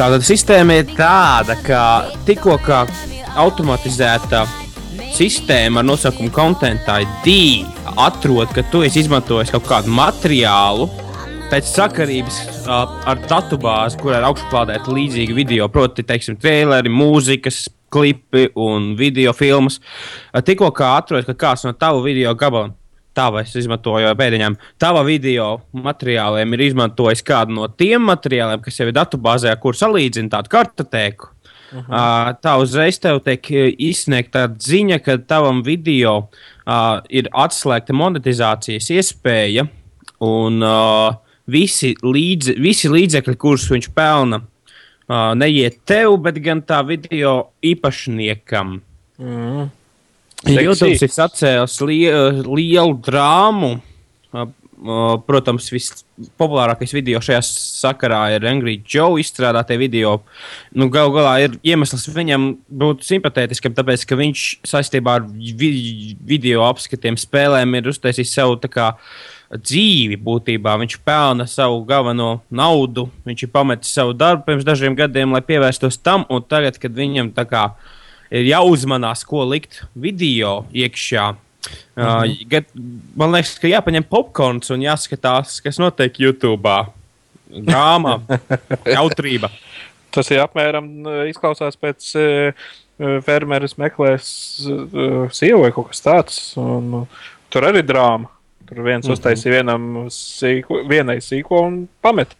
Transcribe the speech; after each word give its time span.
Tātad 0.00 0.22
sistēma 0.24 0.78
ir 0.80 0.92
tāda, 0.96 1.58
ka 1.60 1.80
tikko 2.24 2.54
kā 2.64 2.78
automatizēta 3.36 4.46
sistēma 5.12 5.82
ar 5.82 5.84
nosaukumu 5.90 6.32
Content 6.32 6.88
ID 6.88 7.66
atrod, 8.00 8.48
ka 8.56 8.64
tu 8.72 8.80
esi 8.86 9.02
izmantojis 9.02 9.52
kaut 9.52 9.68
kādu 9.68 9.92
materiālu 9.92 10.88
pēc 11.52 11.68
sakarības 11.74 12.40
uh, 12.62 12.96
ar 13.12 13.20
datubāzi, 13.28 14.00
kurā 14.00 14.22
ir 14.22 14.28
augšuplādēta 14.30 14.96
līdzīga 14.96 15.36
video, 15.36 15.68
proti, 15.68 16.06
teiksim, 16.08 16.40
traileri, 16.40 16.88
mūzikas, 16.88 17.66
klipi 17.92 18.48
un 18.56 18.94
video 18.96 19.36
filmas. 19.36 19.82
Tikko 20.32 20.72
kā 20.80 20.94
atrod, 21.02 21.28
ka 21.28 21.36
kāds 21.44 21.68
no 21.68 21.76
tavu 21.76 22.00
video 22.08 22.32
gabaliem 22.32 22.79
tava, 23.20 23.44
es 23.44 23.54
izmantoju 23.60 24.12
pēdiņām, 24.18 24.56
tava 24.80 25.04
video 25.06 25.52
materiāliem 25.76 26.56
ir 26.56 26.66
izmantojis 26.70 27.24
kādu 27.26 27.58
no 27.58 27.68
tiem 27.68 28.08
materiāliem, 28.08 28.62
kas 28.64 28.80
jau 28.80 28.88
ir 28.88 28.96
datubāzē, 28.96 29.54
kur 29.60 29.78
salīdzina 29.78 30.32
tādu 30.36 30.52
kartotēku. 30.56 31.30
Uh 31.70 31.78
-huh. 31.78 31.86
uh, 31.86 32.30
tā 32.42 32.56
uzreiz 32.58 32.98
tev 32.98 33.20
tiek 33.22 33.46
izsniegta 33.78 34.48
ziņa, 34.58 34.98
ka 35.04 35.18
tavam 35.18 35.62
video 35.62 36.16
uh, 36.66 36.98
ir 37.08 37.28
atslēgta 37.30 37.94
monetizācijas 37.94 38.90
iespēja, 38.90 39.68
un 40.20 40.62
uh, 40.62 41.14
visi, 41.46 41.94
līdz, 42.02 42.56
visi 42.60 42.90
līdzekļi, 42.90 43.36
kurus 43.36 43.70
viņš 43.70 43.90
pelna, 43.94 44.42
uh, 44.42 45.32
neiet 45.34 45.80
tev, 45.84 46.16
bet 46.24 46.42
gan 46.42 46.62
tā 46.62 46.82
video 46.86 47.52
īpašniekam. 47.62 48.80
Mm. 49.18 49.70
YouTube 50.48 50.96
ir 50.96 51.12
sacēlis 51.12 51.76
lielu, 51.84 52.56
lielu 52.56 52.96
drāmu. 53.04 53.76
Protams, 55.28 55.66
vispopulārākais 55.68 56.94
video 56.96 57.20
šajā 57.20 57.42
sakarā 57.44 58.22
ir 58.32 58.46
Angry 58.48 58.78
Joe 58.80 59.18
izstrādātie 59.20 59.76
video. 59.76 60.14
Nu, 60.72 60.88
Galu 60.92 61.12
galā 61.18 61.34
ir 61.44 61.58
iemesls 61.60 62.08
viņam 62.08 62.54
būt 62.80 63.04
simpātiskam, 63.04 63.76
tāpēc, 63.76 64.06
ka 64.08 64.16
viņš 64.16 64.46
saistībā 64.70 65.18
ar 65.20 65.28
vi 65.28 65.70
video 66.24 66.64
apskatiem 66.70 67.20
spēlēm 67.20 67.76
ir 67.76 67.92
uztaisījis 67.92 68.32
savu 68.40 68.56
kā, 68.72 68.94
dzīvi 69.52 70.16
būtībā. 70.24 70.78
Viņš 70.80 71.00
pelna 71.04 71.44
savu 71.50 71.84
galveno 71.84 72.38
naudu, 72.48 73.10
viņš 73.28 73.44
ir 73.44 73.52
pametis 73.52 73.92
savu 73.92 74.16
darbu 74.16 74.48
pirms 74.48 74.64
dažiem 74.64 74.96
gadiem, 74.96 75.36
lai 75.36 75.44
pievērstos 75.44 76.00
tam, 76.00 76.24
un 76.32 76.40
tagad, 76.48 76.80
kad 76.80 76.96
viņam 76.96 77.34
tā 77.36 77.44
kā 77.50 77.68
ir 77.68 77.98
jāuzmanās, 78.30 79.24
ko 79.26 79.44
likt 79.48 79.82
video 79.94 80.64
iekšā. 80.72 81.32
Mm 81.96 82.04
-hmm. 82.04 82.56
uh, 82.56 82.64
man 83.16 83.32
liekas, 83.32 83.58
ka 83.58 83.68
jāpaņem 83.68 84.06
popkorns 84.08 84.70
un 84.70 84.80
jāskatās, 84.80 85.60
kas 85.62 85.78
notiek 85.78 86.20
YouTube. 86.20 86.86
Gāma, 87.50 88.20
jautrība. 88.96 89.50
Tas 90.10 90.30
ir 90.30 90.40
apmēram 90.40 90.86
izklausās 91.28 91.76
pēc 91.76 92.14
uh, 92.16 92.54
fermeris 93.26 93.76
meklēs 93.78 94.26
uh, 94.70 95.30
sievu 95.32 95.62
vai 95.62 95.72
kaut 95.72 95.88
kas 95.88 96.00
tāds. 96.00 96.56
Un, 96.56 96.94
uh, 96.94 97.06
tur 97.50 97.66
arī 97.66 97.82
drāma. 97.82 98.30
Tur 98.68 98.82
viens 98.82 99.06
mm 99.06 99.10
-hmm. 99.10 99.18
uztaisīja 99.18 99.52
vienam 99.52 100.06
sīko, 100.10 100.88
vienai 100.88 101.18
sīko 101.20 101.66
un 101.66 101.88
pamet 102.02 102.36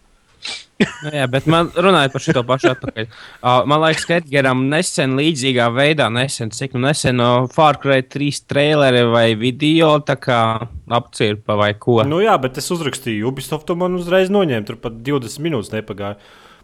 nu, 1.03 1.11
jā, 1.13 1.25
bet 1.31 1.47
man 1.51 1.69
runājot 1.75 2.13
par 2.15 2.23
šo 2.25 2.43
pašu 2.47 2.71
atpakaļ. 2.71 3.07
Uh, 3.07 3.61
man 3.69 3.83
liekas, 3.83 4.05
ka 4.09 4.17
Edgars 4.19 4.63
nesen 4.71 5.15
līdzīgā 5.19 5.67
veidā, 5.75 6.09
nesen, 6.13 6.51
cik 6.55 6.75
nu 6.77 6.85
nesen 6.87 7.19
no 7.21 7.29
Far 7.53 7.79
Cry 7.81 8.05
3 8.05 8.43
traileri 8.49 9.03
vai 9.11 9.27
video 9.39 9.93
apcirpa 10.01 11.57
vai 11.59 11.71
ko. 11.79 12.01
Nu 12.07 12.21
jā, 12.23 12.35
bet 12.41 12.59
es 12.61 12.71
uzrakstīju 12.73 13.29
Ubisoft, 13.31 13.67
to 13.69 13.77
man 13.79 13.97
uzreiz 13.99 14.33
noņēma, 14.33 14.67
tur 14.67 14.81
pat 14.81 15.01
20 15.05 15.45
minūtes 15.45 15.73
nepagāja. 15.75 16.19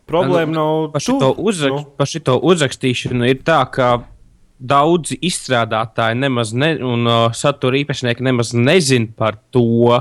Problēma 0.08 0.54
nu, 0.54 0.60
nav 0.60 0.92
par 0.94 1.04
šito, 1.04 1.34
uzrak, 1.44 1.74
nu. 1.74 1.88
par 2.00 2.08
šito 2.08 2.38
uzrakstīšanu 2.48 3.28
ir 3.28 3.42
tā, 3.48 3.60
ka 3.68 3.98
daudzi 4.58 5.18
izstrādātāji 5.28 6.18
nemaz 6.18 6.54
ne, 6.58 6.72
un 6.82 7.06
uh, 7.06 7.36
satura 7.36 7.78
īpašnieki 7.82 8.26
nemaz 8.26 8.54
nezina 8.58 9.12
par 9.18 9.38
to, 9.54 10.00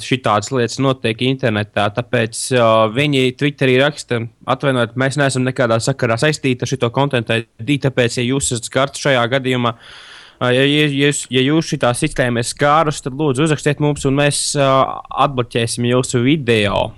ka 0.00 0.06
šādas 0.06 0.52
lietas 0.54 0.78
notiek 0.82 1.24
internetā. 1.26 1.88
Tāpēc 1.96 2.40
uh, 2.56 2.86
viņi 2.94 3.34
Twitterī 3.38 3.76
raksta, 3.82 4.22
atvainojiet, 4.54 4.96
mēs 5.00 5.18
neesam 5.20 5.46
nekādā 5.46 5.78
sakarā 5.82 6.18
saistīti 6.20 6.64
ar 6.64 6.72
šo 6.72 6.90
kontekstu. 6.94 7.44
Tāpēc, 7.86 8.18
ja 8.20 8.26
jūs 8.26 8.52
esat 8.52 8.70
skarts 8.70 9.04
šajā 9.04 9.22
gadījumā, 9.36 9.74
uh, 9.76 10.50
ja, 10.52 10.64
ja, 10.64 10.88
ja, 10.88 11.12
ja 11.36 11.44
jūs 11.46 11.72
šitā 11.74 11.92
sistēmā 11.98 12.42
esat 12.42 12.56
skārus, 12.56 13.02
tad 13.04 13.16
lūdzu 13.18 13.46
uzrakstiet 13.46 13.82
mums, 13.84 14.06
un 14.08 14.18
mēs 14.20 14.44
uh, 14.58 14.98
atbloķēsim 15.26 15.88
jūsu 15.92 16.24
video. 16.24 16.90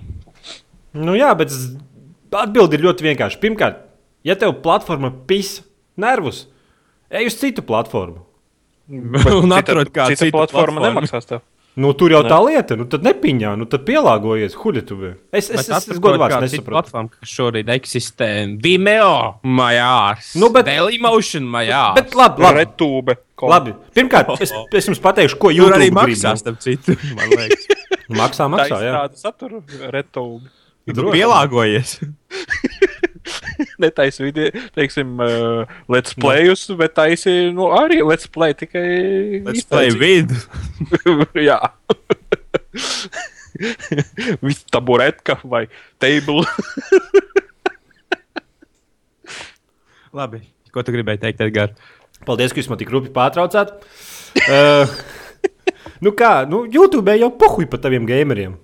Nu 0.95 1.15
jā, 1.17 1.33
bet 1.35 1.53
atbildi 2.35 2.79
ir 2.79 2.87
ļoti 2.87 3.09
vienkārša. 3.11 3.39
Pirmkārt, 3.43 3.79
ja 4.27 4.35
tev 4.39 4.57
platforma 4.63 5.11
pisa 5.27 5.65
nervus, 5.99 6.45
Ej 7.09 7.29
uz 7.29 7.35
citu 7.37 7.61
platformu. 7.61 8.25
un 9.43 9.53
atrod 9.55 9.89
kādu 9.93 10.17
citu 10.17 10.33
platformu. 10.33 10.81
platformu 10.81 10.83
nemaksās 10.83 11.29
tev. 11.29 11.43
Nu, 11.75 11.91
tur 11.91 12.13
jau 12.13 12.21
ne. 12.23 12.29
tā 12.31 12.37
lieta, 12.39 12.77
nu 12.79 12.85
tad 12.87 13.03
nepiņā, 13.03 13.51
nu 13.59 13.65
tad 13.67 13.83
pielāgojies, 13.87 14.53
huļetuvē. 14.61 15.09
Es, 15.35 15.49
es, 15.49 15.67
es, 15.67 15.87
es 15.91 15.99
godu 15.99 16.21
vārds 16.21 16.37
nesaprotu. 16.45 16.71
platforma, 16.71 17.11
kas 17.11 17.33
šorīt 17.35 17.71
eksistē. 17.75 18.29
Vimeo, 18.63 19.41
mājās. 19.43 20.31
Nu, 20.39 20.47
bet... 20.55 20.69
Dailymotion, 20.69 21.43
mājās. 21.51 21.97
Bet 21.97 22.15
labi, 22.15 22.45
labi. 22.47 22.61
Retūbe. 22.63 23.17
Labi, 23.51 23.75
pirmkārt, 23.97 24.31
es, 24.39 24.55
es 24.79 24.87
jums 24.87 25.03
pateikšu, 25.03 25.39
ko 25.41 25.51
jūs 25.51 25.75
arī 25.75 25.91
maksās, 25.95 26.45
starp 26.45 26.63
citu, 26.63 26.95
man 27.17 27.35
liekas. 27.35 27.67
maksā, 28.23 28.47
maksā, 28.55 28.79
jā. 28.79 28.93
Tāda 28.95 29.25
satura 29.25 29.91
retūbe. 29.91 30.47
Tu 30.85 31.11
pielāgojies. 31.11 31.97
netaisa 33.81 34.23
video, 34.23 34.51
teiksim, 34.75 35.17
uh, 35.19 35.65
let's 35.91 36.13
playus, 36.17 36.67
no. 36.69 36.77
bet 36.79 36.95
taisi 36.97 37.51
nu, 37.55 37.69
arī 37.75 38.01
let's 38.05 38.29
play 38.31 38.55
tikai. 38.57 39.41
Let's 39.45 39.65
play 39.67 39.91
vidu. 39.95 40.37
Jā. 41.49 41.59
Viss 44.45 44.65
taburetka 44.71 45.39
vai 45.47 45.65
table. 46.01 46.43
Labi, 50.15 50.41
ko 50.71 50.83
tu 50.83 50.95
gribēji 50.95 51.23
teikt, 51.23 51.43
Edgars? 51.43 51.93
Paldies, 52.25 52.53
ka 52.53 52.61
jūs 52.61 52.69
man 52.71 52.79
tik 52.79 52.91
rūpīgi 52.93 53.13
pārtraucāt. 53.15 53.73
uh, 54.47 54.87
nu 56.03 56.13
kā, 56.17 56.43
nu, 56.49 56.63
YouTube 56.71 57.15
jau 57.19 57.31
pohuj 57.39 57.67
par 57.71 57.83
taviem 57.83 58.07
gameriem. 58.07 58.55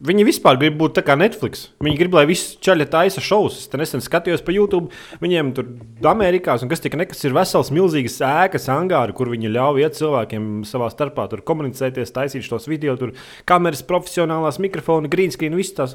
Viņi 0.00 0.24
vispār 0.24 0.56
grib 0.56 0.78
būt 0.80 0.94
tā 0.96 1.02
kā 1.04 1.12
Netflix. 1.20 1.66
Viņi 1.84 1.98
grib, 2.00 2.14
lai 2.16 2.22
viss 2.28 2.54
ceļā 2.64 2.86
taisa 2.88 3.20
šovus. 3.20 3.58
Es 3.60 3.74
nesen 3.76 4.00
skatījos 4.00 4.40
pa 4.46 4.54
YouTube. 4.54 4.88
Viņiem 5.20 5.50
tur 5.56 5.66
Amerikā, 6.08 6.54
un 6.56 6.70
kas 6.70 6.80
tika 6.80 6.96
nekas, 6.96 7.20
ir 7.28 7.34
vesels, 7.36 7.68
milzīgas 7.76 8.16
ēkas, 8.24 8.70
angāri, 8.72 9.12
kur 9.16 9.28
viņi 9.28 9.50
ļauj 9.52 9.82
iet 9.84 9.98
cilvēkiem 9.98 10.46
savā 10.68 10.88
starpā 10.92 11.26
komunicēties, 11.44 12.14
taisīt 12.16 12.46
šos 12.46 12.64
video, 12.70 12.94
tur 12.96 13.12
kameras, 13.44 13.84
profesionālās 13.84 14.56
mikrofoni, 14.64 15.10
green 15.12 15.36
screen, 15.36 15.58
visas 15.58 15.76
tās. 15.76 15.94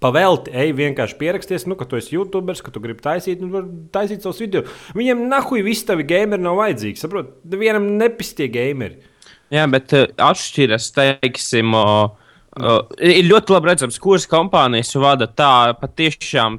Pavēlti, 0.00 0.54
ej, 0.56 0.72
vienkārši 0.78 1.18
pieraksties, 1.20 1.66
nu, 1.68 1.76
ka 1.76 1.84
tu 1.84 1.98
esi 1.98 2.14
YouTuberis, 2.14 2.62
ka 2.64 2.72
tu 2.72 2.80
gribi 2.80 3.04
taisīt, 3.04 3.42
nu, 3.44 3.60
taisīt 3.92 4.24
savus 4.24 4.40
video. 4.40 4.64
Viņiem 4.96 5.26
nahuj 5.28 5.60
visi 5.66 5.84
tavi 5.90 6.08
gameri 6.08 6.40
nav 6.40 6.56
vajadzīgi. 6.56 6.96
Saprot, 7.02 7.34
vienam 7.44 7.98
nepistie 8.00 8.48
gameri. 8.48 9.02
Jā, 9.52 9.66
bet 9.68 9.92
uh, 9.92 10.08
atšķiras, 10.30 10.88
teiksim, 10.96 11.76
uh, 11.76 12.16
Uh, 12.58 12.80
ir 12.98 13.28
ļoti 13.28 13.54
labi 13.54 13.70
redzams, 13.70 13.98
kuras 14.02 14.26
kompānijas 14.26 14.90
vada 14.98 15.28
tā 15.30 15.70
patiešām 15.78 16.58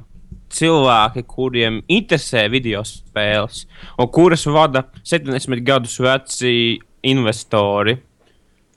cilvēki, 0.52 1.24
kuriem 1.28 1.82
interesē 1.92 2.46
video 2.52 2.80
spēles, 2.86 3.66
un 4.00 4.08
kuras 4.12 4.46
vada 4.48 4.86
70 5.04 5.60
gadus 5.66 5.98
veci 6.00 6.80
investori. 7.02 7.98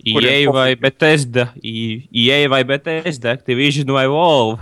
EA 0.05 0.51
vai 0.51 0.75
Bethesda, 0.77 1.47
EA 1.63 2.49
vai 2.51 2.63
Bethesda, 2.67 3.31
Activision 3.31 3.89
vai 3.95 4.05
Valve. 4.11 4.61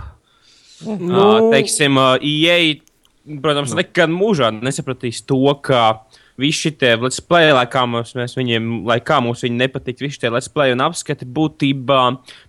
Nu. 0.84 1.18
Uh, 1.18 1.50
teiksim, 1.52 1.98
uh, 2.00 2.16
EA, 2.22 2.78
protams, 3.42 3.74
nu. 3.74 3.82
nekad 3.82 4.12
mūžā 4.14 4.54
nesapratīs 4.54 5.20
to, 5.26 5.42
ka 5.64 6.03
visi 6.40 6.68
šie 6.68 6.94
let's 7.00 7.22
play, 7.22 7.52
lai 7.54 7.64
kā 7.70 7.84
mums, 7.88 8.14
mēs 8.18 8.36
viņiem, 8.38 8.84
lai 8.88 8.98
kā 9.04 9.20
mums 9.24 9.44
viņi 9.44 9.60
nepatīk, 9.60 10.02
visi 10.02 10.18
šie 10.18 10.32
let's 10.34 10.50
play 10.52 10.74
un 10.74 10.82
apskati 10.84 11.26
būtībā 11.26 12.02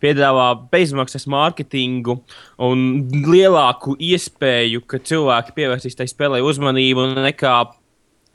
piedāvā 0.03 0.49
bezmaksas 0.71 1.27
mārketingu 1.31 2.19
un 2.65 2.85
lielāku 3.27 3.97
iespēju, 4.01 4.85
ka 4.89 5.01
cilvēki 5.03 5.57
pievērsīs 5.57 5.97
tai 5.99 6.09
spēlē 6.11 6.43
uzmanību 6.45 7.11
nekā 7.19 7.57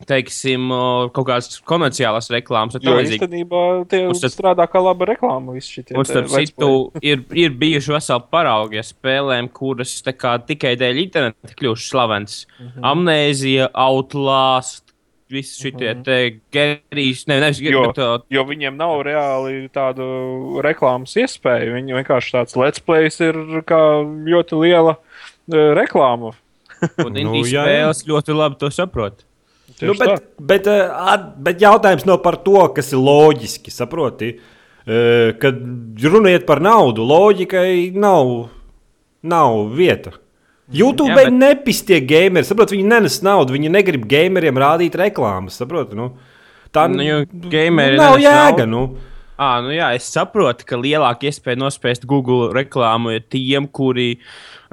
teiksim, 0.09 0.71
kaut 1.15 1.27
kādas 1.29 1.59
komerciālas 1.69 2.31
reklāmas. 2.33 2.79
Jo 2.81 2.97
īstenībā 3.03 3.65
tie 3.91 4.03
tad, 4.09 4.33
strādā 4.33 4.67
kā 4.71 4.83
laba 4.83 5.09
reklāma. 5.11 5.57
Un 5.57 6.09
starp 6.09 6.31
citu, 6.33 6.71
ir, 7.05 7.25
ir 7.37 7.53
bijuši 7.61 7.95
veseli 7.97 8.27
paraugi 8.33 8.85
spēlēm, 8.87 9.51
kuras 9.53 9.99
kā, 10.17 10.37
tikai 10.47 10.77
dēļ 10.81 11.03
interneta 11.05 11.57
kļuvušas 11.59 11.91
slavenas. 11.93 12.39
Mm 12.47 12.71
-hmm. 12.71 12.89
Amnēzija, 12.93 13.69
Outlast, 13.75 14.90
visi 15.31 15.63
šie 15.63 15.71
mm 15.73 16.03
-hmm. 16.03 16.39
gerīs, 16.53 17.25
ne, 17.29 17.41
nevis 17.41 17.61
gerīs, 17.63 17.87
bet. 17.95 17.99
Uh, 17.99 18.27
jo 18.31 18.45
viņiem 18.45 18.77
nav 18.77 19.03
reāli 19.07 19.69
tādu 19.73 20.61
reklāmas 20.63 21.17
iespēju. 21.17 21.75
Viņi 21.79 21.99
vienkārši 22.01 22.37
tāds 22.37 22.57
let's 22.57 22.81
plays 22.81 23.21
ir 23.21 23.35
kā 23.67 23.83
ļoti 24.05 24.61
liela 24.61 24.97
uh, 24.97 25.75
reklāma. 25.79 26.33
Un 27.05 27.13
Nu, 27.15 27.19
indijas 27.21 27.53
jā, 27.53 27.65
jā. 27.65 27.67
spēles 27.67 28.07
ļoti 28.07 28.37
labi 28.37 28.57
to 28.59 28.71
saprot. 28.71 29.25
Tieši 29.79 29.87
Nu, 29.87 29.95
bet, 29.95 30.25
bet, 30.41 30.67
eh, 30.67 30.89
at- 30.91 31.37
bet 31.39 31.61
jautājums 31.61 32.05
nav 32.05 32.23
par 32.23 32.37
to, 32.37 32.69
kas 32.75 32.93
ir 32.93 32.99
loģiski. 32.99 33.71
Saproti, 33.71 34.35
Eh, 34.91 35.35
kad 35.39 35.59
runājot 36.01 36.47
par 36.49 36.61
naudu, 36.65 37.05
loģikai 37.05 37.93
nav, 38.01 38.49
nav 39.23 39.69
vieta. 39.77 40.15
YouTube 40.73 41.15
bet... 41.17 41.33
nepistie 41.35 42.01
gameri, 42.07 42.47
saprot, 42.47 42.71
viņi 42.75 42.87
nenes 42.87 43.21
naudu, 43.27 43.57
viņi 43.57 43.73
negrib 43.75 44.07
gameriem 44.11 44.59
rādīt 44.61 44.97
reklāmas. 44.99 45.59
Saprot, 45.61 45.95
nu, 45.99 46.13
tā 46.75 46.87
Nu, 46.91 47.25
gameri 47.51 47.99
nav 47.99 48.19
jēga. 48.23 48.67
naudu. 48.67 48.71
Nu. 48.71 49.07
À, 49.41 49.55
nu 49.65 49.73
jā, 49.73 49.87
es 49.97 50.05
saprotu, 50.13 50.67
ka 50.69 50.77
lielāka 50.77 51.25
iespēja 51.31 51.57
nospēst 51.57 52.03
Google 52.05 52.51
reklāmu 52.53 53.15
ir 53.17 53.23
tiem, 53.33 53.65
kuri 53.73 54.19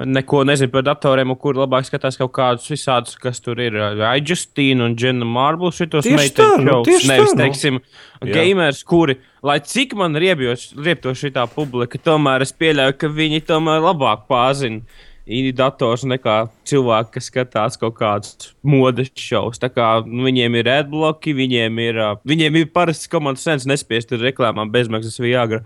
neko 0.04 0.42
nezina 0.44 0.68
par 0.70 0.84
datoriem, 0.84 1.32
un 1.32 1.38
kuri 1.40 1.62
labāk 1.62 1.86
skatās 1.88 2.18
kaut 2.20 2.34
kādus 2.36 2.68
visādus, 2.68 3.16
kas 3.16 3.40
tur 3.40 3.58
ir. 3.64 3.78
Aijustīna 4.10 4.84
un 4.84 4.94
Džina 4.94 5.24
Marble 5.24 5.72
šitos 5.72 6.04
tā, 6.04 6.50
nu, 6.60 6.82
Nevis, 6.84 7.32
nu. 7.32 7.40
teiksim, 7.40 7.80
Jā. 8.20 8.28
gamers, 8.36 8.84
kuri, 8.84 9.16
lai 9.42 9.56
cik 9.64 9.96
man 9.96 10.20
riebjos, 10.20 10.74
riebto 10.76 11.16
šitā 11.16 11.48
publika, 11.48 11.96
tomēr 12.04 12.44
es 12.44 12.52
pieļauju, 12.52 12.98
ka 13.00 13.08
viņi 13.08 13.46
tomēr 13.48 13.80
labāk 13.88 14.28
pārzina 14.28 14.84
indie 15.28 15.52
dators 15.56 16.04
nekā 16.08 16.38
cilvēki, 16.68 17.12
kas 17.14 17.28
skatās 17.30 17.78
kaut 17.80 17.98
kādus 18.00 18.52
modes 18.64 19.12
šovus. 19.18 19.60
Tā 19.60 19.70
kā 19.72 19.88
nu, 20.06 20.24
viņiem 20.26 20.56
ir 20.60 20.70
adblocki, 20.78 21.36
viņiem 21.36 21.82
ir, 21.84 22.00
uh, 22.02 22.22
viņiem 22.28 22.62
ir 22.62 22.70
parasts 22.74 23.10
komandas 23.12 23.44
sens 23.46 23.68
nespiest 23.68 24.16
ar 24.16 24.24
reklāmām 24.24 24.72
bezmaksas 24.74 25.20
Viagra. 25.20 25.62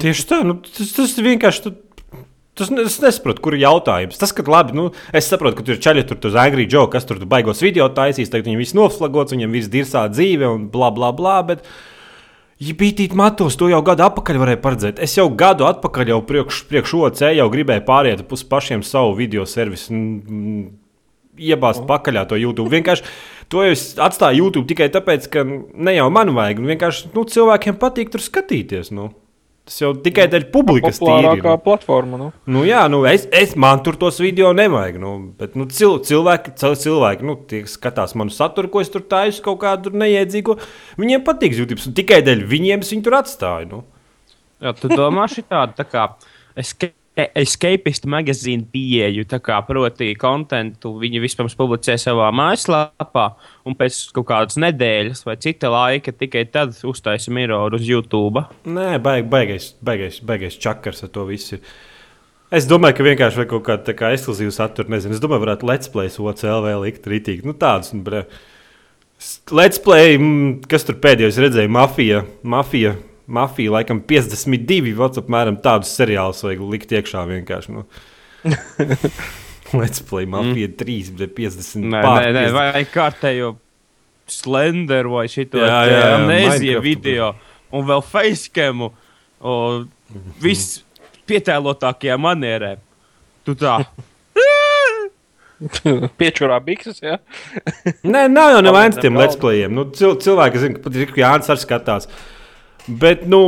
Tieši 0.00 0.24
tā, 0.30 0.40
nu, 0.46 0.58
tas, 0.64 0.94
tas 0.96 1.14
vienkārši. 1.22 1.66
Tu... 1.68 1.76
Tas, 2.58 2.72
es 2.82 2.96
nesaprotu, 2.98 3.38
kur 3.44 3.54
ir 3.54 3.62
jautājums. 3.62 4.18
Tas, 4.18 4.32
ka 4.34 4.42
labi, 4.50 4.74
nu, 4.74 4.88
es 5.14 5.28
saprotu, 5.30 5.60
ka 5.60 5.66
tur 5.66 5.76
ir 5.76 5.82
čaļi, 5.84 6.02
tur 6.08 6.18
tur 6.18 6.38
Angry 6.42 6.64
Joe, 6.66 6.88
kas 6.90 7.06
tur 7.06 7.20
baigos 7.30 7.62
video 7.62 7.86
taisīs, 7.94 8.32
tagad 8.32 8.48
viņam 8.48 8.64
viss 8.64 8.74
noflagots, 8.74 9.36
viņam 9.36 9.54
viss 9.54 9.70
dirsā 9.70 10.08
dzīve 10.10 10.48
un 10.56 10.64
bla 10.72 10.90
bla 10.94 11.12
bla. 11.14 11.36
Bet, 11.46 11.62
ja 12.58 12.74
bija 12.74 13.08
matos, 13.14 13.56
to 13.56 13.68
jau 13.70 13.80
gadu 13.86 14.04
atpakaļ 14.08 14.40
varēja 14.42 14.60
paredzēt. 14.62 15.00
Es 15.04 15.14
jau 15.18 15.28
gadu 15.30 15.66
atpakaļ 15.68 16.12
jau 16.14 16.20
priekš, 16.26 16.64
priekš 16.70 16.94
OC 16.98 17.22
jau 17.38 17.48
gribēju 17.52 17.84
pāriet 17.86 18.22
uz 18.26 18.44
pašiem 18.44 18.82
savu 18.82 19.14
video 19.18 19.46
servisu. 19.46 19.94
Iebāzt 21.38 21.84
pakaļ 21.86 22.24
to 22.26 22.38
YouTube. 22.40 22.72
Vienkārši 22.74 23.06
to 23.48 23.62
es 23.62 23.92
atstāju 24.02 24.42
YouTube 24.42 24.66
tikai 24.66 24.90
tāpēc, 24.90 25.30
ka 25.30 25.46
ne 25.46 25.94
jau 25.94 26.10
man 26.10 26.34
vajag. 26.34 26.64
Vienkārši 26.74 27.12
nu, 27.14 27.24
cilvēkiem 27.30 27.78
patīk 27.78 28.10
tur 28.10 28.24
skatīties. 28.24 28.90
Nu. 28.90 29.12
Tas 29.68 29.82
jau 29.82 29.90
tikai 30.00 30.24
dēļ 30.32 30.46
publikas 30.52 30.96
tīri. 30.96 31.42
Nu. 31.42 31.54
platforma. 31.60 32.16
Nu. 32.16 32.28
Nu, 32.48 32.62
jā, 32.64 32.86
nu, 32.88 33.02
es, 33.08 33.26
es 33.36 33.52
man 33.60 33.82
tur 33.84 33.98
tos 34.00 34.16
video 34.22 34.54
nevajag. 34.56 34.96
Nu, 35.02 35.12
bet 35.36 35.58
nu, 35.60 35.66
cil, 35.68 35.98
cilvēki, 36.08 36.54
cil, 36.56 36.76
cilvēki 36.86 37.28
nu, 37.28 37.36
tie 37.50 37.60
skatās 37.68 38.16
manu 38.16 38.32
saturu, 38.32 38.70
ko 38.72 38.80
es 38.80 38.88
tur 38.94 39.04
taisu, 39.04 39.42
kaut 39.44 39.60
kādu 39.66 39.90
tur 39.90 39.98
neiedzīgu. 40.00 40.56
Viņiem 41.00 41.24
patīk 41.26 41.58
YouTube. 41.58 41.84
un 41.84 41.96
Tikai 41.98 42.22
dēļ 42.24 42.46
viņiem 42.48 42.86
es 42.86 42.94
viņu 42.94 43.04
tur 43.10 43.18
atstāju. 43.20 43.68
Nu. 43.74 43.82
Jā, 44.64 44.72
tu 44.78 44.88
domā 44.88 45.28
šī 45.28 45.44
tāda 45.52 45.76
tā 45.76 45.84
kā 45.84 46.08
escape- 46.56 46.96
escapist 47.38 48.06
magazīna 48.10 48.66
pieeju, 48.72 49.24
tā 49.28 49.40
kā 49.44 49.58
proti 49.66 50.12
kontentu 50.18 50.94
viņi 51.00 51.22
vispirms 51.22 51.56
publicē 51.58 51.96
savā 52.00 52.28
mājaslapā, 52.34 53.26
un 53.68 53.76
pēc 53.78 54.00
kaut 54.16 54.28
kādas 54.30 54.58
nedēļas 54.60 55.24
vai 55.26 55.36
cita 55.42 55.70
laika 55.72 56.14
tikai 56.14 56.46
tad 56.52 56.76
uztaisa 56.86 57.34
miroru 57.34 57.80
uz 57.80 57.86
YouTube. 57.88 58.44
Nē, 58.68 58.98
baig, 59.02 59.28
baigais, 59.30 59.72
baigais, 59.84 60.20
baigais 60.24 60.58
čakars 60.60 61.04
ar 61.06 61.12
to 61.14 61.26
visu. 61.28 61.60
Es 62.54 62.64
domāju, 62.64 62.96
ka 62.96 63.04
vienkārši 63.04 63.44
kaut 63.50 63.66
kādu 63.66 63.84
tā 63.90 63.92
kā 63.96 64.14
ekskluzīvu 64.16 64.54
saturu. 64.54 64.94
Nezinu, 64.94 65.16
es 65.16 65.20
domāju, 65.20 65.44
varētu 65.44 65.68
Let's 65.68 65.90
Play 65.92 66.08
OCLV 66.08 66.78
likt 66.86 67.04
rītīgi. 67.10 67.44
Nu, 67.44 67.52
tādus, 67.52 67.92
nu, 67.92 68.00
bre. 68.06 68.24
Let's 69.52 69.82
Play, 69.82 70.16
mm, 70.16 70.62
kas 70.70 70.86
tur 70.88 70.96
pēdējais 71.02 71.40
redzēja, 71.42 71.68
mafija, 71.74 72.22
mafija, 72.46 72.94
mafija, 73.28 73.74
laikam 73.76 74.00
52, 74.08 74.94
vats 74.98 75.20
apmēram 75.20 75.58
tādus 75.64 75.92
seriālus 75.98 76.40
vajag 76.46 76.64
likt 76.72 76.94
iekšā 76.96 77.24
vienkārši. 77.28 77.74
Nu. 77.76 77.84
Let's 79.78 80.00
Play, 80.08 80.24
mafija 80.30 80.70
3, 80.80 81.12
bet 81.18 81.34
50. 81.36 81.84
Nē, 81.92 82.02
pār 82.04 82.28
nē, 82.28 82.32
nē 82.32 82.44
50. 82.48 82.56
vai 82.56 82.84
kārtējo 82.88 83.54
slenderu 84.28 85.16
vai 85.16 85.26
šito 85.32 85.60
Jā, 85.60 85.78
jā, 85.88 85.98
jā, 85.98 86.10
amnēzija 86.18 86.80
Minecraftu. 86.80 86.84
video, 86.88 87.30
un 87.76 87.88
vēl 87.88 88.04
facecam, 88.04 88.84
viss 90.42 90.82
pietēlotākajā 91.28 92.16
manierē. 92.20 92.76
Tu 93.44 93.56
tā. 93.60 93.78
Piečurā 96.20 96.60
bikses. 96.62 97.00
Ja? 97.02 97.18
Nē, 98.06 98.28
nav 98.30 98.52
jau 98.54 98.62
Pamēģinām 98.62 99.02
tiem 99.02 99.18
let's 99.18 99.38
playiem. 99.40 99.74
Nu, 99.74 99.88
cil 99.96 100.14
cilvēki 100.22 100.62
zina, 100.62 100.76
ka 100.78 100.84
pat 100.86 100.98
ir 100.98 101.14
Jānis 101.18 101.50
arī 101.52 101.64
skatās. 101.64 102.08
Bet, 102.88 103.26
nu, 103.28 103.40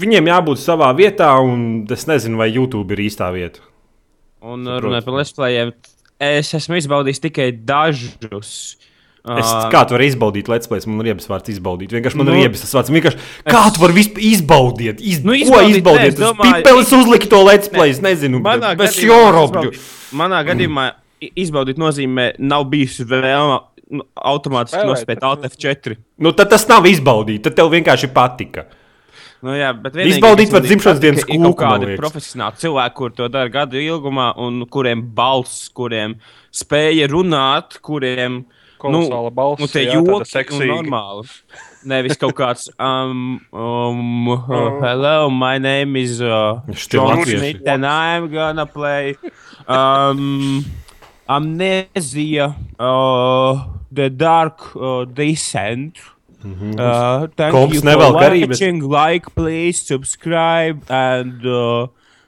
viņiem 0.00 0.26
jābūt 0.32 0.58
savā 0.62 0.90
vietā, 0.98 1.30
un 1.40 1.84
es 1.90 2.06
nezinu, 2.10 2.38
vai 2.40 2.50
YouTube 2.50 2.94
ir 2.96 3.04
īstā 3.06 3.28
vieta. 3.34 3.62
Un 4.44 4.66
runājot 4.66 5.06
par 5.06 5.14
lespējiem, 5.20 5.70
es 6.20 6.50
esmu 6.58 6.76
izbaudījis 6.80 7.22
tikai 7.24 7.52
dažus. 7.54 8.76
Es, 9.24 9.48
kā 9.72 9.86
tu 9.88 9.94
vari 9.96 10.10
izbaudīt 10.10 10.50
let's 10.52 10.68
plays? 10.68 10.84
Man 10.84 10.98
ir 11.00 11.06
riebas 11.08 11.24
vārds 11.30 11.48
izbaudīt. 11.48 11.94
Vienkārši 11.96 12.18
man 12.20 12.26
Nu, 12.28 12.34
ir 12.34 12.42
riebas 12.42 12.60
tas 12.60 12.74
vārds. 12.76 12.90
Vienkārši, 12.92 13.22
kā 13.48 13.62
tu 13.72 13.80
vari 13.80 13.94
vispār 13.96 14.20
izbaudīt? 14.20 15.00
Iz... 15.00 15.22
Nu, 15.24 15.32
Nu, 15.32 15.38
ko 15.48 15.62
izbaudīt, 15.64 15.78
izbaudīt? 15.78 16.10
es 16.12 16.18
domāju, 16.20 16.58
pipelis 16.58 16.92
uzlikt 16.92 17.30
to 17.32 17.40
let's 17.46 17.70
plays. 17.72 18.02
Nezinu, 18.04 18.42
Manā 18.44 18.74
bez 18.76 18.98
jorobļu. 19.00 19.70
izbaudīt- 19.72 20.18
Manā 20.20 20.42
gadījumā 20.44 20.84
izbaudīt 21.40 21.80
nozīmē, 21.80 22.34
nav 22.38 22.66
bijusi 22.68 23.06
vēlme 23.08 23.62
nu, 23.90 24.04
automātiski 24.16 24.78
Spēlēt, 24.78 24.90
nospēt 24.92 25.20
bet- 25.20 25.24
Alt 25.24 25.44
F4. 25.50 25.96
Nu, 26.18 26.32
tad 26.32 26.50
tas 26.50 26.66
nav 26.68 26.86
izbaudīt. 26.86 27.42
Tad 27.42 27.54
tev 27.56 27.70
vienkārši 27.70 28.12
patika. 28.14 28.66
Nu, 29.44 29.52
jā, 29.52 29.74
Izbaudīt 29.76 30.48
var 30.54 30.62
ir 30.64 30.70
dzimšanas 30.70 31.00
dienas 31.02 31.20
ir 31.20 31.26
kūku, 31.28 31.60
man 31.60 31.82
kādi 31.82 31.96
profesionāli 32.00 32.56
cilvēki, 32.62 32.94
kur 32.96 33.10
to 33.12 33.28
dara 33.28 33.50
gadu 33.52 33.76
ilgumā, 33.76 34.30
un 34.40 34.62
kuriem 34.72 35.02
balss, 35.14 35.68
kuriem 35.68 36.14
spēja 36.50 37.10
runāt, 37.12 37.76
kuriem 37.84 38.46
Kolosāla 38.80 39.30
balss, 39.32 39.60
Nu, 39.60 39.66
tie 39.68 39.84
jā, 39.86 39.94
joki 39.98 40.14
un 40.16 40.24
seksīga. 40.24 40.78
normāli. 40.82 41.28
Nevis 41.84 42.16
kaut 42.16 42.32
kāds, 42.36 42.70
um, 42.80 43.38
um, 43.52 44.28
uh, 44.32 44.80
hello, 44.86 45.28
my 45.30 45.58
name 45.58 45.96
is 45.96 46.22
uh, 46.22 46.60
John. 46.88 47.22
Smith, 47.24 47.60
and 47.66 47.84
I'm 47.86 48.30
gonna 48.32 48.64
play 48.66 49.16
um, 49.68 50.64
Amnesia, 51.28 52.54
uh, 52.78 53.66
The 53.92 54.10
Dark 54.10 54.76
uh, 54.76 55.04
Descent. 55.04 55.98
Uh, 56.44 57.26
thank 57.36 57.54
Komps 57.54 57.72
you 57.74 57.80
for 57.80 57.88
arī, 58.20 58.40
bet- 58.40 58.50
watching, 58.50 58.80
like, 58.80 59.34
please, 59.34 59.80
subscribe, 59.80 60.84
and 60.90 61.40
uh, 61.46 61.86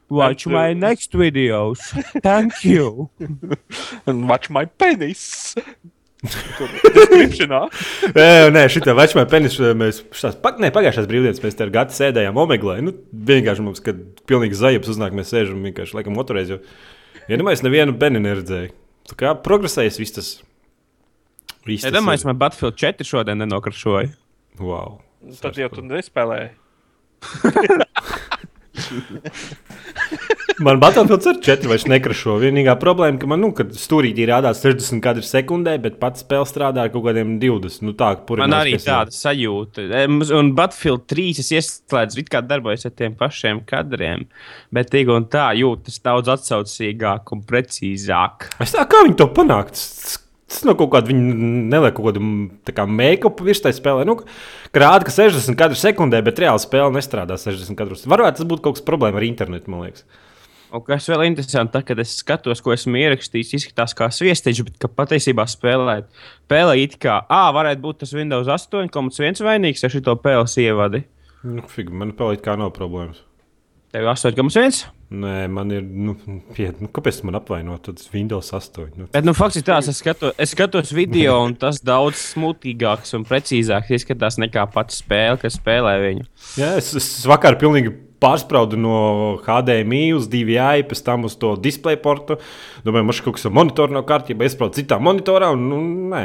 watch 0.09 0.47
And, 0.47 0.55
my 0.55 0.71
uh, 0.71 0.75
next 0.75 1.13
videos. 1.13 1.79
Thank 2.23 2.65
you. 2.65 3.11
And 4.07 4.27
watch 4.27 4.49
my 4.49 4.65
penis. 4.65 5.55
Nē, 8.17 8.49
nē 8.51 8.63
šī 8.73 8.81
vecumā 8.97 9.27
penis. 9.31 9.59
Mēs 9.79 10.01
šās, 10.17 10.39
pak, 10.41 10.57
ne, 10.65 10.73
pagājušās 10.75 11.07
brīvdienas 11.11 11.43
mēs 11.45 11.59
te 11.59 11.67
ar 11.67 11.71
gatu 11.75 11.95
sēdējām 11.95 12.41
Omeglē. 12.41 12.79
Nu, 12.83 12.97
vienkārši 13.13 13.63
mums, 13.63 13.85
kad 13.85 14.01
pilnīgi 14.27 14.57
zaļš 14.59 14.91
uznāk, 14.97 15.15
mēs 15.15 15.31
sēžam 15.35 15.61
vienkārši 15.69 15.99
laikam 15.99 16.17
otrreiz. 16.19 16.51
Jo, 16.51 16.59
ja 17.29 17.39
nemaz 17.39 17.63
nevienu 17.63 17.95
beni 18.01 18.25
neredzēju. 18.25 18.73
Tā 19.07 19.15
kā 19.19 19.33
progresējas 19.39 19.99
viss 20.03 20.15
tas. 20.17 20.29
Viss 21.67 21.83
Es 21.85 21.91
tas 21.91 21.95
domāju, 21.97 22.23
ka 22.27 22.35
Battlefield 22.45 22.77
4 22.83 23.07
šodien 23.07 23.39
nenokrašoju. 23.43 24.11
Wow. 24.63 25.01
Tad 25.43 25.59
jau 25.59 25.69
tu 25.73 25.83
nespēlēji. 25.87 26.51
Man 30.57 30.79
Battlefield 30.81 31.27
ar 31.29 31.37
4 31.45 31.69
vairs 31.69 31.85
nekrašo. 31.91 32.39
Vienīgā 32.41 32.79
problēma, 32.81 33.19
ka 33.21 33.29
man, 33.29 33.43
nu, 33.45 33.51
kad 33.57 33.75
stūrītī 33.77 34.25
rādās 34.31 34.63
60 34.65 35.03
kadri 35.05 35.25
sekundē, 35.27 35.75
bet 35.85 35.99
pats 36.01 36.25
spēle 36.25 36.49
strādā 36.49 36.87
ar 36.87 36.93
kaut 36.95 37.05
kādiem 37.05 37.35
20. 37.43 37.85
Nu, 37.85 37.93
tā, 37.99 38.15
Man 38.41 38.55
arī 38.57 38.79
tāda 38.81 39.13
sajūta. 39.13 39.85
Em, 40.01 40.23
Un 40.37 40.55
Battlefield 40.57 41.05
3 41.13 41.43
es 41.45 41.53
ieslēdzu, 41.53 42.23
it 42.23 42.33
kā 42.33 42.41
darbojas 42.41 42.89
ar 42.89 42.95
tiem 42.97 43.19
pašiem 43.21 43.61
kadriem, 43.69 44.25
bet 44.73 44.89
tik 44.95 45.13
un 45.13 45.29
tā 45.29 45.51
jūtas 45.61 46.01
daudz 46.01 46.33
atsaucīgāk 46.39 47.37
un 47.37 47.45
precīzāk. 47.45 48.49
Es 48.65 48.73
tā 48.73 48.89
kā 48.89 49.05
viņi 49.05 49.21
to 49.21 49.29
panākt. 49.37 49.77
Tas- 49.77 50.23
nav 50.65 50.77
kaut 50.79 50.93
kāda, 50.95 51.11
viņi 51.11 51.67
neliek 51.73 51.97
kaut 51.97 52.07
kādu 52.09 52.23
mm, 52.23 52.45
tā 52.65 52.73
kā 52.73 52.87
make-up 52.89 53.41
virs 53.45 53.61
tā 53.61 53.73
spēlē. 53.75 54.07
Nu, 54.09 54.15
ka 54.73 54.81
rāda, 54.81 55.05
ka 55.05 55.13
60 55.13 55.59
kadru 55.59 55.77
sekundē, 55.77 56.23
bet 56.25 56.39
reāli 56.41 56.63
spēle 56.63 56.95
nestrādā 56.95 57.37
60 57.41 57.77
kadrus. 57.77 58.07
Varētu 58.09 58.41
tas 58.41 58.49
būt 58.49 58.63
kaut 58.65 58.79
kas 58.79 58.87
problēma 58.87 59.21
ar 59.21 59.27
internetu, 59.27 59.69
man 59.73 59.85
liekas. 59.89 60.07
Un 60.75 60.83
kas 60.87 61.07
vēl 61.11 61.27
interesanti, 61.29 61.73
tad, 61.77 61.85
kad 61.87 62.01
es 62.03 62.17
skatos, 62.21 62.63
ko 62.65 62.75
esmu 62.75 62.99
ierakstījis, 62.99 63.53
izskatās 63.61 63.95
kā 63.97 64.09
sviestiņš, 64.13 64.63
bet 64.67 64.81
ka 64.83 64.91
patiesībā 64.91 65.47
spēlēt, 65.51 66.09
spēlē 66.49 66.75
it 66.83 66.99
kā, 67.03 67.21
ah, 67.31 67.53
varētu 67.55 67.85
būt 67.85 68.03
tas 68.03 68.17
Windows 68.17 68.51
8,1 68.51 69.45
vainīgs 69.47 69.87
ar 69.87 69.95
šo 69.95 70.19
PLC 70.19 70.67
ievadi. 70.67 71.05
Nu, 71.47 71.63
fig, 71.71 71.93
man 71.95 72.17
pelīt 72.19 72.43
kā 72.43 72.57
nav 72.59 72.75
problēmas. 72.75 73.23
Tev 73.95 74.03
ir 74.03 74.11
8,1. 74.11 74.89
Nē, 75.07 75.47
man 75.55 75.71
ir. 75.71 75.85
Nu, 75.87 76.17
pie, 76.57 76.73
nu, 76.83 76.89
kāpēc 76.91 77.21
man 77.25 77.39
apvainot? 77.39 77.85
Tas 77.87 78.09
Windows 78.11 78.51
8. 78.51 78.89
Nu, 78.99 79.07
Bet, 79.13 79.23
nu, 79.25 79.33
fakts 79.39 79.61
ir 79.61 79.65
tāds, 79.69 79.87
es, 79.93 80.01
skato, 80.03 80.33
es 80.43 80.51
skatos 80.57 80.91
video, 80.97 81.37
un 81.47 81.55
tas 81.55 81.79
daudz 81.87 82.19
smutīgāks 82.35 83.15
un 83.15 83.23
precīzāks 83.29 83.95
izskatās 84.01 84.41
nekā 84.43 84.67
pats 84.75 84.99
spēle, 85.05 85.39
kas 85.45 85.61
spēlē 85.61 85.95
viņu. 86.03 86.27
jā, 86.59 86.73
es, 86.81 86.91
es 86.99 87.09
vakar 87.31 87.55
pilnīgi 87.63 87.95
pārspraudu 88.23 88.79
no 88.81 88.95
HDMI 89.45 90.15
uz 90.17 90.27
DVI, 90.33 90.85
pēc 90.89 91.03
tam 91.05 91.25
uz 91.29 91.35
to 91.37 91.55
display 91.61 91.97
portu. 92.01 92.39
Domāju, 92.87 93.05
man 93.11 93.19
kaut 93.27 93.37
kas 93.37 93.47
ar 93.49 93.53
monitoru 93.59 93.93
nav 93.97 94.07
kārtībā, 94.09 94.47
iesprādu 94.49 94.79
citā 94.81 94.99
monitorā. 95.03 95.51
Un, 95.53 95.67
nu, 95.69 95.81
nē, 96.15 96.23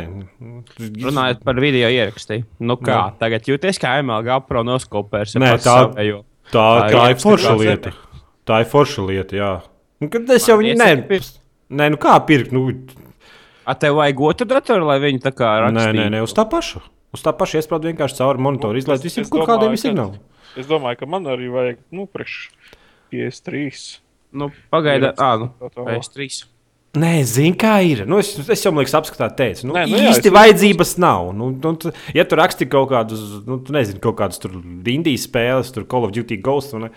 Runājot 0.79 1.43
par 1.43 1.59
video 1.61 1.89
ierakstu. 1.91 2.41
Nu, 2.59 2.77
kā 2.79 2.95
Jā. 2.95 3.03
tagad 3.19 3.49
jūties 3.49 3.79
kā 3.81 3.97
MLG 4.03 4.39
pro 4.47 4.63
noskopērs? 4.67 5.35
Nē, 5.41 5.53
tā- 5.59 5.91
Savējo. 5.91 6.23
tā, 6.51 6.65
Tā 6.81 6.89
tā 6.91 7.03
ir 7.09 7.15
ir 7.15 7.21
forša 7.21 7.57
lieta. 7.59 7.93
Tā 8.47 8.61
ir 8.63 8.65
forša 8.71 9.05
lieta, 9.07 9.35
jā. 9.37 9.51
Nu, 10.01 10.09
kad 10.09 10.29
es 10.29 10.47
jau 10.47 10.57
viņu. 10.57 10.75
Nē, 10.79 11.21
nē, 11.71 11.89
nu 11.91 11.97
kā 11.97 12.15
pirkt? 12.25 12.51
Nu, 12.51 12.71
A 13.65 13.75
tev 13.77 13.93
vajag 13.95 14.19
otru 14.19 14.47
datoru, 14.49 14.87
lai 14.89 14.97
viņi 14.99 15.19
tā 15.21 15.31
kā 15.31 15.45
nē, 15.61 15.69
rakstītu? 15.69 15.99
nē, 15.99 16.09
nē, 16.15 16.23
uz 16.25 16.33
tā 16.33 16.47
paša. 16.49 16.81
Uz 17.13 17.21
tā 17.21 17.31
paša 17.37 17.59
iesprādu 17.61 17.91
vienkārši 17.91 18.17
cauri 18.17 18.39
monitoru, 18.41 18.73
Nu, 18.73 18.79
izlaist 18.81 19.03
visiem 19.03 19.23
domāju, 19.25 19.45
kādiem 19.45 19.75
ka- 19.75 19.81
signāliem. 19.83 20.19
Es 20.59 20.67
domāju, 20.67 20.99
ka 20.99 21.07
man 21.09 21.27
arī 21.31 21.47
vajag, 21.51 21.77
nu, 21.95 22.07
priekš 22.11 22.49
PS3. 23.11 23.99
Nu, 24.31 24.49
pagaidi, 24.71 25.11
ah, 25.19 25.37
nu, 25.39 25.51
Tā. 25.71 25.83
PS3. 25.87 26.45
Nē, 27.01 27.11
zini, 27.23 27.53
kā 27.55 27.77
ir. 27.87 28.01
Nu, 28.07 28.17
es, 28.19 28.33
es 28.51 28.63
jau, 28.65 28.71
liekas, 28.75 28.91
apskatā 28.99 29.29
teicu, 29.35 29.69
nu, 29.69 29.75
Nē, 29.77 29.85
nu 29.87 29.95
jā, 29.99 30.09
īsti 30.11 30.27
es- 30.27 30.35
vajadzības 30.35 30.89
nav. 30.99 31.29
Nu, 31.35 31.47
nu, 31.55 31.71
tu, 31.79 31.91
ja 32.15 32.25
tu 32.27 32.35
raksti 32.39 32.67
kaut 32.67 32.89
kādus, 32.91 33.21
nu, 33.47 33.61
tu 33.63 33.71
nezini, 33.75 34.01
kaut 34.03 34.17
kādus 34.19 34.41
tur 34.43 34.57
Indijas 34.91 35.23
spēles, 35.29 35.71
tur 35.71 35.85
Call 35.87 36.07
of 36.09 36.11
Duty 36.15 36.35
Ghost. 36.43 36.75
vai 36.75 36.81
ne? 36.87 36.91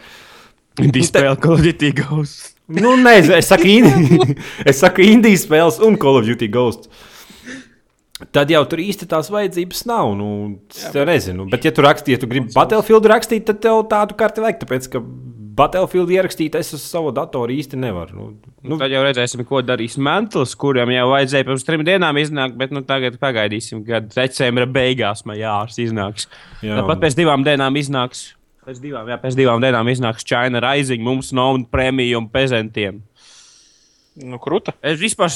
Indijas 0.82 1.12
spēle, 1.12 1.38
Call 1.38 1.60
of 1.60 1.62
Duty 1.62 1.92
Ghost. 2.00 2.56
Nu, 2.66 2.96
nezinu, 2.98 3.36
es 3.38 3.46
saku, 3.52 3.70
Indi... 3.70 4.34
es 4.70 4.82
saku 4.82 5.06
Indijas 5.06 5.46
spēles 5.46 5.78
un 5.86 5.94
Call 6.00 6.18
of 6.18 6.26
Duty 6.26 6.48
Ghost. 6.50 6.90
Tad 8.34 8.50
jau 8.52 8.62
tur 8.70 8.78
īsti 8.78 9.08
tās 9.10 9.26
vajadzības 9.34 9.84
nav. 9.90 10.12
Nu, 10.14 10.28
es 10.70 10.86
tev 10.94 11.08
nezinu. 11.08 11.48
Bet, 11.50 11.66
ja 11.66 11.72
tu 11.74 11.82
rakstīji, 11.82 12.14
ja 12.14 12.22
tu 12.22 12.28
gribi 12.30 12.54
Battlefield 12.54 13.08
rakstīt, 13.10 13.46
tad 13.48 13.58
tev 13.64 13.80
tādu 13.90 14.14
karti 14.18 14.44
vajag. 14.44 14.60
Tāpēc, 14.62 14.86
ka 14.92 15.02
Battlefield 15.54 16.10
ierakstīt 16.14 16.54
es 16.58 16.70
uz 16.74 16.82
savu 16.86 17.10
datoru 17.14 17.54
īsti 17.54 17.78
nevaru. 17.78 18.14
Nu, 18.14 18.54
Nu, 18.64 18.78
tad 18.80 18.94
jau 18.94 19.02
redzēsim, 19.04 19.42
ko 19.44 19.60
darīs 19.60 19.98
Mantls, 20.00 20.54
kuriem 20.56 20.88
jau 20.94 21.08
vajadzēja 21.10 21.44
pirms 21.44 21.66
trim 21.66 21.82
dienām 21.84 22.16
iznākt, 22.16 22.54
bet 22.56 22.70
nu, 22.72 22.80
tagad 22.86 23.18
pagaidīsim, 23.20 23.82
kad 23.84 24.06
decembra 24.14 24.64
beigās 24.64 25.20
Majārs 25.28 25.76
iznāks. 25.84 26.30
Jā, 26.64 26.78
Tāpat 26.80 27.02
pēc 27.02 27.18
divām 27.18 27.44
dienām 27.44 27.76
iznāks. 27.76 28.30
Pēc 28.64 28.80
divām, 28.80 29.10
jā, 29.12 29.18
pēc 29.20 29.36
divām 29.36 29.60
dienām 29.60 29.90
iznāks 29.92 30.24
China 30.24 30.62
Rising, 30.64 31.04
mums 31.04 31.34
nav 31.36 31.58
prēmiju 31.68 32.22
un 32.22 32.30
prezentiem. 32.32 33.02
Nu, 34.22 34.38
kruta. 34.38 34.74
Es 34.84 35.00
vispār 35.00 35.30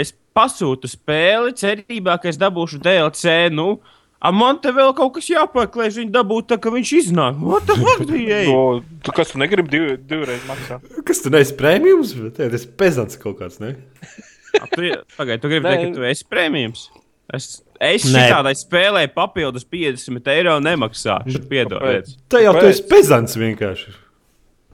es 0.00 0.12
pasūtu 0.32 0.88
spēli, 0.88 1.52
cerībā, 1.58 2.14
ka 2.22 2.30
es 2.30 2.38
dabūšu 2.40 2.78
DLC. 2.80 3.34
Nu, 3.52 3.80
a 4.22 4.30
man 4.32 4.60
te 4.62 4.72
vēl 4.72 4.94
kaut 4.96 5.12
kas 5.18 5.28
jāpērk, 5.28 5.76
lai 5.76 5.90
es 5.90 5.98
viņu 6.00 6.14
dabūtu, 6.14 6.48
tā, 6.54 6.56
ka 6.62 6.72
viņš 6.72 6.92
iznāk. 7.02 7.36
What 7.42 7.66
the 7.68 7.76
fuck, 7.76 8.06
DJ? 8.10 8.46
No, 8.48 8.80
tu, 9.04 9.12
kas 9.12 9.34
tu 9.34 9.42
negribi 9.42 9.74
div, 9.74 9.88
divreiz 10.08 10.46
maksāt? 10.48 10.86
Kas 11.04 11.20
tur 11.24 11.34
neesi 11.36 11.56
prēmijums? 11.58 12.14
Tas 12.38 12.64
ir 12.64 12.72
pezants 12.80 13.20
kaut 13.20 13.36
kāds. 13.42 13.60
Ne? 13.60 13.74
A, 14.60 14.64
Tu, 14.72 14.88
pagaid, 15.16 15.40
tu 15.40 15.48
gribi 15.52 15.68
teikt, 15.68 15.86
ka 15.92 16.00
tu 16.00 16.08
esi 16.08 16.26
prēmijams? 16.28 16.86
Es, 17.32 17.46
es 17.80 18.04
šādai 18.12 18.52
spēlē 18.58 19.06
papildus 19.14 19.64
50 19.68 20.26
eiro 20.34 20.58
nemaksāšu. 20.60 21.44
Piedodiet. 21.48 22.10
Tā 22.32 22.42
jau 22.44 22.52
tu 22.56 22.60
Kāpēc? 22.60 22.74
esi 22.74 22.84
pezants 22.90 23.36
vienkārši. 23.40 23.94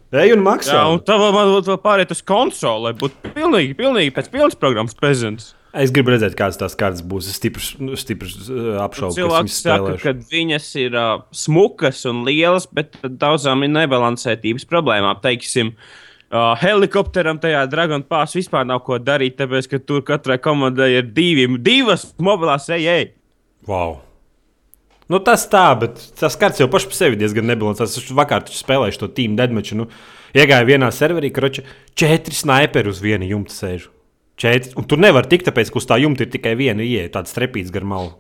Ej 0.09 0.33
un 0.33 0.41
maksā. 0.41 0.73
Jā, 0.73 0.85
un 0.89 1.03
tā 1.05 1.19
vēl 1.21 1.35
būtu 1.37 1.75
vēl 1.75 1.81
pāriet 1.85 2.13
uz 2.15 2.23
konsoli, 2.25 2.87
lai 2.87 2.95
būtu 2.97 3.33
pilnīgi, 3.35 3.75
pilnīgi 3.77 4.15
pēc 4.17 4.31
pilnas 4.33 4.57
programmas 4.57 4.97
pezants. 4.97 5.53
Es 5.77 5.93
gribu 5.93 6.15
redzēt, 6.15 6.33
kādas 6.39 6.57
tās 6.57 6.73
kartes 6.79 7.05
būs. 7.05 7.29
Es 7.29 7.37
stiprs, 7.37 7.75
nu, 7.83 7.93
stiprs 8.01 8.39
uh, 8.49 8.79
apšaubu, 8.87 9.19
Cilvēki 9.19 9.53
saka, 9.53 9.93
ka 10.01 10.15
viņas 10.33 10.69
ir 10.81 10.97
uh, 10.97 11.21
smukas 11.37 12.01
un 12.09 12.25
lielas, 12.25 12.65
bet 12.73 12.97
daudzām 13.05 13.67
ir 13.67 13.75
nebalansētības 13.75 14.65
problēmām. 14.71 15.21
Teiksim, 15.21 15.75
uh, 15.77 16.55
helikopteram 16.63 17.37
tajā 17.43 17.67
Dragon 17.69 18.07
Pass 18.09 18.39
vispār 18.39 18.65
nav 18.69 18.81
ko 18.89 18.97
darīt, 18.97 19.37
tāpēc, 19.43 19.69
ka 19.75 19.85
tur 19.85 20.03
katrai 20.09 20.41
komandai 20.41 20.95
ir 21.03 21.13
divi, 21.13 21.45
divas 21.61 22.09
mobilās 22.17 22.73
ejai. 22.73 23.13
Wow. 23.69 23.99
Nu, 25.09 25.21
tas 25.25 25.47
tā, 25.49 25.67
bet 25.81 26.01
tas 26.21 26.37
karts 26.37 26.61
jau 26.61 26.69
pašai 26.69 26.91
par 26.91 26.99
sevi 26.99 27.19
diezgan 27.21 27.47
nebalansēts. 27.49 27.97
Es 27.97 28.11
vakar 28.13 28.45
spēlēju 28.53 29.01
to 29.01 29.09
team 29.17 29.39
deadmatch. 29.39 29.73
Nu, 29.79 29.89
iegāju 30.37 30.69
vienā 30.69 30.91
serverī, 30.93 31.31
ir 31.33 31.63
četri 31.97 32.37
sniperi 32.37 32.93
uz 32.93 33.01
vienu 33.05 33.29
jumta 33.29 33.57
sēžu. 33.57 33.95
Četri. 34.39 34.75
Un 34.79 34.85
tur 34.87 35.01
nevar 35.03 35.27
tikt, 35.27 35.49
tāpēc, 35.49 35.73
ka 35.73 35.81
uz 35.81 35.89
tā 35.89 35.97
jumta 35.99 36.27
ir 36.27 36.31
tikai 36.31 36.53
viena 36.61 36.85
ieeja, 36.85 37.09
tāds 37.17 37.33
trepīts 37.35 37.73
gar 37.75 37.89
malu. 37.89 38.13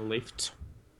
Lifts. 0.00 0.50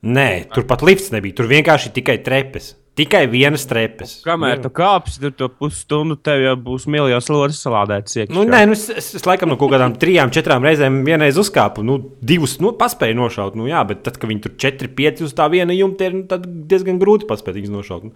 Nē, 0.01 0.29
tur 0.53 0.65
pat 0.69 0.85
lifts 0.85 1.11
nebija. 1.13 1.35
Tur 1.37 1.49
vienkārši 1.49 1.91
tikai 1.97 2.21
trepes. 2.23 2.75
Tikai 3.01 3.23
vienas 3.31 3.63
trepes. 3.65 4.11
Kamēr 4.21 4.59
tu 4.61 4.69
kāpsi, 4.77 5.17
tur 5.23 5.31
to 5.33 5.47
pusstundu 5.49 6.19
tev 6.21 6.43
jau 6.43 6.53
būs 6.67 6.85
miljons 6.91 7.29
lodes 7.33 7.61
salādēts. 7.65 8.17
iekšā. 8.19 8.35
Nu, 8.35 8.43
nē, 8.45 8.59
nu, 8.69 8.75
es, 8.77 8.85
es, 8.93 9.07
es 9.17 9.25
laikam 9.25 9.49
no 9.49 9.57
kaut 9.57 9.73
kādām 9.73 9.95
trijām, 9.97 10.29
četrām 10.33 10.61
reizēm 10.67 11.01
vienreiz 11.07 11.39
uzkāpu. 11.41 11.81
Nu, 11.87 11.97
divas 12.21 12.59
nu, 12.61 12.75
paspēju 12.77 13.17
nošaut. 13.17 13.57
Nu, 13.57 13.65
jā, 13.71 13.81
bet 13.89 14.03
tad, 14.05 14.21
kad 14.21 14.29
viņi 14.29 14.43
tur 14.45 14.53
četri, 14.61 14.91
pieci 15.01 15.25
uz 15.25 15.33
tā 15.37 15.49
viena 15.49 15.73
jumta 15.73 16.05
ir, 16.11 16.19
nu, 16.19 16.27
tad 16.29 16.45
diezgan 16.45 17.01
grūti 17.01 17.29
paspēt 17.29 17.57
viņus 17.57 17.73
nošaut. 17.73 18.11
Nu. 18.11 18.13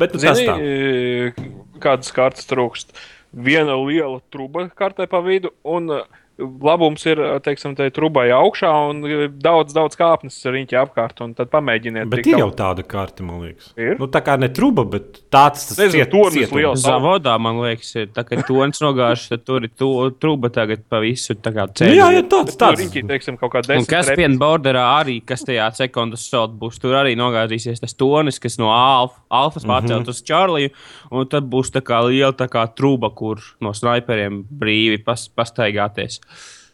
Bet 0.00 0.14
nu, 0.16 0.22
tas 0.22 0.38
Zini, 0.38 0.48
tā. 0.48 0.56
e, 0.64 1.76
kādas 1.82 2.14
kartes 2.16 2.48
trūkst? 2.48 2.96
Viena 3.36 3.76
liela 3.78 4.22
truba 4.32 4.64
kartē 4.76 5.10
pa 5.10 5.20
vidu, 5.26 5.52
un 5.68 5.92
e, 5.98 6.02
labums 6.40 7.04
ir, 7.06 7.20
e, 7.20 7.38
teiksim, 7.44 7.74
tai 7.76 7.90
trubai 7.94 8.28
augšā, 8.34 8.70
un 8.90 9.02
e, 9.04 9.28
daudz, 9.28 9.74
daudz 9.76 9.96
kāpnes 10.00 10.36
riņķi 10.44 10.78
apkārt, 10.80 11.20
un 11.24 11.34
tad 11.38 11.50
pamēģiniet. 11.52 12.08
Bet 12.10 12.26
ir 12.26 12.38
jau 12.38 12.48
tālu. 12.50 12.56
tāda 12.60 12.84
karte, 12.88 13.22
man 13.26 13.42
liekas. 13.44 13.72
Ir? 13.76 13.96
Nu, 14.00 14.08
tā 14.08 14.22
kā 14.24 14.38
ne 14.40 14.48
truba, 14.48 14.84
bet 14.88 15.20
tāds 15.30 15.68
tas 15.70 15.78
ciet- 15.92 16.10
tornis 16.10 16.48
cietums. 16.48 16.56
liels. 16.56 16.82
Zavodā, 16.84 17.36
man 17.40 17.60
liekas, 17.62 17.92
ir 17.96 18.06
tā, 18.16 18.24
ka 18.26 18.40
tonis 18.48 18.80
nogājuši, 18.80 19.28
tad 19.34 19.44
tur 19.44 19.62
ir 19.64 19.70
to, 19.76 20.10
truba 20.20 20.50
tagad 20.50 20.84
pa 20.88 21.00
visu 21.04 21.34
tā 21.36 21.52
kā 21.52 21.66
Nu, 21.68 21.74
ceļu. 21.74 21.94
jā, 21.96 22.08
jā, 22.16 22.22
tāds, 22.28 22.56
tāds. 22.56 22.80
riņķi, 22.80 23.06
teiksim, 23.08 23.38
kaut 23.38 23.52
kā 23.52 23.58
Un 23.64 23.68
desmit. 23.68 23.88
kas 23.88 24.08
repi- 24.08 24.16
piena 24.24 24.38
borderā 24.40 24.84
arī, 25.04 25.18
kas 25.24 25.44
tajā 25.44 25.68
sekundes 25.76 26.28
salt 26.30 26.58
būs, 26.58 26.80
tur 26.80 26.94
arī 26.94 27.14
nogāzīsies 27.16 27.80
tas 27.80 27.94
tonis, 27.94 28.38
kas 28.40 28.58
no 28.58 28.70
alfa, 28.72 29.20
alfas 29.30 29.64
Mhm. 29.64 29.70
pārcelt 29.70 30.08
uz 30.08 30.22
Čārliju, 30.22 30.70
un 31.12 31.26
tad 31.26 31.48
būs 31.50 31.70
tā 31.70 31.80
kā 31.82 32.00
liela 32.08 32.32
tā 32.32 32.48
kā 32.48 32.64
truba, 32.74 33.10
kur 33.14 33.36
no 33.60 33.70
sniperiem 33.72 34.44
brīvi 34.44 35.04
pas, 35.04 35.28
pastaigāties. 35.28 36.20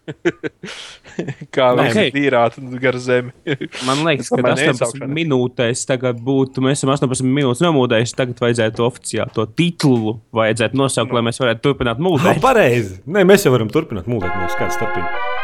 Kā 1.55 1.71
viņš 1.75 1.97
ok. 1.97 2.03
ir 2.05 2.13
tīrāt 2.15 2.59
gar 2.83 2.99
zemi. 3.03 3.33
Man 3.89 4.03
liekas, 4.07 4.29
ka 4.31 4.39
domāju, 4.39 4.53
18 4.55 4.63
neiesaukšanas. 4.63 5.15
minūtēs 5.19 5.83
tagad 5.89 6.21
būtu, 6.29 6.63
mēs 6.63 6.79
esam 6.79 6.93
18 6.95 7.27
minūtes 7.27 7.65
nomūdējuši, 7.67 8.15
tagad 8.21 8.43
vajadzētu 8.45 8.87
oficiāli 8.87 9.35
to 9.35 9.47
titulu 9.59 10.19
vajadzētu 10.37 10.79
nosaukt, 10.79 11.17
lai 11.17 11.25
mēs 11.27 11.43
varētu 11.43 11.65
turpināt 11.67 11.99
Nu, 11.99 12.13
mūdēt. 12.13 12.39
pareizi. 12.45 13.01
Nē, 13.07 13.27
mēs 13.27 13.49
jau 13.49 13.55
varam 13.57 13.73
turpināt 13.73 14.07
mūžēt, 14.11 14.37
mums 14.39 14.55
kāda 14.61 14.77
starpība. 14.79 15.36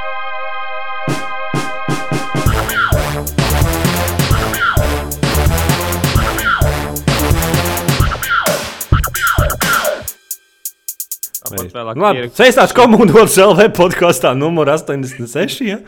Tāpat 11.52 11.76
vēlāk 11.76 12.00
Nu, 12.00 12.06
Labi, 12.06 12.24
Sēstās 12.36 12.74
komandas 12.76 13.36
LV 13.42 13.68
podkāstā 13.80 14.32
numur 14.38 14.70
86. 14.72 15.62
Ja? 15.68 15.78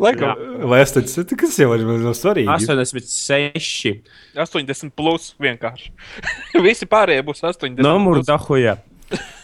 Laikam, 0.00 0.38
Vai 0.70 0.80
80? 0.86 1.34
Tas 1.36 1.58
jau 1.60 1.68
ir 1.76 1.84
mazliet 1.84 2.16
svarīgi. 2.18 2.48
86. 2.48 3.92
80 4.38 4.94
plus 4.96 5.32
vienkārši. 5.42 5.92
Visi 6.66 6.88
pārējie 6.88 7.26
būs 7.26 7.44
80. 7.44 7.82
Numuru 7.84 8.22
plus. 8.22 8.30
dahuja. 8.30 8.78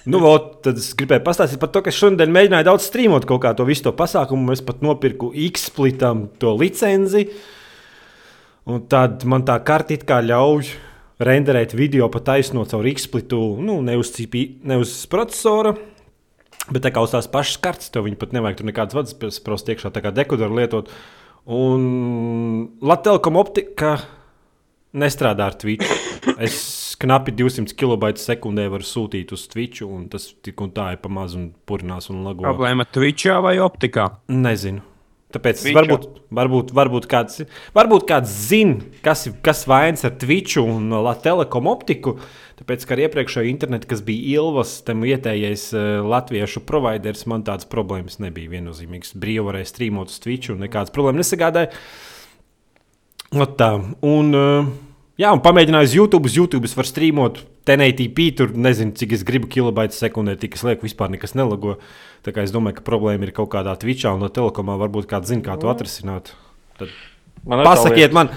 Nu, 0.09 0.23
vot, 0.25 0.63
tad 0.65 0.79
es 0.81 0.95
gribēju 0.97 1.21
pastāstīt 1.27 1.61
par 1.61 1.69
to, 1.75 1.83
ka 1.85 1.93
šodien 1.93 2.33
mēģināju 2.33 2.65
daudz 2.71 2.87
streamot 2.89 3.27
kaut 3.29 3.43
kā 3.43 3.53
to 3.59 3.67
visu 3.69 3.85
to 3.85 3.93
pasākumu. 3.93 4.55
Es 4.55 4.65
pat 4.65 4.81
nopirku 4.81 5.29
X-splitam 5.51 6.31
to 6.41 6.55
licenci. 6.57 7.27
Un 8.69 8.87
tad 8.89 9.25
man 9.29 9.45
tā 9.49 9.59
karta 9.65 9.93
it 9.97 10.07
kā 10.09 10.23
ļauj 10.25 10.73
renderēt 11.23 11.75
video 11.79 12.09
pa 12.13 12.23
taisno 12.25 12.65
caur 12.69 12.87
X-splitu, 12.93 13.41
nu, 13.65 13.81
ne 13.85 13.97
uz, 13.99 14.13
CP, 14.15 14.45
ne 14.69 14.81
uz 14.83 14.95
procesora. 15.11 15.75
Bet 16.69 16.85
tā 16.85 16.93
kā 16.93 17.01
uz 17.01 17.15
tās 17.15 17.31
pašas 17.33 17.61
kartes, 17.65 17.93
tev 17.93 18.05
viņi 18.05 18.19
pat 18.21 18.35
nevajag 18.37 18.59
tur 18.59 18.69
nekādas 18.69 18.97
vadas 18.99 19.41
prosti 19.45 19.73
iekšā, 19.73 19.93
tā 19.95 20.03
kā 20.05 20.13
dekoderu 20.13 20.59
lietot. 20.59 20.91
Un 21.49 21.87
Latvijas 22.85 23.25
optika 23.41 23.95
nestrādā 24.93 25.49
ar 25.49 25.57
Twitch. 25.57 25.89
Es 26.39 26.59
knapi 27.01 27.33
200 27.39 27.73
kB 27.79 28.13
sekundē 28.21 28.69
varu 28.73 28.85
sūtīt 28.85 29.33
uz 29.33 29.47
Twitch, 29.49 29.83
un 29.87 30.07
tas 30.13 30.29
tik 30.45 30.61
un 30.61 30.75
tā 30.77 30.93
ir 30.95 31.01
pa 31.03 31.11
maz 31.13 31.35
un 31.39 31.51
purinās 31.69 32.11
un 32.13 32.23
lago. 32.27 32.45
Problēma 32.45 32.85
Twitchā 32.93 33.39
vai 33.45 33.57
optikā? 33.65 34.11
Nezinu. 34.29 34.85
Tāpēc 35.29 35.61
Twitchā. 35.61 35.77
varbūt, 35.77 36.05
varbūt, 36.33 36.71
varbūt, 36.73 37.07
kāds, 37.11 37.43
varbūt 37.77 38.07
kāds 38.09 38.33
zina, 38.49 38.79
kas 39.05 39.27
ir 39.29 39.35
kas 39.45 39.67
vainas 39.69 40.07
ar 40.09 40.15
Twitch 40.17 40.57
un 40.63 40.89
Latvijas 41.05 41.53
optiku. 41.53 42.15
Tāpēc, 42.59 42.87
ka 42.89 42.97
ar 42.97 43.03
iepriekšējo 43.05 43.51
internetu, 43.51 43.91
kas 43.91 44.01
bija 44.03 44.41
Ilvas, 44.41 44.79
tam 44.87 45.05
vietējais 45.05 45.69
uh, 45.77 46.01
latviešu 46.09 46.65
provideris, 46.67 47.27
man 47.31 47.45
tādas 47.47 47.69
problēmas 47.71 48.19
nebija 48.25 48.51
viennozīmīgas. 48.57 49.13
Brīvi 49.21 49.45
varēja 49.47 49.69
strīmot 49.69 50.11
uz 50.11 50.19
Twitch 50.25 50.51
un 50.55 50.65
nekādas 50.65 50.95
problēmas 50.97 51.27
nesagādāja. 51.27 51.71
Ot 53.37 53.55
tā. 53.61 53.75
Un, 54.09 54.33
uh, 54.33 54.73
jā, 55.21 55.33
un 55.35 55.43
pamēģināju 55.45 55.91
uz 55.91 55.97
YouTube. 55.99 56.31
Uz 56.31 56.39
YouTube 56.39 56.69
es 56.69 56.77
varu 56.79 56.91
strīmot 56.91 57.43
1080p, 57.69 58.29
tur 58.39 58.57
nezinu, 58.57 58.95
cik 58.99 59.15
es 59.19 59.27
gribu 59.29 59.51
kilobaitu 59.51 59.99
sekundē, 59.99 60.39
tik 60.41 60.57
es 60.57 60.65
lieku, 60.67 60.87
vispār 60.89 61.13
nekas 61.13 61.37
nelago. 61.39 61.77
Tā 62.27 62.35
kā 62.35 62.47
es 62.47 62.55
domāju, 62.55 62.81
ka 62.81 62.89
problēma 62.89 63.29
ir 63.29 63.35
kaut 63.37 63.53
kādā 63.53 63.77
Twitchā 63.79 64.15
un 64.17 64.25
no 64.25 64.33
telekomā. 64.33 64.79
Varbūt 64.81 65.11
kāds 65.11 65.31
zina, 65.31 65.45
kā 65.47 65.59
to 65.61 65.71
atrisināt. 65.71 66.35
Tad 66.81 66.95
Man 67.47 67.65
pasakiet 67.65 68.13
man! 68.13 68.33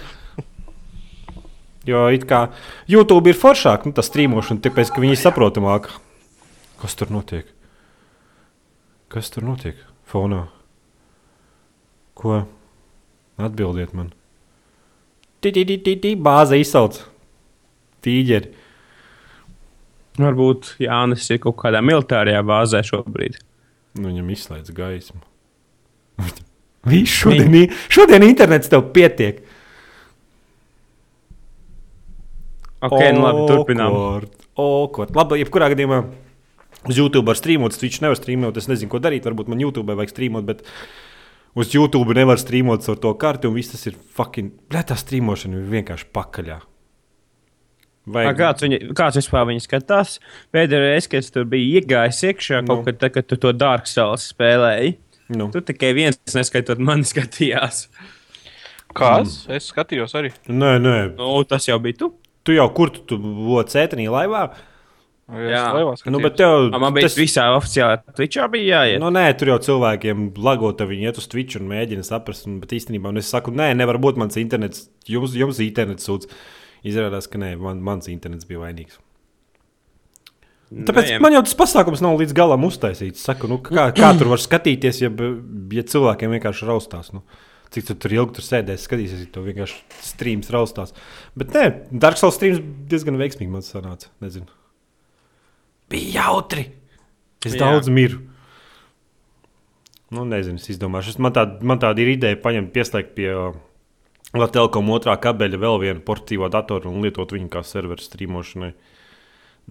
Jo 1.88 2.06
it 2.14 2.28
kā 2.30 2.44
YouTube 2.90 3.32
ir 3.32 3.38
foršāk, 3.38 3.88
nu, 3.90 3.96
tas 3.98 4.06
strīmošana, 4.12 4.62
tāpēc, 4.62 4.92
ka 4.94 5.02
viņi 5.02 5.18
ir 5.18 5.22
saprotamāk. 5.22 5.90
Kas 6.82 6.94
tur 6.98 7.10
notiek? 7.14 7.50
Kas 9.12 9.34
tur 9.34 9.48
notiek? 9.48 9.80
Fonā. 10.10 10.44
Ko? 12.18 12.44
Atbildiet 13.42 13.96
man. 13.98 14.12
Tī, 15.42 16.12
bāze 16.22 16.60
izsauc. 16.62 17.00
Tīģeri. 18.06 18.52
Varbūt 20.22 20.74
Jānis 20.84 21.26
ir 21.34 21.40
kaut 21.42 21.56
kādā 21.62 21.80
militārajā 21.86 22.42
bāzē 22.46 22.82
šobrīd. 22.86 23.40
Nu, 23.98 24.10
viņam 24.12 24.30
izslēdz 24.36 24.74
gaismu. 24.78 25.22
Viņš 26.92 27.16
šodien, 27.24 27.56
i- 27.62 27.70
šodien 27.94 28.26
internets 28.26 28.70
tev 28.72 28.88
pietiek. 28.96 29.42
Ok, 32.82 32.98
nu 33.14 33.22
labi, 33.22 33.44
turpinām. 33.50 33.94
Awkward, 33.94 34.32
awkward. 34.58 35.16
Labi, 35.18 35.38
jebkurā 35.44 35.68
gadījumā 35.74 36.00
uz 36.90 36.98
YouTube 36.98 37.28
var 37.30 37.38
streamot, 37.38 37.76
Twitch 37.78 38.02
nevar 38.02 38.18
streamot. 38.18 38.58
Es 38.58 38.66
nezinu, 38.72 38.90
ko 38.90 38.98
darīt. 39.04 39.28
Varbūt 39.30 39.52
man 39.54 39.62
YouTube 39.62 39.94
vajag 39.94 40.14
streamot, 40.16 40.48
bet 40.48 40.64
uz 41.56 41.74
YouTube 41.76 42.16
nevar 42.18 42.40
streamot 42.42 42.86
ar 42.90 43.00
to 43.04 43.14
karti. 43.20 43.48
Un 43.50 43.56
viss 43.58 43.72
tas 43.74 43.86
ir 43.90 43.96
fucking. 44.18 44.52
Bļā, 44.72 44.84
tā 44.92 44.98
streamošana 45.00 45.60
ir 45.62 45.72
vienkārši 45.78 46.10
pakaļā. 46.16 46.60
A, 46.62 46.68
Vajag... 48.16 48.38
Kāds, 48.40 48.64
viņa, 48.66 48.78
kāds 48.98 49.20
vispār 49.20 49.44
viņa 49.46 49.62
skatās? 49.62 50.16
Pēdējā 50.56 50.80
reizē, 50.82 51.10
kad 51.14 51.28
tur 51.36 51.46
bija 51.52 51.78
iegājis 51.82 52.24
iekšā, 52.32 52.64
kaut 52.66 52.80
Nu. 52.82 52.86
kad, 52.88 52.98
tā, 53.04 53.12
kad 53.14 53.28
tu 53.30 53.38
to 53.38 53.52
Dark 53.54 53.86
Souls 53.88 54.26
spēlēji, 54.34 54.96
Nu. 55.38 55.52
tu 55.54 55.62
tikai 55.62 55.94
viens, 55.96 56.18
neskaitot 56.34 56.82
mani, 56.82 57.06
skatījās. 57.12 57.86
Kāds? 58.98 59.46
Es 59.54 59.70
skatījos 59.72 60.16
arī. 60.18 60.34
Nē, 60.50 60.74
nē, 60.84 60.96
Nu, 61.20 61.30
tas 61.48 61.70
jau 61.70 61.78
bija 61.80 62.00
tu. 62.02 62.10
tu 62.44 62.52
jau 62.58 62.66
kur 62.76 62.90
tu, 62.92 63.06
tu 63.08 63.20
biji 63.22 63.68
cētenī 63.76 64.10
laivā? 64.12 64.48
Jā, 65.32 65.66
Nu, 66.12 66.20
bet 66.20 66.36
tev, 66.36 66.74
A, 66.74 66.80
Man 66.82 66.94
bija 66.94 67.08
tas- 67.08 67.16
visā 67.16 67.46
oficiālā 67.56 68.02
Twitchā 68.18 68.50
bija 68.52 68.82
jāiet. 68.82 69.00
Nu, 69.00 69.08
nē, 69.16 69.38
tur 69.40 69.48
jau 69.54 69.60
cilvēkiem 69.64 70.34
lagota, 70.36 70.84
viņi 70.90 71.08
iet 71.08 71.18
uz 71.22 71.28
Twitch 71.32 71.56
un 71.60 71.70
mēģina 71.70 72.04
saprast. 72.04 72.48
Un, 72.48 72.60
bet 72.60 72.70
īstenībā 72.76 73.14
nu, 73.14 73.20
es 73.24 73.30
saku, 73.32 73.52
nē, 73.52 73.70
nevar 73.80 73.98
būt 73.98 74.18
mans 74.20 74.36
internets. 74.36 74.90
Jums, 75.08 75.32
jums 75.40 75.60
internets 75.64 76.08
sūdz. 76.08 76.28
Izrādās, 76.84 77.30
ka 77.32 77.40
nē, 77.40 77.58
man, 77.62 77.80
mans 77.82 78.08
internets 78.12 78.44
bija 78.50 78.60
vainīgs. 78.60 78.98
Tāpēc 80.72 81.10
Nē, 81.10 81.20
man 81.20 81.34
jau 81.36 81.42
tas 81.44 81.56
pasākums 81.60 82.02
nav 82.04 82.16
līdz 82.22 82.34
galam 82.36 82.64
uztaisīts. 82.64 83.24
Saku, 83.28 83.48
nu, 83.52 83.58
kā, 83.60 83.90
kā 83.96 84.12
tur 84.18 84.30
var 84.32 84.40
skatīties, 84.40 85.02
ja, 85.04 85.10
ja 85.12 85.84
cilvēkiem 85.84 86.32
vienkārši 86.38 86.68
raustās? 86.70 87.12
Nu? 87.12 87.24
Cik 87.72 87.88
tu 87.88 87.96
tur 87.96 88.12
ilgi 88.16 88.38
tur 88.38 88.44
sēdēsi, 88.44 88.88
skatīsies, 88.88 89.20
ja 89.26 89.32
to 89.32 89.44
vienkārši 89.44 89.78
streams 90.04 90.50
raustās. 90.52 90.92
Bet 91.40 91.52
nē, 91.56 91.66
Dark 91.92 92.20
Souls 92.20 92.36
streams 92.40 92.60
diezgan 92.92 93.20
veiksmīgi 93.20 93.52
man 93.52 93.64
sanāca. 93.68 94.08
Nezinu. 94.24 94.48
Bija 95.92 96.22
jautri. 96.26 96.68
Es 97.46 97.56
Jā. 97.56 97.64
Daudz 97.66 97.90
miru. 97.90 98.20
Nu, 100.12 100.26
nezinu, 100.28 100.60
es 100.60 100.68
izdomāšu. 100.74 101.14
Es- 101.16 101.20
Man 101.20 101.32
tāda, 101.36 101.62
man 101.64 101.80
tāda 101.80 102.00
ir 102.04 102.14
ideja 102.18 102.36
paņemt, 102.44 102.72
pieslēgt 102.76 103.14
pie 103.16 103.30
uh, 103.32 103.54
Latvijas 104.36 104.76
otrā 104.98 105.16
kabeļa 105.20 105.60
vēl 105.60 105.80
vienu 105.80 106.02
portīvo 106.08 106.50
datoru 106.52 106.92
un 106.92 107.02
lietot 107.04 107.32
viņu 107.32 107.50
kā 107.52 107.64
serveru 107.64 108.04
streamošanai. 108.04 108.74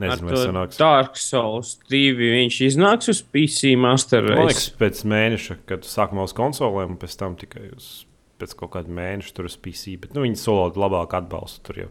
ar 0.01 0.09
Nezinu, 0.09 0.29
vai 0.29 0.35
to 0.35 0.45
sanāks. 0.47 0.79
Dark 0.81 1.16
Souls 1.16 1.75
2 1.90 2.14
viņš 2.16 2.61
iznāks 2.68 3.09
uz 3.12 3.21
PC 3.23 3.75
Master 3.77 4.23
Man 4.23 4.47
liekas, 4.47 4.71
Race. 4.71 4.77
pēc 4.81 5.03
mēneša, 5.05 5.57
kad 5.66 5.83
sākumā 5.85 6.25
uz 6.25 6.33
konsolēm, 6.33 6.95
un 6.95 6.97
pēc 6.97 7.16
tam 7.18 7.37
tikai 7.37 7.66
uz, 7.77 8.07
pēc 8.40 8.55
kaut 8.57 8.71
kāda 8.77 8.88
mēneša 8.88 9.35
tur 9.37 9.45
uz 9.51 9.57
PC. 9.61 9.97
Bet 10.01 10.14
nu, 10.14 10.23
viņi 10.25 10.38
solot 10.40 10.77
labāk 10.81 11.12
atbalstu. 11.18 11.61
Tur 11.68 11.75
jau 11.83 11.88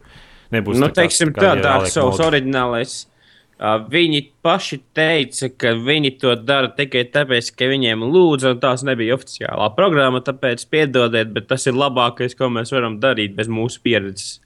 nebūs. 0.56 0.80
Nu, 0.80 0.88
tā 0.88 0.94
kā- 0.96 1.04
teiksim, 1.04 1.34
tā 1.36 1.54
tā, 1.54 1.62
Dark 1.62 1.86
Souls 1.88 2.18
oriģinālais. 2.18 3.06
Uh, 3.60 3.76
viņi 3.92 4.22
paši 4.46 4.78
teica, 4.96 5.50
ka 5.60 5.74
viņi 5.76 6.14
to 6.22 6.32
dara 6.48 6.70
tikai 6.72 7.02
tāpēc, 7.12 7.50
ka 7.60 7.68
viņiem 7.68 8.06
lūdza, 8.08 8.54
un 8.56 8.62
tās 8.64 8.86
nebija 8.88 9.18
oficiālā 9.18 9.66
programma. 9.76 10.22
Tāpēc 10.24 10.64
piedodiet, 10.72 11.34
bet 11.36 11.50
tas 11.52 11.68
ir 11.68 11.76
labākais, 11.76 12.38
ko 12.40 12.48
mēs 12.56 12.72
varam 12.72 12.96
darīt 13.04 13.36
bez 13.36 13.52
mūsu 13.52 13.82
pieredzes. 13.84 14.38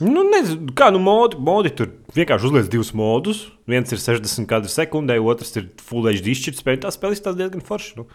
Nu, 0.00 0.24
nezinu, 0.26 0.72
kā 0.74 0.88
nu 0.90 0.98
modi, 1.04 1.36
modi 1.44 1.70
tur 1.76 1.90
vienkārši 2.16 2.48
uzliek 2.48 2.70
divus 2.72 2.90
modus. 2.96 3.44
Viens 3.68 3.92
ir 3.92 4.00
60 4.00 4.48
kadru 4.48 4.72
sekundē, 4.72 5.18
otrs 5.22 5.54
ir 5.60 5.68
Full 5.86 6.08
HD 6.10 6.32
izšķirtspēja. 6.34 6.86
Tā 6.86 6.92
spēle 6.96 7.14
izskatās 7.14 7.36
diezgan 7.38 7.62
forši. 7.62 7.98
Nu. 8.00 8.06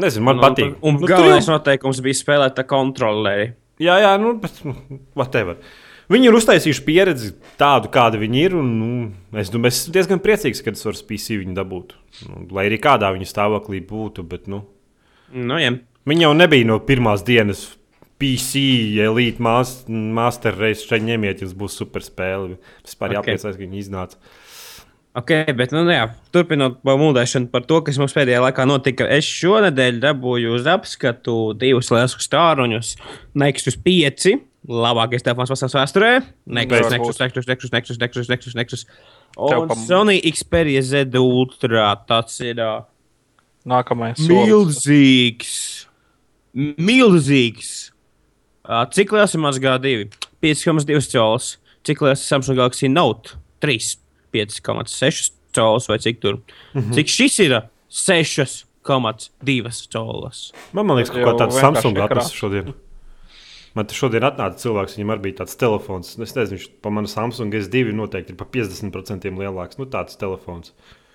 Nezinu, 0.00 0.24
man 0.24 0.38
Nu, 0.38 0.44
patīk. 0.46 0.76
Un 0.80 0.94
nu, 0.96 1.02
tur 1.04 1.10
galvenais 1.12 1.44
jau- 1.44 1.56
noteikums 1.58 2.00
bija 2.00 2.16
spēlēt 2.16 2.58
ar 2.62 2.64
kontroleri. 2.70 3.52
Jā, 3.82 3.98
jā, 4.00 4.12
nu, 4.20 4.32
bet 4.40 4.62
nu, 4.64 4.72
whatever. 5.18 5.56
Viņi 6.10 6.28
ir 6.28 6.34
uztaisījuši 6.36 6.82
pieredzi 6.86 7.30
tādu, 7.60 7.88
kāda 7.92 8.18
viņi 8.20 8.40
ir. 8.42 8.56
Un, 8.58 8.72
nu, 8.80 8.88
es, 9.38 9.52
nu, 9.54 9.60
es 9.68 9.82
esmu 9.84 9.94
diezgan 9.94 10.20
priecīgs, 10.24 10.62
ka 10.64 10.72
es 10.74 10.82
varu 10.84 11.04
PC 11.08 11.38
viņu 11.42 11.54
dabūt. 11.56 11.94
Nu, 12.28 12.46
lai 12.50 12.66
arī 12.68 12.80
kādā 12.82 13.12
viņa 13.14 13.28
stāvoklī 13.30 13.80
būtu. 13.86 14.24
Bet, 14.28 14.48
nu, 14.50 14.64
Nu, 15.32 15.56
jā. 15.56 15.70
viņi 16.08 16.26
jau 16.26 16.32
nebija 16.36 16.66
no 16.68 16.78
pirmās 16.84 17.22
dienas 17.24 17.76
PC, 18.20 18.60
elite 19.00 19.40
mas- 19.42 19.84
master 19.88 20.54
race. 20.58 20.84
Šeit 20.86 21.02
ņemiet, 21.02 21.40
jums 21.40 21.54
būs 21.54 21.78
super 21.80 22.02
spēle. 22.02 22.58
Vispār 22.84 23.16
Ok. 23.16 23.22
jāpriecājas, 23.26 23.56
ka 23.56 23.62
viņi 23.64 23.78
iznāca. 23.80 24.16
Ok, 25.14 25.28
bet, 25.56 25.72
nu, 25.72 25.84
jā, 25.92 26.06
turpinot 26.32 26.78
mūžēšanu 26.88 27.50
par 27.52 27.60
to, 27.68 27.82
kas 27.84 27.98
mums 28.00 28.14
pēdējā 28.16 28.38
laikā 28.40 28.64
notika. 28.66 29.04
Es 29.12 29.24
šonadēļ 29.28 29.98
dabūju 30.00 30.54
uz 30.56 30.64
apskatu 30.64 31.52
divus 31.58 31.90
lielus 31.92 32.16
stāruņus. 32.16 32.96
Nexus 33.34 33.76
5, 33.76 34.40
labākais 34.68 35.24
telefons 35.24 35.50
pasaules 35.50 35.74
vēsturē. 35.74 36.12
Nexus. 36.46 36.90
Nexus, 36.92 37.18
Nexus, 37.18 37.46
Nexus, 37.48 37.72
Nexus, 37.72 37.98
Nexus, 37.98 38.28
Nexus, 38.28 38.54
Nexus. 38.54 38.86
Un 39.36 39.68
pa- 39.68 39.74
Sony 39.74 40.20
Xperia 40.22 40.82
Z 40.82 41.14
Ultra. 41.18 41.96
Tas 42.06 42.38
ir 42.40 42.60
uh, 42.62 42.82
Nākamais. 43.66 44.18
solis. 44.20 44.86
milzīgs. 44.86 45.86
Milzīgs. 46.54 47.90
Uh, 48.62 48.86
cik 48.94 49.10
liels 49.12 49.34
ir 49.34 49.42
mazs 49.42 49.58
G2? 49.62 50.08
5,2 50.42 51.10
colis. 51.10 51.58
Cik 51.82 52.04
liels 52.04 52.22
ir 52.22 52.28
Samsung 52.28 52.56
Galaxy 52.60 52.88
Note 52.88 53.34
3? 53.64 53.96
5,6 54.32 55.32
colis 55.56 55.88
vai 55.90 55.98
cik 55.98 56.20
tur? 56.22 56.38
Mm 56.74 56.80
-hmm. 56.80 56.94
Cik 56.94 57.08
šis 57.08 57.38
ir? 57.38 57.62
6,2 57.90 59.88
colis. 59.92 60.52
Man, 60.72 60.86
man 60.86 60.96
liekas, 60.96 61.10
ka 61.10 61.24
kaut 61.24 61.34
kā 61.34 61.44
tāds 61.44 61.54
vienkārši 61.54 61.60
Samsung 61.60 61.98
atnesa 61.98 62.34
šodien. 62.34 62.74
Man 63.74 63.86
te 63.88 63.94
šodien 63.96 64.22
atnāca 64.26 64.58
cilvēks, 64.60 64.98
viņam 64.98 65.12
arī 65.14 65.22
bija 65.30 65.40
tāds 65.42 65.56
telefons. 65.56 66.14
Es 66.20 66.34
nezinu, 66.36 66.58
viņš 66.58 66.66
pa 66.84 66.90
manu 66.92 67.08
Samsung 67.08 67.54
S2 67.56 67.92
noteikti 67.96 68.34
ir 68.34 68.36
pa 68.36 68.44
50% 68.44 69.30
lielāks. 69.38 69.78
Nu, 69.80 69.86
tāds 69.88 70.18
telefons. 70.20 70.72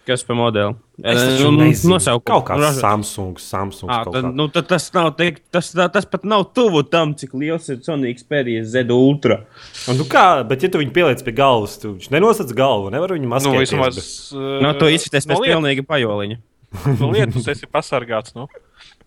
Kas 0.08 0.24
par 0.24 0.38
modeli? 0.39 0.72
Es 1.04 1.20
Eh, 1.20 1.43
nu, 1.43 1.52
nezinu. 1.60 1.98
Nosaukumu. 1.98 2.24
Kaut 2.48 2.48
Ražo- 2.58 2.80
Samsung, 2.80 3.36
Samsung. 3.43 3.89
Ā, 3.91 4.04
kaut 4.06 4.13
tad, 4.15 4.30
nu, 4.39 4.48
tad 4.48 4.65
tas, 4.70 4.86
nav, 4.96 5.10
teikt, 5.20 5.41
tas, 5.52 5.74
tā- 5.76 5.89
tas 5.91 6.06
pat 6.06 6.24
nav 6.24 6.46
tuvu 6.56 6.82
tam, 6.89 7.13
cik 7.13 7.34
liels 7.34 7.67
ir 7.70 7.82
Sony 7.84 8.13
Xperia 8.15 8.63
Z 8.63 8.89
Ultra. 8.89 9.41
Un, 9.89 9.98
nu 9.98 10.06
kā, 10.06 10.48
bet, 10.48 10.63
ja 10.63 10.70
tu 10.70 10.80
viņu 10.80 10.93
pieliec 10.96 11.22
pie 11.22 11.34
galvas, 11.36 11.76
tu 11.78 11.93
viņš 11.98 12.08
nenosacīs 12.10 12.56
galvu. 12.56 12.89
Nevar 12.89 13.10
viņu 13.10 13.28
Nu, 13.28 13.36
maskēt. 13.36 13.60
vismaz. 13.67 14.32
uh, 14.34 14.62
No, 14.63 14.72
to 14.80 14.86
izskatās 14.86 15.28
pēc 15.28 15.36
no 15.36 15.41
liet- 15.43 15.54
pilnīga 15.54 15.86
pajoliņa. 15.86 16.38
No 17.00 17.12
lietus 17.12 17.46
esi 17.48 17.67
pasargāts. 17.67 18.34
Nu. 18.34 18.48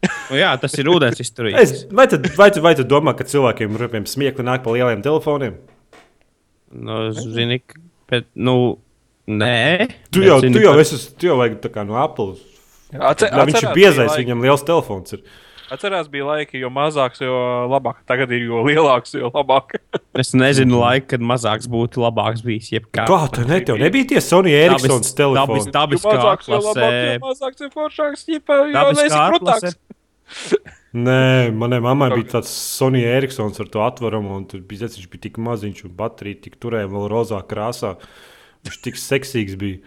Nu, 0.01 0.37
jā, 0.39 0.51
tas 0.63 0.73
ir 0.81 0.89
ūdens 0.89 1.19
izturīgs. 1.21 1.83
Vai, 1.93 2.07
tad, 2.09 2.25
vai, 2.39 2.49
tu, 2.55 2.63
vai 2.65 2.73
tu 2.79 2.85
domā, 2.89 3.13
ka 3.19 3.27
cilvēkiem 3.29 3.75
ir 3.77 3.83
piemēram 3.85 4.07
smiekli 4.09 4.47
nāk 4.47 4.63
pa 4.65 4.73
lieliem 4.73 5.03
telefoniem? 5.05 5.59
Nu, 6.73 7.11
zini, 7.13 7.59
bet, 8.09 8.29
nu, 8.39 8.55
nē. 9.29 9.89
Tu 10.09 10.23
Bet 10.23 10.29
jau, 10.31 10.39
zini, 10.45 10.55
tu 10.57 10.63
jau, 10.65 10.73
ka- 10.79 10.85
esi, 10.87 11.01
tu 11.19 11.29
jau 11.29 11.37
vajag 11.41 11.59
tā 11.65 11.73
kā 11.75 11.85
no 11.87 11.99
Apple. 12.01 12.39
Atcer, 12.97 13.35
viņš 13.35 13.61
ir 13.63 13.75
biezais, 13.77 14.17
viņam 14.19 14.41
liels 14.47 14.65
telefons. 14.67 15.13
Ir. 15.19 15.25
Atcerās, 15.71 16.09
bija 16.11 16.27
laiki, 16.27 16.59
jo 16.63 16.71
mazāks, 16.75 17.23
jo 17.23 17.35
labāk. 17.71 18.01
Tagad 18.11 18.33
ir 18.35 18.49
jo 18.49 18.65
lielāks, 18.67 19.15
jo 19.19 19.31
labāk. 19.35 19.77
Es 20.21 20.33
nezinu, 20.35 20.81
laika, 20.83 21.13
kad 21.15 21.23
mazāks 21.23 21.69
būtu 21.71 22.03
labāks 22.03 22.43
bijis. 22.43 22.73
Jebkā. 22.75 23.07
Kā 23.09 23.21
tā 23.31 23.47
ne? 23.47 23.61
Tev 23.65 23.79
nebija 23.81 24.09
tie 24.11 24.23
Sony 24.25 24.51
Ericssons 24.59 25.15
telefoni. 25.17 25.63
Jo 25.63 25.75
dabis 25.77 26.03
mazāks, 26.05 26.51
jo 26.51 26.59
labāk, 26.67 26.99
jo 26.99 27.23
mazāks 27.29 27.65
ir 27.65 27.73
foršāks. 27.77 28.27
Jo 28.35 28.43
Dabiskā 28.51 29.07
esi 29.07 29.21
ārklase. 29.21 29.73
krūtāks. 29.73 30.77
Nē, 30.91 31.53
manai 31.55 31.79
mammai 31.83 32.09
bija 32.17 32.33
tāds 32.37 32.51
Sonija 32.51 33.13
Eriksons 33.21 33.61
ar 33.63 33.69
to 33.71 33.83
atverumu, 33.85 34.35
un 34.41 34.47
tur 34.51 34.63
bija, 34.67 34.89
viņš 34.91 35.07
bija 35.13 35.25
tik 35.29 35.39
maziņš, 35.39 35.85
un 35.87 35.95
baterija 35.99 36.41
tik 36.49 36.57
turēja 36.63 36.91
vēl 36.91 37.07
rozā 37.13 37.39
krāsā. 37.47 37.95
Viņš 38.67 38.81
tik 38.87 38.99
seksīgs 38.99 39.55
bija. 39.61 39.79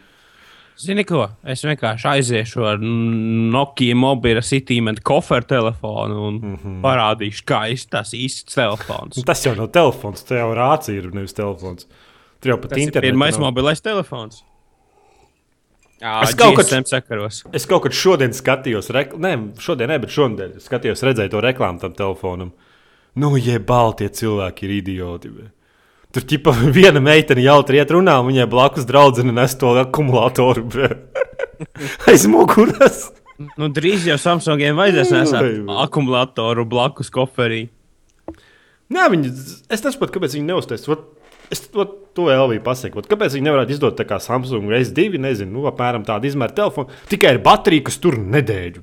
Zini, 0.79 1.03
ko? 1.05 1.27
Es 1.45 1.62
vienkārši 1.65 2.07
aiziešu 2.09 2.63
ar 2.65 2.79
Nokia 2.81 3.95
mobila 3.97 4.41
sitīmentu 4.43 5.03
koferu 5.05 5.45
telefonu 5.47 6.23
un 6.27 6.39
mm 6.39 6.55
-hmm. 6.55 6.79
parādīšu, 6.81 7.43
kā 7.45 7.59
izskatās 7.73 8.13
īsts 8.17 8.55
telefons. 8.55 9.21
Tas 9.25 9.45
jau 9.45 9.55
nav 9.55 9.69
telefons, 9.71 10.23
tas 10.23 10.38
jau 10.38 10.49
rācija 10.57 10.97
ir 10.97 11.13
nevis 11.13 11.33
telefons. 11.33 11.88
Tur 12.41 12.55
jau 12.55 12.57
pat 12.57 12.71
internetā. 12.77 13.01
Pirmais 13.01 13.38
mobilais 13.38 13.81
telefons. 13.81 14.43
Jā, 16.01 16.23
Es 16.23 16.36
kaut 16.36 16.57
GSM 16.57 16.83
sakaros. 16.86 17.43
Es 17.53 17.65
kaut 17.65 17.83
kad 17.83 17.93
šodien 17.95 18.33
skatījos, 18.36 18.89
rekl... 18.91 19.15
nē, 19.23 19.33
šodien, 19.63 19.88
ne, 19.88 19.99
bet 19.99 20.09
šodien 20.09 20.59
skatījos, 20.59 21.03
redzēju 21.03 21.29
to 21.29 21.41
reklāmu 21.41 21.79
tam 21.79 21.93
telefonam. 21.93 22.51
Nu, 23.15 23.38
jeb 23.38 23.65
balti 23.69 24.09
cilvēki 24.09 24.65
ir 24.67 24.71
idioti. 24.81 25.29
Be. 25.29 25.51
Tur 26.13 26.28
ķipa 26.30 26.54
viena 26.78 27.02
meitene 27.04 27.43
jautri 27.45 27.82
iet 27.82 27.91
runā, 27.93 28.19
un 28.21 28.30
viņai 28.32 28.47
blakus 28.52 28.88
draudzene 28.89 29.34
nes 29.36 29.58
to 29.60 29.73
akumulātoru 29.82 30.67
aiz 32.10 32.28
muguras. 32.30 33.08
Nu, 33.58 33.67
drīz 33.73 34.06
jau 34.08 34.19
Samsungiem 34.21 34.78
vajadzēs 34.78 35.12
nesāt 35.15 35.71
akumulātoru 35.84 36.67
blakus 36.69 37.10
koferī. 37.13 37.65
Nē, 38.93 39.08
viņi, 39.10 39.32
es 39.73 39.82
nesaprotu, 39.82 40.13
kāpēc 40.17 40.38
viņi 40.38 40.52
neuztais. 40.52 40.86
Ot, 40.91 41.10
Es 41.54 41.62
ot, 41.76 41.91
to 42.17 42.30
Elviju 42.34 42.63
pasaku. 42.65 43.02
Ot, 43.02 43.08
Kāpēc 43.12 43.36
viņi 43.36 43.45
nevarētu 43.45 43.76
izdot 43.76 43.97
tā 43.99 44.06
kā 44.10 44.17
Samsung 44.23 44.71
S2, 44.73 45.19
nezinu, 45.21 45.52
nu, 45.54 45.65
apmēram 45.69 46.06
tādu 46.08 46.30
izmēru 46.30 46.56
telefonu, 46.58 46.95
tikai 47.12 47.36
ar 47.36 47.41
bateriju, 47.45 47.84
kas 47.89 47.99
tur 48.02 48.17
nedēļu. 48.17 48.82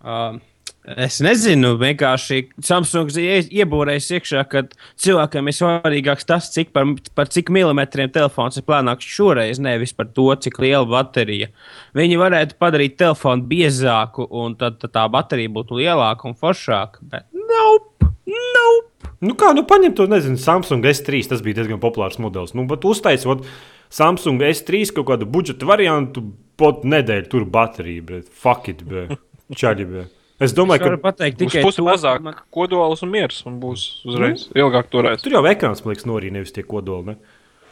Uh, 0.00 0.40
es 0.84 1.18
nezinu, 1.24 1.74
vienkārši 1.80 2.40
Samsungs 2.64 3.18
iebūrējis 3.20 4.08
iekšā, 4.16 4.44
ka 4.50 4.64
cilvēkam 5.00 5.50
ir 5.50 5.56
svarīgāks 5.56 6.28
tas, 6.28 6.50
cik 6.54 6.72
par, 6.76 6.88
par 7.16 7.30
cik 7.32 7.52
milimetriem 7.54 8.12
telefons 8.14 8.58
ir 8.58 8.66
plānāks 8.68 9.08
šoreiz, 9.08 9.60
nevis 9.62 9.94
par 9.96 10.10
to, 10.16 10.28
cik 10.40 10.60
liela 10.62 10.86
baterija. 10.88 11.50
Viņi 11.96 12.20
varētu 12.20 12.58
padarīt 12.60 12.98
telefonu 13.00 13.46
biezāku, 13.50 14.26
un 14.30 14.56
tad, 14.60 14.80
tad 14.82 14.94
tā 14.96 15.06
baterija 15.12 15.52
būtu 15.52 15.80
lielāka 15.82 16.30
un 16.30 16.38
foršāka. 16.38 17.04
Bet 17.12 17.28
nope, 17.34 18.12
nope. 18.26 18.86
Nu, 19.20 19.34
kā, 19.36 19.50
nu, 19.52 19.66
paņem 19.68 19.92
to, 19.96 20.06
nezinu, 20.08 20.40
Samsung 20.40 20.86
S3. 20.88 21.26
Tas 21.28 21.42
bija 21.44 21.58
diezgan 21.60 21.80
populārs 21.82 22.16
modelis. 22.22 22.54
Nu, 22.56 22.64
bet 22.68 22.86
uztaisot 22.88 23.44
Samsung 23.92 24.40
S3 24.48 24.86
kaut 24.96 25.10
kādu 25.10 25.28
budžeta 25.28 25.68
variantu, 25.68 26.24
pot 26.60 26.86
nedēļu 26.88 27.28
tur 27.32 27.44
baterija, 27.52 28.06
bet 28.06 28.32
fuck 28.32 28.70
it, 28.72 28.80
bet 28.88 29.18
čaļi, 29.60 29.86
bet. 29.90 30.16
Es 30.40 30.50
Es 30.50 30.54
domāju, 30.56 30.80
varu 30.80 30.96
ka 30.98 31.10
pateikt 31.12 31.36
Būs 31.38 31.50
tikai 31.52 31.62
pusi 31.66 31.76
to, 31.76 31.84
mazāk 31.84 32.22
man- 32.24 32.34
kodols 32.50 33.02
un 33.02 33.10
miers, 33.10 33.42
un 33.46 33.60
būs 33.60 33.82
uzreiz 34.08 34.48
ilgāk 34.56 34.88
turēts. 34.90 35.22
tur 35.22 35.32
jau 35.32 35.42
ekrāns, 35.44 35.84
man 35.84 35.94
liekas, 35.94 36.06
norīja 36.08 36.32
nevis 36.32 36.52
tie 36.52 36.62
kodoli. 36.62 37.06
Ne? 37.12 37.16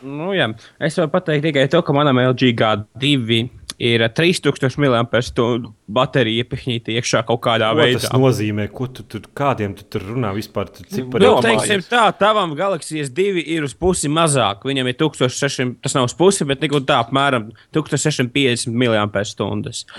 Nu, 0.02 0.32
jā. 0.36 0.50
es 0.78 0.96
varu 0.98 1.08
pateikt 1.08 1.42
tikai 1.48 1.68
to, 1.70 1.80
ka 1.82 1.92
manam 1.92 2.16
LG 2.18 2.52
G2 3.00 3.48
ir 3.78 4.02
3000 4.10 4.78
mAh 4.82 5.68
baterija 5.88 6.42
iepihņīta 6.42 6.92
iekšā 6.98 7.22
kaut 7.28 7.40
kādā 7.46 7.70
Ko 7.72 7.78
veidā. 7.78 8.00
tas 8.02 8.12
nozīmē? 8.12 8.66
Ko 8.74 8.88
tu 8.90 9.04
tur, 9.06 9.22
kādiem 9.38 9.76
tu 9.78 9.86
tur 9.86 10.04
runā 10.10 10.32
vispār? 10.36 10.68
Tu, 10.74 10.84
cik 10.90 11.06
par 11.12 11.22
Nu, 11.22 11.30
teiksim 11.44 11.84
tā, 11.86 12.08
tavam 12.18 12.52
Galaxijas 12.58 13.12
2 13.14 13.44
ir 13.54 13.64
uz 13.64 13.76
pusi 13.78 14.10
mazāk. 14.10 14.66
Viņam 14.68 14.90
ir 14.90 14.98
1600, 14.98 15.78
tas 15.86 15.94
nav 15.96 16.10
uz 16.10 16.16
pusi, 16.18 16.44
bet 16.48 16.66
un 16.68 16.84
tā 16.88 16.98
apmēram 17.04 17.48
1650 17.76 18.74
mAh. 18.74 19.06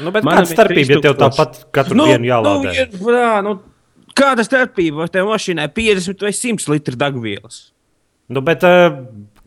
Nu, 0.04 0.14
bet 0.14 0.28
kāda 0.28 0.46
starpība, 0.52 1.00
ja 1.00 1.02
tev 1.08 1.18
tāpat 1.24 1.64
katru 1.76 1.98
nu, 1.98 2.12
dienu 2.12 2.30
jālādē? 2.30 2.70
Nu, 2.70 2.76
ir, 2.76 3.18
jā, 3.18 3.34
nu, 3.46 3.58
kāda 4.20 4.46
starpība? 4.46 5.06
Vai 5.06 5.12
tev 5.14 5.32
mašīnai 5.32 5.72
50 5.74 6.28
vai 6.28 6.36
100 6.36 6.74
litru 6.76 7.00
degvielas? 7.00 7.70
Nu, 8.30 8.44
bet 8.46 8.62
uh, 8.68 8.94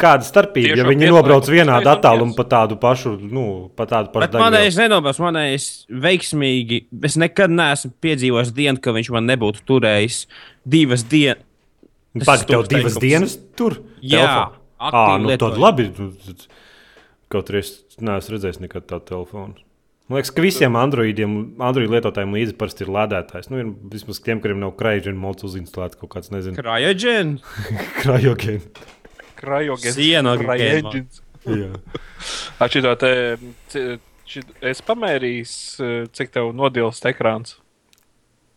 kāda 0.03 0.27
starpība, 0.27 0.73
Tieši 0.73 0.83
ja 0.83 0.89
viņi 0.89 1.11
nobrauc 1.13 1.49
vienādu 1.51 1.91
attālumu 1.93 2.35
pa 2.39 2.47
tādu 2.51 2.79
pašu, 2.83 3.15
nu, 3.31 3.47
pa 3.79 3.87
tādu 3.91 4.13
pašu 4.15 4.27
Bet 4.27 4.39
manējais 4.43 4.79
nenobās, 4.83 5.21
manējais 5.23 5.69
veiksmīgi. 6.05 6.83
Es 7.09 7.17
nekad 7.21 7.55
neesmu 7.55 7.93
piedzīvojis 8.05 8.53
dienu, 8.57 8.83
ka 8.83 8.95
viņš 8.97 9.13
man 9.15 9.31
nebūtu 9.31 9.65
turējis 9.71 10.25
divas 10.69 11.07
dienas. 11.09 11.47
Pagaid, 12.13 12.43
ir 12.45 12.51
tev 12.51 12.67
divas 12.69 12.97
teikums. 12.99 13.05
dienas 13.07 13.37
tur? 13.57 13.79
Jā, 14.05 14.21
Telefonā? 14.21 14.63
Ā, 14.83 14.89
aktīvi 14.91 15.25
nu 15.25 15.37
tad 15.41 15.61
labi. 15.63 15.89
Kaut 17.33 17.53
arī 17.53 17.63
es 17.63 17.77
neesmu 18.03 18.35
redzējis 18.35 18.61
nekad 18.61 18.89
tādu 18.91 19.09
telefonu. 19.15 19.63
Man 20.11 20.19
liekas, 20.19 20.33
ka 20.35 20.43
visiem 20.45 20.75
Androidiem, 20.77 21.37
Android 21.63 21.89
lietotājiem 21.95 22.35
līdzi 22.37 22.57
parasti 22.59 22.85
ir 22.85 22.91
lādētājs. 22.93 23.47
Nu, 23.49 23.61
ir 23.63 23.71
vismaz 23.95 24.19
tiem, 24.21 24.43
kuriem 24.43 24.59
nav 24.61 24.75
krājuma 24.77 25.17
mods 25.23 25.47
uzinstalēts 25.47 25.97
kaut 26.01 26.11
kāds, 26.13 26.33
nezinu, 26.35 26.59
Krājogēns. 26.59 27.47
krājogēns. 28.03 28.67
Ar 32.63 32.71
šito 32.71 32.93
te, 33.03 33.11
šit, 34.31 34.53
es 34.63 34.83
pamērīju, 34.87 35.47
cik 36.15 36.31
tev 36.35 36.53
nodilst 36.57 37.07
ekrāns, 37.11 37.57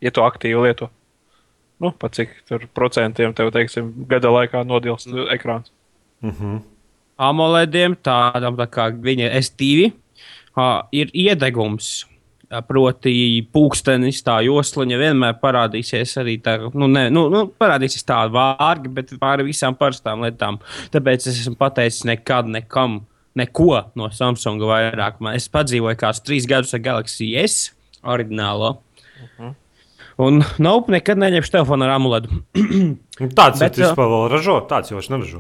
ja 0.04 0.12
tu 0.14 0.24
aktīvi 0.26 0.68
lieto. 0.68 0.92
Nu, 1.82 1.92
pa 1.92 2.08
cik 2.14 2.32
tur 2.48 2.68
procentiem 2.78 3.34
tev, 3.36 3.50
teiksim, 3.52 3.90
gada 4.08 4.32
laikā 4.32 4.62
nodilst 4.68 5.10
Nu. 5.12 5.26
ekrāns. 5.34 5.72
AMOLEDiem, 7.20 7.96
tādam 8.04 8.56
tā 8.60 8.68
kā 8.72 8.90
viņa 8.92 9.32
S2, 9.42 9.90
uh, 10.56 10.84
ir 10.96 11.12
iedegums. 11.16 12.06
Proti, 12.68 13.14
pūkstenis, 13.54 14.20
tā 14.26 14.38
josliņa 14.46 14.98
vienmēr 15.02 15.38
parādīsies 15.42 16.12
arī 16.22 16.38
tā, 16.46 16.58
nu, 16.78 16.88
ne, 16.92 17.08
nu, 17.10 17.26
nu, 17.34 17.46
parādīsies 17.60 18.06
tāda 18.06 18.30
vārga, 18.36 18.92
bet 18.94 19.14
pāri 19.22 19.48
visām 19.48 19.74
parastām 19.80 20.22
lietām. 20.22 20.60
Tāpēc 20.94 21.26
es 21.32 21.42
esmu 21.42 21.56
pateicis 21.58 22.06
nekad, 22.06 22.50
nekam, 22.54 23.00
neko 23.36 23.86
no 23.98 24.10
Samsung 24.14 24.62
vairāk. 24.62 25.18
Man- 25.20 25.36
Es 25.36 25.50
padzīvoju 25.50 25.98
kādus 25.98 26.22
trīs 26.24 26.46
gadus 26.48 26.74
ar 26.78 26.84
Galaxy 26.86 27.34
S 27.42 27.72
oriģinālo. 28.06 28.76
Un 30.22 30.40
nope, 30.64 30.94
nekad 30.94 31.20
neņemšu 31.20 31.52
telefonu 31.58 31.88
ar 31.90 31.98
amuletu. 31.98 32.30
Nu, 33.16 33.30
Tāds 33.32 33.62
Bet, 33.64 33.78
jau 33.80 33.94
vispār 33.94 34.10
vēl 34.12 34.26
ražo, 34.28 34.54
tāds 34.68 34.90
jau 34.92 34.98
viņš 35.00 35.08
neražo. 35.14 35.38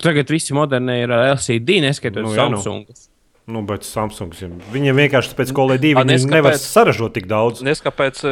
Tagad 0.00 0.30
visi 0.32 0.54
modernie 0.56 1.02
ir 1.02 1.12
ar 1.12 1.34
LCD, 1.34 1.76
neskatoties 1.84 2.36
Nu, 2.36 2.46
nu, 2.56 2.60
jā, 2.88 3.09
nu. 3.50 3.60
Samsung. 3.60 3.68
Bet 3.68 3.86
Samsungs 3.86 4.42
viņiem 4.72 5.00
vienkārši 5.04 5.36
pēc 5.38 5.52
kolē 5.56 5.78
divi 5.82 6.00
A, 6.00 6.04
nes, 6.06 6.24
viņi 6.24 6.36
nevar 6.38 6.56
saražot 6.60 7.14
tik 7.16 7.28
daudz. 7.30 7.62
Nes 7.66 7.82
kāpēc 7.84 8.22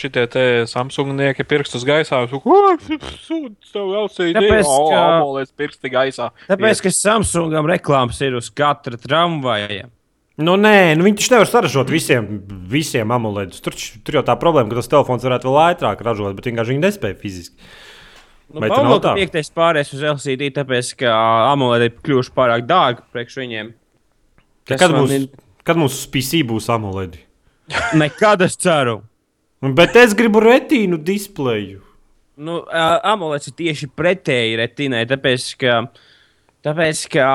šitie 0.00 0.26
te 0.32 0.44
Samsungnieki 0.70 1.46
pirkstus 1.48 1.86
gaisā, 1.86 2.24
sūdz 2.28 3.72
tev 3.72 3.92
LCD, 4.04 4.36
Tāpēc, 4.38 4.64
ka- 4.64 5.02
amolēs 5.20 5.52
pirksti 5.56 5.92
gaisā. 5.92 6.30
Tāpēc, 6.48 6.84
ka 6.84 6.94
Samsungam 6.94 7.68
reklāmas 7.70 8.20
ir 8.24 8.38
uz 8.40 8.50
katra 8.50 8.98
tramvaja. 9.00 9.88
Nu, 10.34 10.56
nē, 10.58 10.96
nu, 10.98 11.04
viņi 11.06 11.20
taču 11.20 11.30
nevar 11.36 11.46
saražot 11.46 11.90
visiem, 11.94 12.26
visiem 12.70 13.12
amuletus. 13.14 13.60
Tur, 13.62 13.76
tur 14.02 14.18
jau 14.18 14.24
tā 14.26 14.34
problēma, 14.40 14.66
ka 14.72 14.80
tas 14.80 14.90
telefons 14.90 15.22
varētu 15.22 15.46
vēl 15.46 15.60
ātrāk 15.62 16.02
ražot, 16.02 16.34
bet 16.34 16.48
vienkārši 16.50 16.74
viņi 16.74 16.82
nespēja 16.82 17.18
fiziski. 17.20 17.70
Nu, 18.54 18.60
ka 18.60 19.14
piektais 19.16 19.48
pāries 19.54 19.92
uz 19.94 20.02
LCD, 20.02 20.50
tāpēc, 20.58 20.90
ka 21.00 21.14
AMOLED 21.52 21.86
ir 21.86 21.94
kļuvuši 22.04 22.34
pārāk 22.34 22.66
dārgi 22.66 23.06
priekš 23.14 23.38
viņiem. 23.40 23.70
Kad, 24.68 24.90
mums, 24.94 25.10
ir- 25.12 25.28
kad 25.66 25.76
mums 25.80 25.96
uz 25.98 26.06
PC 26.12 26.42
būs 26.48 26.70
amuleti? 26.72 27.20
Nekad 28.00 28.42
es 28.46 28.56
ceru. 28.60 29.02
Bet 29.64 29.96
es 29.96 30.12
gribu 30.16 30.42
retīnu 30.44 30.98
displeju. 31.00 31.80
Nu, 32.36 32.58
ā, 32.68 32.98
AMOLED 33.14 33.46
ir 33.48 33.54
tieši 33.60 33.86
pretēji 33.96 34.56
retinai, 34.58 35.04
tāpēc, 35.08 35.44
ka, 35.60 35.76
tāpēc, 36.66 37.04
ka 37.14 37.26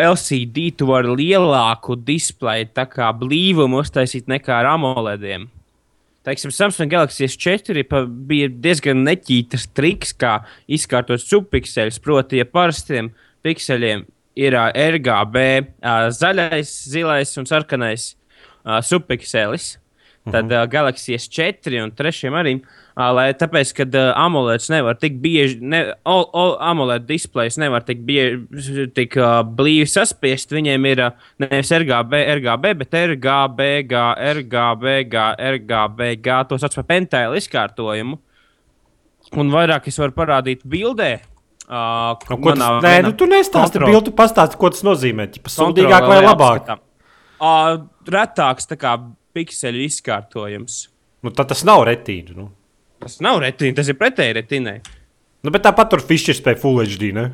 LCD 0.00 0.68
tu 0.78 0.86
vari 0.90 1.14
lielāku 1.22 1.96
displeju, 1.96 2.68
tā 2.76 2.84
kā 2.92 3.08
blīvumu 3.16 3.80
uztaisīt 3.82 4.28
nekā 4.30 4.60
ar 4.60 4.68
AMOLEDiem. 4.74 5.48
Teiksim, 6.28 6.52
Samsung 6.52 6.92
Galaxy 6.92 7.24
S4 7.26 7.82
pa- 7.88 8.04
bija 8.04 8.50
diezgan 8.52 9.00
neķītas 9.06 9.70
triks, 9.74 10.12
kā 10.12 10.42
izkārtot 10.68 11.22
subpikseļus. 11.24 11.98
Proti, 12.04 12.42
ja 12.42 12.44
parastiem 12.44 13.08
pikseļiem 13.42 14.04
ir 14.40 14.56
ā, 14.56 14.70
RGB, 14.96 15.44
ā, 15.84 15.98
zaļais, 16.16 16.72
zilais 16.92 17.36
un 17.40 17.48
sarkanais 17.48 18.12
ā, 18.64 18.80
subpikselis, 18.84 19.74
tad 20.28 20.52
uh, 20.52 20.66
Galaxy 20.68 21.14
S4 21.16 21.80
un 21.82 21.92
3 21.96 22.28
arī. 22.40 22.54
Uh, 23.00 23.06
lai, 23.16 23.26
tāpēc, 23.38 23.72
ka 23.76 23.86
uh, 23.86 24.10
AMOLED 24.20 24.66
nevar 24.72 24.98
tik 25.00 25.16
bieži, 25.22 25.60
ne, 25.62 25.80
o, 26.04 26.18
o, 26.36 26.44
AMOLED 26.60 27.06
displejs 27.08 27.56
nevar 27.60 27.84
tik, 27.86 28.02
bieži, 28.04 28.88
tik 28.96 29.16
uh, 29.16 29.40
blīvi 29.46 29.88
saspiest, 29.88 30.52
viņiem 30.52 30.88
ir 30.90 31.04
uh, 31.06 31.28
nevis 31.40 31.72
RGB, 31.72 32.20
RGB, 32.40 32.74
bet 32.82 32.98
RGB, 33.00 33.68
G, 33.88 34.02
RGB, 34.40 34.96
G, 35.14 35.24
RGB, 35.54 36.10
G, 36.20 36.40
to 36.50 36.60
sauc 36.60 36.76
par 36.82 36.88
pentēlu 36.92 37.40
izkārtojumu. 37.40 38.20
Un 39.40 39.52
vairāk 39.52 39.86
es 39.88 39.98
varu 40.00 40.16
parādīt 40.16 40.66
bildē. 40.68 41.14
Uh, 41.70 42.16
Nu, 42.26 42.36
ko 42.42 42.50
tas, 42.50 42.82
nē, 42.82 42.96
nu, 43.06 43.12
tu 43.14 43.28
nestāsti 43.30 43.78
kontrol- 43.78 43.92
bildi, 43.92 44.12
pastāsti, 44.18 44.58
ko 44.58 44.70
tas 44.74 44.80
nozīmē. 44.82 45.28
Kontrole 45.36 45.68
sūdīgāk 45.70 46.06
vai 46.10 46.16
labāk? 46.24 46.72
Uh, 47.38 47.84
retāks 48.10 48.66
tā 48.66 48.74
kā 48.80 48.96
pikseļu 49.38 49.84
izkārtojums. 49.86 50.80
Nu, 51.22 51.30
tad 51.30 51.52
tas 51.52 51.62
nav 51.68 51.84
retīna. 51.86 52.34
Nu. 52.34 52.48
Tas 53.00 53.20
nav 53.22 53.38
retīna, 53.44 53.76
tas 53.78 53.88
ir 53.88 53.94
pretēji 54.00 54.34
retīnai. 54.40 54.80
Nu, 55.46 55.52
bet 55.54 55.62
tāpat 55.62 55.92
tur 55.92 56.02
Fischer 56.04 56.34
spēja 56.34 56.58
Full 56.60 56.82
HD. 56.82 57.12
Ne? 57.16 57.28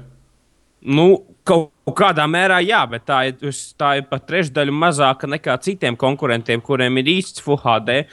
Nu, 0.85 1.09
kaut 1.47 1.73
kādā 1.97 2.27
mērā 2.31 2.61
jā, 2.63 2.83
bet 2.91 3.07
tā 3.09 3.23
ir, 3.31 3.57
tā 3.81 3.97
ir 3.99 4.07
pat 4.11 4.27
trešdaļu 4.29 4.75
mazāka 4.75 5.27
nekā 5.31 5.57
citiem 5.65 5.97
konkurentiem, 5.97 6.61
kuriem 6.61 7.01
ir 7.01 7.09
īsts 7.17 7.41
Full 7.43 7.59
HD. 7.65 8.05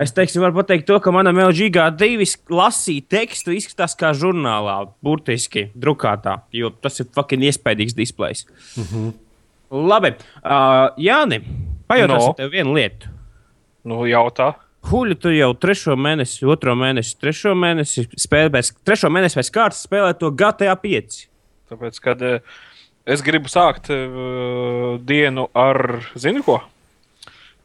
Es 0.00 0.12
teiksim, 0.16 0.40
varu 0.40 0.56
pateikt 0.56 0.86
to, 0.88 0.96
ka 1.04 1.12
manam 1.12 1.36
LG 1.36 1.68
G2 1.74 2.24
lasīt 2.48 3.10
tekstu 3.12 3.52
izskatās 3.52 3.92
kā 3.98 4.14
žurnālā, 4.16 4.78
burtiski 5.04 5.66
drukātā, 5.76 6.38
jo 6.56 6.70
tas 6.72 6.96
ir 7.02 7.10
fucking 7.12 7.44
iespaidīgs 7.44 7.96
displejs. 7.96 8.46
Mm 8.76 8.84
-hmm. 8.88 9.12
Labi, 9.72 10.14
uh, 10.44 10.96
Jāni, 10.96 11.42
pajautāsim 11.88 12.28
No. 12.28 12.32
tev 12.36 12.50
vienu 12.50 12.72
lietu. 12.74 13.08
Nu, 13.84 14.04
jautā. 14.06 14.54
Huļu 14.82 15.14
tu 15.14 15.30
jau 15.30 15.54
trešo 15.54 15.94
mēnesi, 15.96 16.46
otro 16.46 16.74
mēnesi, 16.74 17.16
trešo 17.20 17.54
mēnesi 17.54 18.08
spēlē, 18.16 18.50
pēc, 18.50 18.72
trešo 18.84 19.08
mēnesi 19.08 19.38
pēc 19.38 19.50
kārtas 19.54 19.86
spēlē 19.86 20.18
to 20.18 20.30
GTA 20.30 20.76
5. 20.76 21.28
Tāpēc, 21.70 22.00
kad 22.00 22.22
es 23.06 23.22
gribu 23.22 23.48
sākt 23.48 23.90
uh, 23.90 24.98
dienu 25.00 25.48
ar, 25.54 26.02
zinu 26.14 26.42
ko? 26.42 26.60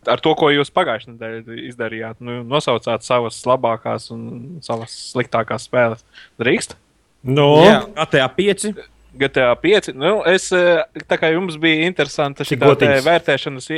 Ar 0.08 0.22
to, 0.24 0.34
ko 0.40 0.50
jūs 0.54 0.72
pagājušajā 0.74 1.14
nedēļā 1.14 1.62
izdarījāt. 1.70 2.20
Nu, 2.24 2.42
nosaucāt 2.48 3.06
savas 3.08 3.40
labākās 3.48 4.12
un 4.16 4.60
savas 4.66 4.94
sliktākās 5.14 5.68
spēles. 5.70 6.06
Drīkst? 6.42 6.78
No, 7.28 7.50
Jā, 7.66 7.82
GTA 7.98 8.30
5. 8.38 8.72
GTA 9.18 9.56
5. 9.56 9.94
Nu, 9.98 10.22
es, 10.30 10.52
eh, 10.54 10.84
tā 11.10 11.18
kā 11.20 11.32
jums 11.34 11.58
bija 11.60 11.88
interesanta 11.88 12.46
šī 12.46 12.58
vērtēšanas 12.62 13.70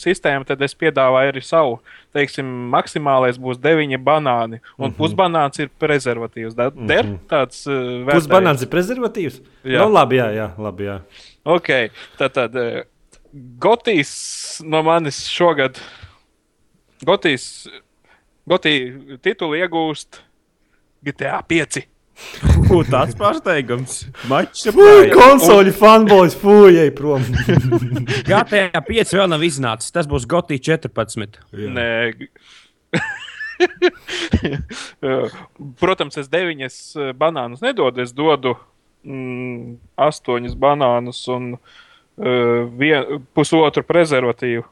sistēma, 0.00 0.46
tad 0.48 0.62
es 0.66 0.74
piedāvāju 0.74 1.32
arī 1.32 1.42
savu. 1.44 1.78
Teiksim, 2.16 2.48
maksimālais 2.72 3.38
būs 3.38 3.60
9 3.62 4.02
banāni, 4.02 4.60
un 4.76 4.90
mm 4.90 4.92
-hmm. 4.92 4.96
pusbanāns 4.98 5.60
ir 5.60 5.70
prezervatīvs. 5.80 6.54
Da- 6.54 6.70
Der 6.70 7.04
tāds 7.28 7.66
uh, 7.66 8.04
pusbanāns 8.06 8.62
ir 8.62 8.68
prezervatīvs. 8.68 9.40
Jā. 9.64 9.78
Nu, 9.78 9.92
labi, 9.92 10.16
jā, 10.16 10.28
jā, 10.34 10.50
labi, 10.58 10.84
jā. 10.84 11.00
Ok, 11.44 11.90
tad, 12.18 12.32
tad 12.32 12.56
eh, 12.56 12.82
Gotīs 13.32 14.10
no 14.64 14.80
manis 14.86 15.20
šogad. 15.28 15.76
Gotīs, 17.04 17.68
Gotī 18.48 18.72
titulu 19.22 19.58
iegūst 19.60 20.22
GTA 21.04 21.42
5. 21.44 21.82
Ugh, 22.72 22.86
tāds 22.88 23.14
pārsteigums. 23.18 23.98
Mačs 24.30 24.66
ar 24.70 24.74
Fui, 24.74 25.10
konsoļu 25.12 25.74
fanboys, 25.76 26.34
fujai 26.40 26.88
prom. 26.96 27.26
GTA 28.28 28.80
5 28.88 29.12
vēl 29.20 29.28
nav 29.30 29.44
iznācis. 29.44 29.92
Tas 29.94 30.08
būs 30.10 30.26
Gotī 30.30 30.58
14. 30.58 31.38
Nē. 31.52 31.90
Protams, 35.82 36.16
es 36.16 36.32
deviņas 36.32 36.80
eh, 36.96 37.12
banānus 37.18 37.60
nedodu. 37.62 38.02
Es 38.02 38.16
dodu 38.16 38.56
mm, 39.04 39.76
astoņus 40.08 40.56
banānus 40.58 41.20
un 41.34 41.52
uh, 41.58 41.78
vien, 42.78 43.20
pusotru 43.36 43.82
prezervatīvu. 43.86 44.64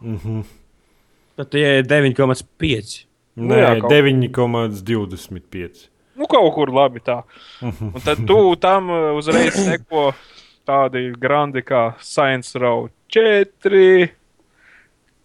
Tad 1.37 1.51
tie 1.53 1.67
ir 1.81 1.85
9,5. 1.87 3.05
Nu 3.37 3.55
jā, 3.59 3.75
Nē, 3.77 3.81
kaut- 3.85 3.93
9,25. 3.93 5.89
Nu, 6.17 6.25
kaut 6.27 6.55
kur 6.55 6.71
labi 6.73 7.03
tā. 7.05 7.19
Un 7.63 8.01
tad 8.01 8.23
tu 8.27 8.39
tam 8.57 8.89
uh, 8.89 9.11
uzreiz 9.19 9.53
seko 9.53 10.15
tādi 10.67 11.11
grandi 11.21 11.61
kā 11.63 11.91
Science 12.01 12.57
Row 12.59 12.89
4, 13.13 14.09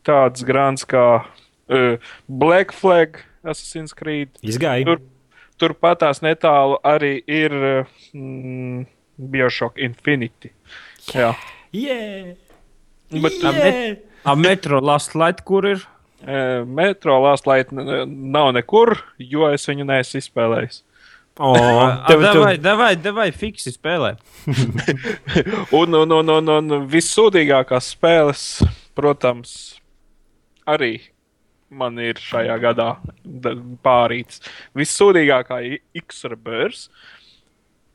tāds 0.03 0.43
grands 0.43 0.83
kā 0.85 1.05
uh, 1.23 2.11
Black 2.27 2.75
Flag, 2.75 3.21
Assassin's 3.43 3.95
Creed. 3.95 4.35
Izgāja. 4.43 4.83
Tur, 4.85 4.99
turpatās 5.61 6.19
netālu 6.25 6.75
arī 6.83 7.21
ir 7.23 7.55
mm, 8.11 8.83
Bioshock 9.31 9.79
Infinity. 9.79 10.51
Jā. 11.15 11.31
Yeah. 11.31 11.47
Bet 13.11 13.39
Yeah. 13.41 13.95
A 14.23 14.35
metro 14.35 14.79
Last 14.79 15.15
Light, 15.15 15.41
kur 15.47 15.65
ir? 15.65 15.87
uh, 16.27 16.65
metro 16.65 17.19
Last 17.23 17.47
Light 17.47 17.71
nav 17.71 18.51
nekur, 18.55 18.97
jo 19.17 19.47
es 19.51 19.65
viņu 19.69 19.85
neesmu 19.89 20.21
izspēlējis. 20.21 20.81
O, 21.39 21.53
A, 21.57 22.03
tev, 22.09 22.21
davai, 22.21 22.55
tev, 22.55 22.63
davai, 22.65 22.89
davai, 22.99 23.29
fiksi 23.33 23.73
spēlē. 23.73 24.15
Un, 25.79 25.95
un, 25.95 26.11
un, 26.11 26.33
un, 26.35 26.51
un 26.57 26.75
vissūdīgākās 26.91 27.93
spēles, 27.95 28.43
protams, 28.97 29.53
arī 30.69 30.97
man 31.71 31.95
ir 32.03 32.19
šajā 32.19 32.57
gadā 32.61 32.89
pārīts. 33.85 34.43
Vissūdīgākā 34.77 35.61
ir 35.69 35.79
X-Rebirth. 36.03 36.89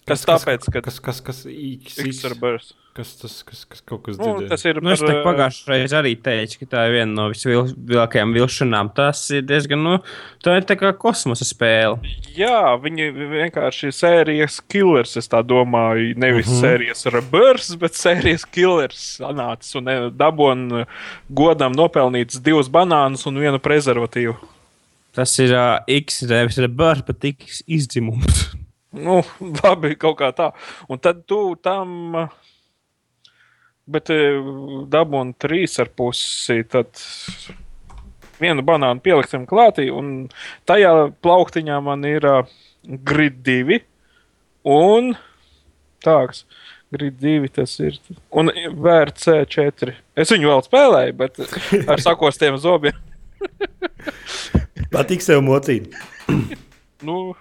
Kas 0.08 0.24
tāpēc, 0.24 0.64
ka 0.72 0.80
kas, 0.86 0.98
kas, 1.02 1.20
kas, 1.20 1.44
X-Rebirth. 1.44 2.72
Kas 2.96 3.12
tas, 3.20 3.34
kas, 3.44 3.64
kas 3.68 3.82
kaut 3.84 4.02
kas 4.06 4.16
Nu, 4.16 4.30
dzirdēja? 4.30 4.48
tas 4.48 4.64
ir 4.64 4.80
Nu, 4.84 4.92
es 4.94 5.02
par, 5.04 5.18
pagājušajā 5.26 5.72
reizē 5.72 5.98
arī 6.00 6.14
teicu, 6.16 6.60
ka 6.62 6.68
tā 6.72 6.84
ir 6.88 6.94
viena 6.96 7.12
no 7.12 7.26
vislielākajām 7.32 8.32
vilšanām. 8.36 8.90
Tas 8.96 9.20
ir 9.36 9.44
diezgan, 9.46 9.82
nu, 9.84 9.98
tā 10.44 10.56
ir 10.60 10.66
tā 10.68 10.78
kā 10.80 10.92
kosmosa 10.96 11.46
spēle. 11.48 12.00
Jā, 12.36 12.74
viņi 12.82 13.10
vienkārši 13.34 13.90
ir 13.90 13.96
sērijas 13.96 14.58
killers, 14.72 15.16
es 15.20 15.30
tā 15.32 15.42
domāju. 15.44 16.14
Nevis 16.16 16.48
uh 16.48 16.54
-huh. 16.54 16.60
sērijas 16.64 17.06
rebirths, 17.12 17.74
bet 17.80 17.94
sērijas 17.94 18.44
killers 18.44 19.06
sanācis 19.20 19.76
un 19.76 19.88
eh, 19.88 20.10
dabūjis 20.10 20.86
godam 21.28 21.72
nopelnīts 21.72 22.40
divus 22.40 22.68
banānus 22.68 23.26
un 23.26 23.38
vienu 23.38 23.58
prezervatīvu. 23.58 24.36
Tas 25.16 25.38
ir 25.38 25.54
uh, 25.56 25.78
X, 25.88 26.22
nevis 26.28 26.58
rebirth, 26.58 27.06
bet 27.06 27.24
X 27.24 27.62
izdzimums. 27.66 28.50
Nu, 28.92 29.22
labi, 29.62 29.94
kaut 29.96 30.18
kā 30.20 30.32
tā. 30.36 30.50
Un 30.88 30.98
tad 30.98 31.24
tu 31.26 31.56
tam. 31.62 32.14
uh, 32.14 32.28
Bet 33.86 34.10
dabūjām 34.10 35.32
trīs 35.38 35.76
ar 35.82 35.92
pusi. 35.94 36.62
Tad 36.66 36.90
vienu 38.42 38.64
banānu 38.66 39.02
pieliksim 39.04 39.46
klātī, 39.48 39.86
un 39.94 40.28
tajā 40.68 40.92
plauktiņā 41.24 41.78
man 41.84 42.02
ir 42.08 42.26
uh, 42.26 42.48
grid 43.06 43.42
divi. 43.46 43.80
Un 44.66 45.14
tāds. 46.04 46.44
Grid 46.94 47.18
divi 47.18 47.50
tas 47.50 47.72
ir. 47.82 47.98
Un 48.30 48.50
VRC 48.50 49.40
4. 49.50 49.96
Es 50.18 50.30
viņu 50.30 50.52
vēl 50.52 50.62
spēlēju, 50.66 51.16
bet 51.18 51.40
ar 51.90 52.02
sakostiem 52.02 52.58
zobiem. 52.62 52.98
Patīk 54.94 55.24
sev 55.24 55.42
mocīt. 55.44 55.90
Nu, 57.06 57.34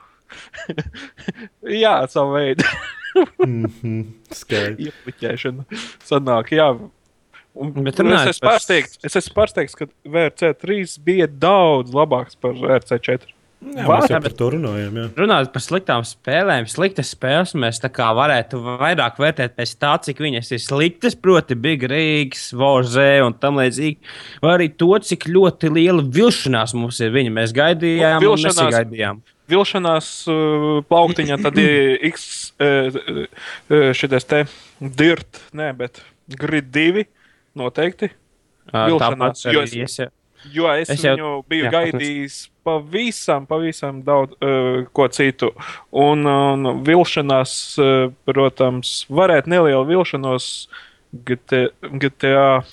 jā, 1.84 1.96
savu 2.12 2.36
veidu. 2.36 2.66
Skaidrs. 4.36 4.90
iepliķēšana 4.90 5.66
sanāk. 6.08 6.52
Jā. 6.56 6.72
Un, 7.56 7.72
Bet 7.86 8.02
un 8.04 8.12
es 8.12 8.34
esmu 8.34 8.50
pārsteigts, 8.50 8.98
es 9.08 9.16
esmu 9.16 9.38
pārsteigts, 9.38 9.78
ka 9.80 9.88
VRC3 10.12 10.98
bija 11.08 11.28
daudz 11.32 11.94
labāks 11.96 12.36
par 12.36 12.52
VRC4. 12.60 13.32
Jā, 13.66 13.86
Vā? 13.88 13.96
mēs 14.02 14.12
jau 14.12 14.20
par 14.22 14.34
to 14.38 14.48
runājam. 14.54 14.98
Jā. 15.00 15.06
Runājot 15.18 15.54
par 15.56 15.64
sliktām 15.64 16.04
spēlēm, 16.06 16.68
sliktas 16.70 17.14
spēles 17.16 17.56
mēs 17.58 17.80
tā 17.82 17.90
kā 17.96 18.10
varētu 18.14 18.60
vairāk 18.82 19.16
vērtēt 19.24 19.56
pēc 19.58 19.72
tā, 19.82 19.94
cik 20.06 20.20
viņas 20.22 20.52
ir 20.54 20.62
sliktas, 20.62 21.16
proti, 21.18 21.56
Big 21.58 21.82
Rīgas, 21.90 22.50
Vorzē 22.60 23.24
un 23.26 23.34
tam 23.42 23.58
līdzīgi. 23.64 23.98
Vai 24.44 24.52
arī 24.58 24.68
to, 24.78 24.92
cik 25.08 25.26
ļoti 25.32 25.72
liela 25.80 26.04
vilšanās 26.04 26.76
mums 26.78 27.00
ir 27.02 27.16
viņa. 27.16 27.34
Mēs 27.40 27.56
gaidījām, 27.58 28.20
un 28.20 28.28
vilšanās- 28.28 28.60
nesagaidījām. 28.60 29.24
Vilšanās 29.52 30.08
uh, 30.32 30.80
plauktiņā 30.90 31.38
tad 31.44 31.58
ir 31.62 32.00
X, 32.10 32.54
uh, 32.58 32.96
uh, 32.98 33.92
šitas 33.94 34.26
te 34.26 34.44
dirt, 34.82 35.42
nē, 35.54 35.72
bet 35.78 36.02
grid 36.42 36.72
divi 36.74 37.06
noteikti. 37.58 38.10
Ā, 38.74 38.88
Vilšanās, 38.90 39.44
jo 39.54 39.62
es- 39.62 39.76
es. 39.78 40.00
Jo 40.54 40.68
es, 40.78 40.90
Es 40.94 41.02
jau- 41.02 41.16
viņu 41.18 41.30
biju 41.50 41.66
jā, 41.66 41.72
gaidījis 41.74 42.36
pavisam, 42.66 43.46
pavisam 43.50 44.04
daudz 44.06 44.34
uh, 44.42 44.86
ko 44.94 45.08
citu. 45.10 45.52
Un, 45.92 46.26
un 46.26 46.84
vilšanās, 46.86 47.54
uh, 47.82 48.12
protams, 48.30 49.06
varētu 49.10 49.50
nelielu 49.50 49.86
vilšanos 49.90 50.68
GT, 51.26 51.70
GTA 52.02 52.64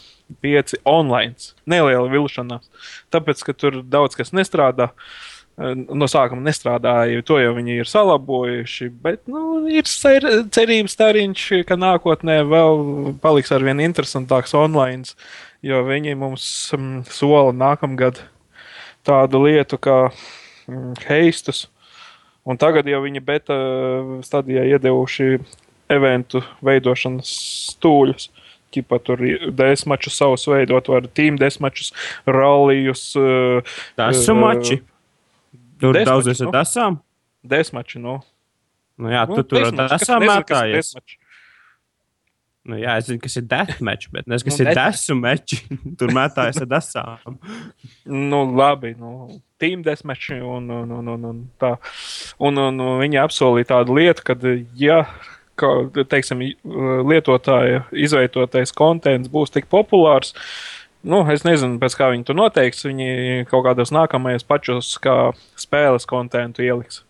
5 0.42 0.74
online. 0.84 1.34
Neliela 1.66 2.08
vilšanās. 2.12 2.68
Tāpēc, 3.12 3.44
ka 3.44 3.52
tur 3.56 3.80
daudz 3.84 4.16
kas 4.20 4.32
nestrādā. 4.36 4.90
Uh, 4.92 5.31
No 5.60 6.06
sākuma 6.08 6.40
nestrādāja, 6.46 7.20
to 7.28 7.36
jau 7.38 7.52
viņi 7.54 7.82
ir 7.82 7.88
salabojuši. 7.90 8.88
Bet 9.04 9.20
nu, 9.30 9.66
ir 9.68 9.84
cer, 9.86 10.24
cerības 10.50 10.96
stariņš, 10.96 11.42
ka 11.68 11.76
nākotnē 11.76 12.38
vēl 12.48 12.84
paliks 13.22 13.52
ar 13.52 13.62
vien 13.66 13.82
interesantāks 13.84 14.56
online 14.56 15.12
jo 15.62 15.82
viņi 15.86 16.16
mums 16.18 16.44
um, 16.76 17.00
sola 17.08 17.54
nākamgad 17.54 18.20
tādu 19.06 19.44
lietu 19.46 19.78
kā 19.82 19.98
um, 20.10 20.92
heistus. 21.06 21.68
Un 22.42 22.58
tagad 22.58 22.88
jau 22.90 22.98
viņi 23.04 23.22
beta 23.22 23.56
stadijā 24.26 24.64
iedevuši 24.74 25.36
eventu 25.92 26.42
veidošanas 26.64 27.30
stūļus. 27.76 28.30
Ķipa 28.72 28.98
tur 29.04 29.20
desmačus 29.52 30.16
savus 30.16 30.46
veidot, 30.48 30.88
var 30.88 31.04
tīm 31.14 31.36
desmačus, 31.38 31.92
rallijus. 32.26 33.10
Uh, 33.20 33.76
Tas 34.00 34.24
uh, 34.24 34.32
ir 34.32 34.40
mači. 34.40 34.78
Tur 35.82 35.98
Desmači, 35.98 36.08
daudzies 36.10 36.40
ar 36.44 36.48
nu. 36.48 36.54
dasām. 36.54 37.00
Desmači, 37.42 37.98
nu. 38.02 38.20
Nu, 39.02 39.10
jā, 39.10 39.26
Nu, 39.26 39.40
tu 39.40 39.42
tur 39.50 39.64
nezina, 39.64 39.88
kas 39.90 40.06
ir 40.06 40.24
mētājies. 40.28 40.94
Nu, 42.62 42.76
jā, 42.78 42.92
es 43.00 43.08
zinu, 43.08 43.18
kas 43.18 43.34
ir 43.40 43.46
deathmatch, 43.50 44.10
bet 44.14 44.28
nezinu, 44.30 44.52
kas 44.52 44.60
Nu, 44.60 44.66
ir 44.70 45.18
meči. 45.18 45.56
Tur 45.98 46.12
mētājas 46.14 46.60
ar 46.62 46.68
dasām. 46.70 47.38
Nu, 48.06 48.44
labi, 48.54 48.92
nu, 48.94 49.40
tīm 49.58 49.82
desmeči 49.82 50.38
un, 50.38 50.70
un, 50.70 50.92
un, 51.00 51.08
un, 51.16 51.24
un 51.32 51.40
tā. 51.58 51.72
Un, 52.38 52.60
un, 52.62 52.78
un 52.78 53.00
viņi 53.02 53.18
apsolīja 53.24 53.72
tādu 53.72 53.98
lietu, 53.98 54.22
ka, 54.28 54.36
ja, 54.78 55.00
ka, 55.58 55.72
teiksim, 56.14 56.44
lietotāja 57.10 57.82
izveidotais 57.90 58.70
kontents 58.78 59.32
būs 59.32 59.50
tik 59.50 59.66
populārs, 59.72 60.30
nu, 61.04 61.22
es 61.32 61.44
nezinu, 61.46 61.78
pēc 61.82 61.96
kā 61.98 62.10
viņi 62.12 62.24
to 62.28 62.36
noteiks, 62.36 62.84
viņi 62.86 63.46
kaut 63.50 63.64
kādos 63.66 63.92
nākamajos 63.94 64.44
pačos 64.46 64.92
kā 65.02 65.32
spēles 65.60 66.06
kontentu 66.08 66.62
ieliks. 66.62 67.02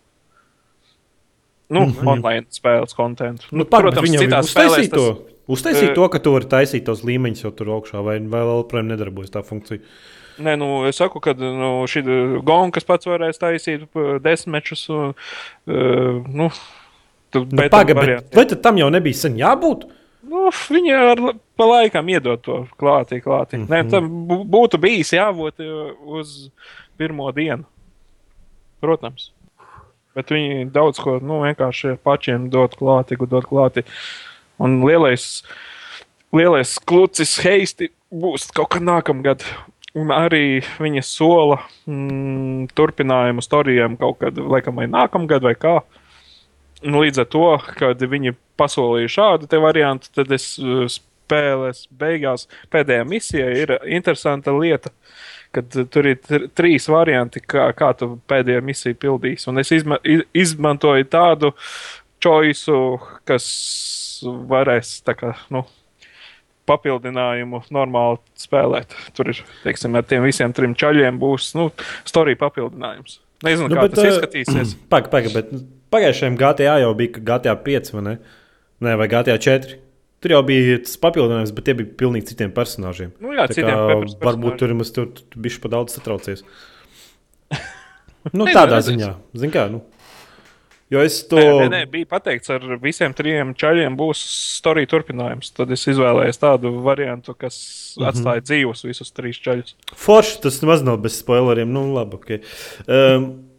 Nu, 1.69 1.85
mm 1.85 1.91
-hmm. 1.91 2.07
online 2.07 2.45
spēles 2.51 2.93
kontentu. 2.95 3.45
Nu, 3.51 3.65
pak, 3.65 3.81
Protams, 3.81 4.09
viņam 4.09 4.25
citās 4.25 4.51
spēlēs 4.53 4.89
tas- 4.89 4.99
to. 4.99 5.21
Uztaisīt 5.47 5.89
Eh, 5.89 5.93
to, 5.95 6.09
ka 6.09 6.19
tu 6.19 6.31
vari 6.31 6.45
taisīt 6.45 6.85
tos 6.85 7.03
līmeņus 7.03 7.43
jau 7.43 7.51
tur 7.51 7.67
augšā, 7.67 8.03
vai, 8.03 8.19
vai 8.19 8.39
vēl 8.41 8.63
joprojām 8.63 8.87
nedarbojas 8.87 9.31
tā 9.31 9.43
funkcija. 9.43 9.79
Nē, 10.39 10.55
nu, 10.57 10.85
es 10.87 10.95
saku, 10.97 11.19
ka 11.19 11.33
nu, 11.33 11.83
šī 11.85 12.03
gonga, 12.43 12.71
kas 12.71 12.83
pats 12.83 13.05
varēs 13.05 13.37
taisīt 13.37 13.83
uh, 13.93 14.19
desmitmečus, 14.23 14.89
uh, 14.89 15.13
nu, 15.65 16.49
tu, 17.29 17.39
Nu, 17.39 17.57
bet, 17.57 17.71
varianti. 17.71 18.35
bet 18.35 18.49
tad 18.49 18.61
tam 18.61 18.77
jau 18.77 18.89
nebija 18.89 19.13
sen 19.13 19.35
jābūt? 19.37 19.85
Nu, 20.33 20.47
viņi 20.49 20.95
ar 20.97 21.21
pa 21.57 21.67
laikam 21.69 22.09
iedod 22.09 22.41
to 22.41 22.63
klātī. 22.79 23.21
klātī. 23.21 23.59
Mm 23.59 23.67
-hmm. 23.67 23.69
Nē, 23.69 23.89
tam 23.91 24.09
bū- 24.27 24.43
būtu 24.49 24.79
bijis 24.81 25.13
jābūt 25.13 25.61
uh, 25.61 25.93
uz 26.17 26.49
pirmo 26.97 27.31
dienu. 27.31 27.63
Protams. 28.81 29.31
Bet 30.13 30.29
viņi 30.29 30.71
daudz 30.71 30.99
ko 31.01 31.17
nu, 31.19 31.41
vienkārši 31.41 31.97
pašiem 32.03 32.49
dod 32.49 32.75
klāti, 32.77 33.17
dod 33.17 33.45
klāti. 33.49 33.83
Un 34.59 34.83
lielais, 34.85 35.43
lielais 36.33 36.77
klucis 36.85 37.37
heisti 37.41 37.89
būs 38.11 38.51
kaut 38.53 38.69
kad 38.75 38.81
nākamgad. 38.81 39.43
Un 39.95 40.09
arī 40.09 40.63
viņa 40.81 41.01
sola 41.05 41.59
mm, 41.85 42.67
turpinājumu 42.73 43.41
storijām 43.41 43.97
kaut 43.97 44.19
kad, 44.19 44.37
laikam, 44.37 44.75
vai 44.75 44.87
nākamgad, 44.89 45.41
vai 45.41 45.53
kā. 45.53 45.81
Nu, 46.83 47.03
līdz 47.03 47.23
ar 47.23 47.27
to, 47.31 47.45
kad 47.79 48.01
viņi 48.01 48.35
pasolīja 48.59 49.11
šādu 49.17 49.61
variantu, 49.63 50.09
tad 50.15 50.31
es 50.35 50.53
uh, 50.61 50.85
spēlēs 50.91 51.85
beigās 51.95 52.47
pēdējā 52.73 53.05
misija 53.07 53.49
ir 53.63 53.77
interesanta 53.87 54.53
lieta. 54.55 54.91
Kad 55.55 55.75
uh, 55.79 55.87
tur 55.89 56.09
ir 56.11 56.19
tr 56.21 56.47
trīs 56.55 56.89
varianti, 56.91 57.41
kā, 57.43 57.69
kā 57.77 57.93
tu 57.97 58.15
pēdējo 58.29 58.63
misiju 58.65 58.99
pildīsi. 58.99 59.47
Un 59.51 59.61
es 59.63 59.71
izma 59.75 59.99
iz- 60.03 60.25
izmantoju 60.33 61.07
tādu 61.13 61.53
choice, 62.23 62.75
kas 63.27 63.47
varēs 64.23 64.99
kā, 65.15 65.33
nu, 65.53 65.65
papildinājumu 66.69 67.63
normāli 67.73 68.19
spēlēt. 68.39 68.95
Tur 69.17 69.33
ir, 69.33 69.41
teiksim, 69.65 69.95
ar 69.99 70.05
tiem 70.07 70.23
visiem 70.25 70.53
trim 70.55 70.75
čaļiem 70.79 71.19
būs, 71.21 71.51
nu, 71.59 71.69
storija 72.07 72.39
papildinājums. 72.39 73.19
Nezinu, 73.43 73.67
nu, 73.67 73.75
kā 73.75 73.87
bet, 73.87 73.97
tas 73.97 74.05
eh, 74.05 74.11
izskatīsies. 74.13 74.75
Pagaid, 74.93 75.11
pagaid, 75.11 75.33
bet 75.35 75.51
pagājušajam 75.93 76.37
GTA 76.41 76.79
jau 76.83 76.91
bija 76.97 77.23
GTA 77.31 77.55
5 77.67 77.93
vai 77.97 78.03
ne? 78.09 78.17
Nē, 78.83 78.97
vai 78.99 79.07
GTA 79.11 79.37
4. 79.39 79.79
Tur 80.23 80.31
jau 80.37 80.41
bija 80.47 80.77
tas 80.79 80.95
papildinājums, 81.03 81.51
bet 81.55 81.65
tie 81.67 81.73
bija 81.75 81.95
pilnīgi 81.99 82.29
citiem 82.31 82.51
personāžiem. 82.55 83.11
Nu, 83.23 83.33
jā, 83.35 83.47
Tā 83.49 83.57
citiem 83.57 83.75
kā 83.75 83.97
varbūt 84.23 84.59
tur 84.61 84.71
mums 84.75 84.93
tur, 84.95 85.09
bija 85.35 85.59
pa 85.63 85.71
daudz 85.73 85.97
satraucies. 85.97 86.45
nu, 88.37 88.47
tādā 88.47 88.79
ziņā, 88.87 89.09
zin 89.35 89.51
kā, 89.53 89.67
nu. 89.71 89.83
Jo 90.93 91.01
es 91.01 91.15
to. 91.25 91.39
Nē, 91.39 91.53
nē, 91.63 91.69
nē, 91.73 91.81
bija 91.89 92.07
pateikts, 92.11 92.51
ar 92.53 92.63
visiem 92.81 93.15
trim 93.17 93.53
čaļiem 93.57 93.95
būs 93.97 94.19
storija 94.59 94.89
turpinājums. 94.91 95.49
Tad 95.57 95.71
es 95.73 95.87
izvēlējos 95.89 96.39
tādu 96.41 96.73
variantu, 96.85 97.33
kas 97.33 97.55
mm 97.57 97.73
Mhm. 97.93 98.03
-hmm. 98.03 98.09
atstāja 98.11 98.41
dzīvus 98.47 98.83
visus 98.85 99.11
trīs 99.11 99.39
čaļus. 99.41 99.75
Forši 99.95 100.41
tas 100.41 100.61
nemaz 100.61 100.83
nav 100.83 100.97
bez 101.01 101.17
spoileriem. 101.19 101.71
Nu, 101.73 101.93
labi, 101.93 102.15
ok. 102.15 102.29
Um, 102.87 103.52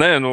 Nē, 0.00 0.08
nu, 0.22 0.32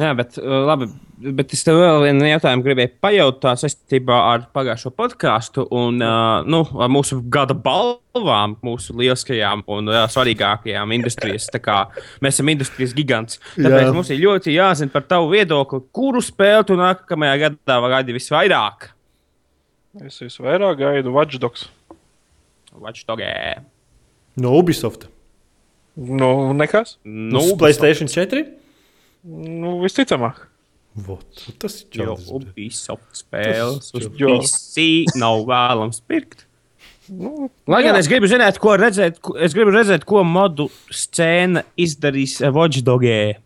Jā, 0.00 0.12
bet 0.18 0.38
uh, 0.40 0.62
labi. 0.66 0.88
Bet 1.22 1.52
es 1.54 1.62
tev 1.62 1.78
vēl 1.78 2.06
vienu 2.06 2.26
jautājumu 2.26 2.64
gribēju 2.66 2.92
pajautāt 3.02 3.60
saistībā 3.62 4.16
ar 4.32 4.46
pagājušo 4.54 4.90
podkāstu 4.96 5.66
un 5.70 6.00
uh, 6.02 6.42
nu, 6.48 6.62
ar 6.82 6.90
mūsu 6.90 7.20
gada 7.32 7.54
balvām, 7.54 8.56
mūsu 8.66 8.96
lieliskajām 8.98 9.62
un 9.70 9.92
uh, 9.92 10.02
svarīgākajām 10.10 10.96
industrijas. 10.98 11.46
kā 11.62 11.84
Mēs 12.24 12.38
esam 12.38 12.50
industrijas 12.52 12.96
gigants. 12.96 13.38
Tāpēc 13.54 13.86
Jā. 13.86 13.92
Mums 13.94 14.10
ir 14.10 14.22
ļoti 14.24 14.56
jāzina 14.56 14.94
par 14.94 15.06
tavu 15.10 15.30
viedokli, 15.34 15.82
kuru 15.94 16.22
spēli 16.24 16.66
tu 16.70 16.78
nākamajā 16.80 17.38
gadā 17.46 17.78
gaidi 17.96 18.18
visvairāk. 18.18 18.90
es 20.06 20.18
visvairāk 20.24 20.78
gaidu 20.80 21.14
Watchdogs. 21.14 21.68
Watchdogē. 22.72 23.62
no 24.36 24.56
Ubisoft. 24.56 25.08
Nu, 25.96 26.52
nekas. 26.56 26.96
Nu, 27.04 27.42
Nu, 27.42 27.56
Playstation 27.60 28.08
4. 28.08 28.46
Nu, 29.24 29.76
visticamāk. 29.84 30.46
Vot, 30.92 31.24
tas 31.60 31.78
ir 31.82 31.88
čalis. 31.94 32.26
Ubisoft 32.32 33.16
spēles 33.16 33.92
uz. 33.96 34.08
PC 34.12 34.86
nav 35.16 35.44
vēlams 35.48 36.02
pirkt. 36.04 36.46
Nu, 37.12 37.48
Lai 37.68 37.82
gan 37.84 37.96
jā. 37.96 38.02
es 38.04 38.08
gribu 38.08 38.28
zināt, 38.30 38.58
ko 38.62 38.74
redzēt, 38.78 39.18
ko, 39.24 39.34
es 39.40 39.54
gribu 39.56 39.72
redzēt, 39.74 40.04
ko 40.08 40.22
modu 40.24 40.68
scēna 40.92 41.64
izdarīs 41.80 42.38
Watchdogē. 42.44 43.38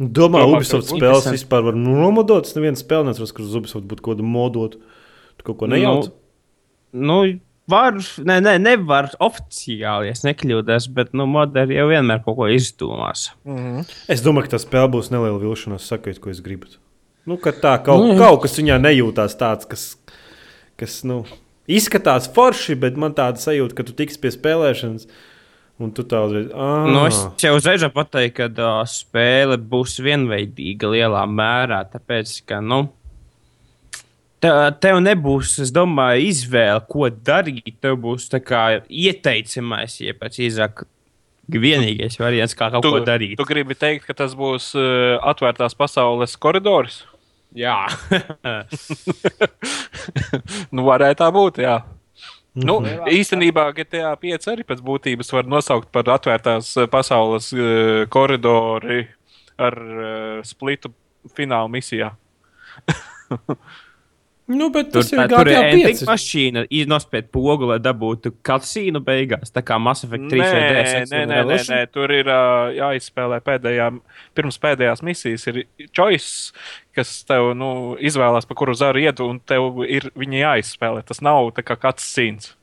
Domā, 0.00 0.40
Domā, 0.40 0.44
Ubisoft 0.56 0.88
spēles 0.88 1.26
interesanti. 1.26 1.36
vispār 1.36 1.64
var 1.68 1.76
nomodot. 1.76 2.46
Es 2.48 2.56
nevienu 2.56 2.78
spēli 2.80 3.08
neatceros, 3.10 3.32
kur 3.36 3.44
uz 3.44 3.56
Ubisoft 3.58 3.86
būtu 3.90 4.04
kaut 4.04 4.16
kāda 4.18 4.26
modot. 4.26 4.78
Tu 5.36 5.46
kaut 5.46 5.58
ko 5.60 5.68
nejauc. 5.70 6.10
Nu, 6.92 7.18
var, 7.70 7.96
ne, 8.26 8.38
ne, 8.44 8.54
nevar 8.62 9.10
oficiāli, 9.22 10.10
es 10.12 10.24
nekļūdos, 10.26 10.90
bet 10.96 11.14
nu, 11.16 11.26
moderi 11.30 11.78
jau 11.78 11.88
vienmēr 11.90 12.22
kaut 12.26 12.38
ko 12.40 12.50
izdomās. 12.52 13.30
Mhm. 13.48 13.86
Es 14.10 14.24
domāju, 14.26 14.48
ka 14.48 14.56
tā 14.56 14.64
spēle 14.64 14.90
būs 14.96 15.12
neliela 15.14 15.40
vilšanās. 15.42 15.88
Sakiet, 15.90 16.20
ko 16.22 16.32
es 16.34 16.42
gribu. 16.44 16.72
Nu, 17.28 17.36
ka 17.40 17.52
tā 17.52 17.76
kaut, 17.84 18.08
jā. 18.08 18.18
kaut 18.18 18.44
kas 18.44 18.56
viņā 18.58 18.78
nejūtās 18.82 19.36
tāds, 19.38 19.68
kas, 19.68 19.84
kas 20.80 21.00
nu, 21.06 21.22
izskatās 21.70 22.28
forši, 22.34 22.78
bet 22.80 22.96
man 23.00 23.14
tāda 23.16 23.40
sajūta, 23.42 23.76
ka 23.76 23.86
tu 23.86 23.96
tiks 23.96 24.18
pie 24.20 24.32
spēlēšanas. 24.34 25.10
Un 25.80 25.94
tu 25.96 26.04
tā 26.04 26.18
uzreiz. 26.26 26.50
Ah, 26.52 26.84
Nu, 26.84 27.06
es 27.08 27.16
jau 27.40 27.54
uzreiz 27.56 27.86
pateikt, 27.94 28.34
ka 28.36 28.48
uh, 28.52 28.82
spēle 28.84 29.56
būs 29.56 29.94
vienveidīga 30.04 30.90
lielā 30.92 31.22
mērā. 31.24 31.78
Tāpēc, 31.88 32.34
ka 32.50 32.58
nu, 32.60 32.82
tev 34.40 35.00
nebūs, 35.04 35.58
es 35.60 35.70
domāju, 35.72 36.22
izvēle, 36.30 36.80
ko 36.88 37.10
darīt. 37.10 37.74
Tev 37.82 37.98
būs 38.00 38.30
ieteicamais, 38.32 39.98
ja 40.00 40.14
pēc 40.16 40.38
īsāk 40.48 40.84
vienīgais 41.50 42.16
variants, 42.20 42.54
kā 42.54 42.70
kaut 42.70 42.84
Tu, 42.86 42.90
ko 42.94 43.00
darīt. 43.04 43.36
tu 43.36 43.44
gribi 43.44 43.74
teikt, 43.74 44.06
ka 44.06 44.14
tas 44.14 44.34
būs 44.38 44.70
uh, 44.78 45.18
atvērtās 45.28 45.74
pasaules 45.74 46.36
koridors? 46.36 47.02
Jā, 47.52 47.88
Nu, 50.70 50.84
varētu 50.86 51.18
tā 51.18 51.30
būt, 51.34 51.58
jā. 51.64 51.80
Nu, 52.54 52.80
Mhm. 52.80 53.06
īstenībā 53.14 53.70
GTA 53.74 54.16
5 54.18 54.46
arī 54.50 54.64
pēc 54.66 54.80
būtības 54.82 55.32
var 55.32 55.44
nosaukt 55.46 55.90
par 55.92 56.02
atvērtās 56.04 56.74
pasaules 56.90 57.52
uh, 57.54 58.06
koridori 58.10 59.06
ar 59.58 59.74
uh, 59.74 60.42
splitu 60.42 60.90
fināla 61.36 61.68
misijā. 61.70 62.10
Nu, 64.50 64.66
bet 64.74 64.88
tur, 64.90 65.04
tas 65.04 65.12
ir 65.12 65.20
tā, 65.20 65.26
tur 65.30 65.48
ir 65.50 65.86
5. 65.86 66.02
mašīna, 66.08 66.64
iznospied 66.74 67.28
pogu, 67.30 67.68
lai 67.70 67.78
dabūtu 67.82 68.32
kalcīnu 68.46 69.02
beigās. 69.06 69.52
Tā 69.54 69.62
kā 69.66 69.78
Mass 69.78 70.06
Effect 70.06 70.26
3 70.32 70.42
vai 70.42 70.60
Nē, 70.60 70.70
DS. 70.74 71.12
nē, 71.12 71.20
nē, 71.30 71.40
nē, 71.46 71.58
nē, 71.70 71.80
tur 71.94 72.14
ir 72.14 72.30
uh, 72.30 72.70
jāizspēlē 72.74 73.38
pēdējā, 73.46 73.90
pirms 74.38 74.58
pēdējās 74.62 75.04
misijas. 75.06 75.46
Ir 75.52 75.62
choice, 75.94 76.56
kas 76.96 77.12
tev 77.28 77.52
nu, 77.58 77.70
izvēlās, 78.02 78.48
pa 78.48 78.58
kuru 78.58 78.74
zaru 78.78 79.04
iet, 79.04 79.22
un 79.22 79.38
tev 79.38 79.84
ir 79.86 80.10
viņa 80.18 80.42
jāizspēlē. 80.42 81.04
Tas 81.06 81.22
nav 81.22 81.52
tā 81.54 81.66
kā 81.66 81.78
kāds 81.78 82.10
cīns. 82.10 82.56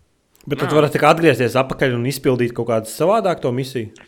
Bet 0.47 0.61
tad 0.63 0.75
varat 0.75 0.93
tikai 0.95 1.09
atgriezties 1.11 1.55
atpakaļ 1.59 1.97
un 1.97 2.05
izpildīt 2.07 2.53
kaut 2.55 2.69
kādu 2.69 2.91
savādāku 2.91 3.47
to 3.47 3.55
misiju. 3.55 4.07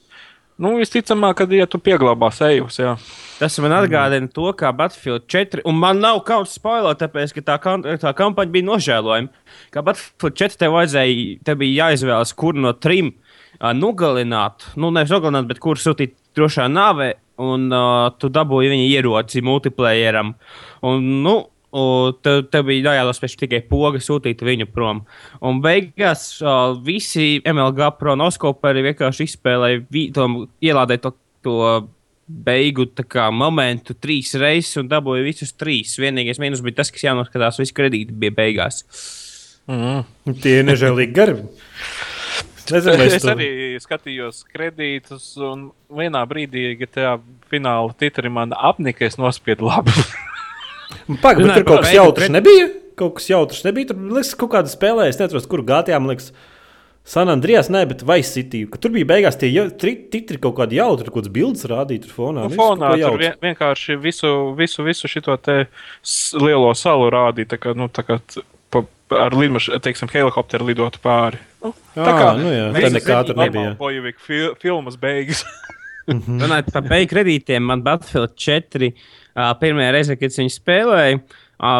Nu, 0.60 0.74
visticamāk, 0.76 1.38
kad 1.40 1.54
ja 1.56 1.64
tu 1.72 1.80
pieglabā 1.80 2.28
sejus, 2.36 2.82
jā. 2.82 2.98
Tas 3.40 3.56
man 3.64 3.78
atgādina 3.78 4.28
to, 4.36 4.50
kā 4.60 4.74
Battlefield 4.76 5.24
4, 5.32 5.62
un 5.70 5.78
man 5.80 6.02
nav 6.04 6.20
kauns 6.28 6.58
spoilot, 6.58 7.00
tāpēc, 7.00 7.32
ka 7.38 7.44
tā, 7.48 7.56
kam 7.64 7.86
tā 7.86 8.12
kampaņa 8.18 8.52
bija 8.52 8.68
nožēlojama. 8.68 9.46
Kā 9.72 9.84
Battlefield 9.88 10.36
4 10.42 10.60
tev 10.60 10.76
vajadzēja, 10.76 11.38
tev 11.48 11.62
bija 11.62 11.86
jāizvēlas, 11.86 12.36
kuru 12.36 12.66
no 12.66 12.74
trim 12.76 13.14
uh, 13.14 13.72
nogalināt, 13.72 14.68
nu, 14.76 14.92
nevis 14.92 15.16
nogalināt, 15.16 15.48
bet 15.48 15.64
kuru 15.64 15.80
sūtīt 15.80 16.18
drošā 16.36 16.68
nāvē, 16.68 17.14
un 17.40 17.70
uh, 17.72 18.10
tu 18.20 18.28
dabūji 18.28 18.74
viņa 18.74 18.90
ieroci 18.98 19.46
multiplayeram. 19.48 20.36
Un, 20.92 21.08
nu, 21.24 21.38
tev, 22.26 22.44
tev 22.50 22.66
bija 22.70 22.94
jāielasa 22.96 23.22
pēc 23.24 23.36
tikai 23.44 23.60
poga 23.70 24.02
sūtīt 24.02 24.42
viņu 24.46 24.70
prom. 24.74 25.04
Un 25.46 25.62
beigās 25.62 26.40
uh, 26.42 26.74
visi 26.86 27.38
MLG 27.46 27.92
pronoskoperi 28.00 28.86
vienkārši 28.90 29.28
izspēlēja, 29.30 29.84
ielādēja 30.66 31.04
to, 31.06 31.14
to 31.46 31.58
beigu 32.30 32.86
kā, 33.10 33.30
momentu 33.34 33.96
trīs 33.98 34.36
reizes 34.38 34.78
un 34.82 34.90
dabūja 34.92 35.26
visus 35.26 35.54
trīs. 35.58 35.96
Vienīgais 36.02 36.42
mīnus 36.42 36.62
bija 36.66 36.82
tas, 36.82 36.92
kas 36.94 37.06
jānoskatās, 37.08 37.58
visi 37.62 37.74
kredīti 37.78 38.14
bija 38.14 38.36
beigās. 38.38 38.84
Mm. 39.70 40.06
Tie 40.42 40.60
ir 40.62 40.68
nežēlīgi 40.70 41.14
gari. 41.14 41.38
Nezinu, 42.70 42.98
vai 43.02 43.08
Es 43.10 43.22
tu- 43.24 43.32
arī 43.34 43.50
skatījos 43.82 44.44
kredītus, 44.50 45.32
un 45.42 45.70
vienā 45.98 46.22
brīdī, 46.30 46.72
kad 46.82 46.94
tajā 46.98 47.14
fināla 47.50 47.94
titri 47.98 48.30
man 48.34 48.54
apnika, 48.54 49.06
es 49.10 49.18
nospiedu 49.22 49.70
labi. 49.70 49.94
Pagaid, 50.90 51.38
bet 51.38 51.46
Runājot 51.46 51.56
tur 51.56 51.68
kaut 51.70 51.84
kas 51.86 51.94
jautrs 51.96 52.24
pret- 52.26 52.36
nebija. 52.38 52.70
Kaut 53.00 53.14
kas 53.20 53.28
jautrs 53.32 53.64
nebija. 53.68 53.88
Tur 53.92 54.00
liekas, 54.18 54.34
kaut 54.36 54.52
kāda 54.56 54.72
spēlē, 54.72 55.08
es 55.10 55.20
neatceros, 55.22 55.46
kur 55.50 55.62
gātījām. 55.64 56.08
Liekas, 56.10 56.32
San 57.10 57.30
Andrijas, 57.32 57.70
nē, 57.74 57.88
bet 57.90 58.04
Vice 58.06 58.30
City. 58.36 58.66
Tur 58.68 58.92
bija 58.94 59.06
beigās 59.10 59.38
tie 59.40 59.48
jau- 59.50 59.70
tri- 59.72 60.10
titri 60.12 60.38
kaut 60.38 60.56
kādi 60.60 60.78
jautri, 60.78 61.10
kaut 61.10 61.24
kāds 61.24 61.32
bildes 61.34 61.64
rādīja 61.66 62.04
tur 62.06 62.12
fonā. 62.18 62.44
Nu, 62.50 62.56
fonā 62.60 62.92
tur 63.02 63.18
vien, 63.18 63.34
vienkārši 63.42 63.96
visu, 64.04 64.54
visu, 64.58 64.84
visu 64.86 65.08
šo 65.10 65.38
te 65.42 65.68
lielo 66.38 66.74
salu 66.76 67.10
rādīja. 67.10 67.48
Tā 67.56 67.58
kā, 67.58 67.74
nu, 67.76 67.88
tā 67.90 68.04
kā 68.06 68.20
pa, 68.70 68.84
ar 69.16 69.32
lidmašīnu, 69.32 69.80
teiksim, 69.82 70.12
helikopteru 70.14 70.68
lidot 70.70 71.00
pāri. 71.02 71.40
Nu, 71.64 71.74
tā 71.96 72.14
Ā, 72.14 72.38
nu 72.38 72.52
jā, 72.54 72.68
tā 72.78 72.92
nekā 72.94 73.26
tur 73.26 73.36
nebija. 73.42 73.76
Bojavika 73.80 74.20
fi, 74.28 74.44
filmas 74.62 74.96
beigas. 75.02 75.46
Runājot 76.10 76.72
par 76.74 76.82
beigu 76.90 77.12
kredītiem, 77.16 77.62
man 77.62 77.82
Battlefield 77.86 78.36
4. 78.36 78.94
Pirmā 79.62 79.92
reize, 79.96 80.16
kad 80.20 80.32
es 80.32 80.40
viņu 80.42 80.52
spēlēju, 80.56 81.22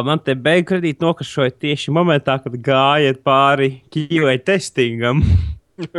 man 0.08 0.22
te 0.24 0.36
beigu 0.36 0.70
kredīti 0.74 1.04
nokašoja 1.04 1.52
tieši 1.66 1.94
momentā, 1.96 2.38
kad 2.44 2.56
gāja 2.64 3.16
pāri 3.26 3.80
QA 3.94 4.38
testingam. 4.48 5.24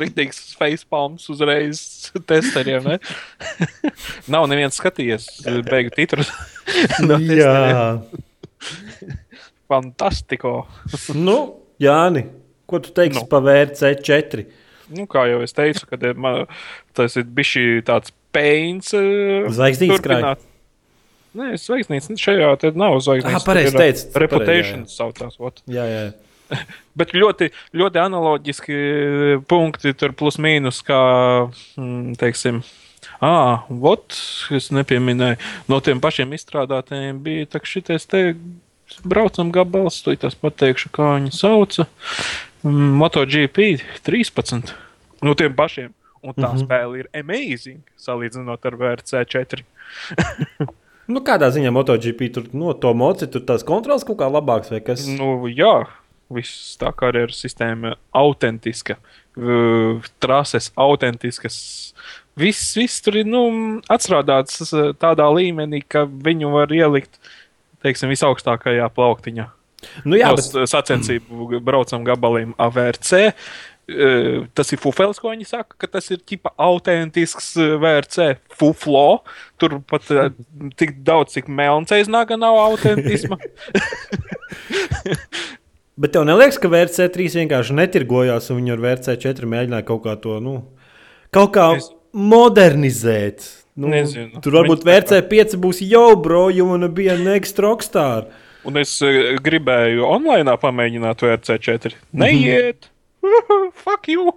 Rītīgs 0.00 0.52
facepalms 0.58 1.24
uzreiz 1.32 1.80
testeriem. 2.28 2.84
ne? 2.86 2.98
Nav 4.32 4.46
neviens 4.50 4.76
skatījies 4.78 5.26
beigu 5.66 5.92
titrus. 5.96 6.30
no. 7.08 7.18
Jā, 7.18 7.98
Fantastiko. 9.70 10.66
nu, 11.16 11.36
Jāni, 11.80 12.26
ko 12.68 12.80
tu 12.82 12.92
teiksi 12.94 13.22
Nu. 13.22 13.26
par 13.30 13.42
VRC 13.46 13.94
4? 14.04 14.46
Nu, 14.90 15.06
kā 15.10 15.24
jau 15.30 15.40
es 15.46 15.54
teicu, 15.54 15.86
kad 15.86 16.02
ir, 16.02 16.16
man, 16.18 16.44
tas 16.98 17.14
ir 17.16 17.24
bijis 17.30 17.84
tāds 17.86 18.10
peins. 18.32 18.92
eh, 18.94 19.48
Zvaigznītes 19.50 20.00
krāj. 20.00 20.20
turpināt. 20.20 20.46
Nē, 21.34 21.52
zvaigznītes 21.62 22.10
šajā 22.18 22.50
te 22.58 22.72
nav 22.74 22.98
zvaigznītes. 23.04 23.38
Ah, 23.38 23.46
pareizi 23.46 23.76
pareizi, 23.76 24.08
Reputation 24.18 24.84
jā, 24.84 24.90
saucās. 24.90 25.36
ot. 25.38 25.62
Jā, 25.70 25.84
jā. 25.86 26.12
Bet 26.98 27.12
ļoti, 27.14 27.52
ļoti 27.78 28.00
analoģiski 28.02 28.78
punkti 29.46 29.92
tur 29.94 30.12
plus 30.18 30.40
mīnus, 30.42 30.82
kā, 30.82 30.98
mm, 31.78 32.16
teiksim, 32.18 32.64
Ah, 33.20 33.64
vot, 33.68 34.12
es 34.52 34.70
nepieminēju. 34.72 35.36
No 35.68 35.78
tiem 35.84 36.00
pašiem 36.00 36.32
izstrādātājiem 36.36 37.18
bija 37.24 37.46
tā, 37.52 37.60
šitais 37.64 38.06
te 38.08 38.34
braucam 39.04 39.50
gabals, 39.52 40.02
to 40.04 40.12
es 40.12 40.36
pateikšu, 40.40 40.88
kā 40.92 41.14
viņi 41.18 41.32
sauca. 41.36 41.86
Mm, 42.64 42.96
MotoGP 43.00 43.80
13. 44.04 44.72
No 45.24 45.34
tiem 45.36 45.52
pašiem. 45.56 45.92
Un 46.22 46.34
tā 46.34 46.50
mm 46.50 46.56
-hmm. 46.56 46.66
spēle 46.66 46.98
ir 46.98 47.08
amazing, 47.14 47.80
salīdzinot 47.96 48.66
ar 48.66 48.76
VRC 48.76 49.24
4. 49.24 49.64
Nu, 51.10 51.18
kādā 51.26 51.48
ziņā 51.50 51.72
MotoGP 51.74 52.28
tur 52.34 52.44
no 52.54 52.72
to 52.78 52.92
moci, 52.94 53.26
tur 53.26 53.42
tās 53.42 53.64
kontrols 53.66 54.04
kaut 54.06 54.20
kā 54.20 54.28
labāks 54.30 54.70
vai 54.70 54.80
kas? 54.80 55.06
Nu, 55.08 55.48
jā, 55.50 55.88
viss 56.30 56.76
tā 56.80 56.92
kā 56.94 57.10
ir 57.18 57.34
sistēma 57.34 57.96
autentiska, 58.14 58.96
trases 60.22 60.70
autentiskas. 60.78 61.56
Viss, 62.38 62.76
viss 62.78 63.02
tur 63.02 63.18
ir 63.20 63.26
nu, 63.26 63.42
atstrādāts 63.90 64.70
tādā 65.02 65.26
līmenī, 65.34 65.82
ka 65.82 66.04
viņu 66.06 66.52
var 66.54 66.72
ielikt 66.72 67.18
teiksim, 67.82 68.12
visaugstākajā 68.12 68.86
plauktiņā. 68.94 69.48
Nu, 70.04 70.16
jā, 70.20 70.30
no 70.30 70.38
bet 70.38 70.70
sacensību 70.70 71.60
braucam 71.64 72.04
gabaliem 72.06 72.52
AVRC. 72.60 73.32
Tas 74.54 74.70
ir 74.74 74.78
fufels, 74.82 75.18
ko 75.22 75.32
viņi 75.32 75.46
saka, 75.48 75.74
ka 75.80 75.86
tas 75.90 76.10
ir 76.14 76.18
tipa 76.26 76.52
autentisks 76.60 77.52
VRC 77.58 78.36
fuflo. 78.60 79.22
Tur 79.58 79.78
pat 79.90 80.06
tik 80.80 80.98
daudz, 81.06 81.32
cik 81.36 81.48
melns 81.50 81.90
aiznaga 81.96 82.36
nav 82.40 82.58
autentisma. 82.68 83.38
Bet 86.00 86.14
tev 86.14 86.24
neliekas, 86.24 86.56
ka 86.62 86.68
VRC3 86.72 87.26
vienkārši 87.42 87.74
netirgojās 87.76 88.46
un 88.52 88.60
viņi 88.62 88.72
ar 88.72 88.80
VRC4 88.86 89.48
mēģināja 89.52 89.84
kaut 89.90 90.02
kā 90.06 90.14
to, 90.22 90.38
nu, 90.40 90.54
kaut 91.34 91.50
kā 91.56 91.66
Es- 91.76 91.90
modernizēt. 92.16 93.44
Nu, 93.80 93.90
Nezinu. 93.92 94.40
Tur 94.44 94.56
varbūt 94.58 94.82
Viņi- 94.84 94.90
VRC5 95.28 95.58
būs 95.62 95.82
jau, 95.86 96.06
bro, 96.20 96.48
jo 96.52 96.66
man 96.72 96.88
bija 96.94 97.16
next 97.20 97.58
rockstar. 97.62 98.26
Un 98.64 98.76
es 98.76 98.98
gribēju 99.44 100.04
online 100.04 100.56
pamēģināt 100.60 101.22
VRC4. 101.24 101.94
Mhm. 102.12 102.24
Neiet! 102.24 102.89
Fuck 103.84 104.08
you! 104.08 104.32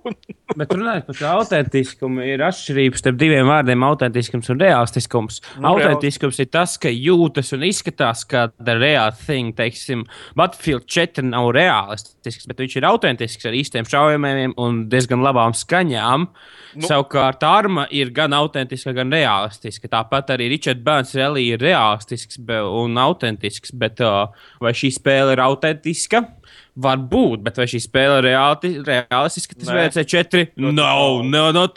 Bet 0.58 0.74
runājot 0.76 1.08
par 1.08 1.22
autentiskumu, 1.40 2.22
ir 2.28 2.44
atšķirības 2.46 3.02
starp 3.02 3.18
diviem 3.22 3.48
vārdiem- 3.48 3.86
autentiskums 3.90 4.52
un 4.52 4.60
realistiskums. 4.62 5.40
Nu, 5.58 5.72
Autentiskums 5.72 6.40
ir 6.44 6.50
tas, 6.54 6.76
ka 6.78 6.92
jūtas 6.92 7.54
un 7.56 7.64
izskatās 7.66 8.26
kā 8.28 8.50
the 8.60 8.76
real 8.78 9.12
thing. 9.12 9.54
Teiksim, 9.56 10.04
Battlefield 10.36 10.86
4 10.86 11.24
nav 11.30 11.54
realistisks, 11.56 12.46
bet 12.50 12.60
viņš 12.60 12.78
ir 12.78 12.90
autentisks 12.90 13.48
ar 13.50 13.58
īstiem 13.58 13.88
šaujamiem 13.88 14.54
un 14.58 14.84
diezgan 14.92 15.24
labām 15.24 15.56
skaņām. 15.58 16.28
Nu. 16.76 16.88
Savukārt, 16.88 17.44
arma 17.46 17.88
ir 17.94 18.12
gan 18.12 18.34
autentiska, 18.34 18.94
gan 18.98 19.12
realistiska. 19.14 19.88
Tāpat 19.88 20.36
arī 20.36 20.50
Richard 20.50 20.84
Burns 20.84 21.16
Rally 21.16 21.52
ir 21.54 21.64
realistisks 21.64 22.38
be, 22.38 22.60
un 22.62 22.98
autentisks. 22.98 23.72
Bet, 23.74 24.02
uh, 24.02 24.34
vai 24.62 24.74
šī 24.78 24.92
spēle 24.94 25.38
ir 25.38 25.44
autentiska? 25.44 26.26
Varbūt, 26.74 27.44
bet 27.46 27.60
vai 27.62 27.68
šī 27.70 27.84
spēle 27.84 28.22
reāli, 28.26 28.80
realistiska? 28.88 29.58
Tas. 29.60 29.70
VC 29.70 30.06
4 30.10 30.46
Ļoti 30.58 30.78
nav, 30.78 31.20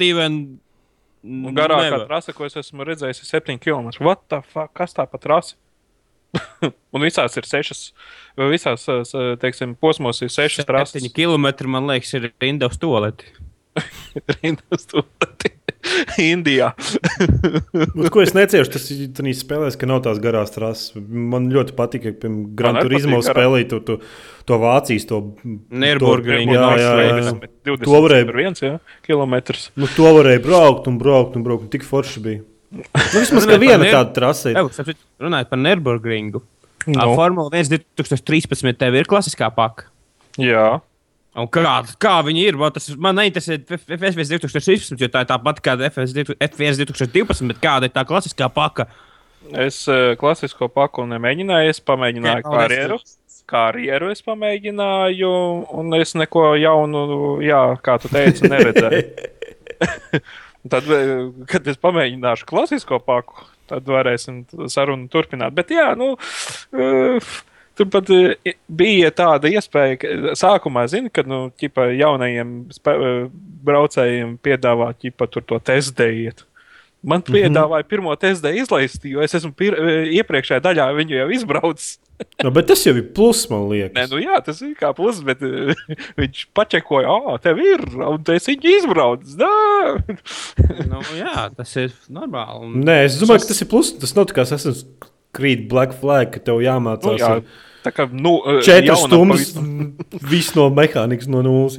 even. 0.06 0.38
Un 1.26 1.56
garākā 1.56 1.90
never. 1.90 2.04
trase, 2.06 2.32
ko 2.32 2.46
es 2.46 2.54
esmu 2.56 2.86
redzējis, 2.86 3.20
ir 3.20 3.28
7 3.28 3.58
km. 3.60 3.90
What 4.06 4.24
the 4.30 4.40
fuck? 4.46 4.70
Kas 4.78 4.94
tā 4.96 5.04
pa 5.10 5.18
trasi? 5.20 5.56
un 6.94 7.02
visās 7.02 7.36
ir 7.38 7.48
6, 7.48 7.82
visās, 8.52 8.86
teiksim, 9.42 9.74
posmos 9.80 10.22
ir 10.22 10.32
6 10.32 10.64
trases. 10.68 11.02
7 11.02 11.12
km, 11.16 11.68
man 11.72 11.90
liekas, 11.90 12.14
ir 12.16 12.30
rinda 12.42 12.70
uz 12.70 12.80
toleti. 12.80 13.28
Rindas 14.40 14.88
tūlīt. 14.90 15.45
Indijā. 16.32 16.72
Bet, 17.96 18.08
ko 18.14 18.22
es 18.24 18.32
neciešu, 18.36 18.72
tas 18.76 18.86
ir 18.94 19.10
tas 19.16 19.40
spēlēs, 19.42 19.76
ka 19.80 19.88
nav 19.90 20.02
tās 20.06 20.20
garās 20.22 20.52
trases. 20.54 20.92
Man 20.96 21.48
ļoti 21.54 21.76
patīk, 21.78 22.04
ka, 22.06 22.12
piemēram, 22.24 22.42
Gran 22.58 22.76
Man 22.76 22.82
arī 22.82 22.88
Turismo 22.90 23.20
patīk 23.20 23.28
garā. 23.30 23.36
spēlē 23.36 23.60
to, 23.70 23.80
to, 23.88 23.98
to 24.48 24.58
Vācijas, 24.62 25.06
to 25.10 25.20
Nürburgring, 25.70 26.52
Jā, 26.54 26.66
jā, 26.80 26.90
jā. 26.98 27.14
jā. 27.22 27.36
20 27.70 27.86
To 27.86 28.02
varēja- 28.06 28.34
viens, 28.36 28.62
jā, 28.64 28.74
kilometrs. 29.06 29.68
Nu, 29.76 29.88
to 29.96 30.10
varēja 30.18 30.42
braukt 30.44 30.90
un 30.90 30.98
braukt 31.02 31.36
un 31.38 31.46
braukt. 31.46 31.66
Un 31.66 31.72
tik 31.72 31.86
forši 31.86 32.22
bija. 32.24 32.42
Nu, 32.76 32.82
vismaz 33.14 33.46
viena 33.46 33.78
par 33.84 33.92
tāda 33.94 34.12
trase. 34.16 34.52
runājot 35.22 35.48
par 35.52 35.58
Nürburgringu. 35.62 36.42
Nu. 36.86 36.94
No. 36.94 37.14
Formula 37.18 37.50
1 37.50 37.80
2013. 37.98 38.76
tev 38.78 38.94
ir 38.94 39.08
klasiskā 39.10 39.48
paka. 39.54 39.88
Jā. 40.38 40.80
Un 41.36 41.48
kā, 41.52 41.72
kā 42.00 42.14
viņi 42.24 42.46
ir? 42.48 42.56
Man, 42.60 42.72
tas, 42.72 42.88
man 42.96 43.18
neinteresē 43.18 43.58
FS 43.68 44.30
2016, 44.32 44.96
jo 45.02 45.08
tā 45.12 45.24
ir 45.24 45.28
tāpat 45.28 45.60
kā 45.64 45.74
FS 45.90 46.14
2012, 46.16 47.50
bet 47.52 47.60
kāda 47.60 47.90
ir 47.90 47.92
tā 47.92 48.06
klasiskā 48.08 48.48
paka? 48.52 48.88
Es 49.52 49.82
uh, 49.90 50.14
klasisko 50.18 50.70
paku 50.72 51.04
nemēģināju, 51.06 51.74
es 51.74 51.82
pamēģināju 51.84 52.42
Jā, 52.42 52.46
karjeru. 52.46 52.98
Karjeru 53.46 54.08
es 54.10 54.24
pamēģināju, 54.26 55.32
un 55.78 55.98
es 56.00 56.16
neko 56.18 56.48
jaunu, 56.58 57.02
jā, 57.44 57.60
kā 57.84 57.94
tu 58.02 58.10
teici, 58.10 58.48
neredzēju. 58.50 59.04
tad, 60.72 60.88
eh, 60.90 61.12
kad 61.52 61.68
es 61.70 61.78
pamēģināšu 61.78 62.48
klasisko 62.48 62.98
paku, 63.06 63.44
tad 63.70 63.86
varēsim 63.86 64.42
sarunu 64.72 65.06
turpināt. 65.12 65.54
Bet 65.54 65.70
jā, 65.76 65.92
nu. 66.00 66.16
Uh, 66.74 67.36
Tur 67.76 67.88
pat 67.92 68.10
eh, 68.14 68.56
bija 68.72 69.10
tāda 69.12 69.50
iespēja, 69.52 70.00
ka 70.00 70.34
sākumā 70.38 70.86
zina, 70.88 71.12
ka 71.12 71.26
nu, 71.28 71.46
ķipa, 71.60 71.90
jaunajiem 71.92 72.52
eh, 72.72 73.08
braucējiem 73.68 74.36
piedāvā 74.44 74.92
ķipa, 74.96 75.28
tur 75.32 75.44
to 75.44 75.60
testējiet. 75.60 76.46
Man 77.06 77.20
piedāvāja 77.22 77.84
pirmo 77.86 78.14
testu 78.18 78.50
izlaist, 78.56 79.04
jo 79.06 79.20
es 79.22 79.36
esmu 79.36 79.52
pir, 79.54 79.76
eh, 79.76 80.08
iepriekšējā 80.16 80.62
daļā 80.64 80.88
viņu 80.96 81.20
jau 81.20 81.30
izbraucis. 81.36 81.94
Nu, 82.40 82.48
bet 82.48 82.64
tas 82.64 82.80
jau 82.80 82.94
ir 82.96 83.10
plus, 83.12 83.42
man 83.50 83.66
Nē, 83.66 83.74
liekas. 83.74 84.08
nu 84.08 84.22
jā, 84.22 84.38
tas 84.40 84.62
ir 84.64 84.70
kā 84.78 84.88
plus, 84.96 85.18
bet 85.20 85.42
viņš 86.20 86.46
pačekoja, 86.56 87.12
ah, 87.12 87.34
tev 87.44 87.60
ir, 87.60 87.82
un 87.92 88.22
tu 88.24 88.32
esi 88.32 88.54
viņu 88.54 88.72
izbraucis. 88.78 89.34
Nu, 90.88 91.02
jā, 91.18 91.50
tas 91.58 91.76
ir 91.76 91.92
normāli. 92.08 92.70
Un... 92.70 92.80
Nē, 92.88 93.02
es 93.10 93.18
domāju, 93.20 93.44
ka 93.44 93.52
tas 93.52 93.60
ir 93.60 93.68
plus. 93.68 93.92
Tas 94.00 94.16
nav 94.16 94.32
kā 94.32 94.46
es 94.48 94.54
esmu 94.56 95.12
krīt 95.36 95.66
Black 95.70 95.96
Flag, 96.00 96.32
ka 96.34 96.42
tev 96.48 96.62
jāmācās. 96.64 97.16
Nu, 97.16 97.20
jā, 97.20 97.32
ar 97.38 97.86
tā 97.86 97.92
kā 97.94 98.08
nu, 98.10 98.38
Četras 98.66 99.04
stundas, 99.06 99.52
viss 100.26 100.56
no 100.58 100.68
mehānikas 100.74 101.30
no 101.30 101.44
nulles. 101.46 101.78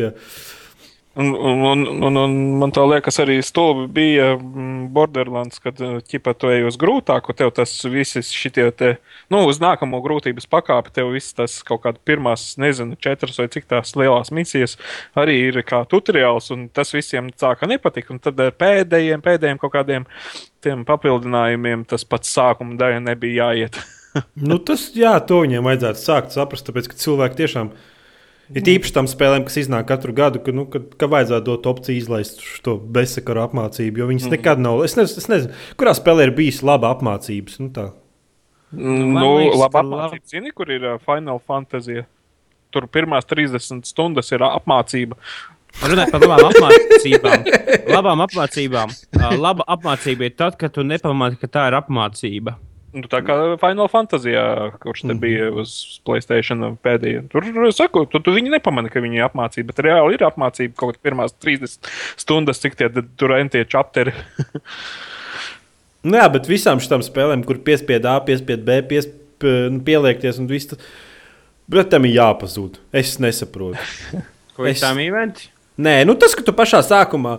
Un, 1.17 1.33
un, 1.33 1.87
un, 2.03 2.17
un, 2.21 2.33
man 2.61 2.69
tā 2.69 2.83
liekas, 2.85 3.15
arī 3.23 3.39
stulbi 3.41 3.87
bija 3.89 4.35
mm, 4.35 4.91
Borderlands, 4.93 5.57
kad 5.63 5.79
eh, 5.81 5.95
ķipa 6.05 6.35
tu 6.37 6.51
ej 6.53 6.67
uz 6.69 6.77
grūtāku, 6.77 7.33
tev 7.33 7.49
tas 7.57 7.73
viss 7.89 8.29
šitie 8.37 8.67
te, 8.77 8.91
nu, 9.33 9.39
uz 9.49 9.57
nākamo 9.63 9.97
grūtības 10.05 10.45
pakāpi, 10.51 10.93
tev 10.93 11.09
viss 11.15 11.33
tas 11.33 11.55
kaut 11.65 11.81
kāda 11.87 11.97
pirmās, 12.05 12.51
nezinu, 12.61 12.99
četras 13.01 13.41
vai 13.41 13.47
cik 13.55 13.65
tās 13.73 13.95
lielās 13.97 14.29
misijas 14.29 14.77
arī 15.17 15.39
ir 15.47 15.59
kā 15.65 15.81
tutoriāls, 15.89 16.51
un 16.53 16.69
tas 16.69 16.93
visiem 16.93 17.33
sāka 17.33 17.65
nepatikt, 17.65 18.13
un 18.13 18.21
tad 18.21 18.37
ar 18.45 18.53
pēdējiem, 18.53 19.25
pēdējiem 19.25 19.63
kaut 19.65 19.73
kādiem 19.73 20.05
tiem 20.61 20.85
papildinājumiem 20.85 21.89
tas 21.89 22.05
pats 22.05 22.37
sākuma 22.37 22.77
daļa 22.77 23.01
nebija 23.09 23.49
jāiet. 23.49 23.81
Nu, 24.33 24.55
tas, 24.57 24.87
jā, 24.97 25.11
to 25.29 25.43
viņiem 25.43 25.65
vajadzētu 25.67 26.01
sākt 26.01 26.33
saprast, 26.33 26.65
tāpēc, 26.65 26.87
ka 26.89 26.97
cilvēki 26.97 27.37
tiešām 27.37 27.67
ir 27.69 27.96
īpaši 28.55 28.93
tam 28.95 29.07
spēlēm, 29.11 29.43
kas 29.47 29.57
iznāk 29.59 29.87
katru 29.89 30.13
gadu, 30.15 30.39
ka, 30.43 30.53
nu, 30.55 30.63
ka, 30.71 30.79
ka 30.99 31.09
vajadzētu 31.11 31.45
dot 31.49 31.67
opciju 31.67 31.99
izlaist 31.99 32.39
šo 32.45 32.77
bezsakaru 32.79 33.43
apmācību, 33.43 34.01
jo 34.01 34.07
viņas 34.11 34.29
mm. 34.29 34.35
nekad 34.37 34.61
nav. 34.63 34.83
Es 34.87 34.95
nezinu, 34.99 35.23
es 35.23 35.31
nezinu, 35.31 35.57
kurā 35.79 35.95
spēlē 35.97 36.29
ir 36.29 36.35
bijis 36.37 36.61
laba 36.65 36.93
apmācības. 36.95 37.59
Nu, 37.63 37.71
tā. 37.75 37.89
Nu, 38.71 39.33
liekas, 39.41 39.59
labi 39.59 39.75
ka 39.75 39.83
apmācība. 39.83 40.31
Zini, 40.31 40.53
kur 40.55 40.71
ir 40.71 40.87
uh, 40.93 40.95
Final 41.03 41.43
Fantasy? 41.43 42.05
Tur 42.71 42.87
pirmās 42.91 43.27
30 43.27 43.87
stundas 43.87 44.31
ir 44.35 44.43
uh, 44.43 44.55
apmācība. 44.59 45.19
Runājot 45.77 46.13
par 46.13 46.23
labām 46.23 46.47
apmācībām. 46.49 47.43
labām 47.95 48.23
apmācībām. 48.25 48.95
Ā, 49.19 49.33
Laba 49.37 49.67
apmācība 49.75 50.25
ir 50.25 50.33
tad, 50.39 50.55
kad 50.59 50.73
tu 50.73 50.87
nepamati, 50.87 51.37
ka 51.41 51.51
tā 51.51 51.67
ir 51.69 51.77
apmācība. 51.77 52.55
Nu, 52.95 53.03
tā 53.11 53.19
kā 53.25 53.35
Final 53.59 53.89
Fantasy, 53.91 54.31
kurš 54.81 55.01
te 55.09 55.15
bija 55.19 55.49
uz 55.59 55.73
Playstation 56.07 56.77
pēdējā. 56.85 57.25
Tur, 57.33 57.47
saku, 57.75 58.05
tu, 58.09 58.21
tu 58.23 58.31
viņi 58.33 58.53
nepamani, 58.55 58.89
ka 58.93 59.03
viņi 59.03 59.19
ir 59.19 59.25
apmācība, 59.27 59.73
bet 59.73 59.81
reāli 59.85 60.15
ir 60.15 60.23
apmācība 60.25 60.77
kaut 60.79 60.95
kādā 60.95 61.03
pirmās 61.09 61.35
30 61.43 61.89
stundas, 62.23 62.61
cik 62.63 62.77
tie 62.79 62.87
tur 63.19 63.35
entie 63.39 63.65
čapteri. 63.67 64.15
Nu, 66.07 66.13
jā, 66.15 66.27
bet 66.31 66.45
visām 66.47 66.79
šīm 66.79 67.01
spēlēm, 67.03 67.41
kur 67.43 67.57
piespiedu 67.65 68.07
A, 68.07 68.19
piespiedu 68.23 68.63
B, 68.63 68.75
piesp, 68.87 69.15
nu, 69.43 69.79
pieliekties 69.83 70.37
un 70.39 70.45
viss, 70.47 70.69
bet 71.67 71.89
tam 71.91 72.05
ir 72.07 72.13
jāpazūd. 72.19 72.77
Es 72.95 73.15
nesaprotu. 73.19 73.81
Ko 74.55 74.69
Es- 74.69 74.79
tām 74.85 75.01
eventi? 75.03 75.49
Nē, 75.83 75.97
nu 76.07 76.15
tas, 76.15 76.37
ka 76.37 76.45
tu 76.47 76.53
pašā 76.55 76.79
sākumā 76.85 77.33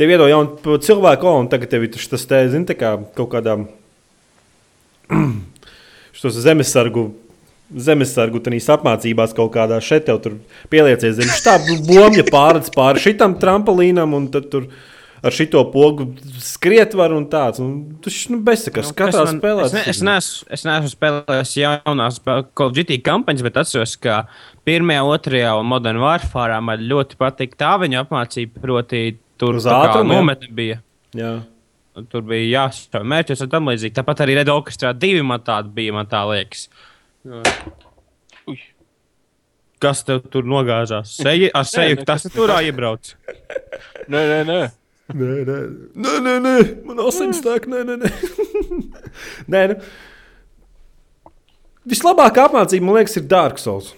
tev 0.00 0.10
iedod 0.10 0.32
jaunu 0.32 0.78
cilvēku, 0.82 1.30
un 1.44 1.46
tagad 1.52 1.70
tev 1.76 1.86
ir 1.86 1.92
tas 1.94 2.26
te, 2.26 2.40
zini, 2.50 2.66
tā 2.72 2.74
kā 2.80 2.96
kaut 3.14 3.30
kādām 3.36 3.68
šos 6.18 6.38
zemesargu. 6.44 7.10
Zemesargu 7.72 8.40
tenīs 8.44 8.66
apmācībās 8.68 9.32
kaut 9.32 9.54
kādā 9.54 9.78
šeit 9.80 10.04
tev 10.04 10.18
tur 10.20 10.34
pieliecies 10.68 11.16
zem 11.16 11.30
šī 11.32 11.78
bomba 11.86 12.24
pārēc 12.28 12.68
pāri 12.74 13.00
šitam 13.00 13.38
tramplīnam 13.40 14.12
un 14.18 14.26
tad 14.34 14.50
tur 14.52 14.66
ar 15.22 15.32
šito 15.32 15.62
pogu 15.72 16.08
skriet 16.42 16.92
var 16.98 17.14
un 17.14 17.24
tāds. 17.30 17.62
Un 17.62 17.96
tas 18.02 18.16
nu, 18.28 18.40
bezsakas. 18.44 18.90
Nu, 18.90 18.96
Katrā 18.98 19.24
man- 19.24 19.38
spēlē. 19.40 19.64
Es, 19.64 19.72
ne, 19.72 19.82
es, 19.86 20.00
neesmu, 20.02 20.48
es 20.58 20.64
neesmu 20.68 20.90
spēlējis 20.92 21.54
jaunās 21.62 22.18
Call 22.26 22.66
of 22.68 22.74
Duty 22.76 22.98
kampaņas, 23.06 23.44
bet 23.46 23.60
atceros, 23.62 23.94
ka 24.02 24.24
pirmajā, 24.66 25.04
otrajā 25.14 25.54
un 25.60 25.70
Modern 25.70 26.02
Warfare 26.02 26.58
man 26.60 26.82
ļoti 26.90 27.16
patīk 27.20 27.54
tā 27.56 27.76
viņa 27.80 28.02
apmācība. 28.04 28.60
Proti, 28.66 29.04
tur 29.38 29.56
Uz 29.62 29.70
ātrumu, 29.70 30.12
jā? 30.12 30.18
nometne 30.20 30.52
bija. 30.52 30.82
Jā. 31.16 31.32
Tur 31.92 32.22
bija 32.24 32.46
jāsaka, 32.64 33.02
mērķis 33.04 33.44
un 33.44 33.50
tam 33.52 33.68
līdzīgi. 33.68 33.94
Tāpat 33.98 34.22
arī 34.24 34.38
Red 34.38 34.50
Orchestra 34.52 34.94
divi 34.96 35.24
man 35.26 35.42
tādi 35.44 35.74
bija, 35.76 35.92
man 35.92 36.08
tā 36.08 36.22
liekas. 36.30 36.68
Uj. 38.48 38.62
Kas 39.82 40.00
tev 40.06 40.22
tur 40.32 40.46
nogāzās? 40.48 41.12
Seju, 41.18 41.50
ar 41.58 41.66
seju 41.68 42.04
tas 42.08 42.24
turā 42.32 42.60
iebrauc. 42.64 43.12
nē, 44.08 44.22
nē, 44.22 44.38
nē. 44.48 44.60
Nē, 45.12 45.32
nē, 45.44 45.58
nē, 45.98 46.12
nē, 46.24 46.34
nē. 46.40 46.54
man 46.88 47.02
asins 47.04 47.42
tā, 47.44 47.58
nē, 47.68 47.82
nē. 47.84 47.98
nē. 48.00 48.10
nē 49.52 49.62
nu. 49.72 49.78
Vislabākā 51.92 52.46
apmācība, 52.46 52.86
man 52.86 53.00
liekas, 53.00 53.18
ir 53.18 53.26
Dark 53.28 53.58
Souls. 53.60 53.90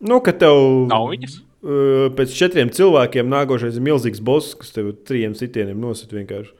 Nu, 0.00 0.18
ka 0.24 0.32
tev 0.32 0.56
Nav 0.90 1.10
viņas? 1.12 1.36
uh, 1.60 2.08
pēc 2.16 2.32
četriem 2.34 2.72
cilvēkiem 2.72 3.28
nākošais 3.30 3.76
ir 3.76 3.84
milzīgs 3.84 4.22
boss, 4.24 4.56
kas 4.58 4.72
tev 4.74 4.94
trijiem 5.06 5.36
sitieniem 5.36 5.78
nosit 5.78 6.16
vienkārši. 6.16 6.56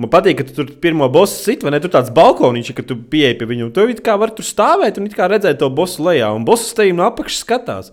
Man 0.00 0.08
patīk, 0.08 0.38
ka 0.38 0.46
tu 0.48 0.54
tur 0.56 0.68
pirmo 0.80 1.04
bosu 1.12 1.36
sit, 1.44 1.64
vai 1.66 1.74
ne? 1.74 1.80
Tur 1.82 1.92
tāds 1.92 2.08
balkoniņš, 2.16 2.70
ka 2.78 2.84
tu 2.88 2.96
pieeji 3.12 3.36
pie 3.36 3.48
viņa. 3.50 3.66
un 3.66 3.72
Tu 3.76 3.84
kā 4.06 4.14
vari 4.20 4.32
tur 4.36 4.46
stāvēt 4.48 4.96
un 4.96 5.10
kā 5.12 5.26
redzēt 5.28 5.58
to 5.60 5.68
bosu 5.68 6.06
lejā. 6.06 6.30
Un 6.32 6.46
bosu 6.48 6.72
te 6.74 6.86
no 6.96 7.04
apakšas 7.04 7.42
skatās. 7.44 7.90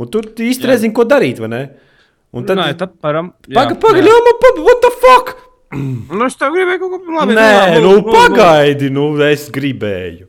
Un 0.00 0.08
tur 0.08 0.24
tu 0.24 0.46
īsti 0.46 0.64
Jā. 0.64 0.70
nezini, 0.72 0.94
ko 0.96 1.04
darīt, 1.04 1.42
vai 1.42 1.50
ne? 1.52 1.62
Un 2.32 2.46
Tad, 2.46 2.56
tad, 2.56 2.62
Nē, 2.62 2.78
tad 2.78 2.92
param. 3.02 3.32
Pagaidi, 3.44 3.76
pagaidi, 3.82 4.08
jau 4.08 4.20
man 4.24 4.38
patīk, 4.46 4.64
what 4.64 4.80
the 4.86 4.92
fuck? 5.02 5.36
Nu, 6.16 6.24
es 6.26 6.38
tev 6.40 6.54
gribēju 6.56 6.80
kaut 6.82 7.04
ko 7.04 7.18
labi. 7.18 7.34
Nē, 7.36 7.48
labi, 7.58 7.82
nu, 7.84 7.90
labi, 7.98 8.14
pagaidi, 8.14 8.88
nu, 8.94 9.04
es 9.28 9.44
gribēju. 9.52 10.24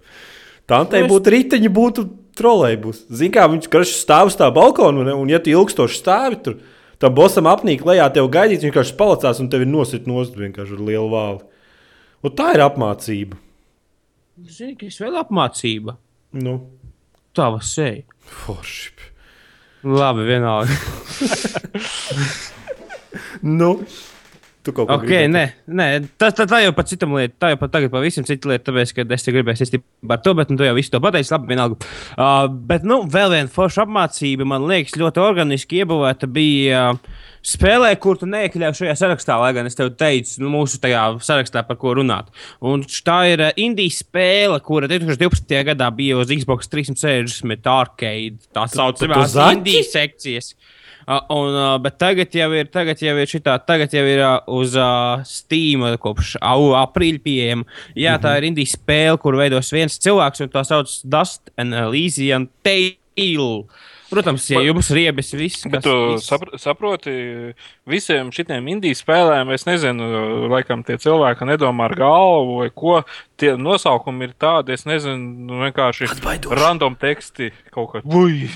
Tā 0.70 0.82
te 0.90 1.00
Nu, 1.00 1.08
es- 1.08 1.12
būtu 1.14 1.34
riteņi, 1.34 1.72
būtu 1.78 2.06
trolēļus. 2.38 3.06
Zini, 3.10 3.32
kā 3.38 3.48
viņš 3.50 3.70
karš 3.72 3.96
stāv 4.04 4.30
uz 4.34 4.36
tā 4.40 4.50
balkona, 4.54 5.02
un, 5.06 5.14
un 5.24 5.32
ja 5.32 5.40
tu 5.40 5.54
ilgstoši 5.54 6.02
stāvi 6.02 6.42
tur, 6.44 6.60
tam 7.02 7.16
bosam 7.18 7.50
apnīk 7.50 7.84
lejā, 7.88 8.08
tev 8.14 8.30
gaidīt, 8.34 8.62
viņš 8.62 8.70
vienkārši 8.70 8.98
palacās 9.00 9.42
un 9.42 9.50
tevi 9.52 9.68
nosit 9.70 10.08
nost 10.10 10.38
vienkārši 10.38 10.78
ar 10.78 10.84
lielu 10.88 11.10
vāli. 11.12 11.42
Un 12.22 12.36
tā 12.38 12.52
ir 12.56 12.64
apmācība. 12.66 13.40
Zini, 14.46 14.76
ka 14.78 14.88
es 14.88 15.00
vēl 15.02 15.18
apmācība. 15.22 15.98
Nu, 16.38 16.60
Tava 17.36 17.62
seja. 17.64 18.04
forši. 18.46 18.92
Labi, 19.88 20.26
vienalga. 20.28 20.76
Nu, 23.42 23.72
tu 24.66 24.74
kaut 24.76 24.88
ko 24.90 24.98
Ok, 25.00 25.08
gribēji 25.08 25.32
nē, 25.32 25.44
nē 25.68 25.88
tā, 26.22 26.30
tā, 26.36 26.46
tā 26.50 26.62
jau 26.64 26.74
par 26.78 26.86
citam 26.90 27.16
lietu. 27.18 27.34
Tā 27.42 27.52
jau 27.54 27.60
pat 27.62 27.74
tagad 27.74 27.92
pavisam 27.94 28.26
cita 28.28 28.50
lieta, 28.52 28.68
tāpēc, 28.70 28.94
ka 28.98 29.06
es 29.18 29.26
te 29.26 29.34
gribēju 29.36 29.62
saistīt 29.62 29.86
par 30.08 30.22
to, 30.26 30.36
bet 30.38 30.52
nu, 30.52 30.58
tu 30.60 30.68
jau 30.68 30.76
visu 30.78 30.94
to 30.94 31.02
pateici. 31.04 31.34
Labi, 31.34 31.50
vienalga. 31.52 31.90
Uh, 32.14 32.46
bet, 32.70 32.86
nu, 32.88 33.02
vēl 33.12 33.34
viena 33.34 33.52
forša 33.52 33.86
apmācība, 33.88 34.48
man 34.48 34.68
liekas, 34.70 34.98
ļoti 35.02 35.24
organiski 35.24 35.82
iebūvēta 35.82 36.30
bija. 36.32 36.92
Uh, 36.94 37.28
Spēlē, 37.42 37.88
kur 37.98 38.20
tu 38.22 38.28
neiekļāvi 38.30 38.78
šajā 38.78 38.94
sarakstā, 39.00 39.34
lai 39.42 39.48
gan 39.58 39.66
es 39.66 39.74
tev 39.74 39.88
teicu, 39.98 40.36
nu, 40.44 40.52
mūsu 40.54 40.78
tajā 40.84 41.08
sarakstā, 41.26 41.64
par 41.66 41.80
ko 41.82 41.96
runāt. 41.98 42.28
Un 42.62 42.84
tā 42.86 43.16
ir 43.32 43.42
uh, 43.48 43.56
Indijas 43.58 44.04
spēle, 44.04 44.60
kura 44.62 44.86
2012. 44.92 45.56
gadā 45.72 45.88
bija 45.98 46.20
uz 46.22 46.30
Xbox 46.30 46.70
360 46.70 47.72
arcade. 47.74 48.46
Tā 48.54 48.68
saucamā? 48.70 49.26
Indijas 49.56 49.90
sekcijas. 49.96 50.52
Uh, 50.54 50.78
un, 51.08 51.58
bet 51.84 51.98
tagad 52.02 52.36
jau 52.36 52.50
ir, 52.56 52.70
tagad 52.72 53.02
jau 53.02 53.16
ir 53.18 53.30
šitā, 53.30 53.58
tagad 53.68 53.94
jau 53.96 54.04
ir 54.08 54.22
uz 54.52 54.76
Steam 55.30 55.86
kopš 56.02 56.36
aprīļa 56.42 57.24
pieejama. 57.26 57.68
Jā, 57.98 58.18
tā 58.22 58.36
ir 58.40 58.50
indijas 58.52 58.76
spēle, 58.78 59.20
kur 59.22 59.40
veidos 59.40 59.72
viens 59.74 60.00
cilvēks, 60.02 60.46
un 60.46 60.52
tā 60.54 60.66
sauc 60.68 60.92
Dust 61.04 61.54
and 61.58 61.74
Elysian 61.78 62.50
Tale. 62.66 63.66
Protams, 64.12 64.44
ja 64.52 64.60
jums 64.60 64.90
riebis 64.92 65.30
viss, 65.40 65.64
Bet 65.72 65.86
tu 65.86 65.92
viss- 66.14 66.26
sapr 66.28 66.52
saproti, 66.60 67.14
visiem 67.88 68.32
šitiem 68.36 68.68
indijas 68.74 69.00
spēlēm, 69.06 69.54
es 69.56 69.64
nezinu, 69.68 70.10
laikam 70.52 70.84
tie 70.86 70.98
cilvēki 71.00 71.48
nedomā 71.48 71.88
ar 71.88 71.96
galvu 71.96 72.58
vai 72.60 72.70
ko. 72.76 72.98
Tie 73.40 73.54
nosaukumi 73.58 74.28
ir 74.28 74.34
tādi, 74.38 74.76
es 74.76 74.84
nezinu, 74.86 75.48
nu, 75.48 75.62
vienkārši 75.64 76.10
random 76.52 76.98
teksti 77.00 77.52
kaut 77.72 77.94
kā. 77.96 78.04
Ui! 78.06 78.50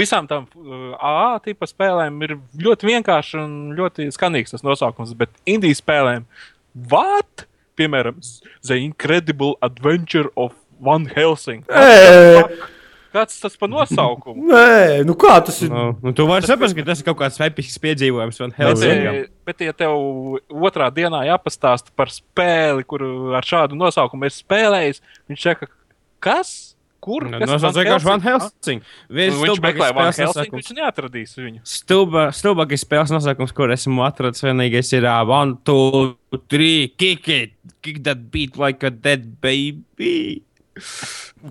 Visām 0.00 0.26
tām 0.30 0.48
AA 0.98 1.38
tipa 1.44 1.68
spēlēm 1.68 2.18
ir 2.26 2.36
ļoti 2.64 2.88
vienkārši 2.94 3.38
un 3.44 3.54
ļoti 3.78 4.08
skanīgs 4.16 4.56
tas 4.56 4.64
nosaukums, 4.66 5.12
bet 5.18 5.30
indijas 5.46 5.84
spēlēm, 5.84 6.24
what? 6.90 7.46
Piemēram, 7.78 8.18
The 8.66 8.76
Incredible 8.76 9.54
Adventure 9.62 10.28
of 10.36 10.52
Van 10.82 11.06
Helsing. 11.14 11.62
Ē, 11.68 12.42
Kāds 13.12 13.36
tas 13.42 13.56
pa 13.60 13.68
nosaukumu? 13.68 14.46
Nē, 14.52 15.02
nu 15.04 15.14
kā 15.20 15.36
tas 15.44 15.58
ir? 15.64 15.70
Nu, 15.72 15.90
nu, 16.00 16.14
tu 16.16 16.24
vari 16.28 16.48
saprast, 16.48 16.76
ka 16.78 16.84
tas 16.86 17.02
ir 17.02 17.08
kaut 17.10 17.18
kāds 17.20 17.36
episks 17.44 17.76
piedzīvojums. 17.82 18.40
Bet, 18.40 18.56
Helsingam. 18.56 19.18
eh, 19.20 19.30
bet, 19.48 19.64
ja 19.68 19.74
tev 19.76 20.40
otrā 20.48 20.88
dienā 20.94 21.24
jāpastāsta 21.28 21.92
par 21.96 22.12
spēli, 22.12 22.86
kuru 22.88 23.34
ar 23.36 23.44
šādu 23.44 23.76
nosaukumu 23.76 24.28
ir 24.30 24.36
spēlējis, 24.36 25.02
viņš 25.28 25.48
saka, 25.50 25.68
kas? 26.24 26.54
Kur? 27.02 27.24
Nu, 27.26 27.40
Nosauc 27.42 27.64
Van 27.64 27.74
vienkārši 27.80 28.06
Van 28.06 28.20
Helsing? 28.22 28.84
Viens 29.10 29.34
nu, 29.34 29.40
Viņš 29.42 29.60
meklē 29.64 29.88
Van 29.96 30.12
Helsing, 30.14 30.52
viņš 30.54 30.68
neatradīs 30.76 31.32
viņu. 31.34 31.58
Stulba, 31.66 32.28
stulbākais 32.30 32.84
spēles 32.86 33.10
nosaukums, 33.10 33.50
kur 33.56 33.72
esmu 33.74 34.04
atradzis, 34.06 34.44
vienīgais 34.46 34.92
ir 34.94 35.08
uh, 35.10 35.18
one, 35.26 35.56
two, 35.66 36.12
three, 36.46 36.92
kick 36.94 37.26
it, 37.26 37.56
kick 37.82 38.04
that 38.06 38.28
beat 38.30 38.54
like 38.54 38.86
a 38.86 38.92
dead 38.94 39.40
baby. 39.42 40.44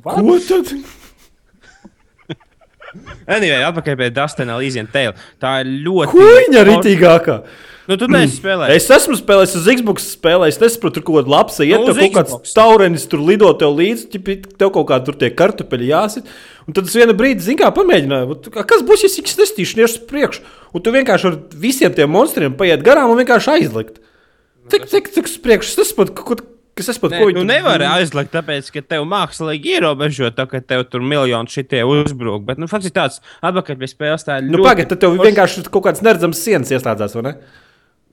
Ko 0.07 0.39
tad? 0.47 0.71
Anyway, 3.27 3.61
atpakaļ 3.63 3.97
pie 3.99 4.09
Dustina 4.15 4.57
Līsija 4.59 4.87
Taila. 4.91 5.13
Tā 5.41 5.59
ir 5.63 5.69
ļoti. 5.85 6.15
Kuņa 6.15 6.63
ritīgākā. 6.67 7.37
Nu, 7.89 7.97
tu 7.97 8.07
neesi 8.11 8.37
spēlējis. 8.37 8.75
Es 8.77 8.91
esmu 9.01 9.15
spēlējis 9.17 9.55
uz 9.57 9.67
Xbox 9.73 10.05
spēlē, 10.13 10.47
es 10.51 10.59
nesaprotu, 10.61 10.99
tur 10.99 11.05
kaut 11.07 11.17
kāda 11.17 11.33
lapsa 11.33 11.65
iet, 11.65 11.81
uz 11.81 11.97
kaut 11.97 12.13
kāds 12.15 12.53
taurenis 12.55 13.07
tur 13.09 13.23
lido 13.25 13.49
tev 13.59 13.73
līdzi, 13.79 14.21
tev 14.59 14.69
kaut 14.75 14.87
kā 14.91 14.99
tur 15.03 15.17
tie 15.19 15.31
kartupeļi 15.33 15.89
jāsit. 15.89 16.29
Un 16.67 16.77
tad 16.77 16.87
es 16.87 16.95
vienu 16.95 17.15
brīdi, 17.17 17.43
zin 17.43 17.57
kā, 17.59 17.71
pamēģināju, 17.73 18.29
"Vat, 18.29 18.51
kā- 18.53 18.67
kas 18.69 18.85
būs, 18.85 19.03
ja 19.03 19.09
es 19.09 19.35
nestīšu 19.41 19.83
uz 19.83 19.97
priekšu. 19.97 20.41
Un 20.73 20.81
tu 20.81 20.91
vienkārši 20.91 21.25
ar 21.25 21.35
visiem 21.51 21.93
tiem 21.93 22.09
monstriem 22.09 22.55
paiet 22.55 22.83
garām 22.83 23.09
un 23.09 23.17
vienkārši 23.17 23.59
aizlikt. 23.59 23.99
Cik, 24.69 24.85
cik, 24.87 25.11
cik 25.11 25.25
uz 25.25 25.37
priekšu, 25.37 25.81
es 25.81 25.91
saprotu, 25.91 26.13
ko, 26.15 26.35
kas 26.77 26.91
es 26.93 26.99
pat 27.01 27.15
ko 27.17 27.29
nu, 27.35 27.43
nevar 27.47 27.83
aizliegt, 27.91 28.31
tāpēc, 28.33 28.69
ka 28.75 28.83
tev 28.93 29.05
mākslīgi 29.09 29.75
ierobežo, 29.77 30.31
tā, 30.35 30.45
ka 30.49 30.61
tev 30.63 30.85
tur 30.91 31.03
miljoni 31.05 31.51
šitie 31.51 31.83
uzbruk. 31.87 32.45
Bet, 32.47 32.61
nu, 32.61 32.69
faktiski 32.71 32.95
tāds 32.97 33.19
atpakaļ 33.43 33.81
pie 33.81 33.91
spēles 33.91 34.25
tā 34.27 34.39
ir 34.41 34.47
Nu, 34.49 34.59
ļoti 34.61 34.69
pagaid, 34.69 34.91
tad 34.93 35.03
tev 35.03 35.17
vienkārši 35.19 35.65
kaut 35.69 35.85
kāds 35.89 36.03
neredzams 36.05 36.41
sienas 36.41 36.71
ieslēdzās, 36.73 37.17
vai 37.19 37.27
ne? 37.29 37.35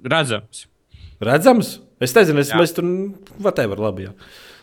redzams. 0.09 0.67
Redzams? 1.25 1.79
Es 1.99 2.15
nezinu, 2.15 2.45
es, 2.45 2.53
mēs 2.55 2.75
tur, 2.77 2.87
whatever, 3.43 3.81
labi. 3.89 4.07
Jā. 4.07 4.15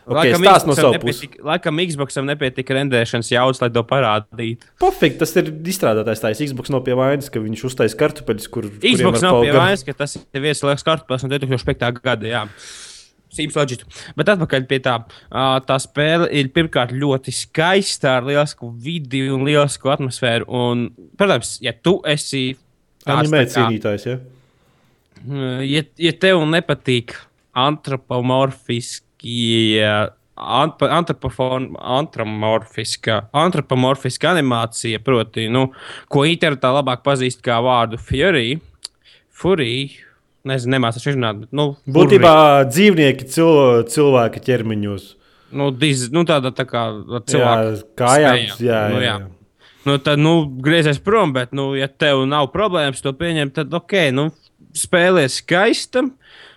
Okay, 0.05 0.35
Stāsts 0.37 0.67
no 0.69 0.91
nepietika- 0.93 1.41
Laikam 1.41 1.79
Xboxam 1.81 2.27
nepietika 2.29 2.75
rendēšanas 2.77 3.31
jaudas, 3.33 3.59
lai 3.63 3.71
to 3.73 3.81
parādītu. 3.89 4.67
Pofīgi, 4.79 5.17
tas 5.17 5.33
ir 5.41 5.49
izstrādātājs. 5.65 6.21
Tā 6.21 6.29
ir 6.29 6.47
Xbox 6.51 6.69
nav 6.69 6.83
pie 6.85 6.93
vainas, 6.93 7.31
ka 7.33 7.41
viņš 7.41 7.63
uztaisīja 7.65 7.97
kartupeļus, 8.03 8.47
kur 8.53 8.69
Xbox 8.69 9.25
nav 9.25 9.41
pie 9.41 9.55
vainas, 9.55 9.83
ka 9.83 9.93
tas 9.97 10.13
ir 10.21 10.41
viens 10.45 10.61
liekas 10.61 10.85
kartupēs 10.85 11.25
no 11.25 11.31
2005. 11.33 12.01
gada. 12.05 12.29
Jā. 12.29 12.43
Seems 13.35 13.55
logic. 13.59 13.81
Bet 14.15 14.29
atpakaļ 14.31 14.61
pie 14.69 14.79
tā. 14.85 14.93
Tā 15.67 15.75
spēle 15.83 16.29
ir 16.31 16.47
pirmkārt 16.55 16.91
ļoti 16.95 17.31
skaista, 17.35 18.07
ar 18.19 18.23
lielisku 18.29 18.65
vidi 18.71 19.25
un 19.33 19.43
lielisku 19.47 19.91
atmosfēru. 19.91 20.45
Un, 20.47 20.87
protams, 21.19 21.57
ja 21.65 21.73
tu 21.75 21.93
esi 22.07 22.45
tāds 23.03 23.25
Animē 23.25 23.39
tā 23.43 23.47
kā- 23.51 23.55
cīnītājs. 23.59 24.03
Ja? 24.09 24.15
ja, 25.65 25.81
ja 26.07 26.13
tev 26.21 26.37
nepatīk 26.49 27.07
antropomorfiski, 27.55 29.79
antropomorfiska, 30.35 33.29
antropomorfiska 33.31 34.31
animācija, 34.35 34.99
proti, 35.03 35.47
nu, 35.51 35.69
ko 36.11 36.25
internetā 36.27 36.69
labāk 36.75 37.03
pazīst 37.05 37.39
kā 37.45 37.59
vārdu 37.63 37.97
Fury, 38.01 38.59
Fury, 39.35 39.91
nezinu, 40.47 40.75
nemācīšu 40.77 41.13
izrunāt, 41.13 41.43
bet, 41.45 41.51
nu, 41.55 41.69
Būtībā 41.95 42.33
dzīvnieki 42.71 43.27
cil, 43.33 43.51
cilvēka 43.91 44.41
ķermeņos. 44.45 45.07
nu, 45.55 45.69
diz, 45.71 46.07
nu 46.11 46.25
tāda 46.27 46.51
tā 46.55 46.65
kā 46.69 46.87
Jā, 46.91 47.21
cilvēka. 47.31 47.81
kājām. 48.01 48.43
smējām. 48.55 48.65
Jā, 48.67 48.81
Nu, 48.91 48.99
jā, 48.99 49.05
jā. 49.05 49.15
jā. 49.19 49.31
Nu, 49.85 49.99
tad, 50.01 50.17
nu, 50.17 50.33
griezies 50.65 50.97
prom, 50.97 51.33
bet, 51.33 51.51
nu, 51.53 51.75
ja 51.77 51.85
tev 51.87 52.23
nav 52.25 52.47
problēmas 52.53 53.03
to 53.05 53.13
pieņemt, 53.13 53.53
tad, 53.53 53.73
ok, 53.73 53.93
nu, 54.17 54.31
spēlē 54.75 55.27
skaistam. 55.29 56.13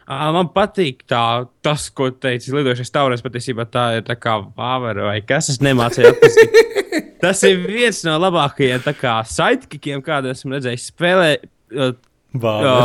Man 0.09 0.49
patīk 0.55 1.03
tā, 1.05 1.45
tas, 1.61 1.91
ko 1.93 2.09
teica 2.17 2.55
Lidošais 2.57 2.89
Taurais. 2.95 3.21
Patiesībā 3.21 3.67
tā 3.69 3.99
ir 3.99 4.07
tā 4.07 4.15
kā 4.17 4.39
vāvera 4.57 5.11
vai 5.11 5.19
kas. 5.21 5.51
Es 5.53 5.59
nemācīju 5.61 6.15
atpazīt. 6.15 6.57
Tas 7.23 7.43
ir 7.45 7.59
viens 7.67 7.99
no 8.07 8.15
labākajiem 8.23 8.81
sidekikiem, 9.29 10.01
kādu 10.07 10.31
esmu 10.33 10.55
redzējis. 10.57 10.89
Spēlē, 10.95 11.29
uh, 11.77 11.93
Vā, 12.41 12.55
Jā. 12.65 12.77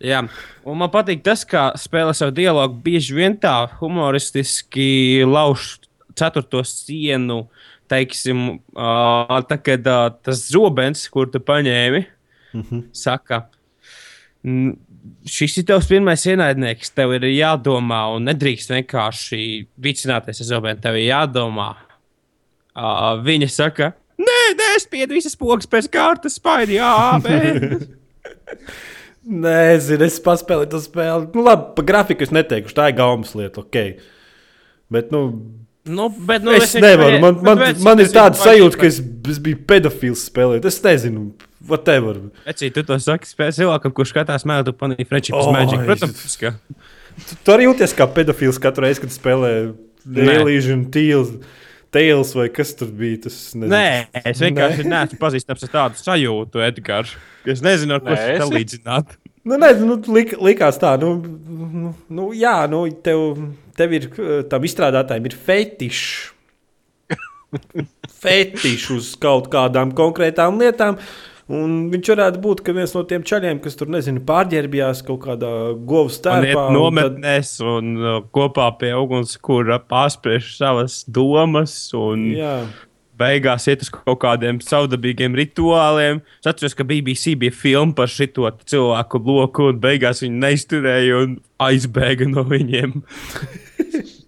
Jā, 0.00 0.22
un 0.64 0.78
man 0.80 0.88
patīk 0.92 1.20
tas, 1.24 1.42
kā 1.44 1.70
spēlē 1.76 2.14
savu 2.16 2.32
dialogu. 2.32 2.78
Bieži 2.84 3.16
vien 3.18 3.34
tā 3.36 3.68
humoristiski 3.80 5.20
lauž 5.28 5.74
ceturto 6.16 6.62
sienu, 6.64 7.42
teiksim, 7.90 8.60
uh, 8.72 9.34
tā, 9.48 9.58
kad 9.60 9.84
uh, 9.90 10.06
tas 10.24 10.46
zobens, 10.48 11.02
kur 11.12 11.28
tu 11.28 11.40
paņēmi, 11.44 12.04
mm 12.54 12.62
-hmm. 12.62 12.82
saka, 12.96 13.46
"N- 14.44 14.78
šis 15.28 15.58
ir 15.58 15.64
tavs 15.68 15.88
pirmais 15.88 16.24
ienaidnieks, 16.26 16.92
tev 16.94 17.12
ir 17.12 17.26
jādomā, 17.28 18.02
un 18.16 18.24
nedrīkst 18.28 18.72
vienkārši 18.72 19.66
vicināties 19.80 20.40
ar 20.40 20.46
zobenu, 20.46 20.80
tev 20.80 20.96
ir 20.96 21.10
jādomā. 21.10 21.74
Uh, 22.76 23.20
viņa 23.26 23.48
saka, 23.50 23.92
nē, 24.18 24.40
nē, 24.56 24.78
spied 24.80 25.10
visas 25.10 25.36
pogas 25.36 25.66
pēc 25.66 25.88
kārtas, 25.92 26.38
spaidi, 26.40 26.78
jā, 26.78 27.18
bet. 27.24 27.90
Nezinu, 29.24 30.06
es 30.06 30.16
paspēlēju 30.24 30.70
to 30.72 30.78
spēli. 30.80 31.26
Nu, 31.34 31.42
labi, 31.44 31.74
pa 31.76 31.82
grafiku 31.84 32.24
es 32.24 32.30
neteikšu, 32.32 32.72
tā 32.76 32.86
ir 32.88 32.96
gaumas 32.96 33.34
lieta, 33.36 33.60
ok. 33.64 33.98
Bet, 34.90 35.10
nu, 35.12 35.26
Nu, 35.90 36.10
bet, 36.12 36.42
nu, 36.44 36.52
es 36.52 36.74
vienkārši- 36.74 36.80
nevaru. 36.84 37.20
Man, 37.20 37.34
bet 37.34 37.42
man, 37.42 37.58
veci, 37.58 37.82
man 37.82 38.00
ir 38.04 38.08
tāda 38.12 38.36
sajūta, 38.36 38.76
ka 38.76 38.82
bet- 38.84 38.92
es, 38.92 38.98
es 39.32 39.38
biju 39.40 39.58
pedofils 39.66 40.24
spēlējot. 40.28 40.66
Es 40.68 40.76
nezinu, 40.84 41.22
whatever. 41.66 42.18
Veci, 42.46 42.68
tu 42.70 42.82
to 42.84 42.98
saki 43.00 43.24
spēles 43.26 43.56
cilvēkam, 43.56 43.92
kurš 43.96 44.12
skatās 44.12 44.44
mēlu 44.44 44.74
panī 44.76 45.06
Friendships 45.08 45.40
O, 45.40 45.52
Magic. 45.56 45.80
Protams, 45.88 46.36
ka. 46.36 46.52
Tu, 47.16 47.38
tu 47.44 47.52
arī 47.52 47.64
jūties 47.64 47.96
kā 47.96 48.06
pedofils 48.12 48.60
katru 48.60 48.84
reizi, 48.84 49.00
kad 49.00 49.10
spēlē 49.10 49.72
Dēlīžu 50.06 50.72
un 50.76 50.84
Tīls. 50.92 51.32
Tails 51.90 52.34
vai 52.38 52.46
kas 52.54 52.70
tur 52.78 52.90
bija? 52.94 53.24
Tas, 53.26 53.38
nezinu. 53.56 53.72
Nē, 53.72 54.22
es 54.30 54.42
vienkārši 54.42 54.86
neesmu 54.86 55.18
pazīstams 55.20 55.66
ar 55.66 55.72
tādu 55.74 55.98
sajūtu, 55.98 56.62
Edgars. 56.62 57.16
ka 57.44 57.54
Es 57.54 57.62
nezinu, 57.64 57.96
ar 57.96 58.04
ko 58.04 58.12
Nē, 58.12 58.18
tas 58.20 58.44
salīdzināt. 58.44 59.16
Nu, 59.42 59.56
nezinu, 59.56 59.94
nu, 59.94 60.14
lik, 60.14 60.34
likās 60.38 60.78
tā, 60.80 60.92
nu, 61.00 61.14
nu, 61.16 61.94
nu 62.12 62.28
jā, 62.36 62.58
nu, 62.70 62.84
tev, 63.04 63.24
tev 63.78 63.96
ir, 63.96 64.10
tam 64.52 64.66
izstrādātājiem 64.68 65.30
ir 65.30 65.36
fetišs. 65.48 66.10
fetišs 68.22 68.90
uz 68.94 69.10
kaut 69.20 69.48
kādām 69.50 69.94
konkrētām 69.96 70.60
lietām. 70.60 71.00
Un 71.50 71.72
viņš 71.90 72.08
varētu 72.12 72.40
būt 72.44 72.60
viens 72.76 72.92
no 72.94 73.00
tiem 73.10 73.24
čaļiem, 73.26 73.58
kas 73.64 73.74
tur, 73.74 73.88
nezinu, 73.90 74.20
pārģērbjās 74.28 75.00
kaut 75.06 75.24
kādā 75.24 75.50
govs 75.88 76.20
Un 76.20 76.26
tērpā. 76.28 76.52
un 76.52 76.60
tad- 76.60 76.76
nometnēs 76.76 77.50
un 77.66 77.88
uh, 77.98 78.20
kopā 78.30 78.68
pie 78.78 78.92
uguns, 78.94 79.34
kur 79.42 79.66
uh, 79.74 79.80
pārspriež 79.82 80.52
savas 80.60 81.00
domas. 81.10 81.74
Un 81.98 82.28
Jā, 82.36 82.54
beigās 83.20 83.66
iet 83.68 83.82
uz 83.82 83.90
kaut 83.92 84.20
kādiem 84.22 84.62
savdabīgiem 84.64 85.34
rituāliem. 85.36 86.22
Es 86.40 86.46
atceros, 86.52 86.76
ka 86.78 86.86
BBC 86.86 87.34
bija 87.36 87.52
filma 87.52 87.92
par 87.98 88.06
šo 88.08 88.30
cilvēku 88.64 89.20
bloku, 89.26 89.72
un 89.74 89.82
beigās 89.82 90.22
viņi 90.24 90.38
neizturēja 90.46 91.18
un 91.26 91.34
aizbēga 91.66 92.30
no 92.30 92.46
viņiem. 92.48 93.00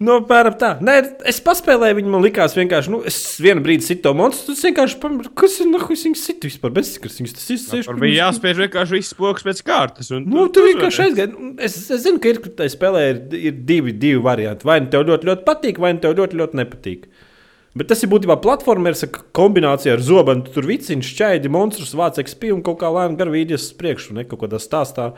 nu, 0.00 0.16
pēram 0.28 0.54
tā. 0.60 0.70
Nē, 0.80 0.94
es 1.28 1.38
paspēlēju, 1.44 1.98
viņi 2.00 2.10
man 2.12 2.22
likās 2.24 2.54
vienkārši, 2.56 2.92
nu, 2.94 3.00
es 3.08 3.18
vienu 3.42 3.60
brīdi 3.64 3.84
situ 3.84 4.02
to 4.06 4.12
monstru, 4.16 4.54
tas 4.54 4.64
vienkārši, 4.64 4.98
pam- 5.02 5.18
kas 5.42 5.58
ir, 5.60 5.68
nu, 5.70 5.80
kas 5.84 6.04
viņus 6.08 6.24
sit 6.30 6.46
vispār, 6.48 6.72
bezskars, 6.80 7.18
viņus 7.20 7.36
tas 7.36 7.48
izsēž. 7.56 7.88
Tur 7.90 8.00
bija 8.00 8.24
jāspiež 8.26 8.62
vienkārši 8.64 8.96
viss 8.98 9.14
poks 9.18 9.44
pēc 9.46 9.62
kārtas. 9.66 10.10
un 10.16 10.24
Nu, 10.26 10.48
tu- 10.48 10.64
vienkārši 10.66 11.06
aizgāji. 11.08 11.32
Nu, 11.36 11.54
Es, 11.60 11.76
es 11.90 12.04
zinu, 12.06 12.18
ka 12.22 12.28
ir 12.32 12.38
tajā 12.40 12.72
spēlē 12.76 13.02
ir, 13.10 13.18
ir 13.50 13.52
divi, 13.68 13.92
divi 13.92 14.22
varianti. 14.24 14.64
Vai 14.64 14.80
nu 14.80 14.88
tev 14.92 15.04
ļoti, 15.04 15.28
ļoti 15.28 15.44
patīk, 15.44 15.78
vai 15.78 15.92
nu 15.92 16.00
tev 16.00 16.16
ļoti, 16.16 16.38
ļoti 16.40 16.56
nepatīk. 16.64 17.04
Bet 17.76 17.86
tas 17.86 18.00
ir 18.02 18.08
būtībā 18.10 18.34
platformers 18.42 19.04
ar 19.06 19.10
kombināciju 19.36 19.92
ar 19.92 20.00
zobenu. 20.02 20.42
Tu 20.42 20.50
Tur 20.56 20.66
vicini 20.66 21.04
šķēdi, 21.06 21.46
monstrus, 21.52 21.92
vāc 21.94 22.16
XP 22.18 22.48
un 22.56 22.62
kaut 22.66 22.80
kā 22.80 22.88
lēnām 22.90 23.14
gar 23.20 23.28
vīdijas 23.30 23.68
uz 23.68 23.74
priekšu, 23.78 24.14
ne 24.16 24.24
kaut 24.24 24.40
kādā 24.42 24.58
stāstā. 24.58 25.12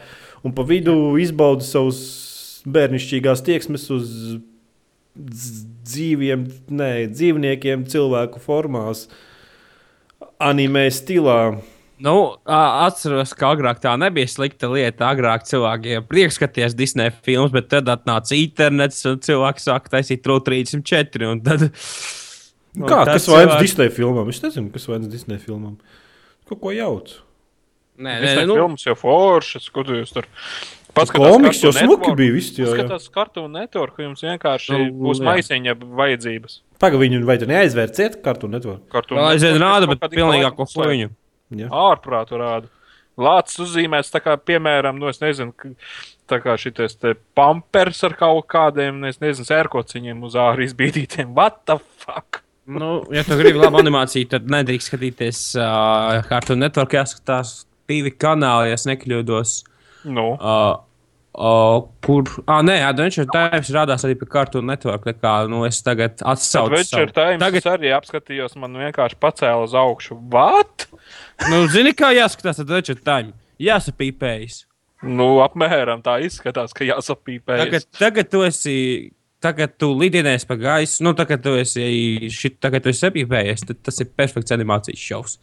Un 0.45 0.53
pa 0.53 0.63
vidu 0.69 1.15
izbaudi 1.23 1.65
savus 1.65 2.03
bērnišķīgās 2.69 3.41
tieksmes 3.47 3.87
uz 3.95 4.11
dzīviem, 5.17 6.47
ne, 6.73 6.91
dzīvniekiem, 7.13 7.85
cilvēku 7.93 8.41
formās, 8.43 9.07
anime 10.43 10.87
stilā. 10.95 11.59
Nu, 12.03 12.15
atceros, 12.51 13.31
ka 13.39 13.53
agrāk 13.55 13.79
tā 13.85 13.93
nebija 14.01 14.27
slikta 14.27 14.67
lieta. 14.73 15.13
Agrāk 15.13 15.45
cilvēkiem 15.47 16.09
prieks 16.11 16.35
skatīties 16.41 16.75
Disneja 16.75 17.13
filmas, 17.23 17.53
bet 17.55 17.69
tad 17.71 17.87
atnāca 17.93 18.35
internets 18.35 19.05
un 19.07 19.21
cilvēki 19.23 19.63
sāka 19.63 19.93
taisīt 19.93 20.25
True 20.25 20.43
34. 20.43 21.29
un 21.31 21.43
Tad, 21.47 21.69
un 22.75 22.89
Kā, 22.89 23.05
kas 23.07 23.29
vainas 23.31 23.55
cilvēki- 23.55 23.69
Disneja 23.69 23.95
filmām? 23.95 24.33
Es 24.35 24.41
nezinu, 24.43 24.73
kas 24.75 24.89
vainas 24.91 25.13
Disneja 25.13 25.45
filmām. 25.45 25.77
Kaut 26.49 26.61
ko 26.65 26.73
jauc. 26.75 27.13
Nē, 28.03 28.17
nē, 28.25 28.31
ir 28.41 28.47
nu, 28.49 28.57
filmas 28.57 28.83
jau 28.89 28.97
foršas, 28.99 29.69
ko 29.71 29.85
tu 29.87 29.93
jūs 29.95 30.11
tur 30.17 30.27
Komiks 30.93 31.63
jau 31.63 31.73
smuki 31.73 32.13
bija. 32.19 32.35
Viss, 32.35 32.53
jā, 32.59 32.67
jā. 32.69 32.85
Skatās 32.85 33.09
kartu 33.13 33.47
un 33.47 33.57
network, 33.57 33.97
ka 33.97 34.05
jums 34.05 34.21
vienkārši 34.27 34.77
Nu, 34.77 34.91
būs 35.07 35.23
jā. 35.23 35.29
maisiņa 35.31 35.75
vajadzības. 35.81 36.59
Pagaidām, 36.83 37.25
vai 37.29 37.39
tu 37.41 37.49
neaizvērt 37.49 37.97
ciet 37.97 38.19
kartu 38.25 38.51
network? 38.53 38.85
Kartu 38.93 39.17
vēl 39.17 39.31
aizvien 39.31 39.59
rāda, 39.63 39.89
bet 39.89 40.05
pilnīgāko. 40.13 40.69
Jā. 41.53 41.69
ārprātu 41.69 42.39
rāda. 42.41 42.71
Lācis 43.21 43.61
uzzīmēts, 43.61 44.09
tā 44.13 44.23
kā, 44.25 44.39
piemēram, 44.41 44.97
nu, 44.97 45.11
es 45.13 45.21
nezinu, 45.21 45.75
tā 46.31 46.39
kā 46.41 46.55
šitais 46.61 46.97
te 46.97 47.13
pampers 47.37 48.01
ar 48.09 48.15
kaut 48.17 48.47
kādiem, 48.49 49.03
es 49.11 49.21
nezinu, 49.21 49.45
sērkociņiem 49.51 50.23
uz 50.25 50.39
ārā 50.41 50.65
izbīdītiem. 50.65 51.35
What 51.37 51.61
the 51.69 51.77
fuck? 52.01 52.41
Nu, 52.65 53.03
ja 53.13 53.25
tu 53.27 53.37
gribi 53.37 53.61
labu 53.61 53.81
animāciju, 53.83 54.31
tad 54.33 54.49
nedrīkst 54.49 54.89
skatīties 54.89 55.43
uh, 55.59 56.23
Cartoon 56.29 56.63
Network. 56.63 56.95
Jāskatās 56.97 57.67
divi 57.91 58.15
kanāli, 58.15 58.71
ja 58.71 58.79
es 58.79 58.89
nekļūdos. 58.89 59.59
Nu, 60.05 60.33
Uh, 60.39 60.81
Uh, 61.33 61.87
kur, 62.05 62.27
ah, 62.45 62.59
nē, 62.61 62.75
Adventure 62.85 63.25
Times 63.33 63.71
rādās 63.73 64.03
arī 64.05 64.19
pie 64.21 64.27
Cartoon 64.29 64.67
Network. 64.69 65.07
Tā 65.07 65.15
kā, 65.17 65.31
nu, 65.49 65.63
es 65.65 65.79
tagad 65.81 66.21
atsaucu. 66.21 66.75
Adventure 66.75 67.09
Times 67.09 67.41
Tagad, 67.41 67.69
arī 67.73 67.93
apskatījos, 67.97 68.59
man 68.61 68.77
vienkārši 68.77 69.17
pacēla 69.17 69.65
uz 69.65 69.73
augšu. 69.73 70.19
Vat? 70.35 70.85
nu, 71.49 71.63
zini, 71.73 71.95
kā 71.97 72.13
jāskatās 72.13 72.61
Adventure 72.61 73.01
Time? 73.01 73.33
Jāsapīpējas. 73.65 74.67
Nu, 75.09 75.39
apmēram 75.47 76.05
tā 76.05 76.19
izskatās, 76.27 76.77
ka 76.77 76.85
jāsapīpējas. 76.85 77.65
Tagad, 77.65 77.89
tagad 77.97 78.33
tu 78.35 78.45
esi. 78.45 78.77
Tagad 79.43 79.73
tu 79.81 79.89
lidinies 79.99 80.45
pa 80.47 80.55
gaisu, 80.55 81.01
nu, 81.03 81.17
tagad 81.19 81.41
tu 81.43 81.57
esi, 81.59 82.29
šit, 82.31 82.61
tagad 82.63 82.85
tu 82.85 82.93
esi 82.93 83.09
sapīpējies, 83.09 83.65
tad 83.67 83.81
tas 83.89 83.97
ir 84.05 84.13
perfekts 84.15 84.55
animācijas 84.55 85.03
šovs. 85.03 85.41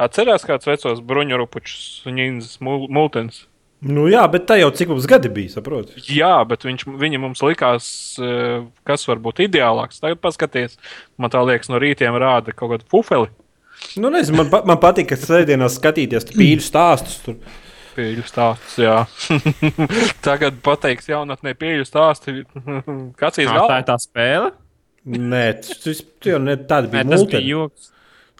Atcerās 0.00 0.42
kāds 0.46 0.66
vecos 0.66 1.02
bruņurupučus 1.06 2.06
un 2.10 2.16
ņīnzes 2.18 2.56
multens. 2.64 3.44
Nu, 3.84 4.06
jā, 4.08 4.22
bet 4.32 4.46
tā 4.48 4.56
jau 4.56 4.70
cik 4.72 4.88
mums 4.94 5.04
gadi 5.10 5.28
bija, 5.28 5.52
saproti. 5.58 6.00
Jā, 6.08 6.38
bet 6.48 6.64
viņš, 6.64 6.86
viņa 6.98 7.18
mums 7.20 7.42
likās, 7.44 7.86
eh, 8.22 8.62
kas 8.88 9.04
var 9.10 9.20
būt 9.20 9.42
ideālāks. 9.44 10.00
Tagad 10.00 10.22
paskaties, 10.24 10.78
man 11.20 11.30
tā 11.30 11.42
liekas, 11.44 11.68
no 11.68 11.78
rītiem 11.82 12.16
rāda 12.16 12.54
kaut 12.56 12.72
kādu 12.72 12.88
pufeli. 12.88 13.28
Nu, 14.00 14.08
nezinu, 14.14 14.38
man, 14.40 14.48
pa, 14.50 14.62
man 14.64 14.80
patīk, 14.80 15.10
ka 15.12 15.18
sēdienās 15.20 15.76
skatīties 15.76 16.30
pīļu 16.32 16.64
stāstus. 16.64 17.18
Tur. 17.26 17.36
Pīļu 17.94 18.24
stāsts, 18.26 18.78
jā. 18.82 18.96
Tagad 20.26 20.56
pateiks 20.64 21.06
jaunatnē 21.10 21.52
pīļu 21.58 21.84
stāstu. 21.86 22.40
Kāds 23.20 23.38
ir 23.42 23.52
Tā 23.52 23.78
ir 23.82 23.86
tā 23.86 23.98
spēle. 24.02 24.50
Nē, 25.04 25.44
tas 25.60 25.82
tas 25.84 26.00
jau 26.24 26.40
ne 26.40 26.56
tāda 26.56 26.88
Nē, 26.88 26.92
bija. 26.96 27.04
tas 27.12 27.20
multeni. 27.20 27.44
bija 27.44 27.52
joks. 27.52 27.90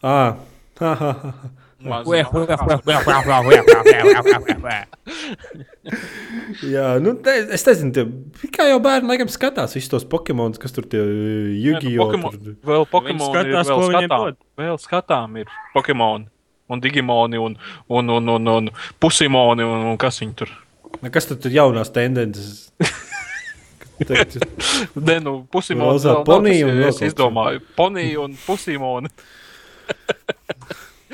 Ah, 0.03 0.41
ha. 0.81 1.35
Jā, 6.64 6.87
nu, 7.03 7.12
te, 7.25 7.35
es 7.53 7.64
nezinu, 7.68 7.93
tie, 7.93 8.05
kā 8.55 8.66
jau 8.70 8.79
bērni 8.85 9.11
laikam 9.11 9.29
skatās 9.33 9.75
visus 9.77 9.91
tos 9.93 10.07
Pokemonus, 10.09 10.61
kas 10.62 10.72
tur 10.75 10.87
tie 10.89 11.03
Jugio. 11.61 12.07
Pokemon, 12.07 12.39
tur- 12.39 12.57
vēl 12.70 12.87
Pokemon 12.91 13.20
ir 13.20 13.29
skatās, 13.29 13.68
vēl 13.68 13.77
ko 13.83 13.89
viņiem 13.91 14.09
skatām. 14.09 14.39
Vēl 14.62 14.81
skatām 14.87 15.37
ir 15.43 15.53
Pokemon. 15.75 16.27
Un 16.72 16.81
Digimoni, 16.81 17.37
un, 17.37 17.59
un, 17.93 18.09
un, 18.16 18.29
un, 18.39 18.49
un 18.55 18.70
Pusimoni, 19.03 19.66
un, 19.68 19.83
un 19.93 19.99
kas 20.01 20.22
viņi 20.22 20.37
tur. 20.41 20.53
Nu, 21.03 21.11
Kas 21.12 21.27
tad 21.29 21.45
ir 21.51 21.59
jaunās 21.59 21.91
tendences? 21.93 22.70
Ne, 24.97 25.18
nu, 25.20 25.35
Pusimoni. 25.53 25.99
Vēl 26.01 26.25
kas 26.25 26.64
un 26.64 26.72
ir- 26.72 26.81
vēl 26.87 27.03
izdomāju, 27.11 27.61
Ponija 27.77 28.25
un 28.25 28.39
Pusimoni. 28.47 29.12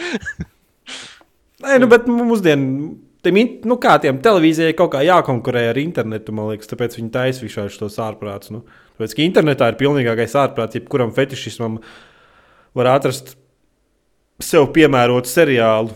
Nē, 1.65 1.77
nu, 1.83 1.89
bet 1.91 2.07
mūsdienās, 2.09 3.57
nu, 3.69 3.77
kā 3.83 3.97
tiem 4.01 4.21
televīzijai 4.25 4.77
kaut 4.79 4.95
kā 4.95 5.03
jākonkurē 5.05 5.67
ar 5.71 5.81
internetu, 5.81 6.33
man 6.37 6.49
liekas, 6.53 6.71
tāpēc 6.71 6.97
viņi 6.97 7.13
taisa 7.13 7.45
visu 7.45 7.67
šos 7.75 7.99
ārprātus. 8.01 8.55
Nu. 8.55 8.63
Tāpēc, 8.97 9.17
ka 9.17 9.27
internetā 9.27 9.69
ir 9.73 9.81
pilnīgākais 9.81 10.37
ārprāts, 10.41 10.79
jebkuram 10.79 11.13
fetišismam 11.17 11.79
var 12.77 12.95
atrast 12.95 13.35
sev 14.41 14.71
piemērotu 14.75 15.29
seriālu. 15.29 15.93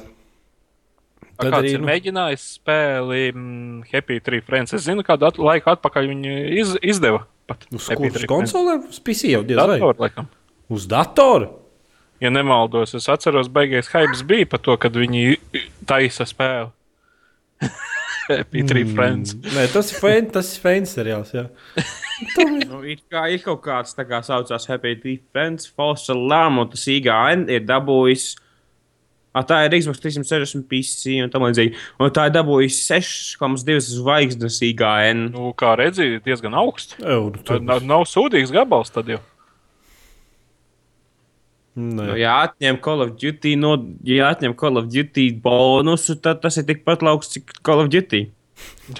Tad 1.34 1.50
kāds 1.50 1.59
arī, 1.59 1.72
ir 1.74 1.80
nu- 1.82 1.88
mēģinājis 1.88 2.44
spēli 2.61 3.22
mm, 3.32 3.82
Happy 3.90 4.20
Tree 4.22 4.44
Friends. 4.44 4.76
Es 4.76 4.84
zinu, 4.86 5.02
kādu 5.07 5.26
at 5.26 5.40
laiku 5.40 5.72
atpakaļ 5.72 6.12
viņi 6.12 6.36
iz, 6.61 6.76
izdeva. 6.94 7.24
Pat 7.50 7.66
Uz 7.74 7.88
kuras 7.90 8.24
konsolēm? 8.28 8.86
Uz 8.88 9.00
PC 9.05 9.32
jau 9.34 9.42
diez 9.44 9.59
vai. 9.59 9.80
Datoru, 9.80 10.00
laikam. 10.00 10.28
Uz 10.72 10.86
datora? 10.88 11.50
Ja 12.24 12.30
nemaldos, 12.32 12.94
es 12.96 13.08
atceros, 13.12 13.50
beigās 13.52 13.90
Haibs 13.92 14.22
bija 14.24 14.48
par 14.48 14.62
to, 14.64 14.76
kad 14.80 14.94
viņi 14.96 15.34
taisa 15.90 16.24
spēli. 16.28 16.70
Happy 18.28 18.62
Tree 18.64 18.86
Friends. 18.88 19.34
Nē, 19.52 19.66
tas 19.74 19.90
ir 19.92 19.98
fēns, 20.00 20.30
tas 20.32 20.54
ir 20.56 20.62
fēns 20.64 20.94
seriāls. 20.96 21.34
Nu, 22.70 22.78
ir, 22.86 23.00
kā, 23.10 23.24
ir 23.34 23.40
kaut 23.42 23.58
kāds 23.64 23.92
tā 23.98 24.04
kā 24.06 24.20
saucās 24.24 24.68
Happy 24.70 24.92
Defense, 25.02 25.66
False 25.74 26.12
Alarm, 26.14 26.60
un 26.62 26.68
tas 26.70 26.84
IGN 26.88 27.42
ir 27.50 27.64
dabūjis. 27.66 28.28
A, 29.34 29.42
tā 29.42 29.58
ir 29.66 29.74
Xbox 29.80 29.98
360 29.98 30.62
PC 30.70 31.16
un 31.24 31.32
tā 31.32 31.40
līdzīgi. 31.42 31.74
Un 31.98 32.12
tā 32.14 32.28
ir 32.30 32.36
dabūjusi 32.36 32.84
6,2 32.94 33.80
zvaigznes 33.88 34.60
IGN. 34.70 35.24
Nu, 35.34 35.50
kā 35.58 35.72
redzēji, 35.82 36.22
diezgan 36.24 36.54
augsts. 36.62 36.94
Nu, 37.02 37.32
tur- 37.44 37.58
Nav, 37.66 37.82
nav 37.82 38.06
sūdīgs 38.06 38.54
gabals 38.54 38.94
tad 38.94 39.10
jau. 39.10 39.18
Nē. 41.74 41.90
Nu, 41.98 42.14
ja 42.14 42.36
atņem 42.44 42.78
Call 42.82 43.02
of 43.02 43.16
Duty, 43.18 43.56
no, 43.58 43.74
ja 44.06 44.30
atņem 44.30 44.54
Call 44.58 44.78
of 44.78 44.86
Duty 44.92 45.32
bonusu, 45.42 46.14
tad 46.22 46.38
tas 46.44 46.60
ir 46.60 46.68
tikpat 46.68 47.02
augsts, 47.10 47.34
cik 47.34 47.56
Call 47.66 47.82
of 47.82 47.90
Duty. 47.90 48.28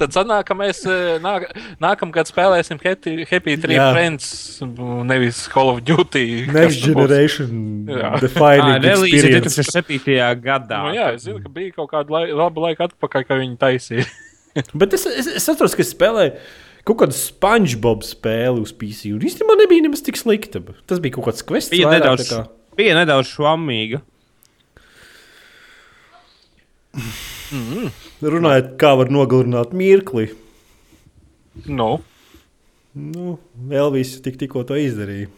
Tad 0.00 0.14
sanāk, 0.14 0.48
ka 0.48 0.54
mēs 0.58 0.80
eh, 0.88 1.18
nāk, 1.22 1.44
nākamgad 1.82 2.26
spēlēsim 2.30 2.80
Happy, 2.82 3.26
Happy 3.28 3.54
Tree 3.60 3.76
Jā. 3.76 3.90
Friends, 3.94 4.24
nevis 5.06 5.44
Call 5.52 5.70
of 5.76 5.82
Duty. 5.86 6.48
Next 6.50 6.82
generation 6.82 7.84
defining 8.18 8.82
Relīze 8.82 9.30
experience. 9.30 9.60
2007. 9.70 10.42
gadā. 10.42 10.80
Nu, 10.88 10.96
jā, 10.96 11.12
es 11.14 11.28
zinu, 11.28 11.38
ka 11.44 11.52
bija 11.54 11.76
kaut 11.76 11.92
kāda 11.92 12.16
lai, 12.16 12.24
laba 12.34 12.66
laika 12.66 12.88
atpakaļ, 12.90 13.28
kad 13.28 13.40
viņi 13.44 13.56
taisīja. 13.60 14.08
Bet 14.74 14.98
es, 14.98 15.06
es, 15.06 15.30
es 15.38 15.46
atceros, 15.52 15.76
ka 15.78 15.86
spēlēju 15.86 16.34
kaut 16.88 17.00
kādu 17.02 17.16
SpongeBob 17.16 18.04
spēli 18.06 18.62
uz 18.64 18.72
PC. 18.76 19.12
Un 19.16 19.24
īstenībā 19.26 19.56
nebija 19.60 19.84
nemaz 19.86 20.02
tik 20.06 20.18
slikta. 20.20 20.62
Tas 20.90 21.02
bija 21.02 21.16
kaut 21.18 21.28
kāds 21.30 21.44
quests. 21.46 21.72
Bija 21.74 21.90
vairāk 21.90 22.00
nedaudz, 22.00 22.28
tā 22.30 22.40
kā- 22.40 22.76
bija 22.80 22.96
nedaudz 22.98 23.32
švammīga. 23.34 24.02
Runājot, 28.22 28.72
kā 28.80 28.94
var 28.98 29.10
nogalināt 29.12 29.74
mirkli. 29.76 30.30
Nu, 31.66 31.98
Nu, 32.92 33.36
Elvis 33.70 34.16
tik, 34.20 34.34
tikko 34.40 34.64
to 34.66 34.74
izdarīja. 34.74 35.28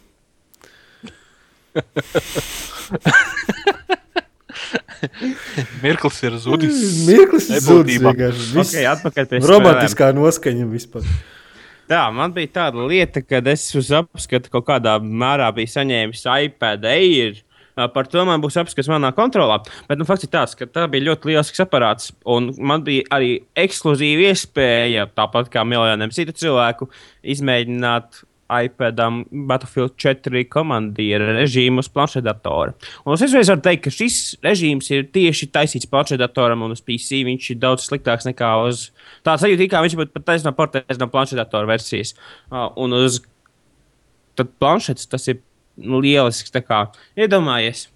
Mirklis 5.84 6.18
ir 6.26 6.38
zudis. 6.42 6.80
Mirklis 7.08 7.48
ir 7.50 7.62
zudis 7.64 8.02
Okay, 8.02 8.86
atpakaļ 8.90 9.28
pie 9.28 9.38
spēlēm. 9.40 9.50
romantiskā 9.50 10.10
noskaņa 10.16 10.66
vispār. 10.72 11.06
Tā, 11.90 12.02
man 12.14 12.32
bija 12.32 12.48
tāda 12.60 12.84
lieta, 12.88 13.20
kad 13.26 13.46
es 13.50 13.64
uz 13.76 13.90
apskatu 13.92 14.52
kaut 14.52 14.68
kādā 14.70 14.96
mērā 15.02 15.50
biju 15.54 15.72
saņēmis 15.74 16.22
iPad 16.46 16.86
Air. 16.88 17.42
Par 17.72 18.04
to 18.08 18.22
man 18.28 18.40
būs 18.42 18.58
apskats 18.60 18.88
manā 18.92 19.10
kontrolā. 19.16 19.58
Bet 19.88 20.00
nu, 20.00 20.04
fakts 20.08 20.26
ir 20.26 20.32
tāds, 20.32 20.52
ka 20.56 20.68
tā 20.68 20.84
bija 20.92 21.06
ļoti 21.06 21.30
liels 21.30 21.52
aparāts. 21.64 22.10
Un 22.28 22.50
man 22.60 22.84
bija 22.84 23.06
arī 23.16 23.30
ekskluzīva 23.56 24.28
iespēja, 24.28 25.06
tāpat 25.16 25.48
kā 25.52 25.64
miljoniem 25.64 26.12
citu 26.12 26.34
cilvēku, 26.36 26.90
izmēģināt 27.24 28.22
iPadam 28.52 29.22
Battlefield 29.48 29.94
4 30.00 30.44
komandiera 30.52 31.32
režīmu 31.38 31.82
uz 31.82 31.88
planšetdatora. 31.92 32.74
Un 33.06 33.16
es 33.16 33.24
uzreiz 33.24 33.50
varu 33.52 33.62
teikt, 33.64 33.84
ka 33.86 33.92
šis 33.94 34.18
režīms 34.44 34.90
ir 34.92 35.06
tieši 35.14 35.48
taisīts 35.54 35.88
planšetdatoram 35.90 36.64
un 36.66 36.74
uz 36.74 36.82
PC. 36.84 37.22
Viņš 37.28 37.50
ir 37.54 37.60
daudz 37.62 37.86
sliktāks 37.88 38.28
nekā 38.28 38.50
uz 38.66 38.90
tādu 39.26 39.46
sajūtu, 39.46 39.70
kā 39.72 39.82
viņš 39.84 39.96
būtu 40.00 40.14
pat 40.16 40.28
taisnām 40.32 40.56
portēs 40.58 41.00
no 41.00 41.08
planšetdatora 41.12 41.70
versijas. 41.70 42.16
Uh, 42.50 42.68
Un 42.82 42.94
uz 42.96 43.20
tad 44.38 44.52
planšetes 44.60 45.08
tas 45.12 45.26
ir 45.28 45.40
nu, 45.76 46.00
lielisks. 46.02 46.52
tā 46.52 46.62
kā, 46.64 46.84
Iedomājies, 47.16 47.86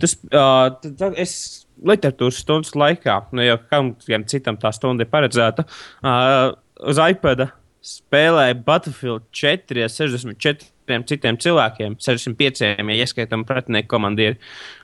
tas, 0.00 0.16
uh, 0.32 0.68
tad 0.82 1.18
es 1.20 1.34
literatūras 1.82 2.42
stundas 2.42 2.76
laikā, 2.78 3.18
nu 3.32 3.44
jau 3.44 3.58
kādam 3.70 4.26
citam 4.30 4.58
tā 4.60 4.72
stunda 4.74 5.04
ir 5.04 5.10
paredzēta, 5.12 5.66
uh, 6.02 6.52
uz 6.88 7.00
iPad 7.02 7.48
spēlēju 7.82 8.60
Battlefield 8.66 9.26
4 9.34 9.86
ar 9.86 9.92
64 9.92 11.04
citiem 11.08 11.38
cilvēkiem, 11.40 11.96
65, 12.02 12.62
ja 12.66 12.96
ieskaitām 13.02 13.46
pretinieku 13.48 13.90
komandieri. 13.90 14.38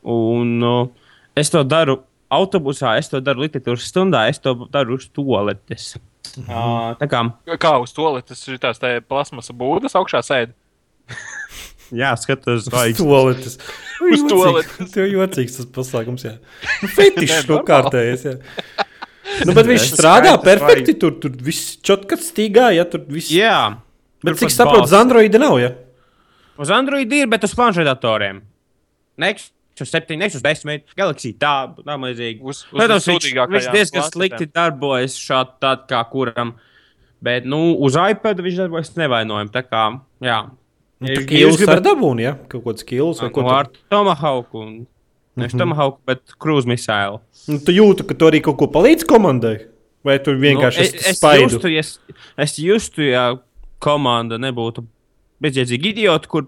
Un 0.09 0.59
uh, 0.67 1.11
es 1.39 1.53
to 1.55 1.63
daru 1.67 2.01
autobusā, 2.33 2.97
es 3.01 3.11
to 3.13 3.21
daru 3.25 3.47
literatūras 3.47 3.89
stundā, 3.89 4.27
es 4.31 4.41
to 4.43 4.55
daru 4.73 4.99
uz 4.99 5.09
toaletes. 5.15 5.97
Uh, 6.45 6.95
tā 7.01 7.09
kā 7.09 7.23
Kā 7.59 7.77
uz 7.81 7.95
to 7.97 8.09
lietas 8.15 8.43
ir 8.51 8.59
tās 8.63 8.81
tā 8.83 8.99
plasmasa 9.01 9.55
būdas 9.57 9.97
augšā 9.99 10.23
sēdi? 10.27 10.57
Jā, 12.01 12.13
skatos, 12.21 12.67
Uz 12.67 12.73
vai 12.73 12.91
toaletes. 12.93 13.57
Uz 14.05 14.25
toaletes. 14.29 14.91
Tev 14.93 15.09
jocīgs 15.09 15.57
tas 15.57 15.69
pasākums, 15.73 16.27
jā. 16.27 16.35
Nu, 16.83 16.91
Fetišs 16.93 17.47
kaut 17.49 17.65
kārtējais, 17.69 18.27
jā. 18.29 18.37
Nu, 19.47 19.55
bet 19.55 19.67
viņš 19.69 19.85
strādā 19.93 20.33
skaidrs, 20.35 20.45
perfekti, 20.47 20.95
tur, 20.99 21.13
tur 21.23 21.35
viss 21.45 21.77
čotkats 21.85 22.33
stīgā, 22.33 22.71
ja 22.75 22.85
tur 22.89 23.05
viss. 23.09 23.31
Jā, 23.35 23.77
Bet 24.25 24.35
tur 24.35 24.41
cik 24.41 24.51
saprotu, 24.55 24.89
uz 24.89 24.95
Androida 24.99 25.39
nav, 25.39 25.59
ja? 25.63 25.71
Uz 26.59 26.73
Android 26.75 27.13
ir, 27.15 27.29
bet 27.31 27.45
uz 27.47 27.55
planšetdatoriem. 27.55 28.41
Nexus 29.19 29.93
7, 29.95 30.17
Nexus 30.19 30.43
10, 30.43 30.83
Galaxy 30.99 31.33
tā, 31.39 31.53
tā 31.77 31.97
līdzīgi. 32.03 32.41
Uz, 32.43 32.65
uz 32.67 32.75
Protams, 32.75 33.07
viņš, 33.07 33.29
viņš 33.31 33.69
diezgan 33.71 34.03
planšetēm. 34.03 34.11
slikti 34.15 34.49
darbojas 34.51 35.15
šādi 35.23 35.55
tād 35.63 35.87
kā 35.91 36.03
kuram. 36.11 36.57
Bet, 37.23 37.47
nu, 37.51 37.75
uz 37.83 37.95
iPad 37.99 38.43
viņš 38.43 38.59
darbojas 38.65 38.93
nevainojami. 38.99 39.51
Tā 39.55 39.63
kā, 39.67 39.85
jā. 40.23 40.41
Nu, 40.99 41.07
tā 41.07 41.23
jūs 41.23 41.29
Kīls 41.31 41.59
gribat- 41.63 41.77
ar 41.77 41.83
dabūnu, 41.87 42.23
ja? 42.23 42.35
Kaut 42.51 42.65
kāds 42.67 42.83
kīls 42.87 43.23
vai 43.23 43.31
ko 43.31 43.43
Nu, 43.47 43.51
ar 43.55 43.71
Tomahawk 43.91 44.55
un 44.59 44.87
Nevis 45.39 45.55
mm 45.55 45.61
-hmm. 45.61 45.63
Tomahawk, 45.63 45.99
bet 46.07 46.21
Cruise 46.43 46.69
Missile. 46.69 47.21
Nu, 47.49 47.59
tu 47.59 47.73
jūti, 47.73 48.05
ka 48.07 48.15
tu 48.15 48.27
arī 48.27 48.43
kaut 48.43 48.59
ko 48.59 48.67
palīdzi 48.67 49.07
komandai? 49.07 49.57
Vai 50.05 50.19
tu 50.19 50.35
vienkārši 50.35 50.79
nu, 50.79 50.85
es, 50.85 50.95
es 51.07 51.23
justu, 51.43 51.69
ja, 51.69 51.81
es, 51.81 51.99
es 52.37 52.59
justu, 52.59 53.03
ja 53.03 53.39
komanda 53.83 54.39
nebūtu 54.39 54.85
bezjēdzīgi 55.43 55.93
idioti, 55.95 56.31
kur, 56.31 56.47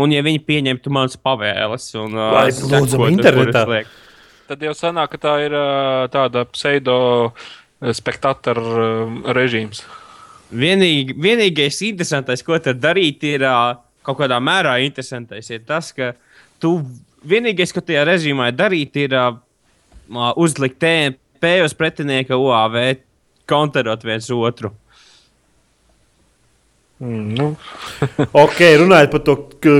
un 0.00 0.12
ja 0.12 0.22
viņi 0.24 0.42
pieņemtu 0.46 0.92
manas 0.92 1.18
pavēles 1.20 1.88
un 2.00 2.16
uh, 2.16 2.38
lūdzam 2.72 3.06
internetā. 3.10 3.64
Tad 4.50 4.62
jau 4.66 4.72
sanāk, 4.74 5.12
ka 5.12 5.20
tā 5.22 5.34
ir 5.44 5.54
ā, 5.54 6.08
tāda 6.10 6.44
pseido 6.50 6.96
spektātora 7.80 9.34
režīms. 9.36 9.84
Vienīgi, 10.50 11.14
vienīgais 11.14 11.78
interesantais, 11.86 12.42
ko 12.42 12.58
tur 12.58 12.74
darīt, 12.74 13.22
ir 13.28 13.44
uh, 13.46 13.76
kaut 14.06 14.18
kādā 14.18 14.40
mērā 14.42 14.80
interesantais, 14.82 15.52
ir 15.52 15.62
tas, 15.68 15.92
ka 15.94 16.14
tu 16.60 16.80
vienīgais, 17.26 17.72
ko 17.74 17.82
tajā 17.84 18.04
režīmā 18.08 18.50
ir 18.50 18.58
darīt, 18.58 18.96
ir 19.00 19.14
uh, 19.16 19.38
uh, 20.10 20.30
uzlikt 20.40 20.80
TMP 20.82 21.56
uz 21.64 21.74
pretinieka 21.76 22.38
UAV, 22.40 22.78
konterot 23.50 24.04
viens 24.06 24.30
otru. 24.34 24.72
Mm, 27.00 27.28
nu, 27.38 27.52
Ok, 28.44 28.60
runājot 28.82 29.14
par 29.14 29.22
to 29.24 29.36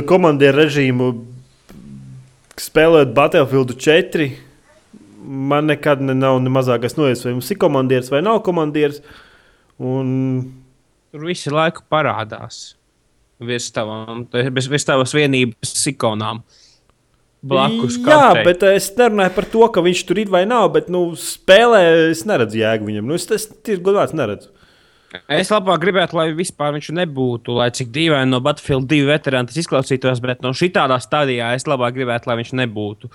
komandieru 0.08 0.62
režīmu, 0.62 1.10
spēlējot 2.60 3.12
Battlefield 3.16 3.76
4. 3.76 4.30
Man 5.20 5.68
nekad 5.68 6.00
ne, 6.00 6.16
nav 6.16 6.40
ne 6.40 6.52
mazākais 6.52 6.96
noies, 6.96 7.22
vai 7.26 7.34
mums 7.36 7.50
ir 7.52 7.60
komandieris 7.60 8.08
vai 8.12 8.22
nav 8.24 8.40
komandieris. 8.46 9.02
Un, 9.80 10.08
Tur 11.12 11.26
visu 11.28 11.52
laiku 11.52 11.84
parādās 11.92 12.70
virs 13.40 13.68
tavām, 13.74 14.26
virs 14.32 14.86
tavas 14.88 15.12
vienības 15.16 15.72
ikonām. 15.92 16.42
Blakus 17.40 17.96
jā, 17.96 18.04
kartei. 18.04 18.44
bet 18.44 18.64
es 18.68 18.90
nerunāju 18.98 19.32
par 19.32 19.46
to, 19.48 19.62
ka 19.72 19.82
viņš 19.84 20.00
tur 20.08 20.18
ir 20.20 20.32
vai 20.32 20.42
nav. 20.48 20.68
Bet 20.74 20.90
nu, 20.92 21.06
spēlē 21.16 21.82
es 22.10 22.26
neredzu 22.28 22.60
jēgu 22.60 22.90
viņam. 22.90 23.06
Nu, 23.08 23.16
es 23.16 23.24
tas 23.30 23.48
ir 23.70 23.80
godīgs, 23.84 24.16
neredzu. 24.16 24.52
Es 25.26 25.48
labāk 25.50 25.80
gribētu, 25.82 26.14
lai 26.14 26.28
vispār 26.36 26.76
viņš 26.76 26.92
nebūtu, 26.94 27.56
lai 27.58 27.70
cik 27.74 27.88
dīvaini 27.90 28.30
no 28.30 28.38
Battlefield 28.44 28.86
2 28.92 29.08
veterāna 29.08 29.50
tas 29.50 29.58
izklausītos, 29.58 30.20
bet 30.22 30.44
no 30.44 30.52
šī 30.54 30.68
tādā 30.76 31.00
stadijā 31.02 31.48
es 31.56 31.66
labāk 31.66 31.96
gribētu, 31.96 32.30
lai 32.30 32.36
viņš 32.38 32.52
nebūtu. 32.60 33.10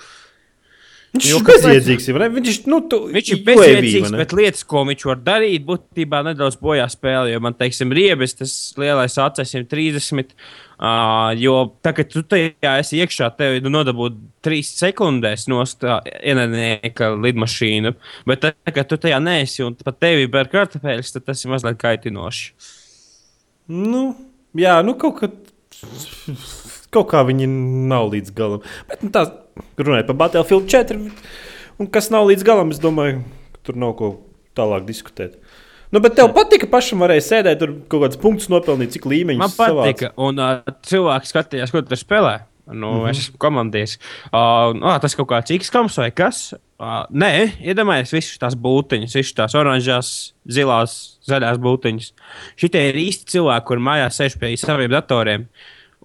Viņš 1.16 1.30
ir 1.32 1.44
bezjēdzīgs. 1.48 2.10
Viņš, 2.36 2.60
nu, 2.72 2.82
tu, 2.92 3.00
Viņš 3.16 3.32
ir 3.32 3.42
bezjēdzīgs, 3.48 4.14
bet 4.20 4.36
lietas, 4.36 4.66
ko 4.68 4.84
viņš 4.90 5.06
var 5.08 5.22
darīt, 5.24 5.64
būtībā 5.68 6.22
nedaudz 6.28 6.58
bojā 6.60 6.86
spēlē. 6.92 7.32
Jo 7.32 7.42
man, 7.44 7.56
teiksim, 7.58 7.94
riebis 7.96 8.36
tas 8.40 8.54
lielais 8.80 9.16
AC130. 9.22 10.36
Uh, 10.76 11.32
jo 11.40 11.54
tagad, 11.86 12.10
kad 12.10 12.12
tu 12.12 12.22
tajā 12.28 12.74
esi 12.82 12.98
iekšā, 13.00 13.30
tev 13.40 13.62
ir 13.62 13.68
nodabūt 13.72 14.18
trīs 14.44 14.74
sekundēs 14.76 15.48
no 15.48 15.62
ienaidnieka 15.64 17.14
lidmašīnu. 17.24 17.94
Bet 18.28 18.44
tad, 18.44 18.58
kad 18.76 18.90
tu 18.92 19.00
tajā 19.00 19.22
neesi 19.24 19.64
un 19.64 19.78
pat 19.80 20.02
tevi 20.04 20.28
bēr 20.32 20.52
kartupeļus, 20.52 21.14
tad 21.16 21.30
tas 21.30 21.46
ir 21.46 21.54
mazliet 21.54 21.80
kaitinoši. 21.80 22.52
Nu, 23.72 24.04
jā, 24.60 24.76
nu 24.84 24.98
kaut 25.00 25.22
kā, 25.22 25.32
kaut 26.92 27.10
kā 27.14 27.24
viņi 27.32 27.48
nav 27.88 28.12
līdz 28.12 28.36
galam. 28.36 28.68
Bet 28.92 29.08
nu, 29.08 29.16
tā 29.16 29.30
runājot 29.80 30.10
par 30.10 30.20
Battlefield 30.24 30.70
4, 30.72 30.98
un 31.82 31.92
kas 31.92 32.10
nav 32.14 32.28
līdz 32.30 32.48
galam, 32.48 32.74
es 32.74 32.82
domāju, 32.84 33.22
ka 33.56 33.68
tur 33.70 33.80
nav 33.82 33.96
ko 34.00 34.12
tālāk 34.58 34.88
diskutēt. 34.88 35.38
Nu, 35.94 36.02
bet 36.04 36.16
tev 36.18 36.32
patika, 36.36 36.68
pašam 36.68 37.04
varēja 37.06 37.24
sēdēt, 37.24 37.62
tur 37.62 37.76
kaut 37.92 38.08
kāds 38.08 38.20
punkts 38.20 38.50
nopelnīt, 38.52 38.96
cik 38.96 39.06
līmeņi 39.08 39.40
Man 39.40 39.54
patika, 39.56 40.12
un 40.20 40.42
uh, 40.42 40.76
cilvēki 40.88 41.32
skatījās, 41.32 41.72
ko 41.72 41.84
tu 41.86 42.00
spēlē. 42.00 42.40
Nu, 42.66 42.92
mm 42.92 43.00
-hmm. 43.00 43.10
Es 43.10 43.18
esmu 43.18 43.38
komandieris. 43.38 44.00
Uh, 44.34 44.74
uh, 44.82 45.00
tas 45.02 45.16
kaut 45.16 45.30
kāds 45.30 45.54
X-koms 45.54 45.98
vai 45.98 46.12
kas? 46.12 46.54
Uh, 46.80 47.06
nē, 47.14 47.62
iedomājieties, 47.62 48.14
visas 48.14 48.38
tās 48.42 48.56
būtiņas, 48.58 49.16
visas 49.16 49.34
tās 49.34 49.56
oranžās, 49.56 50.34
zilās, 50.50 51.20
zaļās 51.30 51.62
būtiņas. 51.62 52.14
Šitie 52.58 52.90
ir 52.90 52.96
īsti 52.96 53.26
cilvēki, 53.26 53.66
kur 53.66 53.78
mājās 53.78 54.18
sēž 54.18 54.40
pie 54.40 54.58
saviem 54.58 54.92
datoriem 54.92 55.48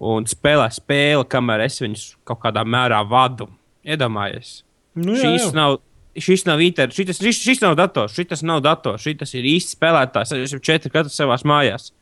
un 0.01 0.26
spēlē 0.28 0.66
spēli, 0.72 1.26
kamēr 1.30 1.66
es 1.66 1.78
viņus 1.82 2.05
kaut 2.28 2.40
kādā 2.44 2.64
mērā 2.64 3.03
vadu. 3.09 3.48
Iedomājieties, 3.84 4.62
Nu, 5.01 5.14
jā, 5.14 5.22
šīs 5.22 5.46
jā. 5.48 5.55
nav. 5.57 5.78
Šis 6.20 6.42
nav 6.44 6.59
īstenībā, 6.59 6.90
šis, 6.92 7.20
šis, 7.22 7.38
šis 7.38 7.61
nav 7.62 7.76
dators, 7.78 8.16
šis 8.18 8.40
nav 8.42 8.59
dators, 8.64 9.05
šis 9.07 9.30
ir 9.38 9.44
īsts 9.46 9.76
spēlētājs. 9.76 10.32
Es 10.34 10.51
esmu 10.51 10.59
četri 10.66 10.90
katrs 10.90 11.14
savā 11.16 11.36
mājās. 11.46 11.92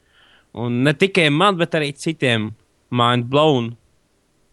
Un 0.56 0.78
ne 0.82 0.94
tikai 0.96 1.26
man, 1.30 1.58
bet 1.60 1.76
arī 1.76 1.90
citiem 1.92 2.48
mind 2.90 3.28
blown. 3.28 3.74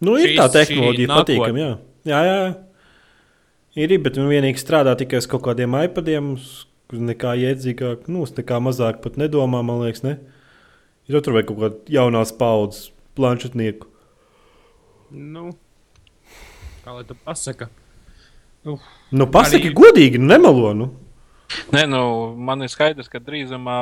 Nu, 0.03 0.17
ir 0.19 0.33
Šīs- 0.33 0.41
tā 0.41 0.49
tehnoloģija, 0.57 1.07
patīkama. 1.07 1.63
Jā, 1.63 1.71
jā. 2.11 2.19
jā. 2.27 2.55
Ir, 3.79 3.95
bet 4.03 4.19
nu, 4.19 4.27
vienīgi 4.29 4.59
strādā 4.59 4.93
tikai 4.99 5.23
uz 5.23 5.27
kaut 5.31 5.45
kādiem 5.47 5.73
iPadiem, 5.87 6.33
nekā 6.91 7.33
iedzīgāk, 7.47 8.09
nu, 8.11 8.27
nekā 8.27 8.59
mazāk 8.63 8.99
pat 9.01 9.15
nedomā, 9.19 9.63
man 9.65 9.81
liekas, 9.85 10.03
ne. 10.03 10.17
Ir 11.07 11.15
jau 11.17 11.23
tur 11.23 11.39
vajag 11.39 11.47
kaut 11.53 11.63
kādu 11.63 11.95
jaunās 11.95 12.35
paudzes 12.35 12.91
planšetnieku. 13.15 13.87
Nu, 15.15 15.49
kā 16.85 16.95
lai 16.95 17.03
tu 17.07 17.15
pasaka? 17.25 17.69
Nu, 18.65 19.27
pasaki 19.29 19.69
Arī- 19.69 19.75
godīgi, 19.77 20.19
nu, 20.21 20.27
nemelo. 20.33 20.73
Nu. 20.73 20.87
Nē, 21.71 21.83
nu, 21.87 22.01
man 22.35 22.65
ir 22.65 22.71
skaidrs, 22.73 23.07
ka 23.11 23.19
drīzumā 23.21 23.75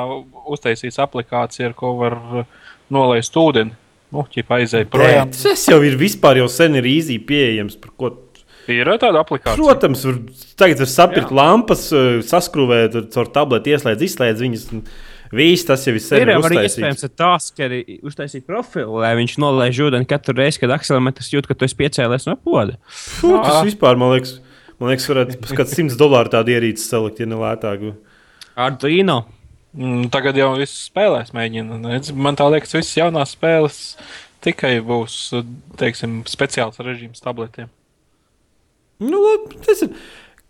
uztaisīs 0.52 0.98
aplikāciju, 1.00 1.70
ar 1.70 1.74
ko 1.78 1.94
var 1.96 2.18
uh, 2.20 2.44
nolaist 2.92 3.34
ūdeni. 3.40 3.72
Nu, 4.14 4.26
ķipa 4.30 4.60
aizēja 4.60 4.86
projām. 4.92 5.30
Bet 5.32 5.40
Tas 5.42 5.64
jau 5.66 5.80
ir 5.82 5.96
vispār 5.98 6.38
jau 6.42 6.46
sen 6.52 6.76
ir 6.78 6.84
īzī 6.86 7.16
pieejams. 7.26 7.74
par 7.80 7.90
ko- 7.98 8.12
Ir 8.68 8.86
tāda 9.00 9.20
aplikācija. 9.24 9.56
Protams, 9.56 10.04
var, 10.04 10.20
tagad 10.56 10.78
var 10.78 10.86
Jā. 10.86 11.30
lampas, 11.36 11.92
eh, 11.92 12.20
saskrūvēt 12.24 13.10
caur 13.12 13.26
tableti, 13.32 13.72
ieslēdz, 13.74 14.00
izslēdz 14.06 14.40
viņas. 14.40 14.72
un 14.72 14.84
Viss 15.32 15.64
tas 15.66 15.84
jau 15.86 15.94
ir 15.96 16.02
sen 16.04 16.20
Ir 16.20 16.32
jau 16.34 16.40
arī 16.44 16.58
iespējams 16.66 17.04
tāds, 17.16 17.46
ka 17.56 17.64
arī 17.66 17.78
uztaisīt 18.04 18.44
profilu, 18.46 18.98
lai 19.02 19.14
viņš 19.18 19.36
nolaiž 19.40 19.80
ūdeni 19.86 20.06
katru 20.10 20.34
reizi, 20.36 20.60
kad 20.62 20.74
akselmetrs 20.76 21.30
jūt, 21.32 21.46
ka 21.48 21.54
tu 21.58 21.64
esi 21.64 21.78
piecēlies 21.80 22.26
no 22.28 22.36
poda. 22.36 22.76
Fū, 22.92 23.32
tas 23.42 23.64
vispār, 23.66 23.96
man 24.00 24.12
liekas, 24.14 24.36
man 24.78 24.92
liekas 24.92 25.08
varētu 25.10 25.40
pat 25.40 25.54
kāds 25.62 25.74
100 25.78 25.96
dolāru 26.00 26.30
tādu 26.34 26.54
ierīci 26.54 26.84
salikt, 26.84 27.22
ja 27.24 27.26
ne 27.30 27.40
lētāk. 27.40 27.88
Arduino. 28.54 29.24
Mm, 29.74 30.04
tagad 30.14 30.36
jau 30.38 30.52
viss 30.54 30.84
spēlēs, 30.90 31.32
mēģina. 31.34 31.80
Man 32.14 32.36
tā 32.38 32.46
liekas, 32.52 32.76
visas 32.76 32.92
jaunās 32.94 33.32
spēles 33.34 33.80
tikai 34.44 34.76
būs 34.86 35.32
teiksim, 35.80 36.20
speciāls 36.30 36.78
režīms 36.84 37.24
tabletiem. 37.24 37.72
Nu, 39.02 39.18
labi, 39.24 39.58
tas 39.64 39.82
ir. 39.82 39.96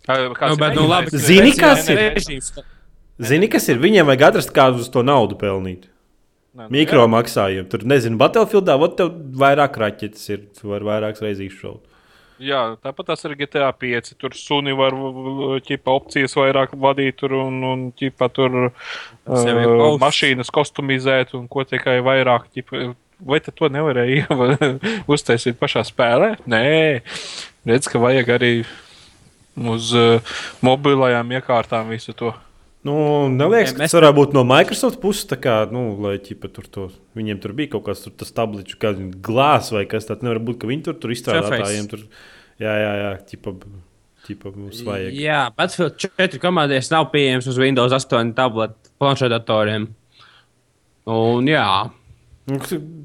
Kā- 0.05 0.19
kāds 0.37 0.53
Nu, 0.53 0.59
ir 0.59 0.61
bet, 0.61 0.75
nu, 0.77 0.85
labi? 0.91 1.17
Zini, 1.17 1.55
kas 1.57 1.89
ir? 1.89 1.97
režīms. 2.19 2.51
Zini, 3.23 3.47
kas 3.51 3.69
ir? 3.71 3.79
Viņiem 3.83 4.09
vajag 4.11 4.29
atrast 4.31 4.55
kādu 4.55 4.83
uz 4.83 4.91
to 4.91 5.05
naudu 5.07 5.37
pelnīt. 5.39 5.87
Nē, 6.55 6.67
nu, 6.67 6.71
Mikro 6.75 7.07
maksājumu. 7.11 7.67
Tur, 7.71 7.83
nezinu, 7.91 8.19
Battlefieldā, 8.19 8.77
vot 8.79 8.95
tev 8.99 9.11
vairāk 9.39 9.79
raķetes 9.79 10.31
ir. 10.31 10.47
Tu 10.55 10.71
vari 10.71 10.87
vairākas 10.87 11.23
reizes 11.23 11.55
šaut. 11.59 11.83
Jā, 12.43 12.61
tāpat 12.83 13.13
tas 13.13 13.23
ir 13.27 13.37
GTA 13.39 13.71
5. 13.79 14.13
Tur 14.19 14.35
suni 14.35 14.75
var 14.75 14.95
ķipa, 15.67 15.95
opcijas 15.95 16.35
vairāk 16.39 16.75
vadīt, 16.83 17.17
tur, 17.23 17.37
un, 17.45 17.61
un 17.67 17.85
ķipa, 17.95 18.29
tur 18.35 18.57
uh, 18.67 19.85
mašīnas 20.03 20.51
kostumizēt, 20.55 21.37
un 21.39 21.47
ko 21.51 21.63
tikai 21.67 22.01
vairāk. 22.07 22.49
Ķipa, 22.55 22.89
vai 23.23 23.39
tad 23.43 23.55
to 23.59 23.71
nevarēja 23.71 24.27
uztaisīt 25.15 25.61
pašā 25.61 25.85
spēlē? 25.87 26.35
Nē, 26.51 26.65
redz, 27.71 27.91
ka 27.91 28.03
vajag 28.03 28.35
arī 28.39 28.55
uz 29.55 29.95
uh, 29.95 30.35
mobilajām 30.67 31.31
iekārtām 31.39 31.95
visu 31.95 32.15
to. 32.19 32.35
Nu, 32.85 32.95
neliekas, 33.33 33.73
ka 33.73 33.87
tas 33.87 33.95
varētu 33.97 34.17
būt 34.19 34.35
no 34.37 34.43
Microsoft 34.45 35.01
puses. 35.01 35.25
Kā, 35.41 35.63
nu, 35.73 35.87
lai, 36.05 36.19
ķipa, 36.21 36.51
tur 36.53 36.69
to, 36.69 36.85
viņiem 37.17 37.41
tur 37.41 37.55
bija 37.57 37.73
kaut 37.73 37.87
kas 37.89 38.05
tāds, 38.05 38.19
tas 38.21 38.35
tablets, 38.37 38.77
kā 38.81 38.93
glāzes 39.25 39.73
vai 39.73 39.87
kas 39.89 40.09
tāds. 40.11 40.25
Nevar 40.27 40.43
būt, 40.45 40.61
ka 40.61 40.69
viņi 40.69 40.85
tur, 40.91 40.99
tur 41.01 41.15
izstrādātājiem 41.17 41.89
tur. 41.89 42.05
Jā, 42.61 42.77
jā, 42.77 42.93
jā, 43.01 43.11
ķipa, 43.33 43.57
ķipa 44.29 44.53
mums 44.53 44.85
vajag. 44.85 45.17
Jā, 45.17 45.41
Battlefield 45.57 45.97
4 46.05 46.43
komandēs 46.45 46.93
nav 46.93 47.09
pieejams 47.15 47.49
uz 47.51 47.61
Windows 47.61 47.97
8 47.97 48.37
tabletu 48.37 48.93
planšetdatoriem. 49.01 49.89
Un 51.15 51.49
jā, 51.49 51.67
Nu, 52.45 52.59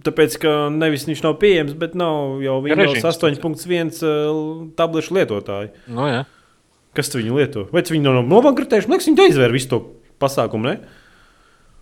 Tāpēc, 0.03 0.35
ka 0.43 0.53
nevis 0.73 1.05
viņš 1.07 1.21
nav 1.23 1.37
pieejams, 1.39 1.75
bet 1.79 1.93
nav 1.95 2.41
jau 2.43 2.57
Windows 2.65 2.97
Režīms. 2.97 3.21
8.1 3.23 4.01
uh, 4.03 4.41
tablešu 4.75 5.15
lietotāji. 5.15 5.71
Nu, 5.87 6.09
jā. 6.11 6.25
Kas 6.97 7.11
viņu 7.13 7.37
lieto? 7.37 7.67
Vai 7.73 7.83
viņi 7.85 8.05
nav 8.05 8.23
nobankrotējuši? 8.25 8.89
Man 8.89 8.97
liekas, 8.97 9.09
viņi 9.11 9.25
aizvēra 9.27 9.55
visu 9.55 9.71
to 9.73 9.83
pasākumu. 10.21 10.71
Ne? 10.71 10.99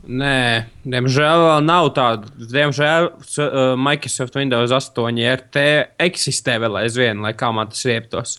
nē, 0.08 0.68
diemžēl 0.88 1.44
vēl 1.44 1.66
nav 1.66 1.90
tāda. 1.98 2.32
Diemžēl 2.52 3.10
uh, 3.12 3.56
Microsoft 3.80 4.38
Windows 4.38 4.74
8 4.76 5.22
RT 5.34 5.64
eksistē 6.08 6.58
vēl 6.64 6.82
aizvien, 6.84 7.22
lai 7.24 7.34
kā 7.38 7.52
man 7.56 7.72
tas 7.72 7.84
rieptos. 7.88 8.38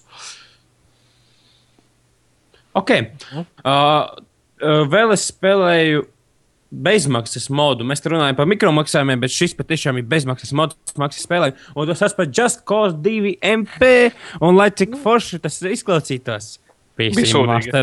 Ok. 2.79 2.95
Uh, 3.35 3.43
uh, 3.65 4.85
vēl 4.89 5.15
es 5.17 5.29
spēlēju 5.33 6.07
bezmaksas 6.71 7.49
modu. 7.55 7.87
Mēs 7.89 8.03
runājam 8.05 8.37
par 8.37 8.49
mikromaksājumiem, 8.51 9.23
bet 9.23 9.33
šis 9.33 9.55
patiešām 9.57 10.01
ir 10.01 10.07
bezmaksas 10.11 10.53
mods, 10.57 10.77
maksas 11.01 11.25
spēlēm. 11.25 11.57
Un 11.75 11.89
tas 11.89 12.03
tas 12.05 12.17
pat 12.17 12.33
Just 12.35 12.65
Cause 12.69 12.97
2 13.05 13.39
MP. 13.41 14.13
Un 14.45 14.59
lai 14.59 14.69
cik 14.71 14.99
forši 15.03 15.41
tas 15.45 15.61
izklausītos, 15.65 16.59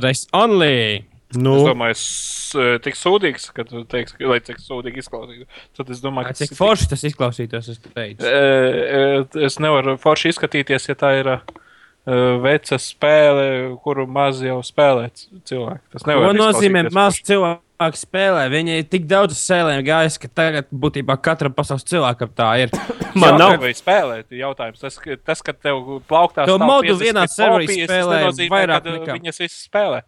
Race 0.06 0.28
Only. 0.34 1.06
Nu, 1.36 1.56
Es 1.58 1.68
domāju, 1.68 1.96
es 1.98 2.56
eh, 2.56 2.76
tik 2.86 2.96
sūdīgs, 2.96 3.50
ka 3.52 3.66
tu 3.68 3.82
teiksi, 3.90 4.16
ka- 4.16 4.30
lai 4.30 4.38
cik 4.46 4.62
sūdīgi 4.62 5.02
izklausītos. 5.02 5.48
Tad 5.76 5.90
es 5.92 6.00
domāju, 6.04 6.30
ka 6.30 6.38
cik 6.38 6.54
forši 6.56 6.90
tas 6.94 7.04
izklausītos, 7.10 7.70
es 7.74 7.82
teicu. 7.82 8.24
Eh, 8.24 8.78
eh, 9.02 9.46
Es 9.50 9.58
nevaru 9.60 9.98
forši 10.00 10.32
izskatīties, 10.32 10.88
ja 10.88 10.96
tā 10.96 11.16
ir 11.20 11.32
veca 12.06 12.78
spēle, 12.78 13.76
kuru 13.82 14.06
maz 14.06 14.40
jau 14.46 14.60
spēlē 14.62 15.10
cilvēki. 15.50 15.82
Tas 15.92 16.04
nozīmē 16.06 16.86
izklausīties 16.86 16.94
maz 16.94 17.18
forši. 17.18 17.58
Cilvēku 17.76 18.00
spēlē? 18.00 18.46
Viņi 18.52 18.78
ir 18.80 18.88
tik 18.90 19.06
daudz 19.08 19.36
sēlēm 19.38 19.84
gājis, 19.86 20.18
ka 20.18 20.28
tagad 20.28 20.68
būtībā 20.72 21.18
katram 21.22 21.54
pasaules 21.54 21.84
cilvēkam 21.84 22.32
tā 22.36 22.50
ir. 22.64 22.70
Man 23.22 23.38
nav. 23.40 23.60
Vai 23.60 23.74
spēlēt, 23.76 24.32
jautājums. 24.32 24.80
Tas, 24.80 25.00
tas 25.26 25.42
ka 25.42 25.54
tev 25.54 26.02
plauktā 26.08 26.46
To 26.46 26.58
modu 26.60 26.96
50 26.96 27.04
vienā 27.04 27.28
serverī 27.28 27.86
spēlē 27.86 28.50
vairāk 28.50 28.90
nekā. 28.90 29.20
Viņas 29.20 29.40
visas 29.40 29.62
spēlē. 29.68 30.04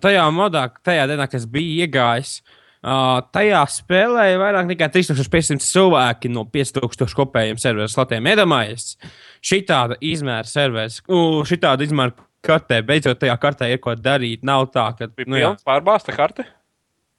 Tajā 0.00 0.24
modā, 0.32 0.68
tajā 0.84 1.06
dienā, 1.08 1.26
kas 1.30 1.46
bija 1.48 1.86
iegājis, 1.86 2.42
uh, 2.84 3.20
tajā 3.32 3.60
spēlēja 3.72 4.40
vairāk 4.40 4.68
nekā 4.68 4.90
3500 4.92 5.64
cilvēki 5.64 6.32
no 6.32 6.44
5000 6.44 7.16
kopējiem 7.16 7.60
serveru 7.60 7.88
slotiem. 7.88 8.28
Iedomājieties, 8.28 8.98
šī 9.40 9.62
tāda 9.68 9.96
izmēra 10.04 10.48
serveris, 10.48 11.00
uh, 11.08 11.40
šī 11.48 11.60
tāda 11.64 11.88
izmēra 11.88 12.12
kartē, 12.46 12.80
beidzot 12.86 13.20
tajā 13.20 13.36
kartē 13.42 13.68
ir 13.72 13.80
ko 13.82 13.94
darīt. 13.98 14.42
Nav 14.46 14.68
tā, 14.74 14.86
ka. 14.98 15.08
Bija 15.12 15.28
Nu, 15.28 15.36
pilns 15.38 15.64
pārbāzta 15.66 16.14
karte. 16.16 16.46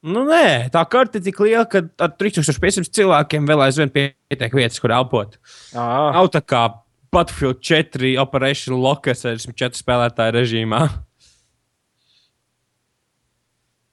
nu, 0.02 0.24
nē, 0.28 0.68
tā 0.74 0.82
karte 0.90 1.18
ir 1.20 1.26
tik 1.28 1.38
liela, 1.44 1.64
ka 1.70 1.84
ar 2.02 2.14
3500 2.18 2.90
cilvēkiem 2.90 3.46
vēl 3.46 3.62
aizvien 3.68 3.90
pietiek 3.94 4.54
vietas, 4.58 4.80
kur 4.82 4.90
elpot. 4.96 5.38
Ah, 5.74 6.10
Nav 6.16 6.30
tā 6.34 6.42
kā 6.42 6.64
Battlefield 7.12 7.60
4 7.60 8.16
Operation 8.22 8.78
Locus 8.80 9.22
64 9.26 9.76
spēlētāju 9.78 10.32
režīmā. 10.38 10.82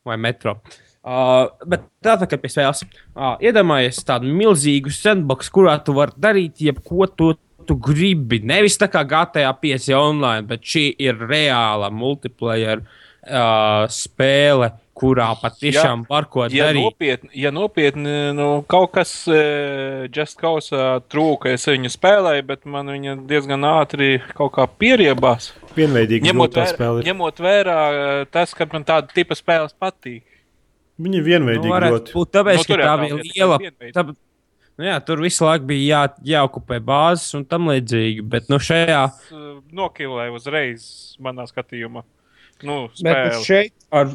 Vai 0.08 0.16
metro. 0.18 0.56
Uh, 1.04 1.48
bet 1.68 1.86
tātad, 2.04 2.28
kad 2.30 2.42
pie 2.44 2.50
spēles 2.52 2.82
uh, 2.84 3.36
iedomājies 3.44 4.02
tādu 4.08 4.32
milzīgu 4.36 4.92
sandbox, 4.92 5.48
kurā 5.54 5.78
tu 5.84 5.94
vari 5.96 6.16
darīt 6.20 6.60
jebko 6.64 7.08
to 7.08 7.30
tu 7.34 7.49
gribi. 7.78 8.40
Nevis 8.44 8.78
tā 8.82 8.88
kā 8.90 9.04
GTA 9.06 9.52
5 9.54 9.90
online, 9.98 10.48
bet 10.50 10.62
šī 10.66 10.88
ir 11.00 11.16
reāla 11.30 11.90
multiplayer 11.92 12.82
uh, 12.82 13.86
spēle, 13.92 14.72
kurā 15.00 15.30
patiešām 15.40 16.02
var 16.10 16.26
ko 16.28 16.44
ja 16.52 16.66
darīt. 16.68 16.84
nopietni, 16.84 17.30
ja 17.40 17.52
nopietni 17.56 18.16
nu, 18.36 18.48
kaut 18.68 18.92
kas 18.98 19.14
uh, 19.32 20.08
Just 20.12 20.36
Cause 20.42 20.76
trūka, 21.08 21.54
es 21.56 21.64
viņu 21.70 21.92
spēlēju, 21.94 22.44
bet 22.50 22.66
man 22.68 22.92
viņa 22.92 23.16
diezgan 23.30 23.64
ātri 23.64 24.18
kaut 24.36 24.52
kā 24.58 24.66
pieriebās. 24.68 25.54
vienveidīgi 25.78 26.28
Ņemot 26.28 26.58
vērā, 26.60 26.74
spēle. 26.74 27.00
ir. 27.04 27.08
ņemot 27.14 27.40
vērā 27.40 27.78
eh, 27.94 28.26
tas, 28.34 28.52
ka 28.58 28.68
man 28.74 28.84
tāda 28.84 29.08
tipa 29.16 29.38
spēles 29.40 29.72
patīk. 29.80 30.26
Viņa 31.00 31.16
ir 31.16 31.22
Nu, 31.24 31.28
vienveidīgi 31.30 31.72
varētu 31.72 31.96
ļoti. 31.96 32.14
būt 32.18 32.32
tāpēc, 32.36 32.58
Nu, 32.60 32.76
nu, 32.76 32.84
tā 32.84 32.96
bija 33.00 33.20
liela. 33.24 33.58
vienveidīga. 33.62 33.94
Tā, 33.96 34.04
nu, 34.80 34.88
jā, 34.88 34.96
tur 35.04 35.20
visu 35.24 35.44
laiku 35.46 35.68
bija 35.70 35.90
jā, 35.90 36.04
jāokupē 36.36 36.80
bāzes 36.84 37.36
un 37.38 37.44
tam 37.48 37.68
līdzīgi. 37.72 38.24
Bet 38.32 38.48
nu, 38.52 38.62
šajā 38.64 39.04
Uh, 39.30 39.60
Nokilēju 39.76 40.40
uzreiz 40.40 40.88
manā 41.22 41.46
skatījumā. 41.50 42.06
Nu, 42.66 42.90
bet, 43.04 43.38
šeit 43.46 43.72
ar 43.96 44.10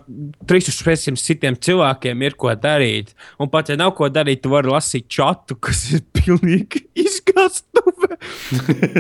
3500 0.45 1.17
citiem 1.23 1.57
cilvēkiem 1.57 2.25
ir 2.27 2.37
ko 2.37 2.53
darīt. 2.61 3.15
Un 3.41 3.49
pat 3.53 3.73
ja 3.73 3.79
nav 3.81 3.95
ko 3.97 4.11
darīt, 4.13 4.43
tu 4.45 4.53
vari 4.53 4.69
lasīt 4.73 5.09
čatu, 5.09 5.57
kas 5.57 5.87
ir 5.97 6.05
pilnīgi 6.17 6.85
izgāstuve. 7.07 8.19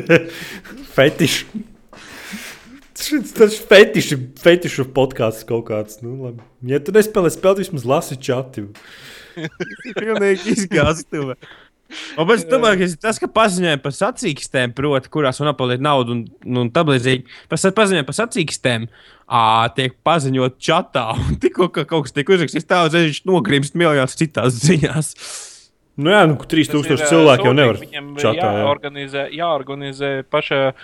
Fetiši. 0.97 1.65
Tas 2.95 3.11
ir 3.11 3.65
fetiši, 3.69 4.17
fetišu 4.39 4.87
podkāsts 4.95 5.45
kaut 5.49 5.67
kāds. 5.69 5.99
Nu, 6.01 6.15
labi. 6.29 6.45
ja 6.71 6.79
tu 6.81 6.95
nespēlē 6.95 7.33
spēlēt, 7.35 7.65
vismaz 7.65 7.85
lasi 7.91 8.17
čati. 9.35 11.07
pilnīgi. 11.11 11.53
Un 12.19 12.27
pēc 12.29 12.45
tam, 12.49 12.65
ir 12.73 12.95
tas, 13.01 13.19
ka 13.21 13.29
paziņoja 13.31 13.79
par 13.85 13.95
sacīkstēm, 13.95 14.73
proti, 14.77 15.11
kurās 15.13 15.39
man 15.43 15.53
apgādāt 15.53 15.83
naudu 15.85 16.15
un, 16.17 16.23
nu, 16.43 16.65
un 16.65 16.71
tā 16.75 16.83
līdzīgi. 16.89 17.27
Pēc 17.51 17.67
tam 17.67 17.75
paziņoja 17.77 18.07
par 18.09 18.19
sacīkstēm, 18.19 18.87
ā, 19.29 19.43
tiek 19.77 19.97
paziņot 20.07 20.59
čatā. 20.65 21.07
Tikko 21.43 21.69
ka 21.75 21.87
kaut 21.91 22.09
kas 22.09 22.17
tiek 22.17 22.33
uzrakstīts, 22.35 22.69
tā 22.71 22.85
uzreiz 22.89 23.11
viņš 23.11 23.21
nogrims 23.29 23.75
miljonus 23.77 24.17
citās 24.19 24.59
ziņās. 24.65 25.13
Nu, 25.95 26.11
jā, 26.11 26.25
nu, 26.27 26.35
Tas 26.41 26.51
3000 26.51 26.91
ir, 26.91 27.03
cilvēku 27.07 27.49
jau 27.49 27.55
nevar. 27.55 27.79
Čatā, 28.19 28.35
jā. 28.35 28.63
jāorganizē, 28.65 29.25
jāorganizē 29.31 30.11
paša 30.27 30.61
uh, 30.73 30.75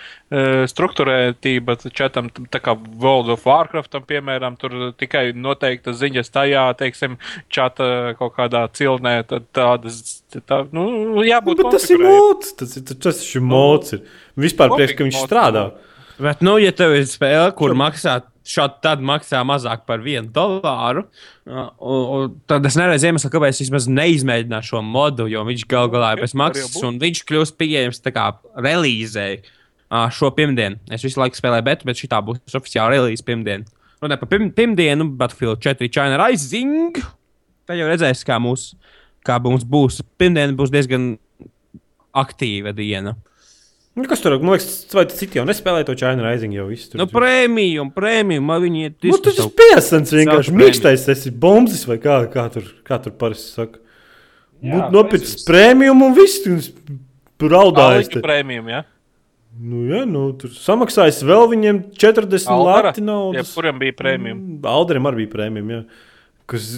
struktūrētība 0.71 1.75
čatam, 1.91 2.29
tā 2.31 2.61
kā 2.63 2.77
World 2.77 3.33
of 3.35 3.43
Warcraftam, 3.49 4.05
piemēram, 4.07 4.55
tur 4.61 4.93
tikai 4.95 5.31
noteiktas 5.35 5.99
ziņas 5.99 6.31
tajā, 6.31 6.63
teiksim, 6.79 7.19
čata 7.51 8.15
kaut 8.19 8.37
kādā 8.39 8.63
cilnē, 8.71 9.17
tad 9.27 9.51
tādas, 9.55 10.21
tā, 10.31 10.63
nu, 10.71 10.87
Nu, 11.11 11.23
jābūt 11.25 11.61
bet 11.61 11.75
tas 11.75 11.87
ir 11.91 12.01
mods. 12.01 12.53
Tas 12.59 12.75
ir 12.79 12.85
tas 12.89 13.21
ir 13.27 13.45
mods. 13.45 13.95
Ir. 13.97 14.03
Vispār 14.39 14.73
priekš, 14.73 14.97
ka 14.97 15.07
viņš 15.07 15.21
strādā. 15.25 15.65
Bet, 16.21 16.43
nu, 16.45 16.57
ja 16.61 16.73
tev 16.75 16.95
ir 16.97 17.07
spēle, 17.09 17.49
kur 17.57 17.73
maksā 17.77 18.19
šādi, 18.47 18.79
tad 18.83 19.03
maksā 19.05 19.41
mazāk 19.47 19.85
par 19.89 20.01
vienu 20.03 20.29
dolāru, 20.33 21.05
ā, 21.45 21.65
un, 21.77 22.05
un 22.15 22.35
tad 22.49 22.65
es 22.67 22.77
neredzu 22.79 23.09
iemeslu, 23.09 23.31
kāpēc 23.33 23.55
es 23.55 23.63
vismaz 23.67 23.87
neizmēģināšu 23.91 24.75
šo 24.75 24.83
modu, 24.85 25.27
jo 25.31 25.43
viņš 25.47 25.65
gal 25.71 25.91
galā 25.93 26.15
ir 26.15 26.23
bez 26.25 26.35
maksas, 26.37 26.77
un 26.85 26.97
viņš 27.01 27.23
kļūst 27.29 27.57
pieejams 27.59 28.01
tā 28.01 28.13
kā 28.15 28.31
relīzē 28.57 29.27
šo 30.15 30.31
pirmdienu. 30.35 30.79
Es 30.91 31.03
visu 31.05 31.19
laiku 31.19 31.37
spēlēju 31.37 31.67
betu, 31.67 31.87
bet 31.89 31.99
šī 31.99 32.09
būs 32.27 32.57
oficiāla 32.57 32.95
relīze 32.95 33.25
pirmdiena. 33.27 33.67
Runājot 34.01 34.21
par 34.23 34.29
pirm, 34.31 34.47
pirmdienu, 34.55 35.05
Battlefield 35.19 35.61
4 35.61 35.89
China 35.93 36.17
Rising. 36.17 36.97
Tad 37.69 37.77
jau 37.77 37.89
redzēs, 37.89 38.23
kā, 38.25 38.39
mūs, 38.41 38.71
kā 39.27 39.35
mums 39.43 39.67
būs. 39.67 39.99
Pirmdiena 40.17 40.55
būs 40.57 40.71
diezgan 40.73 41.11
aktīva 42.17 42.73
diena. 42.73 43.13
Nu, 43.91 44.05
kas 44.07 44.21
tur 44.23 44.37
man 44.39 44.53
liekas, 44.55 44.85
vai 44.95 45.03
tas 45.09 45.19
citi 45.19 45.35
jau 45.35 45.43
nespēlē 45.47 45.83
to 45.87 45.97
China 45.99 46.23
Rising 46.23 46.55
jau 46.55 46.69
visu. 46.69 46.93
Nu, 46.95 47.09
prēmiju, 47.11 47.89
prēmiju, 47.91 48.43
man 48.47 48.61
viņi 48.63 48.85
ir 48.87 48.93
Nu, 49.11 49.17
tas 49.19 49.39
ir 49.41 49.49
piesans 49.59 50.13
vienkārši. 50.15 50.53
Mīkstais, 50.55 51.03
tas 51.09 51.25
ir 51.27 51.35
bombas 51.43 51.83
vai 51.89 51.97
kā, 51.99 52.21
kā 52.31 52.45
tur, 52.53 52.69
kā 52.87 53.01
tur 53.03 53.17
parasti 53.19 53.51
saka. 53.51 53.81
Jā, 54.61 54.87
protams. 54.93 55.35
prēmiju 55.47 55.97
un 55.97 56.15
viss. 56.15 56.39
un 56.47 56.61
es 56.61 56.71
Raudājis. 57.41 58.07
Alīga 58.07 58.23
prēmijum, 58.23 58.71
ja? 58.71 58.81
Nu, 59.61 59.83
jā, 59.89 60.05
nu, 60.07 60.23
tur 60.39 60.53
samaksājis 60.55 61.23
vēl 61.27 61.49
viņiem 61.51 61.81
40 61.99 62.51
Aldara? 62.53 62.91
lati 62.91 63.03
naudas. 63.03 63.49
Ja, 63.49 63.55
kuram 63.57 63.81
bija 63.81 63.95
prēmijum? 63.97 64.37
Mm, 64.37 64.67
Alderim 64.71 65.09
arī 65.09 65.25
bija 65.25 65.33
prēmija. 65.33 65.81
Jā. 65.81 65.81
Kas, 66.51 66.69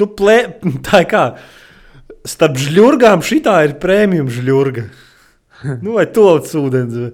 nu, 0.00 0.08
plē, 0.08 0.38
tā 0.88 1.02
ir 1.04 1.10
kā. 1.10 1.24
Starp 2.28 2.56
žļurgām 2.62 3.24
šī 3.26 3.42
ir 3.42 3.76
prēmija 3.82 4.24
žļurga. 4.30 4.86
Nu, 5.84 5.94
vai 5.96 6.06
to 6.10 6.26
ūdens. 6.38 7.12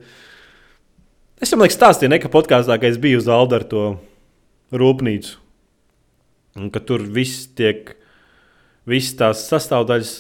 Es 1.39 1.53
domāju, 1.55 1.73
ka 1.73 1.77
stāstīju 1.77 2.13
nekā 2.15 2.31
podkāstā, 2.33 2.79
ka 2.81 2.89
es 2.91 2.99
biju 3.01 3.21
uz 3.21 3.29
Alderu 3.31 3.69
to 3.71 3.85
rūpnīcu. 4.75 5.37
Un 6.59 6.73
ka 6.75 6.83
tur 6.83 7.05
viss 7.05 7.47
tiek, 7.59 7.95
visas 8.89 9.15
tās 9.19 9.45
sastāvdaļas 9.47 10.13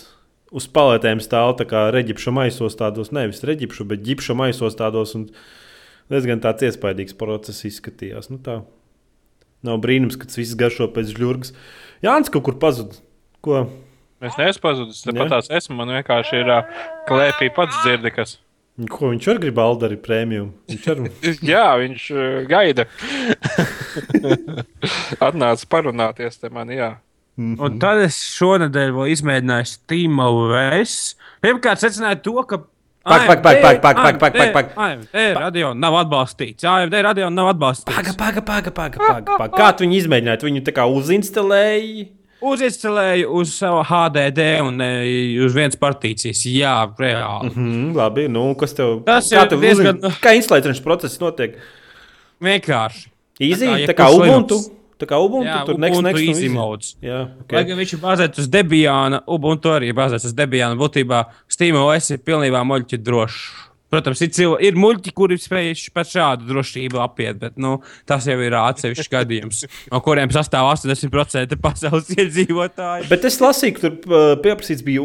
uz 0.55 0.68
paletēm 0.72 1.20
stāv 1.20 1.57
tā 1.59 1.66
kā 1.68 1.89
reģipša 1.95 2.33
maisos 2.35 2.79
tādos, 2.79 3.11
nevis 3.12 3.43
reģipša, 3.45 3.89
bet 3.91 4.05
ģipša 4.07 4.37
maisos 4.39 4.79
tādos. 4.79 5.16
Un 5.18 5.26
diezgan 6.12 6.41
tāds 6.45 6.68
iespaidīgs 6.68 7.16
process 7.18 7.66
izskatījās. 7.68 8.31
Nu, 8.33 8.39
tā. 8.45 8.62
Nav 9.66 9.81
brīnums, 9.83 10.14
ka 10.14 10.29
tas 10.29 10.39
viss 10.39 10.57
garšo 10.59 10.87
pēc 10.95 11.11
žļurgas. 11.16 11.53
Jānis 12.05 12.31
kaut 12.31 12.47
kur 12.47 12.59
pazuda. 12.62 13.01
Ko? 13.43 13.66
Es 14.25 14.37
neesmu 14.39 14.62
pazudis. 14.64 15.03
Tāpat 15.07 15.31
tās 15.31 15.51
esmu. 15.61 15.77
Man 15.79 15.93
vienkārši 15.95 16.41
ir 16.43 16.51
uh, 16.51 16.79
klēpī 17.09 17.51
pats 17.55 17.77
dzirdi, 17.85 18.12
kas. 18.14 18.39
Ko 18.91 19.11
viņš 19.11 19.27
arī 19.33 19.43
grib 19.47 19.59
Aldari 19.62 19.99
prēmiju? 19.99 20.49
Viņš 20.71 20.89
ar... 20.93 21.03
Jā, 21.53 21.66
viņš 21.83 22.07
uh, 22.14 22.25
gaida. 22.51 22.87
Atnāca 25.29 25.71
parunāties 25.71 26.39
te 26.39 26.51
man, 26.55 26.71
jā. 26.75 26.97
Mm 27.39 27.55
-hmm. 27.55 27.62
Un 27.64 27.79
tad 27.79 28.03
es 28.03 28.19
šonadēļ 28.35 28.91
vēl 28.97 29.14
izmēģināju 29.14 29.71
Steam 29.71 30.19
OS. 30.19 31.14
Pirmkārt, 31.43 31.79
secināju 31.79 32.23
to, 32.23 32.43
ka 32.43 32.62
Pak, 33.09 33.27
pak, 33.27 33.41
pak, 33.43 33.61
pak, 33.62 33.81
pak, 33.81 34.19
pak, 34.21 34.33
pak, 34.37 34.53
pak. 34.53 34.66
AMD 34.77 35.16
radio 35.39 35.73
nav 35.75 35.95
atbalstīts. 35.97 36.64
AMD 36.64 36.93
radio 36.93 37.31
nav 37.31 37.55
atbalstīts. 37.55 37.89
Paga, 37.89 38.12
paga, 38.12 38.43
paga, 38.43 38.71
paga, 38.71 38.99
paga, 38.99 39.37
paga. 39.39 39.57
Kā 39.57 39.73
tu 39.73 39.87
viņu 39.87 39.97
izmēģināji? 40.03 40.41
Tu 40.43 40.49
viņu 40.51 40.62
tā 40.66 40.75
kā 40.77 40.85
uzinstalēji? 40.85 42.18
Uzinstalēju 42.45 43.32
uz 43.34 43.51
savu 43.59 43.80
HDD 43.89 44.45
un 44.62 44.78
e, 44.84 44.89
uz 45.43 45.57
vienas 45.57 45.78
partīcijas. 45.80 46.45
Jā, 46.53 46.74
reāli. 47.01 47.51
Mm, 47.51 47.93
labi, 47.99 48.28
nu, 48.30 48.45
kas 48.59 48.76
tev 48.78 49.01
Tas 49.07 49.30
kā 49.32 49.43
tev 49.51 49.62
diezgan- 49.64 49.99
uzin... 49.99 50.18
Kā 50.22 50.36
instalēšanas 50.39 50.82
process 50.84 51.18
notiek? 51.22 51.57
Vienkārši. 52.45 53.09
Easy, 53.43 53.66
Tā 53.66 53.78
kā 53.78 53.89
tā 53.91 53.97
kā 53.99 54.11
Ubuntu. 54.14 54.59
Linux. 54.59 54.74
Tā 54.99 55.07
kā 55.07 55.18
Ubuntu 55.22 55.47
Jā, 55.47 55.61
tur 55.66 55.76
nekas 55.78 56.41
modes. 56.51 56.95
Jā, 57.03 57.20
Lai 57.55 57.62
gan 57.66 57.78
viņš 57.78 57.93
ir 57.95 58.01
bāzēts 58.03 58.43
uz 58.43 58.49
Debiāna, 58.51 59.20
Ubuntu 59.30 59.70
arī 59.70 59.93
ir 59.93 59.95
bāzēts 59.99 60.26
uz 60.26 60.34
Debiāna. 60.34 60.74
Būtībā 60.78 61.20
SteamOS 61.51 62.11
ir 62.16 62.22
pilnībā 62.26 62.64
muļķi 62.66 62.99
drošs. 63.07 63.68
Protams, 63.89 64.20
ir, 64.20 64.32
cilvē, 64.36 64.59
ir 64.68 64.78
muļķi, 64.78 65.12
kuri 65.16 65.39
spējuši 65.41 65.93
pat 65.97 66.11
šādu 66.12 66.49
drošību 66.51 67.01
apiet, 67.01 67.39
bet 67.41 67.57
nu, 67.61 67.78
tas 68.09 68.26
jau 68.28 68.36
ir 68.45 68.57
atsevišķs 68.59 69.12
gadījums, 69.14 69.62
no 69.93 70.03
kuriem 70.05 70.32
sastāv 70.34 70.68
80% 70.74 71.57
pasaules 71.64 72.12
iedzīvotāji. 72.16 73.09
Bet 73.09 73.24
es 73.28 73.41
lasīju, 73.43 73.76
ka 73.78 73.86
tur 73.86 74.34
pieprasīts 74.45 74.84
bija 74.84 75.05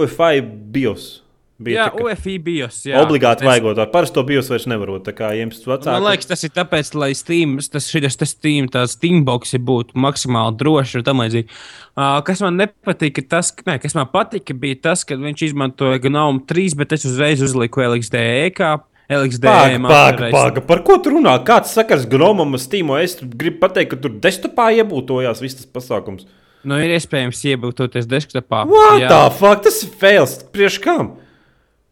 UFI 0.00 0.42
BIOS. 0.74 1.23
Bija 1.62 1.84
Jā, 1.84 1.90
tā 1.92 2.00
kā 2.00 2.06
UFI 2.10 2.32
bijos. 2.42 2.80
Jā. 2.82 2.98
Obligāti 2.98 3.44
Es- 3.44 3.46
vajagot. 3.46 3.78
Ar 3.78 3.90
parasto 3.92 4.24
BIOS 4.26 4.48
vairs 4.50 4.64
nevarot. 4.66 5.06
Vecāks. 5.06 5.86
Man 5.86 6.02
liekas, 6.02 6.26
tas 6.26 6.42
ir 6.42 6.50
tāpēc, 6.50 6.94
lai 6.98 7.12
Steam, 7.14 7.58
tas 7.58 7.86
šis 7.86 8.18
Steam, 8.26 8.66
tās 8.68 8.96
Steamboxi 8.98 9.60
būtu 9.62 9.94
maksimāli 9.94 10.56
droši 10.58 10.98
un 10.98 11.04
tam 11.04 11.22
līdzīgi. 11.22 11.46
Uh, 11.94 12.20
kas 12.26 12.42
man 12.42 12.58
nepatika, 12.58 13.22
tas, 13.22 13.52
ne, 13.66 13.78
kas 13.78 13.94
man 13.94 14.10
patika, 14.10 14.52
bija 14.52 14.80
tas, 14.82 15.04
ka 15.04 15.14
viņš 15.14 15.46
izmantoja 15.52 16.02
GNOME 16.02 16.42
3, 16.50 16.74
bet 16.74 16.92
es 16.92 17.04
uzreiz 17.06 17.40
uzliku 17.40 17.86
LXDE 17.86 18.50
kā 18.50 18.80
LXDE. 19.08 19.78
Pāga. 19.86 20.60
Par 20.66 20.82
ko 20.82 20.98
tu 20.98 21.10
runā? 21.14 21.36
Kāds 21.46 21.70
sakars 21.76 22.06
Gromam, 22.10 22.56
Steamam? 22.58 22.98
Es 23.04 23.14
gribu 23.22 23.60
pateikt, 23.62 23.94
ka 23.94 23.96
tur 23.96 24.10
desktopā 24.10 24.72
iebūtojās 24.80 25.40
viss 25.44 25.54
tas 25.60 25.70
pasākums. 25.70 26.26
Nu, 26.64 26.78
ir 26.80 26.94
iespējams 26.96 27.42
iebūtoties 27.52 28.08
desktopā. 28.08 28.64
What 28.66 29.02
Jā. 29.02 29.08
the 29.12 29.36
fuck? 29.36 29.62
Tas 29.62 29.82
ir 29.84 29.90
fails. 30.00 30.38
Priekš 30.50 30.80
kam? 30.80 31.12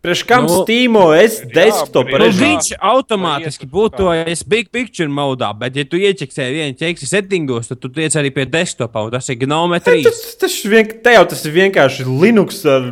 Priekš 0.03 0.23
kam 0.27 0.49
Nu, 0.49 0.63
Steamam 0.65 1.13
es 1.15 1.39
desktop 1.47 2.09
jā, 2.11 2.19
Nu, 2.19 2.31
viņš 2.35 2.73
automātiski 2.79 3.69
būtojas 3.71 4.43
Big 4.51 4.73
Picture 4.75 5.07
modā, 5.07 5.53
bet, 5.55 5.79
ja 5.79 5.87
tu 5.87 6.01
ieķeksēji 6.01 6.57
vienu 6.57 6.79
ķeksi 6.81 7.07
settingos, 7.07 7.71
tad 7.71 7.79
tu 7.83 7.91
tiec 7.95 8.17
arī 8.19 8.33
pie 8.35 8.49
desktopā, 8.51 9.05
un 9.07 9.15
tas 9.15 9.31
ir 9.31 9.39
GNOME 9.45 9.79
3. 9.79 10.03
Tas, 10.09 10.23
tas, 10.43 10.57
vien, 10.67 10.91
te 11.05 11.15
jau 11.15 11.23
tas 11.31 11.47
ir 11.47 11.55
vienkārši 11.55 12.09
Linux 12.09 12.65
ar, 12.67 12.91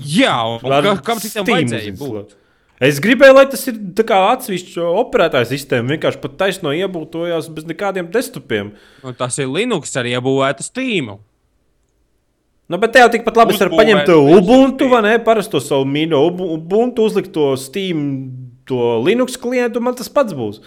Jā, 0.00 0.36
un 0.56 0.72
ar 0.72 0.86
ka, 0.86 0.94
kam 1.10 1.20
citam 1.20 1.44
Steam 1.44 1.58
vajadzēja 1.58 1.96
būt? 1.98 2.38
Es 2.82 2.98
gribēju, 3.02 3.34
lai 3.36 3.44
tas 3.50 3.60
ir 3.70 3.76
tā 3.94 4.04
kā 4.06 4.16
atsevišķa 4.32 4.86
operētāja 5.02 5.46
sistēma. 5.52 5.92
Vienkārši 5.94 6.18
pat 6.22 6.32
taisno 6.40 6.72
iebūtojās 6.74 7.50
bez 7.54 7.68
nekādiem 7.68 8.08
desktopiem. 8.10 8.72
Un 9.06 9.18
tas 9.18 9.36
ir 9.38 9.52
Linux 9.52 9.92
arī 10.00 10.16
iebūvēta 10.16 10.66
Steam. 10.66 11.12
Nu, 12.72 12.78
bet 12.80 12.94
te 12.94 13.02
jau 13.02 13.08
tikpat 13.12 13.36
labi 13.36 13.52
Uzbūvēt 13.52 13.74
paņemt 13.76 14.06
visu 14.08 14.36
Ubuntu 14.38 14.86
vai 14.88 15.02
ne? 15.04 15.16
Parasto 15.26 15.60
savu 15.60 15.84
mīļo 15.92 16.20
Ubu- 16.30 16.46
Ubuntu, 16.56 17.04
uzlikt 17.10 17.32
to 17.34 17.50
Steam, 17.60 18.06
to 18.64 18.78
Linux 19.04 19.36
klientu, 19.42 19.82
man 19.84 19.98
tas 19.98 20.08
pats 20.08 20.32
būs. 20.38 20.62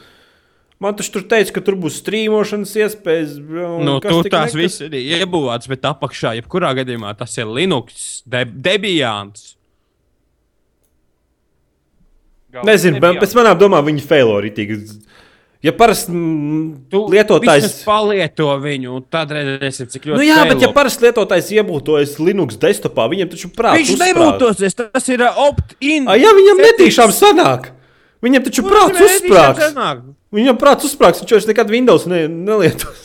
Man 0.84 0.94
taču 1.00 1.14
tur 1.16 1.24
teica, 1.32 1.54
ka 1.56 1.62
tur 1.64 1.78
būs 1.80 1.98
strīmošanas 2.04 2.74
iespējas. 2.84 3.38
un 3.40 3.86
Nu, 3.88 3.94
kas 4.04 4.12
tur 4.12 4.24
tik 4.28 4.34
tās 4.36 4.52
nekas. 4.54 4.60
viss 4.60 4.82
ir 4.86 4.92
iebūvēts, 5.24 5.70
bet 5.72 5.88
apakšā, 5.88 6.36
jebkurā 6.42 6.74
gadījumā, 6.78 7.16
tas 7.18 7.32
ir 7.40 7.48
Linux, 7.48 8.22
de 8.28 8.44
Debians. 8.46 9.54
Nezinu, 12.66 13.02
bet 13.04 13.18
pēc 13.20 13.34
manām 13.36 13.58
domām 13.60 13.84
viņi 13.90 14.04
failo 14.08 14.38
ritīgi. 14.46 14.78
Ja 15.66 15.72
parasti 15.74 16.14
mm, 16.14 16.66
Tu 16.94 17.00
lietotājs. 17.10 17.80
palieto 17.88 18.52
viņu, 18.62 18.92
un 19.00 19.06
tad 19.10 19.32
redzēsim, 19.34 19.88
cik 19.90 20.04
ļoti. 20.12 20.20
Nu 20.20 20.28
jā, 20.28 20.44
bet 20.52 20.62
ja 20.62 20.70
parasti 20.76 21.08
lietotājs 21.08 21.50
iebūtojas 21.56 22.20
Linux 22.22 22.60
desktopā, 22.62 23.08
viņam 23.10 23.32
taču 23.32 23.50
prātā 23.56 23.80
Viņš 23.80 23.96
nebūtosies, 24.04 24.78
tas 24.78 25.10
ir 25.10 25.24
uh, 25.26 25.40
opt-in. 25.48 26.06
Ja 26.22 26.36
viņam 26.38 26.62
netīšām 26.68 27.16
sanāk, 27.16 27.72
viņam 28.26 28.46
taču 28.46 28.68
prāts 28.68 29.02
uzsprāgs. 29.08 29.74
Viņam 30.36 30.62
prāts 30.62 30.86
uzsprāgs, 30.86 31.24
viņš 31.24 31.36
vairs 31.38 31.50
nekad 31.50 31.74
Windows 31.74 32.06
ne, 32.12 32.28
nelietos. 32.30 33.02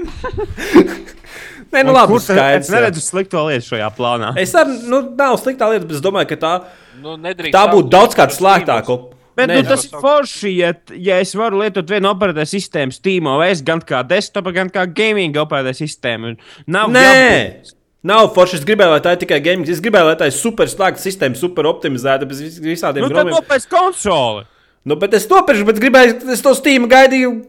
Nē, 1.70 1.84
nu 1.86 1.92
labi, 1.94 2.18
skaidrs. 2.18 2.66
Es 2.66 2.70
jā. 2.70 2.74
neredzu 2.74 3.02
slikto 3.04 3.44
lietu 3.46 3.68
šajā 3.74 3.88
plānā. 3.94 4.32
Es 4.40 4.56
arī, 4.58 4.80
nu, 4.90 5.04
nav 5.14 5.36
sliktā 5.38 5.68
lieta, 5.70 5.84
bet 5.86 6.00
es 6.00 6.02
domāju, 6.02 6.32
ka 6.32 6.38
tā, 6.40 6.52
Nu, 7.00 7.14
nedrīkst 7.20 7.54
tā 7.54 7.62
būtu 7.70 7.92
daudz 7.92 8.16
kāda 8.18 8.34
slēgtāka. 8.34 8.96
Bet 9.36 9.48
Nē, 9.48 9.62
nu, 9.62 9.68
tas 9.68 9.84
ir 9.86 9.90
forši, 10.02 10.50
ja, 10.58 10.72
ja 10.98 11.18
es 11.22 11.34
varu 11.38 11.60
lietot 11.62 11.88
vienu 11.88 12.08
operētāju 12.10 12.50
sistēmu, 12.50 12.92
SteamOS, 12.92 13.62
gan 13.64 13.80
kā 13.80 14.02
desktop, 14.06 14.50
gan 14.52 14.68
kā 14.68 14.86
gaming 14.92 15.34
operētāju 15.40 15.78
sistēmu. 15.86 16.36
Nav 16.66 16.90
Nē, 16.90 17.04
jābūt- 17.04 17.74
nav 18.04 18.32
forši. 18.34 18.58
Es 18.60 18.64
gribēju, 18.64 18.90
lai 18.90 19.00
tā 19.00 19.12
ir 19.12 19.20
tikai 19.26 19.40
gaming. 19.44 19.68
Es 19.68 19.80
gribēju, 19.80 20.04
lai 20.10 20.16
tā 20.16 20.26
ir 20.26 20.32
super 20.36 20.66
slēgta 20.66 20.98
sistēma, 21.04 21.36
super 21.36 21.64
optimizēta, 21.64 22.26
bez 22.28 22.40
vis- 22.40 22.58
visādiem 22.58 23.06
Nu, 23.06 23.08
gromiem. 23.14 23.34
nopēc 23.38 23.68
konsoli. 23.70 24.44
Nu, 24.84 24.96
bet 24.96 25.14
es 25.14 25.26
nopirku, 25.28 25.64
bet 25.66 25.76
gribēju, 25.76 26.28
es 26.32 26.40
to 26.42 26.54
Steam 26.54 26.88
gaidīju. 26.88 27.46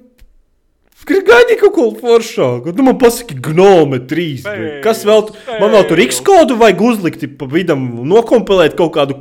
Gaidīju 1.07 1.57
kaut 1.63 1.73
ko 1.73 1.85
foršāku. 1.97 2.75
Nu, 2.77 2.83
man 2.83 2.97
pasaka, 3.01 3.33
gnome 3.41 3.99
3. 4.05 4.43
vai 4.43 4.81
Kas 4.83 5.03
vēl? 5.03 5.27
tu- 5.27 5.33
Man 5.59 5.71
vēl 5.71 5.87
tur 5.87 5.97
X 5.97 6.19
kodu 6.21 6.55
vajag 6.59 6.77
uzlikt 6.79 7.37
pa 7.39 7.45
vidam, 7.47 8.05
nokompilēt 8.05 8.75
kaut 8.77 8.93
kādu. 8.93 9.15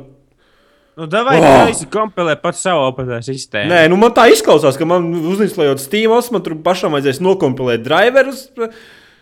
Nu, 0.99 1.07
davai, 1.07 1.37
Oh! 1.39 1.69
oh. 1.69 1.71
tu 1.79 1.87
kompilē 1.93 2.35
pats 2.41 2.59
savu 2.65 2.83
operētāju 2.89 3.23
sistēmu. 3.29 3.71
Nē, 3.71 3.85
nu 3.89 3.97
man 4.01 4.11
tā 4.15 4.25
izklausās, 4.33 4.75
ka 4.77 4.85
man 4.89 5.07
uzinstalējot 5.31 5.79
Steam, 5.79 6.11
man 6.35 6.43
tur 6.43 6.57
pašam 6.65 6.91
vajadzēs 6.97 7.21
nokompilēt 7.23 7.85
driverus. 7.85 8.49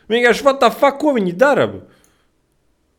Vienkārši, 0.10 0.46
what 0.48 0.60
the 0.64 0.72
fuck, 0.74 0.98
ko 1.02 1.14
viņi 1.20 1.36
dara? 1.38 1.68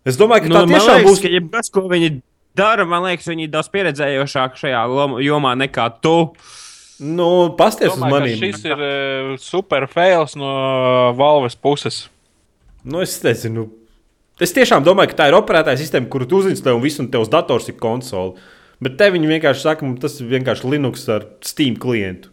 Es 0.07 0.17
domāju, 0.17 0.47
ka 0.47 0.53
Nu, 0.53 0.61
tā 0.61 0.67
tiešām 0.71 1.01
liekas, 1.01 1.11
būs. 1.11 1.23
ka 1.25 1.33
jebkas, 1.35 1.71
ko 1.75 1.83
viņi 1.91 2.13
dara, 2.57 2.87
man 2.89 3.05
liekas, 3.09 3.27
viņi 3.29 3.49
ir 3.49 3.53
daudz 3.53 3.69
pieredzējošāki 3.75 4.63
šajā 4.63 4.85
jomā 5.27 5.57
nekā 5.59 5.89
tu. 6.01 6.15
Nu, 7.01 7.27
pasties 7.59 7.91
uz 7.91 7.99
Domāju, 7.99 8.13
ka 8.13 8.21
maniem. 8.21 8.39
Šis 8.39 8.65
ir 8.69 8.81
uh, 8.87 9.35
super 9.41 9.87
fails 9.91 10.37
no 10.39 10.55
Valves 11.19 11.57
puses. 11.57 12.05
Nu, 12.85 13.03
es 13.05 13.19
nezinu. 13.25 13.67
Es 14.41 14.55
tiešām 14.57 14.85
domāju, 14.87 15.11
ka 15.13 15.19
tā 15.19 15.29
ir 15.29 15.37
operētāja 15.37 15.81
sistēma, 15.83 16.09
kuru 16.13 16.25
tu 16.29 16.39
uzinstalē 16.41 16.73
un 16.77 16.81
viss, 16.85 17.01
un 17.03 17.11
tevs 17.13 17.29
dators 17.33 17.69
ir 17.69 17.77
konsole. 17.81 18.39
Bet 18.81 18.97
te 19.01 19.11
viņi 19.13 19.29
vienkārši 19.29 19.65
saka, 19.67 19.85
ka 19.85 20.07
tas 20.07 20.17
ir 20.23 20.31
vienkārši 20.31 20.71
Linux 20.73 21.05
ar 21.13 21.27
Steam 21.45 21.77
klientu. 21.81 22.33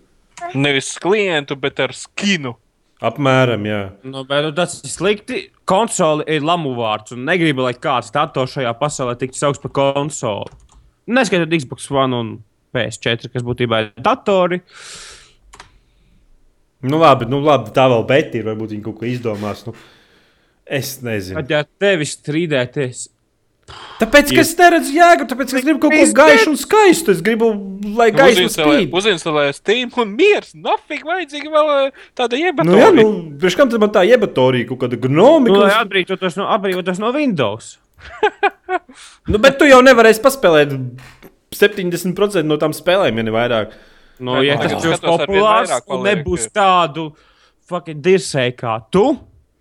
Nevis 0.56 0.94
klientu, 1.02 1.58
bet 1.60 1.82
ar 1.84 1.94
skinu. 1.98 2.56
Apmēram, 3.04 3.66
jā. 3.68 3.82
Nu, 4.08 4.24
bet 4.26 4.46
nu, 4.46 4.54
tas 4.58 4.80
ir 4.80 4.90
slikti. 4.90 5.42
Konsole 5.70 6.26
ir 6.34 6.46
lamu 6.46 6.72
vārds, 6.78 7.14
un 7.14 7.28
negribu, 7.28 7.66
lai 7.66 7.76
kāds 7.78 8.10
dators 8.16 8.56
šajā 8.56 8.72
pasaulē 8.80 9.18
tiktu 9.20 9.38
saukts 9.38 9.62
par 9.62 9.74
konsoli. 9.76 10.56
Neskaitot 11.14 11.54
Xbox 11.54 11.92
One 11.94 12.18
un 12.18 12.32
PS4, 12.76 13.30
kas 13.34 13.46
būtībā 13.46 13.84
ir 13.84 13.92
datori. 14.04 14.62
Nu, 16.88 16.98
labi, 17.02 17.28
nu, 17.30 17.42
labi 17.44 17.74
tā 17.76 17.86
vēl 17.92 18.08
bet 18.10 18.36
ir. 18.38 18.48
Varbūt 18.48 18.74
viņi 18.74 18.84
kaut 18.86 18.98
ko 19.02 19.08
izdomās. 19.10 19.64
Nu, 19.68 19.76
es 20.66 20.98
nezinu. 21.06 21.38
Tad, 21.42 21.54
ja 21.54 21.62
tevi 21.86 22.08
strīdēties, 22.08 23.08
Tāpēc, 23.98 24.30
ka 24.32 24.44
es 24.44 24.52
neredzu 24.56 24.94
jēgu, 24.96 25.26
tāpēc, 25.28 25.52
ka 25.52 25.58
es 25.60 25.66
gribu 25.66 25.82
kaut 25.84 25.96
ko 25.96 26.04
gaišu 26.20 26.52
un 26.54 26.60
skaistu. 26.60 27.12
Es 27.16 27.24
gribu, 27.26 27.50
lai 27.98 28.08
Uzinstalē, 28.14 28.78
spīd. 28.78 28.94
uzinstalē 28.96 29.46
Steam 29.58 29.92
un 30.00 30.14
miers. 30.16 30.54
Nafig 30.56 31.04
vajadzīga 31.08 31.52
vēl 31.52 31.72
uh, 31.74 32.06
tāda 32.16 32.40
iebatorija. 32.40 32.92
Nu, 32.94 33.02
jā, 33.02 33.10
nu, 33.10 33.36
priekš 33.42 33.58
kam 33.60 33.74
tad 33.74 33.84
man 33.84 33.92
tā 33.96 34.06
iebatorija 34.08 34.70
kaut 34.70 34.84
kāda 34.86 35.00
gnomi? 35.04 35.52
nu, 35.52 35.60
lai 35.64 35.74
atbrīvotos 35.82 36.38
no, 36.40 36.48
atbrīvotos 36.56 37.02
no 37.04 37.12
Windows. 37.18 37.76
Nu, 39.28 39.40
bet 39.42 39.58
tu 39.60 39.66
jau 39.68 39.80
nevarēsi 39.84 40.22
paspēlēt 40.24 40.74
70% 41.56 42.44
no 42.48 42.58
tām 42.60 42.76
spēlēm, 42.76 43.20
ja 43.20 43.26
ne 43.28 43.34
vairāk. 43.34 43.74
Nu, 44.20 44.38
Nē, 44.38 44.44
ja 44.48 44.58
tas 44.60 44.76
būs 44.80 45.02
populārs 45.04 45.74
paliek. 45.88 46.04
nebūs 46.08 46.48
tādu 46.56 47.10
fucking 47.68 48.00
dirsēju 48.04 48.56
kā 48.60 48.78
tu. 48.94 49.06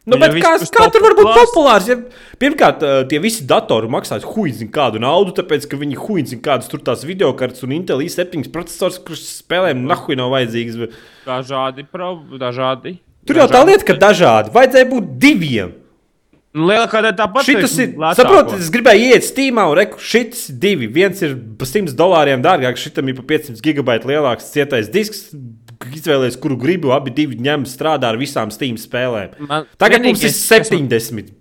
Nu, 0.06 0.14
ja 0.14 0.22
bet 0.22 0.36
viss 0.36 0.70
kā, 0.70 0.84
kā 0.84 0.84
tur 0.94 1.02
var 1.02 1.16
būt 1.18 1.28
populārs? 1.34 1.88
Ja, 1.90 1.96
pirmkārt, 2.38 2.84
ā, 2.86 2.98
tie 3.10 3.18
visi 3.22 3.42
datori 3.48 3.90
maksās 3.90 4.22
huīzinu 4.22 4.70
kādu 4.74 5.00
naudu, 5.02 5.34
tāpēc, 5.34 5.66
ka 5.66 5.78
viņi 5.80 5.98
huīzinu 5.98 6.44
kādas 6.44 6.70
tur 6.70 6.84
tās 6.86 7.02
video 7.06 7.32
kartes 7.38 7.66
un 7.66 7.74
Intel 7.74 8.04
i7 8.04 8.46
processors, 8.54 9.00
kurš 9.02 9.24
spēlēm 9.40 9.82
nahuj 9.88 10.18
nav 10.20 10.30
vajadzīgs. 10.36 10.78
Dažādi, 11.26 11.88
pro, 11.90 12.12
dažādi. 12.38 13.00
Tur 13.26 13.42
jau 13.42 13.48
tā 13.50 13.64
lieta, 13.66 13.82
ka 13.88 13.98
dažādi. 13.98 14.54
Vajadzēja 14.54 14.88
būt 14.92 15.10
diviem. 15.26 15.74
Nu, 16.56 16.70
Lielākā 16.70 17.02
daļa 17.04 17.16
tāpat 17.18 17.50
ir. 17.52 17.66
Saprotiet, 18.16 18.62
es 18.62 18.70
gribēju 18.72 19.10
iet 19.10 19.26
Steamā 19.26 19.66
un 19.68 19.76
reku, 19.76 19.98
šis 20.00 20.46
divi. 20.62 20.86
Viens 20.88 21.18
ir 21.26 21.34
par 21.58 21.68
100 21.68 21.92
dolāriem 21.98 22.46
dārgāks, 22.46 22.86
šitam 22.86 23.10
ir 23.10 23.18
par 23.18 23.26
500 23.34 23.60
gigabaitu 23.64 24.08
lielāks 24.14 24.54
cietais 24.54 24.88
disks. 24.92 25.26
Izvēlēties, 25.80 26.38
kuru 26.40 26.56
gribu, 26.60 26.92
abi 26.96 27.10
divi 27.10 27.36
ņem 27.36 27.66
strādā 27.68 28.12
ar 28.12 28.16
visām 28.20 28.52
Steam 28.52 28.76
spēlēm. 28.80 29.38
Man- 29.48 29.66
Tagad 29.78 30.02
mums 30.02 30.22
ir 30.22 30.30
vienīgais, 30.30 30.48
kas 30.48 30.70
man- 30.70 30.88
70. 30.88 31.32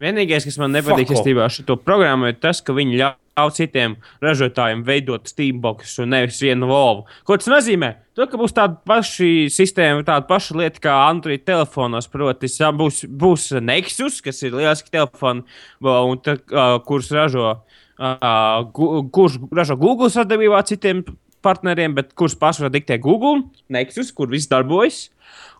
Vienīgais, 0.00 0.44
kas 0.44 0.58
man 0.58 0.72
nepatīk 0.72 1.08
saistībā 1.08 1.44
ar 1.44 1.50
šo 1.50 1.76
programmu, 1.80 2.28
ir 2.28 2.34
tas, 2.34 2.60
ka 2.60 2.72
viņi 2.76 2.98
ļauj 3.00 3.52
citiem 3.56 3.96
ražotājiem 4.20 4.84
veidot 4.84 5.24
Steambox 5.28 5.98
un 5.98 6.10
nevis 6.10 6.40
vienu 6.40 6.66
volvu. 6.68 7.06
Ko 7.24 7.36
tas 7.36 7.48
nozīmē? 7.48 7.94
To, 8.14 8.26
ka 8.26 8.36
būs 8.36 8.52
tāda 8.52 8.76
paša 8.84 9.48
sistēma, 9.52 10.04
tāda 10.04 10.26
paša 10.28 10.54
lieta 10.56 10.80
kā 10.80 11.08
Android 11.08 11.44
telefonos. 11.44 12.08
Proti, 12.08 12.46
būs, 12.46 13.04
būs 13.08 13.60
Nexus, 13.62 14.20
kas 14.22 14.42
ir 14.42 14.52
lieliski 14.52 14.90
telefoni, 14.90 15.44
kurus 15.80 17.10
ražo, 17.10 17.60
uh, 17.98 18.64
kurš 19.12 19.38
ražo 19.52 19.76
Google 19.78 20.08
sadarbībā 20.08 20.58
ar 20.58 20.64
citiem 20.64 21.04
partneriem, 21.46 21.94
bet 21.96 22.10
kurus 22.18 22.36
pārsvarā 22.38 22.72
diktē 22.74 22.98
Google, 23.02 23.46
Nexus, 23.72 24.10
kur 24.14 24.30
viss 24.32 24.50
darbojas. 24.50 25.06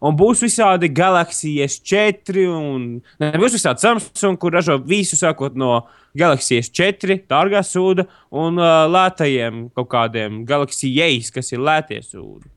Un 0.04 0.16
būs 0.18 0.42
visādi 0.44 0.90
Galaxy 0.92 1.54
S4, 1.64 2.42
un 2.52 2.82
ne, 3.22 3.30
būs 3.40 3.56
visādi 3.56 3.82
Samsung, 3.82 4.36
kur 4.40 4.54
ražo 4.54 4.76
visu, 4.84 5.16
sākot 5.18 5.56
no 5.58 5.86
Galaxy 6.16 6.60
S4, 6.60 7.22
dārgā 7.30 7.62
sūda, 7.64 8.04
un 8.36 8.60
uh, 8.60 8.84
lētajiem 8.92 9.70
kaut 9.76 9.90
kādiem 9.94 10.44
Galaxy 10.48 10.92
Jais, 10.92 11.32
kas 11.34 11.50
ir 11.54 11.64
lētie 11.64 12.02
sūdi. 12.04 12.50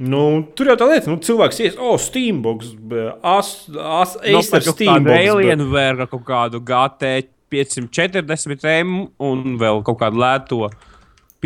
Nu, 0.00 0.22
tur 0.56 0.70
jau 0.72 0.78
tā 0.80 0.86
lieta, 0.88 1.12
nu, 1.12 1.20
cilvēks 1.20 1.58
ies, 1.60 1.74
oh, 1.76 1.98
Steambox, 2.00 2.72
as, 3.20 3.50
Nu, 3.76 4.40
kādu 4.40 4.72
Steambox. 4.72 5.12
Alienware, 5.12 6.06
kaut 6.08 6.24
kādu 6.28 6.62
GT 6.64 7.28
540M 7.52 8.94
un 9.26 9.58
vēl 9.60 9.82
kaut 9.84 9.98
kādu 10.00 10.22
lēto 10.22 10.70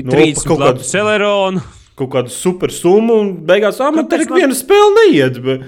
Nu, 0.02 0.10
30 0.10 0.46
kaut 0.48 0.58
gadu 0.58 0.78
kādu- 0.80 0.88
Celeronu. 0.90 1.60
kaut 1.94 2.10
kādu 2.10 2.30
super 2.34 2.70
summu, 2.74 3.20
un 3.20 3.34
beigās 3.46 3.78
tur 4.10 4.20
ik 4.20 4.30
man- 4.30 4.40
viena 4.40 4.54
spēle 4.58 4.90
neiet. 4.98 5.38
Bet... 5.44 5.62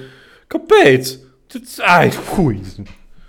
Kāpēc? 0.50 1.12
Tad, 1.52 1.62
ai, 1.86 2.10
huj. 2.34 2.58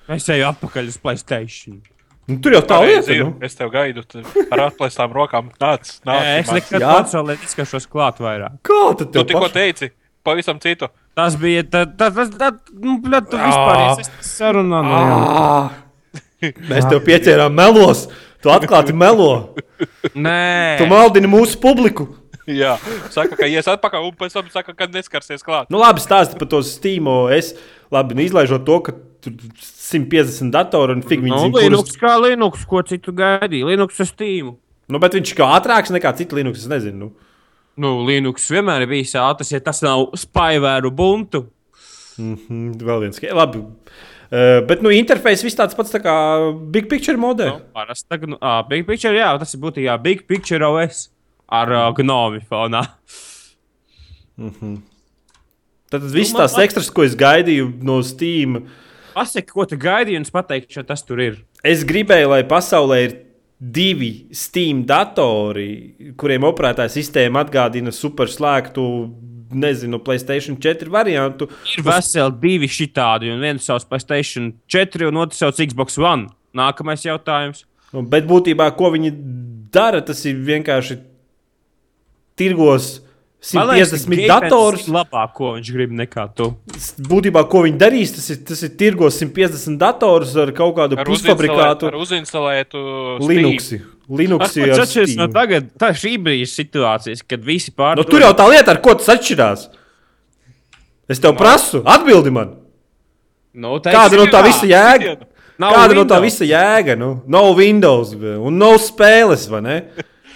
Es 0.09 0.25
eju 0.29 0.45
atpakaļ 0.49 0.87
uz 0.87 0.97
Playstation. 0.97 1.81
Nu, 2.27 2.39
tur 2.43 2.51
jau 2.57 2.61
tā 2.67 2.81
lieta. 2.83 3.11
ir. 3.13 3.23
Nu. 3.23 3.35
Es 3.41 3.55
tev 3.55 3.69
gaidu 3.71 4.03
ar 4.51 4.59
atklātām 4.67 5.13
rokām. 5.15 5.51
Nāc, 5.61 5.93
nāc. 6.03 6.21
Nē, 6.23 6.39
es 6.41 6.51
nekad 6.51 6.81
pasaulē 6.81 7.37
neskašos 7.39 7.85
klāt 7.87 8.17
vairāk. 8.19 8.57
Kā 8.67 8.79
Tu 8.99 9.05
tev 9.05 9.23
tikko 9.29 9.47
teici, 9.53 9.91
pavisam 10.25 10.59
citu. 10.59 10.89
Tas 11.15 11.35
bija 11.39 11.63
tas, 11.63 11.87
tas, 11.97 12.13
tas, 12.37 12.53
nu, 12.73 12.97
tu 13.01 13.37
vispār 13.37 13.77
Ā. 13.79 13.99
esi 13.99 14.11
sarunā. 14.21 14.81
Ā, 14.83 15.71
Mēs 16.69 16.85
tev 16.89 16.99
pieķērām 17.07 17.53
melos. 17.57 18.07
Tu 18.43 18.51
atklāti 18.53 18.93
melo. 18.93 19.55
Nē, 20.13 20.77
Tu 20.79 20.87
maldini 20.89 21.29
mūsu 21.31 21.59
publiku. 21.61 22.07
Jā, 22.47 22.77
saka, 23.11 23.35
ka 23.35 23.47
ies 23.51 23.67
atpakaļ, 23.67 24.05
un 24.07 24.13
pēc 24.15 24.37
tam 24.37 24.45
saka, 24.53 24.71
ka 24.77 24.85
neskarsies 24.87 25.43
klāt. 25.43 25.67
Nu, 25.73 25.81
labi, 25.81 25.99
stāsti 25.99 26.37
par 26.39 26.47
to 26.47 26.61
Steam. 26.63 27.09
Es 27.35 27.51
labi, 27.91 28.15
nu, 28.15 28.23
izlaižot 28.23 28.63
to, 28.67 28.77
ka 28.85 28.93
tur 29.25 29.33
150 29.59 30.53
datoru 30.53 30.95
un 30.95 31.03
fig 31.03 31.25
nu, 31.25 31.41
zina, 31.41 31.65
Linux 31.65 31.91
kurus. 31.91 31.99
kā 31.99 32.13
Linux, 32.23 32.63
ko 32.69 32.79
citu 32.87 33.11
gaidīju. 33.17 33.67
Linux 33.73 33.99
ar 33.99 34.07
Steam. 34.07 34.53
Nu, 34.87 35.01
bet 35.03 35.17
viņš 35.17 35.33
kā 35.35 35.49
ātrāks 35.57 35.91
nekā 35.91 36.13
citi 36.15 36.37
Linux. 36.39 36.63
Es 36.63 36.71
nezinu. 36.71 37.09
Nu. 37.09 37.11
Nu, 37.77 37.91
Linux 38.07 38.47
vienmēr 38.49 38.85
ir 38.85 38.93
bijis 38.95 39.11
ātrs, 39.19 39.51
ja 39.53 39.59
tas 39.61 39.83
nav 39.85 40.07
spaivēru 40.17 40.89
buntu. 40.95 41.43
Mm, 42.17 42.77
vēl 42.79 43.03
viens. 43.03 43.19
Labi. 43.37 43.59
Uh, 44.27 44.59
bet, 44.67 44.81
nu, 44.83 44.91
interfejs 44.91 45.43
viss 45.45 45.55
tāds 45.55 45.75
pats 45.77 45.93
tā 45.93 46.01
kā 46.03 46.13
Big 46.73 46.89
Picture 46.91 47.15
modē. 47.21 47.45
Nu, 47.53 47.61
parasti 47.75 48.09
tagad, 48.11 48.33
nu, 48.33 48.39
ā, 48.43 48.57
Big 48.67 48.83
Picture, 48.87 49.13
jā, 49.15 49.29
tas 49.39 49.53
ir 49.55 49.61
būtībā 49.63 49.95
Big 50.03 50.25
Picture 50.27 50.67
OS 50.67 51.05
ar 51.47 51.71
uh, 51.71 51.85
gnomi 51.95 52.41
fonā. 52.49 52.81
Tad 55.87 56.03
viss 56.11 56.33
Nu, 56.35 56.41
tās 56.41 56.53
pat- 56.57 56.65
ekstras, 56.67 56.89
ko 56.91 57.05
es 57.07 57.15
gaidīju 57.17 57.69
no 57.87 58.01
Steam. 58.03 58.65
Pasaki, 59.15 59.49
ko 59.49 59.65
tu 59.65 59.77
gaidīji, 59.81 60.19
un 60.19 60.27
es 60.27 60.33
pateikšu, 60.33 60.83
tas 60.85 61.01
tur 61.07 61.21
ir. 61.23 61.39
Es 61.65 61.85
gribēju, 61.87 62.27
lai 62.35 62.43
pasaulē 62.45 62.99
ir 63.07 63.15
divi 63.57 64.27
Steam 64.35 64.83
datori, 64.85 66.13
kuriem 66.19 66.43
operētāja 66.45 66.91
sistēma 66.93 67.41
atgādina 67.47 67.89
superslēgtu, 67.95 68.83
nezinu, 69.51 69.99
Playstation 70.03 70.57
4 70.59 70.91
variantu. 70.91 71.49
Ir 71.77 71.85
veseli 71.85 72.35
divi 72.41 72.69
šitādi, 72.71 73.31
un 73.33 73.43
viens 73.43 73.63
sauc 73.63 73.87
Playstation 73.89 74.51
4, 74.71 75.07
un 75.09 75.23
otrs 75.23 75.41
sauc 75.43 75.59
Xbox 75.63 75.99
One. 76.01 76.29
Nākamais 76.57 77.05
jautājums. 77.05 77.65
Bet 78.11 78.27
būtībā, 78.27 78.67
ko 78.75 78.91
viņi 78.93 79.13
dara, 79.73 80.01
tas 80.03 80.23
ir 80.27 80.39
vienkārši 80.47 80.99
tirgos 82.37 82.97
150 83.47 84.27
Gabe 84.27 84.49
datorus. 84.49 84.87
Labāk, 84.91 85.31
ko 85.37 85.53
viņš 85.55 85.69
grib 85.75 85.93
nekā 85.95 86.25
tu. 86.35 86.49
Būtībā, 87.07 87.43
ko 87.51 87.61
viņi 87.65 87.79
darīs, 87.81 88.11
tas 88.15 88.27
ir, 88.33 88.41
tas 88.49 88.63
ir 88.67 88.73
tirgos 88.79 89.19
150 89.21 89.77
datorus 89.81 90.33
ar 90.39 90.51
kaut 90.57 90.75
kādu 90.79 90.99
Ar 90.99 91.07
pusfabrikātu 91.07 91.91
uzinstalētu 91.95 92.81
Linux. 93.27 93.71
Linux 94.07 94.45
Tas 94.45 94.57
ir 94.59 94.67
pats 94.67 94.77
ar 94.79 94.83
atšķiras 94.85 95.15
no 95.15 95.27
Steam. 95.27 95.33
tagad, 95.35 95.71
tā 95.79 95.89
šī 95.95 96.13
brīža 96.23 96.51
situācijas, 96.53 97.23
kad 97.27 97.43
visi 97.43 97.71
pārdod. 97.75 98.03
Nu, 98.05 98.11
tur 98.11 98.23
jau 98.23 98.33
tā 98.35 98.45
lieta, 98.51 98.71
ar 98.75 98.81
ko 98.83 98.95
tas 98.99 99.09
atšķirās. 99.15 99.67
Es 101.07 101.19
tev 101.23 101.35
prasu, 101.39 101.81
atbildi 101.87 102.31
man. 102.35 102.53
nu, 103.55 103.77
Kāda 103.79 104.19
no 104.19 104.27
tā 104.31 104.43
visa 104.45 104.67
jēga? 104.67 105.15
Nav 105.57 105.73
Kāda 105.73 105.95
no 105.97 106.03
tā 106.05 106.19
Windows. 106.19 106.25
visa 106.27 106.45
jēga? 106.45 106.95
Nu, 106.99 107.09
no 107.25 107.41
Windows 107.57 108.11
be, 108.19 108.35
un 108.37 108.59
no 108.59 108.73
spēles, 108.77 109.47
vai 109.49 109.61
ne? 109.65 109.77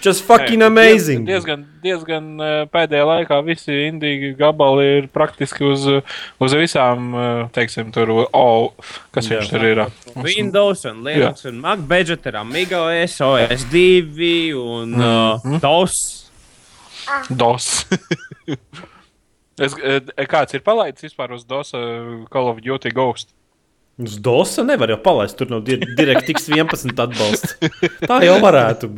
Just 0.02 0.24
fucking 0.26 0.62
amazing. 0.66 1.22
Diezgan, 1.28 1.60
diezgan 1.84 2.24
eh, 2.42 2.64
pēdējā 2.74 3.04
laikā 3.06 3.36
visi 3.46 3.76
indīgi 3.86 4.32
gabali 4.38 4.86
ir 4.98 5.04
praktiski 5.14 5.62
uz, 5.68 5.84
uz 6.42 6.56
visām, 6.58 7.12
eh, 7.14 7.42
teiksim, 7.54 7.92
tur, 7.94 8.10
oh, 8.34 8.72
kas 9.14 9.28
Jā. 9.30 9.38
viņš 9.38 9.50
tur 9.52 9.66
ir. 9.68 9.82
Windows, 10.26 10.82
un 10.90 11.04
Linux, 11.06 11.44
un 11.46 11.60
Mac 11.62 11.84
budget 11.86 12.26
ar 12.32 12.40
Amiga 12.42 12.80
OS, 12.88 13.14
OS2 13.22 14.32
un 14.58 14.96
Mhm. 14.98 15.54
uh, 15.54 15.60
DOS. 15.62 16.00
DOS. 17.30 17.68
es, 19.62 19.74
eh, 19.84 20.26
kāds 20.26 20.54
ir 20.56 20.62
palaidis 20.66 21.06
vispār 21.10 21.34
uz 21.36 21.44
DOS 21.46 21.74
eh, 21.78 22.24
Call 22.32 22.50
of 22.50 22.60
Duty 22.64 22.90
Ghost? 22.94 23.30
Uz 24.02 24.16
DOS 24.24 24.56
nevar 24.66 24.90
jau 24.90 24.98
palaist, 25.04 25.36
tur 25.38 25.50
nav 25.52 25.62
di- 25.66 25.76
DirectX 25.98 26.48
11 26.50 26.96
atbalsts. 27.04 27.54
Tā 28.08 28.18
jau 28.24 28.38
varētu. 28.42 28.88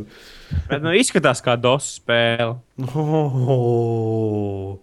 Bet, 0.68 0.82
nu, 0.84 0.92
izskatās 0.96 1.40
kā 1.44 1.56
DOS 1.60 1.96
spēle. 2.00 2.58
Oh, 2.94 4.76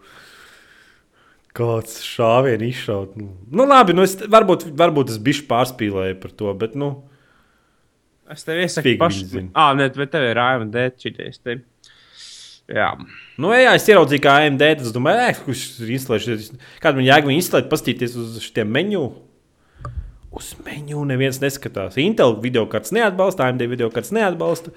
kāds 1.57 1.99
šāviens 2.07 2.63
izšaut. 2.69 3.15
Nu, 3.17 3.67
labi, 3.67 3.95
nu 3.97 4.05
es, 4.07 4.15
varbūt, 4.31 4.69
varbūt 4.79 5.13
es 5.13 5.21
bišķi 5.21 5.47
pārspīlēju 5.49 6.19
par 6.23 6.35
to, 6.37 6.53
bet, 6.57 6.77
nu, 6.79 6.93
Es 8.31 8.45
tev 8.47 8.61
iesaku 8.63 8.95
pašu. 8.99 9.25
Ah, 9.51 9.73
nē, 9.75 9.89
bet 9.95 10.13
tev 10.13 10.23
ir 10.29 10.39
AMD 10.39 10.77
šitais. 11.01 11.41
Te. 11.43 11.57
Jā. 12.71 12.93
nu 13.41 13.49
jā, 13.51 13.73
es 13.75 13.87
ieraudzīju, 13.89 14.21
kā 14.23 14.37
AMD, 14.45 14.61
tad 14.63 14.85
es 14.85 14.93
domāju, 14.95 15.33
kurš 15.43 15.63
ir 15.83 15.91
instalējuši. 15.97 16.61
Kāda 16.79 16.99
man 16.99 17.07
jēga 17.09 17.27
viņu 17.27 17.41
instalēt, 17.41 17.67
pastīties 17.71 18.15
uz 18.21 18.37
šiem 18.45 18.71
menu. 18.71 19.09
Uz 20.31 20.53
menu 20.63 21.03
neviens 21.09 21.41
neskatās. 21.43 21.99
Intel 21.99 22.37
video 22.39 22.63
kartes 22.71 22.93
neatbalsta, 22.95 23.49
AMD 23.49 23.65
video 23.67 23.91
kartes 23.91 24.13
neatbalsta. 24.15 24.71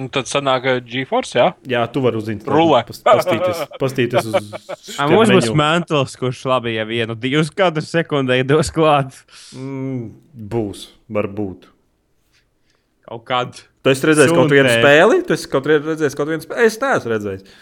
Un 0.00 0.08
tad 0.08 0.28
sanāk 0.30 0.64
eh, 0.70 0.78
GeForce, 0.86 1.34
jā? 1.36 1.46
Jā, 1.68 1.82
tu 1.92 2.00
vari 2.00 2.16
uzinstalēt. 2.16 2.54
Rulē. 2.56 2.78
Pas- 2.88 3.02
Pastīties, 3.04 3.58
pastīties 3.82 4.28
uz 4.30 4.36
A, 5.02 5.08
mums 5.10 5.28
būs 5.34 5.50
mantls, 5.58 6.14
kurš 6.16 6.40
labi 6.48 6.72
jau 6.78 6.86
vienu, 6.88 7.16
divus 7.20 7.50
katru 7.52 7.82
sekundē 7.84 8.38
dos 8.48 8.70
klāt. 8.72 9.18
Mm, 9.52 10.06
būs, 10.54 10.86
varbūt. 11.12 11.68
Kaut 13.10 13.24
kad. 13.28 13.60
Tu 13.84 13.92
esi 13.92 14.08
redzējis 14.08 14.32
kaut 14.36 14.52
vienu 14.52 14.68
Sūtē. 14.70 14.80
spēli? 14.80 15.20
Tu 15.28 15.36
esi 15.36 15.50
kaut 15.52 15.68
vienu 15.68 15.84
redzējis 15.92 16.16
kaut 16.16 16.28
vienu 16.32 16.44
spēli? 16.46 16.66
Es 16.70 16.78
neesmu 16.80 17.12
redzējis. 17.14 17.54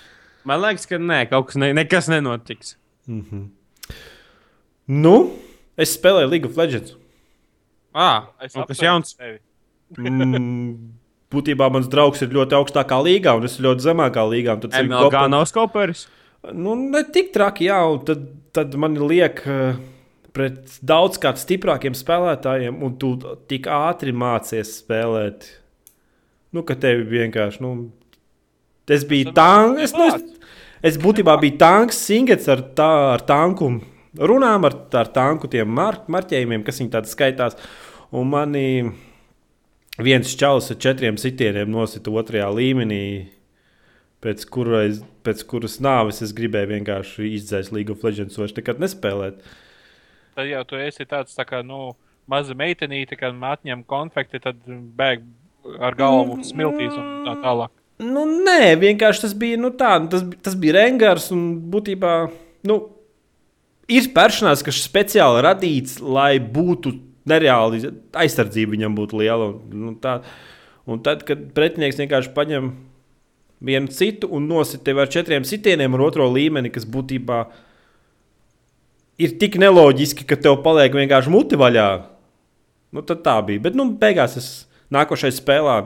Man 0.48 0.62
liekas, 0.62 0.86
ka 0.90 0.98
nē, 1.02 1.19
kaut 1.32 1.48
kas 1.51 1.59
ne, 1.60 1.73
nekas 1.77 2.09
nenotiks. 2.12 2.77
Nu, 4.89 5.15
es 5.78 5.94
spēlēju 5.98 6.31
League 6.32 6.48
of 6.48 6.56
Legends. 6.60 6.94
Ah, 7.97 8.28
Es 8.44 8.55
un 8.56 8.66
kas 8.69 8.81
jauns? 8.85 9.15
Mm, 9.97 10.74
būtībā 11.34 11.68
mans 11.72 11.88
draugs 11.92 12.22
ir 12.24 12.32
ļoti 12.32 12.56
augstākā 12.56 12.98
līgā, 13.05 13.34
un 13.36 13.44
es 13.44 13.55
esmu 13.56 13.66
ļoti 13.68 13.84
zemākā 13.84 14.24
līgā. 14.30 14.55
un 14.56 14.60
Tad 14.64 14.74
MLG 14.80 15.10
kopā- 15.10 15.28
nav 15.30 15.44
skoperis. 15.50 16.06
Nu, 16.55 16.74
ne 16.78 17.02
tik 17.12 17.32
traki, 17.34 17.66
jā, 17.68 17.78
un 17.92 18.05
tad, 18.06 18.24
tad 18.55 18.74
man 18.78 18.94
liek 19.10 19.42
eh, 19.46 19.76
pret 20.32 20.78
daudzkārt 20.86 21.40
stiprākiem 21.40 21.96
spēlētājiem, 21.98 22.78
un 22.82 22.94
tu 22.96 23.16
tik 23.50 23.66
ātri 23.66 24.12
mācies 24.14 24.76
spēlēt. 24.82 25.48
Nu, 26.55 26.62
ka 26.62 26.74
tev 26.80 27.02
vienkārši, 27.10 27.60
nu, 27.60 27.72
es 28.88 29.05
biju 29.05 29.34
tanks. 29.36 29.82
Es, 29.82 29.92
nu, 29.98 30.06
es, 30.14 30.55
es 30.94 30.96
būtībā 31.02 31.34
biju 31.42 31.59
tanks, 31.60 31.98
singets 32.09 32.48
ar, 32.48 32.62
tā, 32.78 32.88
ar 33.18 33.26
tanku. 33.28 33.74
Runām 34.18 34.64
ar, 34.64 34.78
ar 34.96 35.10
tanku 35.12 35.50
tiem 35.52 35.68
mar, 35.68 36.00
marķējumiem, 36.09 36.62
kas 36.64 36.80
viņi 36.80 36.94
tādi 36.94 37.10
skaitās. 37.12 37.59
Un 38.16 38.30
manī 38.32 38.64
viens 39.99 40.37
čalis 40.39 40.70
ar 40.73 40.79
četriem 40.81 41.19
sitieniem 41.20 41.70
nosita 41.70 42.12
otrajā 42.15 42.49
līmenī 42.55 43.05
pēc, 44.25 44.45
kurais, 44.51 45.01
pēc 45.27 45.45
kuras 45.51 45.79
nāves 45.85 46.23
es 46.25 46.35
gribēju 46.37 46.73
vienkārši 46.75 47.33
izdzēst 47.37 47.75
League 47.75 47.95
of 47.95 48.05
Legends, 48.07 48.39
vairs 48.39 48.57
nekad 48.57 48.83
nespēlēt. 48.83 49.43
Tad 50.39 50.51
jau 50.51 50.62
tu 50.70 50.79
esi 50.79 51.07
tāds 51.07 51.35
tā 51.35 51.47
kā, 51.47 51.62
nu, 51.66 51.93
maza 52.31 52.55
meitenīte, 52.59 53.19
kad 53.19 53.35
atņem 53.35 53.85
konfekti, 53.89 54.43
tad 54.43 54.61
bēg 54.69 55.25
ar 55.83 55.97
galvu 55.99 56.39
smiltīs 56.47 56.95
un 56.95 57.27
tā 57.27 57.35
tālāk. 57.43 57.75
Nu, 57.99 58.23
nē, 58.47 58.77
vienkārši 58.79 59.25
tas 59.25 59.35
bija 59.35 59.59
nu, 59.59 59.73
tā, 59.75 59.97
tas, 60.11 60.23
tas 60.45 60.55
bija 60.59 60.77
Rengars 60.77 61.33
un 61.35 61.49
būtībā 61.73 62.12
nu, 62.70 62.77
ir 63.91 64.11
personāls, 64.15 64.62
kas 64.62 64.79
speciāli 64.85 65.43
radīts, 65.43 65.99
lai 65.99 66.37
būtu 66.39 66.95
nereāli 67.30 67.82
aizsardzība 68.16 68.74
viņam 68.76 68.96
būtu 68.98 69.20
liela. 69.20 69.50
Un, 69.52 69.80
nu, 69.84 69.94
tā, 70.02 70.18
un 70.88 71.02
tad, 71.05 71.24
kad 71.28 71.48
pretinieks 71.56 72.00
vienkārši 72.00 72.34
paņem 72.36 72.72
vienu 73.64 73.90
citu 73.94 74.30
un 74.34 74.46
nosit 74.50 74.84
tevi 74.86 75.02
ar 75.02 75.10
četriem 75.10 75.46
sitieniem 75.46 75.96
ar 75.96 76.05
otro 76.06 76.28
līmeni, 76.30 76.72
kas 76.74 76.86
būtībā 76.88 77.40
ir 79.18 79.34
tik 79.40 79.59
neloģiski, 79.60 80.26
ka 80.28 80.38
tev 80.38 80.60
paliek 80.64 80.94
vienkārši 80.94 81.32
muti 81.34 81.59
vaļā. 81.59 81.88
Nu, 82.94 83.05
tad 83.05 83.24
tā 83.26 83.36
bija. 83.44 83.62
Bet, 83.66 83.76
nu, 83.76 83.90
beigās 84.00 84.38
es 84.40 84.50
nākošajā 84.94 85.38
spēlē, 85.40 85.80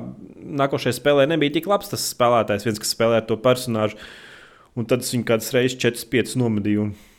nākošajā 0.62 0.98
spēlē 1.00 1.26
nebija 1.30 1.56
tik 1.56 1.66
labs 1.70 1.90
tas 1.90 2.04
spēlētājs, 2.12 2.68
viens, 2.68 2.82
kas 2.82 2.92
spēlē 2.94 3.22
to 3.26 3.38
personāžu. 3.42 3.98
Un 4.78 4.86
tad 4.88 5.02
es 5.04 5.10
viņu 5.12 5.26
kādas 5.28 5.50
reizes 5.52 5.80
4-5 5.82 6.36
nomedīju. 6.40 6.86
un 6.86 7.11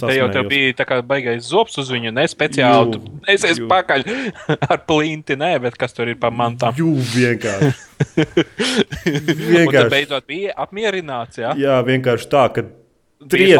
Te 0.00 0.14
jau 0.16 0.28
tev 0.32 0.48
bija 0.50 0.74
tā 0.76 0.86
kā 0.88 0.98
baigais 1.06 1.48
zops 1.48 1.78
uz 1.80 1.90
viņu, 1.92 2.12
ne 2.14 2.24
speciāli. 2.30 2.98
Jū, 2.98 3.12
neesies 3.26 3.60
jū. 3.60 3.68
pakaļ 3.70 4.04
ar 4.72 4.82
plinti, 4.88 5.36
nē, 5.40 5.54
bet 5.64 5.78
kas 5.80 5.96
tur 5.96 6.10
ir 6.12 6.18
pa 6.20 6.30
mantām. 6.34 6.76
Jū, 6.76 6.92
vienkārši. 7.14 7.74
Vienkārši. 9.56 9.92
beidzot 9.92 10.26
bija 10.28 10.52
apmierināts, 10.66 11.40
jā. 11.40 11.54
Jā, 11.56 11.78
vienkārši 11.86 12.28
tā, 12.32 12.42
ka 12.52 12.66
triet, 13.32 13.56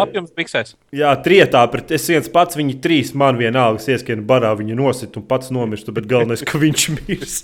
jā, 0.92 1.12
trietā 1.24 1.62
pret 1.72 1.94
es 1.96 2.04
viens 2.12 2.28
pats, 2.32 2.58
viņi 2.58 2.76
trīs 2.84 3.14
man 3.16 3.40
vienalga 3.40 3.80
ieskien 3.96 4.24
barā, 4.28 4.52
viņu 4.58 4.76
nosit 4.76 5.16
un 5.16 5.24
pats 5.28 5.52
nomirstu, 5.54 5.94
bet 5.96 6.08
galvenais, 6.10 6.44
ka 6.44 6.60
viņš 6.60 6.88
mirs. 6.98 7.40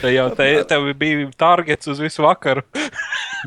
Te 0.00 0.10
jau 0.12 0.26
te, 0.36 0.48
tev 0.68 0.90
bija 0.98 1.28
targets 1.38 1.88
uz 1.90 2.02
visu 2.02 2.26
vakaru, 2.26 2.66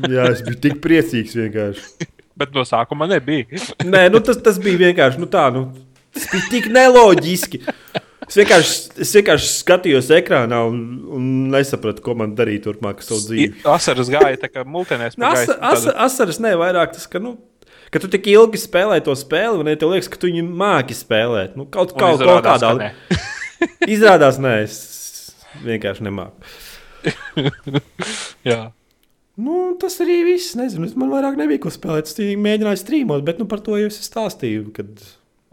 Jā, 0.06 0.28
es 0.30 0.44
biju 0.46 0.60
tik 0.62 0.78
priecīgs 0.84 1.34
vienkārši. 1.38 2.08
Bet 2.38 2.54
no 2.56 2.64
sākuma 2.68 3.08
nebija. 3.10 3.48
Nē, 3.94 4.08
nu 4.14 4.22
tas, 4.24 4.40
tas 4.44 4.60
bija 4.62 4.80
vienkārši 4.88 5.22
nu, 5.22 5.28
tā, 5.30 5.48
nu, 5.54 5.68
tas 6.14 6.28
bija 6.32 6.52
tik 6.52 6.70
neloģiski. 6.74 7.62
Es 8.28 8.36
vienkārši, 8.36 8.72
es 9.06 9.12
vienkārši 9.16 9.50
skatījos 9.62 10.10
ekrānā 10.12 10.58
un, 10.68 10.80
un 11.16 11.28
nesapratu, 11.54 12.02
ko 12.04 12.12
man 12.18 12.34
darīt 12.36 12.66
turpmāk 12.66 13.00
ar 13.00 13.06
savu 13.06 13.22
dzīvi. 13.24 13.62
Asaras 13.72 14.10
gāja 14.12 14.36
tā 14.42 14.50
kā 14.52 14.66
multinēs. 14.68 15.16
Nu, 15.16 15.30
asa, 15.30 15.56
asa, 15.64 15.94
asaras 16.04 16.40
ne 16.44 16.52
vairāk 16.60 16.92
tas, 16.92 17.06
ka, 17.08 17.22
nu, 17.24 17.38
ka 17.94 18.02
tu 18.02 18.10
tik 18.12 18.28
ilgi 18.28 18.60
spēlē 18.60 19.00
to 19.06 19.16
spēli, 19.16 19.62
un 19.62 19.72
ja 19.72 19.80
tev 19.80 19.94
liekas, 19.94 20.10
ka 20.12 20.20
tu 20.20 20.28
viņu 20.28 20.44
māki 20.44 20.96
spēlēt. 20.98 21.56
Nu, 21.56 21.64
kaut, 21.72 21.96
kaut, 21.96 22.20
kaut 22.20 22.44
kādā 22.44 22.74
ne. 22.82 22.92
Izrādās, 23.96 24.36
nē, 24.42 24.58
es 24.66 24.76
vienkārši 25.64 26.04
nemāku. 26.10 26.52
Jā. 28.50 28.68
Nu, 29.38 29.76
tas 29.78 30.00
arī 30.02 30.18
viss. 30.26 30.56
Nezinu, 30.58 30.88
man 30.98 31.12
vairāk 31.14 31.38
nebija 31.38 31.62
ko 31.62 31.70
spēlēt. 31.70 32.10
Es 32.10 32.18
mēģināju 32.18 32.80
strīmot, 32.80 33.22
bet 33.26 33.38
nu, 33.38 33.46
par 33.50 33.62
to 33.64 33.78
jau 33.78 33.90
es 33.90 34.00
stāstīju. 34.08 34.72
Kad... 34.74 35.04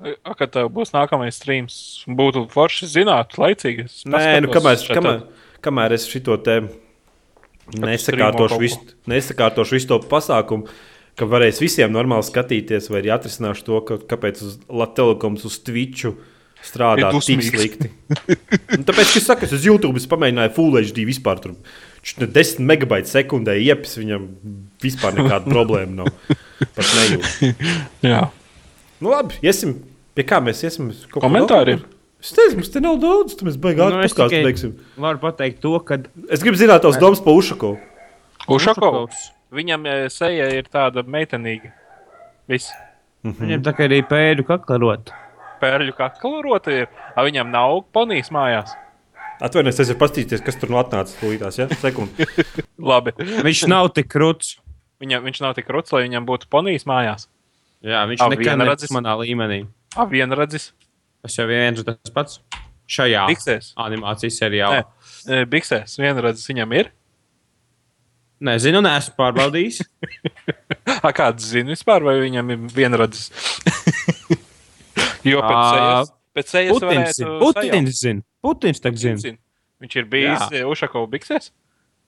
A, 0.02 0.34
Kad 0.36 0.52
tev 0.57 0.72
būs 0.74 0.91
nākamais 0.95 1.38
streams, 1.38 1.78
būtu 2.10 2.48
forši 2.52 2.90
zināt, 2.91 3.38
laicīgi. 3.40 3.86
Nē, 4.12 4.26
nu, 4.44 4.49
kamēr, 4.52 4.82
šeit 4.82 4.98
kamēr, 4.98 5.22
kamēr 5.64 5.95
es 5.95 6.10
šo 6.10 6.36
te 6.44 6.57
nesakārtošu 7.74 8.60
visu, 8.62 8.82
nesakārtošu 9.10 9.78
visu 9.78 9.90
to 9.94 10.02
pasākumu, 10.12 10.68
ka 11.16 11.28
varēs 11.30 11.62
visiem 11.64 11.94
normāli 11.95 12.28
skatīties, 12.28 12.90
vai 12.91 13.02
arī 13.02 13.14
atrisināšu 13.16 13.66
to, 13.66 13.82
ka, 13.88 13.99
kāpēc 14.14 14.44
uz 14.45 14.57
Latvijas 14.68 15.48
uz 15.48 15.57
Twitchu 15.66 16.16
strādā 16.66 17.12
tik 17.16 17.44
slikti. 17.45 17.91
Un 18.76 18.86
tāpēc, 18.86 19.16
es 19.20 19.26
saku, 19.26 19.48
es 19.48 19.56
uz 19.56 19.66
YouTube 19.68 20.02
pamēģināju 20.12 20.53
Full 20.57 20.80
HD 20.82 21.06
vispār 21.07 21.41
tur. 21.44 21.56
Viņš 22.06 22.14
tur 22.19 22.30
10 22.30 22.60
megabaitu 22.69 23.10
sekundē 23.10 23.56
iepis, 23.57 23.95
viņam 23.98 24.27
vispār 24.84 25.15
nekāda 25.18 25.49
problēma 25.49 26.03
nav. 26.03 26.36
Pat 26.77 26.91
nejūt. 26.99 27.56
Jā. 28.06 28.27
Nu, 29.02 29.10
labi, 29.10 29.40
iesim. 29.41 29.80
Pie 30.14 30.23
kā 30.30 30.38
mēs 30.38 30.61
iesim? 30.61 30.91
Kaut 31.10 31.18
ko 31.18 31.23
Komentāriem? 31.26 31.82
vēl? 31.82 31.95
Es 32.22 32.30
teicu, 32.38 32.60
mums 32.60 32.69
te 32.73 32.82
nav 32.82 32.99
daudz, 33.02 33.34
tad 33.38 33.49
mēs 33.49 33.57
beigās 33.61 33.90
Nu, 33.91 34.06
nu, 34.06 34.30
beigsim. 34.45 34.76
Varu 35.02 35.19
pateikt 35.22 35.60
to, 35.65 35.73
ka 35.82 35.98
Es 36.30 36.45
gribu 36.45 36.61
zināt, 36.61 36.86
tavs 36.86 37.02
domas 37.02 37.26
par 37.26 37.41
Ušakovu. 37.41 37.82
Ušakovs. 38.53 39.27
Viņam 39.56 39.90
seja 40.14 40.48
ir 40.53 40.69
tāda 40.69 41.02
meitenīga. 41.10 41.73
Viss. 42.49 42.69
viņam 43.26 43.65
tā 43.65 43.73
kā 43.73 43.90
arī 43.90 44.03
pēdu 44.06 44.45
kaklarot. 44.45 45.10
Pērļu 45.61 45.98
kaklarota 45.98 46.73
ir. 46.84 46.90
A, 47.15 47.26
viņam 47.26 47.49
nav 47.49 47.82
ponijas 47.95 48.30
mājās. 48.34 48.77
Atvainojiet, 49.44 49.80
es 49.84 49.90
varu 49.91 49.99
paskatīties, 49.99 50.44
kas 50.45 50.56
tur 50.62 50.70
nu 50.72 50.78
atnāca 50.80 51.18
līdās. 51.28 51.57
Ja? 51.60 51.68
Sekundi. 51.82 52.24
Labi. 52.91 53.12
Viņš 53.20 53.66
nav 53.72 53.90
tik 53.98 54.07
krūts. 54.14 54.56
Viņam, 55.03 55.26
viņš 55.28 55.41
nav 55.44 55.56
tik 55.57 55.68
ruts, 55.76 55.91
lai 55.91 56.06
viņam 56.06 56.24
būtu 56.28 56.48
ponijas 56.52 56.86
mājās. 56.88 57.26
Jā, 57.86 58.06
viņš 58.07 58.22
Ah, 58.24 58.30
nekad 58.32 58.48
vienradzis? 58.48 58.88
nebija 58.90 58.95
manā 59.02 59.16
līmenī. 59.20 59.57
A, 59.99 60.06
vienradzis. 60.07 60.70
Tas 61.26 61.36
jau 61.36 61.45
viens 61.49 61.82
un 61.84 61.88
tas 61.90 62.14
pats. 62.16 62.40
Šajā 62.88 63.26
Biksēs. 63.28 63.74
animācijas 63.82 64.36
Nē, 64.36 64.40
seriālā. 64.40 64.80
e, 65.28 65.41
biksēs. 65.49 65.98
Vienradzis 65.99 66.48
viņam 66.52 66.74
ir. 66.78 66.91
Nezinu, 68.45 68.82
neesmu 68.86 69.16
pārbaudījis. 69.18 69.82
A, 71.06 71.12
kāds 71.16 71.48
zina 71.52 71.74
vispār, 71.74 72.03
vai 72.06 72.16
viņam 72.22 72.52
ir 72.56 72.66
vienradzis? 72.76 73.32
jo 75.32 75.41
pēc 75.41 75.64
sejas, 75.74 76.12
pēc 76.36 76.52
sejas 76.53 76.74
Putins 76.76 77.20
varētu. 77.20 77.40
Putins 77.41 77.99
zina. 78.03 78.26
Putins 78.46 78.82
tak 78.84 78.98
zina. 79.02 79.18
Zina. 79.22 79.42
Viņš 79.82 79.96
ir 80.00 80.10
bijis 80.12 80.44
Jā. 80.46 80.50
e, 80.62 80.66
Ušakovs 80.70 81.12
biksēs. 81.12 81.52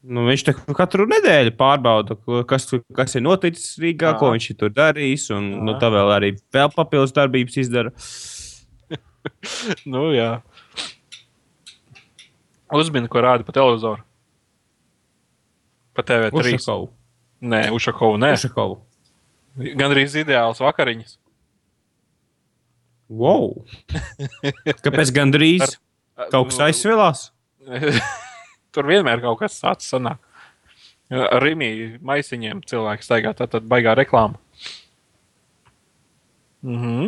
Nu, 0.07 0.23
viņš 0.27 0.43
tā 0.45 0.53
katru 0.77 1.07
nedēļu 1.09 1.55
pārbauda, 1.57 2.15
kas, 2.47 2.69
kas 2.95 3.17
ir 3.17 3.23
noticis 3.25 3.73
Rīgā, 3.81 4.13
Jā. 4.13 4.17
ko 4.21 4.29
viņš 4.35 4.51
tur 4.59 4.71
darījis. 4.71 5.27
Un 5.35 5.49
nu, 5.65 5.73
Jā. 5.73 5.79
tā 5.81 5.89
vēl 5.91 6.11
arī 6.13 6.29
vēl 6.53 6.69
papildus 6.75 7.15
darbības 7.17 7.61
izdara. 7.65 7.93
Nu, 9.83 10.05
jā. 10.15 10.37
Uzmini, 12.71 13.09
ko 13.11 13.19
rāda 13.19 13.43
pa 13.43 13.51
televizoru. 13.51 13.99
Pa 15.97 16.05
TV3. 16.07 16.31
Ušakovu. 16.55 16.87
Nē, 17.43 17.61
Ušakovu. 17.75 18.19
Nē, 18.23 18.29
Ušakovu. 18.37 18.77
gan 19.75 19.91
arī 19.91 20.05
ideāls 20.21 20.61
vakariņas. 20.63 21.17
Wow! 23.09 23.65
Kāpēc 24.85 25.11
gandrīz 25.15 25.75
kaut 26.31 26.51
kas 26.51 26.61
aizsvilās? 26.67 27.27
Tur 28.73 28.89
vienmēr 28.89 29.21
kaut 29.23 29.41
kas 29.41 29.59
tāds 29.61 29.89
sanāk. 29.91 30.21
Ar 31.07 31.39
rīmī 31.39 31.69
maisiņiem 32.03 32.65
cilvēki 32.67 33.05
staigā, 33.05 33.31
tā 33.37 33.47
tad 33.47 33.67
baigā 33.69 33.93
reklāma. 33.95 34.35
Mhm. 36.67 37.07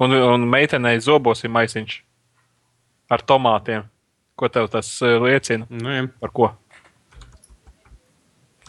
Un, 0.00 0.14
un 0.14 0.46
meitenei 0.48 1.00
zobos 1.02 1.42
ir 1.44 1.52
maisiņš 1.52 1.98
ar 3.12 3.24
tomātiem. 3.26 3.84
Ko 4.38 4.48
tev 4.48 4.70
tas 4.72 4.88
eh, 5.04 5.18
liecina? 5.20 5.66
Nu, 5.68 5.90
jā. 5.92 6.06
Par 6.22 6.32
ko? 6.32 6.48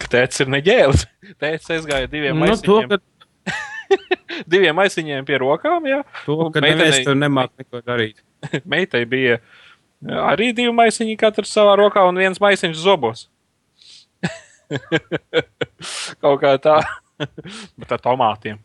Ka 0.02 0.10
tēvs 0.18 0.44
ir 0.44 0.52
neģēlis. 0.52 1.06
Tēvs 1.42 1.72
aizgāja 1.78 2.10
diviem 2.12 2.42
nu, 2.42 2.50
to, 2.60 2.82
maisiņiem, 2.82 2.98
ka, 2.98 4.10
diviem 4.50 4.78
maisiņiem 4.78 5.26
pie 5.28 5.40
rokām. 5.42 5.86
Jā. 5.90 6.02
to, 6.26 6.38
ka 6.54 6.64
neviens 6.64 7.02
tur 7.06 7.18
nemāk 7.18 7.54
neko 7.62 7.84
darīt. 7.86 8.22
Meitai 8.72 9.04
bija 9.10 9.38
jā, 9.38 10.24
arī 10.26 10.52
divi 10.58 10.74
maisiņi, 10.76 11.18
katrs 11.20 11.54
savā 11.54 11.76
rokā, 11.80 12.06
un 12.10 12.20
viens 12.22 12.42
maisiņš 12.42 12.82
zobos. 12.82 13.28
kaut 16.24 16.42
kā 16.44 16.56
tā, 16.64 16.80
bet 17.80 17.92
ar 17.92 18.02
tomātiem. 18.04 18.62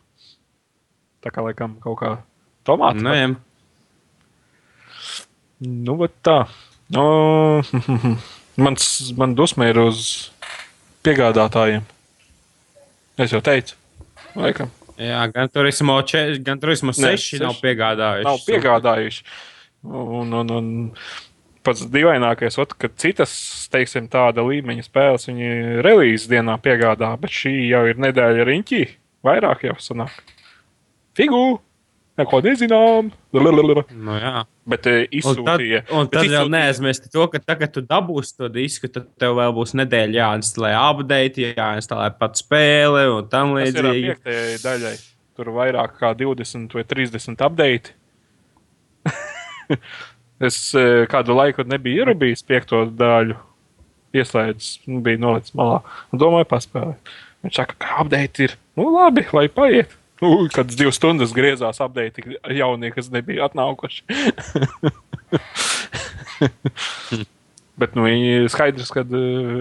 Tā 1.25 1.33
kā 1.35 1.43
laikam 1.43 1.77
kaut 1.83 1.99
kā 2.01 2.15
tomāti. 2.67 3.03
Nu, 3.03 3.17
jā. 3.17 3.33
Nu, 5.67 5.97
bet 5.99 6.13
tā. 6.27 6.45
Nu, 6.93 7.65
mans, 8.63 8.89
man 9.19 9.35
dusmē 9.35 9.71
ir 9.73 9.81
uz 9.83 10.31
piegādātājiem. 11.07 11.87
Es 13.17 13.33
jau 13.33 13.41
teicu, 13.41 13.79
laikam, 14.37 14.69
jā, 14.99 15.23
gan 15.35 15.51
turismo, 15.53 15.99
če, 16.07 16.25
gan 16.47 16.61
turismo 16.63 16.95
Nē, 16.95 17.15
seši 17.17 17.41
nav 17.43 17.55
seši. 17.57 17.63
piegādājuši. 17.67 18.27
nav 18.29 18.43
piegādājuši. 18.47 19.25
Un, 19.87 20.33
un, 20.35 20.53
un 20.57 20.71
pats 21.67 21.85
dīvainākais, 21.91 22.59
ot, 22.63 22.73
ka 22.79 22.91
citas, 22.99 23.35
teiksim, 23.73 24.09
tāda 24.11 24.45
līmeņa 24.47 24.87
spēles 24.87 25.29
viņi 25.31 25.83
relīzes 25.87 26.29
dienā 26.31 26.57
piegādā, 26.63 27.13
bet 27.21 27.35
šī 27.35 27.55
jau 27.71 27.85
ir 27.91 28.01
nedēļa 28.03 28.47
riņķī. 28.51 28.83
Vairāk 29.27 29.67
jau 29.67 29.77
sanāk. 29.83 30.15
Figu! 31.19 31.59
Neko 32.17 32.39
nezinām! 32.41 33.11
Nu, 33.93 34.15
jā. 34.17 34.45
Bet 34.73 34.87
eh, 34.89 35.03
Un 35.05 35.05
tad, 35.05 35.61
izsūtīja. 35.61 35.81
un 35.93 36.07
bet 36.07 36.15
tad 36.17 36.23
vēl 36.23 36.31
izsūtīja- 36.31 36.53
neaizmirsti 36.55 37.11
to, 37.13 37.27
ka 37.33 37.41
tagad, 37.43 37.59
kad 37.67 37.75
tu 37.77 37.83
dabūsi 37.85 38.37
to 38.41 38.49
disku, 38.55 38.89
tad 38.89 39.11
tev 39.21 39.37
vēl 39.37 39.53
būs 39.59 39.75
nedēļa 39.77 40.17
jāinstalē 40.23 40.71
update, 40.81 41.51
jāinstalē 41.59 42.09
pat 42.19 42.41
spēle 42.41 43.05
un 43.19 43.29
tam 43.29 43.53
līdzīgi. 43.59 44.15
piektajai 44.17 44.57
daļai. 44.65 44.95
Tur 45.37 45.53
vairāk 45.53 45.99
kā 46.01 46.15
20 46.17 46.73
vai 46.79 46.85
30 46.89 47.45
update. 47.45 47.93
es 50.49 50.57
eh, 50.75 51.05
kādu 51.11 51.37
laiku 51.37 51.65
nebiju 51.69 52.05
ierabījis 52.07 52.45
piekto 52.49 52.85
daļu. 52.97 53.37
Ieslēdzis, 54.17 54.79
nu, 54.89 55.03
bija 55.05 55.21
nolicis 55.21 55.53
malā. 55.59 55.83
Un 56.15 56.21
domāju, 56.23 56.47
paspēlēt. 56.49 57.11
Viņš 57.45 57.59
saka, 57.61 57.75
ka 57.83 57.99
update 58.01 58.47
ir. 58.47 58.55
Nu, 58.79 58.89
labi, 58.95 59.27
lai 59.37 59.45
paiet. 59.53 59.93
Nu, 60.23 60.49
kad 60.53 60.67
divas 60.73 60.97
stundas 60.97 61.35
griezās 61.37 61.81
update, 61.85 62.15
tik 62.17 62.25
jaunie, 62.57 62.91
kas 62.95 63.11
nebija 63.13 63.45
atnākuši. 63.51 64.03
Bet 67.81 67.91
nu, 67.97 68.01
viņi 68.09 68.49
skaidrs, 68.53 68.91
ka 68.95 69.01
uh, 69.05 69.19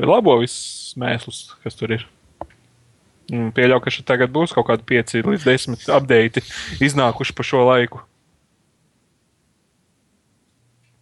labo 0.07 0.33
visus 0.39 0.95
mēslus, 0.99 1.39
kas 1.65 1.73
tur 1.75 1.89
ir. 1.97 2.03
Pieļauju, 3.27 3.81
ka 3.81 3.89
šeit 3.91 4.07
tagad 4.07 4.29
būs 4.31 4.53
kaut 4.55 4.67
kādi 4.69 4.83
5 4.87 5.25
līdz 5.25 5.43
10 5.49 5.87
update 5.97 6.39
iznākuši 6.85 7.33
pa 7.35 7.43
šo 7.47 7.61
laiku. 7.65 7.99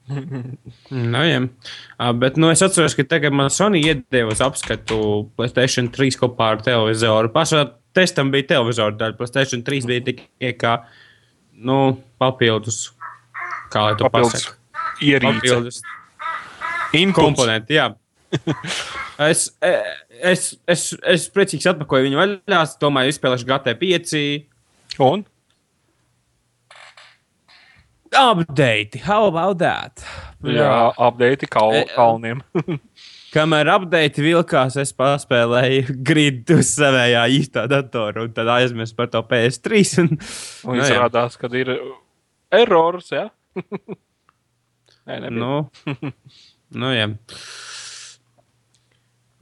Nu, 0.08 1.22
jā. 1.24 1.40
Bet 2.20 2.40
nu, 2.40 2.50
es 2.52 2.64
atceros, 2.66 2.96
ka 2.96 3.06
tagad 3.08 3.36
man 3.36 3.52
Sony 3.54 3.84
iedeva 3.84 4.36
apskatu 4.48 4.98
Playstation 5.38 5.90
3 5.94 6.20
kopā 6.20 6.54
ar 6.56 6.64
televizoru. 6.66 7.32
Pašā 7.34 7.66
testam 7.96 8.32
bija 8.34 8.50
televizora 8.56 8.96
daļa. 9.00 9.18
Playstation 9.20 9.64
3 9.66 9.88
bija 9.90 10.06
tikai 10.10 10.54
kā 10.60 10.74
nu, 11.54 11.80
papildus. 12.22 12.88
Kā 13.74 13.88
lai 13.90 13.96
to 14.00 14.10
pasaktu? 14.14 14.58
ierīce. 15.04 15.40
Papildus 15.42 15.82
Inputs. 16.94 17.20
komponenti. 17.22 17.80
Jā. 17.80 17.92
Es, 19.24 19.44
es, 20.10 20.42
es, 20.66 20.84
es 21.06 21.28
priecīgs 21.30 21.68
atpakaļ 21.70 22.08
viņu 22.08 22.18
vaļā. 22.18 22.62
Domāju, 22.82 23.12
izspēlēšu 23.14 23.46
GT5. 23.46 24.22
Un? 25.06 25.22
Update. 28.18 28.98
How 29.06 29.28
about 29.30 29.60
that? 29.62 30.02
Jā, 30.42 30.90
update 30.98 31.46
kal 31.50 31.76
E, 31.78 31.86
kalniem. 31.94 32.42
Kamēr 33.34 33.70
update 33.74 34.22
vilkās, 34.22 34.76
es 34.78 34.92
paspēlēju 34.94 35.96
gridu 36.06 36.60
uz 36.62 36.70
savējā 36.76 37.24
īstā 37.34 37.64
datora, 37.72 38.28
un 38.28 38.34
tad 38.36 38.52
aizmirsu 38.54 38.94
par 39.00 39.10
to 39.14 39.24
PS3. 39.30 39.82
Un, 40.04 40.12
Un 40.14 40.78
Nu, 40.78 40.78
jā. 40.78 40.86
izrādās, 40.86 41.38
ka 41.42 41.50
ir 41.58 41.72
errors, 42.54 43.10
jā? 43.16 43.26
Nē, 45.10 45.18
nebija. 45.26 45.32
nu, 45.34 45.56
nu, 46.84 46.92
jā. 46.94 47.10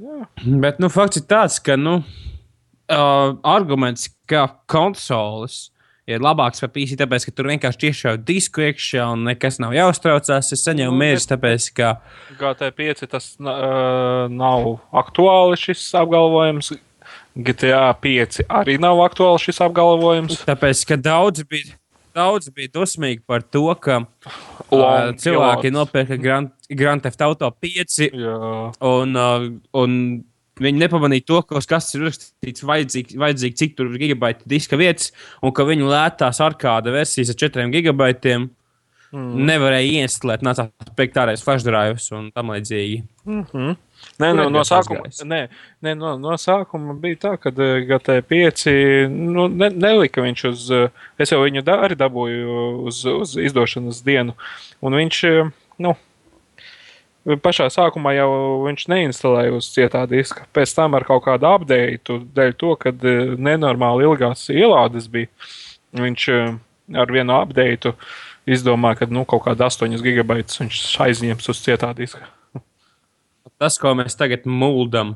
Jā. 0.01 0.22
Bet 0.63 0.80
nu, 0.81 0.89
fakts 0.89 1.19
ir 1.19 1.27
tāds, 1.30 1.59
ka 1.61 1.76
nu, 1.77 1.99
uh, 2.01 3.35
arguments, 3.45 4.07
ka 4.26 4.47
konsoles 4.72 5.68
ir 6.10 6.22
labāks 6.23 6.64
par 6.64 6.72
PC, 6.73 6.98
tāpēc, 6.99 7.26
ka 7.28 7.34
tur 7.36 7.49
vienkārši 7.52 7.90
iešauj 7.91 8.22
disku 8.28 8.64
iekšā 8.65 9.07
un 9.14 9.26
nekas 9.30 9.60
nav 9.61 9.76
jāuztraucās. 9.76 10.52
Es 10.56 10.64
saņēmu 10.65 10.94
Nu, 10.94 11.02
mērķi, 11.02 11.28
tāpēc, 11.34 11.68
ka 11.78 11.91
GT5 12.40 13.03
tas 13.11 13.34
uh, 13.40 14.30
nav 14.32 14.72
aktuāli 15.03 15.60
šis 15.61 15.84
apgalvojums. 16.02 16.73
GTA 17.32 17.91
5 18.02 18.41
arī 18.52 18.76
nav 18.82 18.99
aktuāli 19.06 19.40
šis 19.45 19.61
apgalvojums. 19.64 20.41
Tāpēc, 20.48 20.82
ka 20.90 20.98
daudzi 20.99 21.45
bija, 21.48 21.78
daudzi 22.18 22.52
bija 22.56 22.73
dusmīgi 22.76 23.22
par 23.28 23.45
to, 23.45 23.68
ka 23.80 24.02
uh, 24.03 24.41
Long 24.72 25.15
cilvēki 25.22 25.69
kilots. 25.69 25.78
nopirka 25.78 26.18
Grand, 26.19 26.52
Grand 26.68 27.03
Theft 27.03 27.23
Auto 27.28 27.52
5 27.64 28.02
Jā, 28.10 28.36
un, 28.90 29.15
uh, 29.15 29.48
un 29.80 29.95
viņi 30.61 30.83
nepamanīja 30.85 31.27
to, 31.27 31.41
ka 31.47 31.61
kas 31.73 31.91
ir 31.95 32.07
rakstīts 32.07 32.65
vajadzīgi, 32.67 33.19
vajadzīgi 33.21 33.59
cik 33.61 33.77
tur 33.77 33.91
ir 33.91 34.01
gigabaita 34.05 34.47
diska 34.49 34.79
vietas, 34.79 35.11
un 35.41 35.53
ka 35.55 35.67
viņu 35.67 35.89
lētās 35.91 36.41
arkāda 36.43 36.93
versijas 36.93 37.33
ar 37.33 37.39
4 37.43 37.69
gigabaitiem 37.75 38.49
mm. 39.11 39.45
nevarēja 39.51 40.01
ieinstalēt, 40.01 40.43
nācās 40.45 40.71
pēc 40.97 41.17
ārējas 41.23 41.45
flash 41.45 41.67
drives 41.67 42.09
un 42.15 42.29
tam 42.35 42.53
līdzīgi. 42.55 43.01
Nē, 44.17 44.31
Kur 44.31 44.38
no, 44.38 44.47
no, 44.49 44.61
ir 44.63 44.67
sākuma, 44.67 45.09
nē, 45.29 45.39
nē, 45.85 45.93
no, 45.97 46.15
no 46.21 46.33
sākuma 46.41 46.95
bija 46.97 47.19
tā, 47.27 47.33
ka 47.41 47.51
eh, 47.53 47.83
GT5 47.89 48.71
nu, 49.11 49.45
ne, 49.49 49.69
nelika 49.69 50.23
viņš 50.25 50.45
uz. 50.49 50.63
eh, 50.73 51.03
Es 51.21 51.33
jau 51.33 51.41
viņu 51.43 51.61
da, 51.65 51.77
arī 51.85 51.97
dabūju 51.99 52.55
uz, 52.89 53.03
uz 53.05 53.35
izdošanas 53.38 54.01
dienu. 54.05 54.33
Un 54.81 54.97
viņš, 54.97 55.21
eh, 55.29 55.51
nu, 55.85 55.93
pašā 57.26 57.68
sākumā 57.73 58.15
jau 58.18 58.31
viņš 58.65 58.88
neinstalēja 58.91 59.53
uz 59.57 59.69
cietā 59.73 60.03
diska. 60.10 60.48
Pēc 60.56 60.73
tam 60.77 60.98
ar 60.98 61.06
kaut 61.07 61.23
kādu 61.27 61.49
update, 61.49 62.18
dēļ 62.35 62.53
to, 62.60 62.73
ka 62.81 62.93
eh, 62.93 63.34
nenormāli 63.38 64.07
ilgās 64.07 64.48
ielādes 64.53 65.10
bija, 65.11 65.30
viņš 65.98 66.27
eh, 66.34 66.53
ar 67.02 67.14
vienu 67.14 67.38
update 67.38 67.93
izdomāja, 68.49 69.03
ka 69.03 69.10
nu, 69.14 69.26
kaut 69.30 69.45
kāda 69.45 69.69
8 69.69 70.02
gigabaitus 70.02 70.61
viņš 70.64 70.81
aizņems 71.06 71.52
uz 71.53 71.61
cietā 71.61 71.91
diska. 71.98 72.26
Tas, 73.61 73.77
ko 73.77 73.93
mēs 73.98 74.18
tagad 74.18 74.48
mūldam, 74.49 75.15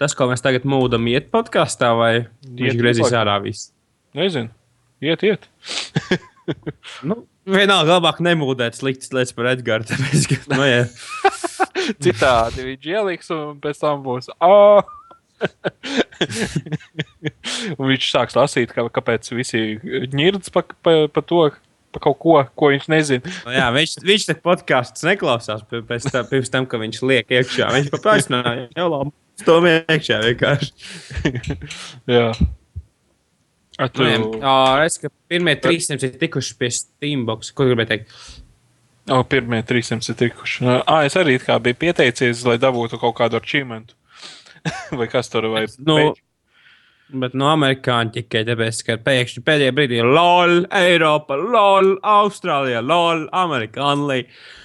tas, 0.00 0.16
ko 0.18 0.26
mēs 0.30 0.42
tagad 0.42 0.66
mūldam, 0.66 1.06
iet 1.12 1.30
podkāstā 1.34 1.92
vai 1.94 2.12
viņš 2.42 2.72
Iet 2.72 2.80
griezīs 2.80 3.06
podkāstā. 3.06 3.20
ārā 3.22 3.36
visu. 3.44 3.70
Nezinu, 4.18 4.50
iet, 5.02 5.22
iet. 5.22 5.50
Nu, 7.08 7.22
vienalga, 7.46 7.98
labāk 7.98 8.20
nemūdēt 8.24 8.74
sliktas 8.78 9.12
lietas 9.14 9.34
par 9.36 9.46
Edgars. 9.52 9.90
Tāpēc, 9.90 10.20
ka, 10.30 10.36
nu, 10.54 10.62
jā. 10.68 10.82
Citādi 12.04 12.60
viņš 12.70 12.84
ieliks, 12.94 13.28
un 13.34 13.42
pēc 13.62 13.76
tam 13.82 13.96
būs. 14.04 14.26
"Ā!" 14.40 14.82
un 17.78 17.84
viņš 17.90 18.04
sāks 18.08 18.36
lasīt, 18.38 18.68
ka, 18.72 18.80
kāpēc 18.94 19.28
visi 19.36 19.58
ņirdas 20.14 20.48
pa, 20.54 20.60
pa, 20.64 20.92
pa 21.12 21.20
to, 21.26 21.42
pa 21.94 21.98
kaut 22.06 22.18
ko, 22.22 22.38
ko 22.56 22.64
viņš 22.72 22.86
nezina. 22.92 23.34
Nu, 23.44 23.50
jā, 23.54 23.66
viņš 23.74 23.92
viņš 24.06 24.22
te 24.30 24.34
podkāstus 24.46 25.06
neklausās 25.06 25.60
pēc 25.68 26.02
tam, 26.10 26.24
pirms 26.30 26.50
tam, 26.54 26.64
ka 26.70 26.80
viņš 26.80 26.98
liek 27.06 27.26
iekšā. 27.34 27.66
Viņš 27.76 27.88
paprasināja, 27.94 28.68
jau 28.78 28.88
labi. 28.92 29.10
Stāv 29.40 29.64
iekšā 29.66 30.16
vienkārši. 30.22 30.70
Jā. 32.14 32.28
Tu, 33.74 34.06
Nu, 34.06 34.38
Es 34.84 34.98
ka 35.02 35.10
pirmie 35.28 35.56
300 35.58 36.06
ir 36.06 36.18
tikuši 36.20 36.56
pie 36.60 36.70
Steambox. 36.70 37.50
Ko 37.56 37.66
gribēju 37.68 37.90
teikt? 37.90 38.12
o, 39.10 39.20
pirmie 39.28 39.62
300 39.66 40.12
ir 40.12 40.18
tikuši. 40.20 40.68
Ah, 40.86 41.02
es 41.04 41.16
arī 41.20 41.38
biju 41.40 41.80
pieteicies, 41.82 42.44
lai 42.46 42.56
dabūtu 42.62 43.00
kaut 43.02 43.16
kādu 43.18 43.40
achievementu. 43.40 43.96
Vai 44.98 45.08
kas 45.12 45.28
tur 45.28 45.50
vai 45.52 45.66
Nu, 45.84 45.96
page? 45.98 46.22
Bet 47.14 47.34
no 47.36 47.50
amerikāņu 47.52 48.14
tikai 48.14 48.46
tāpēc, 48.48 48.78
ka 48.86 48.96
pēkšņi 49.04 49.42
pēdējā 49.44 49.74
brīdī 49.76 49.98
LOL, 50.02 50.64
Eiropa, 50.72 51.36
LOL, 51.36 51.98
Austrālija, 52.00 52.80
LOL, 52.80 53.26
Amerika, 53.36 53.82
Anglija. 53.92 54.24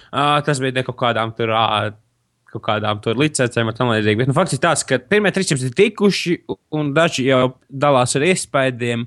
Uh, 0.10 0.38
tas 0.45 0.61
bija 0.64 0.77
ne 0.77 0.86
kaut 0.88 0.98
kādām 1.02 1.34
tur. 1.36 1.52
Uh, 1.52 1.91
Kaut 2.49 2.63
kādām 2.65 3.01
licencēm 3.19 3.69
un 3.69 3.77
tam 3.77 3.91
līdzīgi. 3.93 4.23
Bet 4.23 4.30
nu, 4.31 4.34
fakts 4.34 4.55
ir 4.57 4.61
tāds, 4.63 4.81
ka 4.88 4.97
pirmie 4.97 5.30
300 5.35 5.69
ir 5.69 5.77
tikuši, 5.77 6.35
un 6.73 6.91
daži 6.95 7.27
jau 7.27 7.43
dalās 7.69 8.15
ar 8.17 8.26
iespējām. 8.26 9.05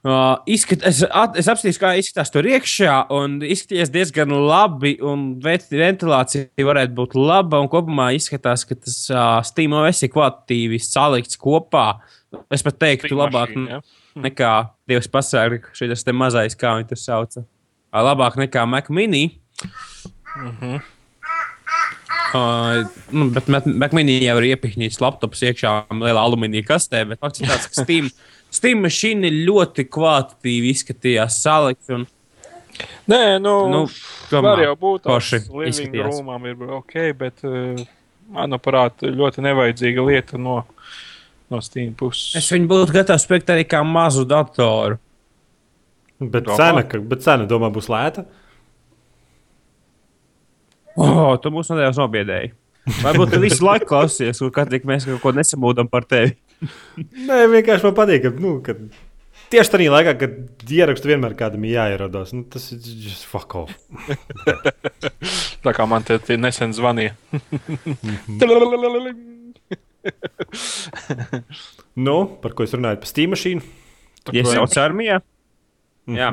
Uh, 0.00 0.38
izskat, 0.48 0.80
es, 0.88 1.02
at, 1.04 1.34
es 1.36 1.48
apskatījos, 1.52 1.76
kā 1.76 1.90
izskatās 2.00 2.30
tur 2.32 2.46
iekšā, 2.48 2.94
un 3.12 3.34
izskatījās 3.44 3.90
diezgan 3.92 4.32
labi. 4.32 4.94
Ventilācija 5.44 6.64
varētu 6.64 6.96
būt 6.96 7.16
laba, 7.20 7.60
un 7.60 7.68
kopumā 7.68 8.06
izskatās, 8.16 8.64
ka 8.64 8.78
tas 8.78 8.96
uh, 9.12 9.42
Steam 9.44 9.76
OS 9.76 10.00
ir 10.06 10.12
kvalitatīvi 10.14 10.80
salikts 10.80 11.36
kopā. 11.40 11.90
Es 12.48 12.64
pat 12.64 12.80
teiktu, 12.80 13.10
Steam 13.10 13.20
labāk 13.20 13.52
mašīna, 13.52 13.76
jā. 13.76 14.22
nekā 14.24 14.54
Dievs 14.88 15.10
pasaka, 15.12 15.74
šis 15.76 16.06
mazais, 16.16 16.56
kā 16.56 16.78
viņi 16.78 16.88
to 16.94 16.96
sauca. 16.96 17.44
Ā, 17.92 18.00
Labāk 18.06 18.40
nekā 18.40 18.64
Mac 18.70 18.88
mini. 18.88 19.26
Uh, 22.30 22.84
nu, 23.10 23.26
bet 23.34 23.94
mini 23.96 24.20
jau 24.22 24.36
ir 24.38 24.52
iepihņīts 24.52 25.00
laptops 25.02 25.42
iekšā 25.48 25.72
lielā 25.90 26.22
alumīnija 26.22 26.68
kastē, 26.68 27.02
bet 27.10 27.18
fakts 27.22 27.42
ir 27.42 27.50
tāds, 27.50 27.66
ka 27.70 27.82
Steam, 27.82 28.10
Steam 28.56 28.84
mašīna 28.86 29.32
ļoti 29.34 29.86
kvalitatīvi 29.90 30.70
izskatījās 30.76 31.40
salikts. 31.42 31.90
Un, 31.96 32.06
Nē, 33.10 33.40
nu, 33.42 33.54
nu, 33.68 33.80
var 33.90 34.30
tomēr 34.30 34.62
jau 34.68 34.76
būt 34.80 35.08
forši 35.10 35.40
tāds 35.42 35.56
living 35.58 35.96
roomam 36.06 36.46
ir 36.48 36.62
ok, 36.78 36.94
bet, 37.18 37.42
uh, 37.44 37.82
manuprāt, 38.34 39.02
ļoti 39.04 39.44
nevajadzīga 39.44 40.04
lieta 40.06 40.40
no, 40.40 40.60
no 41.50 41.60
Steam 41.64 41.92
puses. 41.98 42.36
Es 42.38 42.50
viņu 42.54 42.70
būtu 42.70 42.94
gatavs 42.94 43.26
pirkt 43.30 43.50
arī 43.52 43.66
kā 43.68 43.82
mazu 43.86 44.24
datoru. 44.28 45.00
Bet 46.20 46.44
Domā? 46.44 46.56
cena, 46.60 46.84
ka- 46.84 47.00
bet 47.00 47.24
cena, 47.24 47.46
domā, 47.48 47.70
būs 47.72 47.88
lēta. 47.90 48.26
Oh, 51.00 51.36
tu 51.40 51.52
mūs 51.54 51.70
nedēļas 51.72 52.00
nobiedēji. 52.00 52.52
Varbūt 53.00 53.34
tu 53.34 53.40
visu 53.42 53.64
laiku 53.64 53.88
klausies, 53.90 54.40
un 54.44 54.50
kad 54.54 54.70
tik 54.72 54.86
mēs 54.88 55.06
kaut 55.08 55.20
ko 55.22 55.32
nesamūdam 55.36 55.88
par 55.90 56.06
tevi. 56.08 56.34
Nē, 57.28 57.44
vienkārši 57.52 57.86
man 57.86 57.96
patīk, 57.96 58.26
ka, 58.26 58.32
nu, 58.40 58.56
ka 58.64 58.76
tieši 59.52 59.74
tajā 59.74 59.92
laikā, 59.94 60.14
kad 60.20 60.72
ierakstu 60.76 61.10
vienmēr 61.12 61.36
kādam 61.38 61.64
ir 61.68 61.76
jāierodās, 61.76 62.34
nu, 62.36 62.44
tas 62.50 62.70
ir 62.74 62.80
just 63.06 63.26
fuck 63.30 63.56
off. 63.60 63.72
Tā 65.64 65.74
kā 65.76 65.86
man 65.88 66.06
te 66.06 66.18
te 66.24 66.38
nesen 66.40 66.76
zvanīja. 66.76 67.16
Nu, 72.00 72.14
par 72.40 72.54
ko 72.56 72.64
es 72.64 72.72
runāju? 72.72 72.96
Par 73.02 73.08
Steam 73.10 73.34
mašīnu. 73.34 73.60
Iesauc 74.32 74.76
armijā. 74.80 75.18
Jā. 76.08 76.30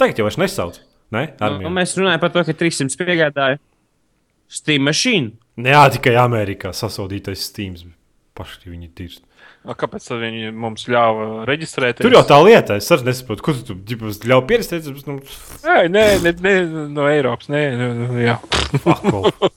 Tagad 0.00 0.18
jau 0.18 0.26
es 0.26 0.38
nesaucu. 0.40 0.82
Nē, 1.10 1.22
Nu, 1.40 1.46
armijā. 1.46 1.70
mēs 1.74 1.96
runājam 1.98 2.20
par 2.22 2.30
to, 2.34 2.44
ka 2.46 2.52
300 2.54 2.96
piegādāja 3.00 3.58
Steam 4.50 4.82
mašīnu. 4.86 5.32
Jā, 5.66 5.82
tikai 5.94 6.14
Amerikā 6.18 6.70
sasodītais 6.74 7.42
Steam. 7.50 7.74
paši 8.34 8.70
viņi. 8.70 9.18
A, 9.68 9.74
Kāpēc 9.76 10.06
tad 10.08 10.22
viņi 10.22 10.52
mums 10.56 10.86
ļāva 10.88 11.44
reģistrēties? 11.44 12.00
Tur 12.00 12.14
jau 12.14 12.22
tā 12.24 12.38
lieta, 12.40 12.76
es 12.80 12.88
arī 12.94 13.10
nesaprotu, 13.10 13.42
kur 13.44 13.54
tu 13.60 13.74
ģipus, 13.74 14.22
ļauj 14.24 14.44
pierastēt. 14.48 14.86
Nu, 15.06 15.18
Nē, 15.66 15.88
nē, 15.92 16.04
nē, 16.24 16.32
nē, 16.40 16.54
no 16.94 17.04
Eiropas. 17.10 17.50
Nē, 17.52 17.60
nē, 17.76 17.88
nē. 18.08 18.38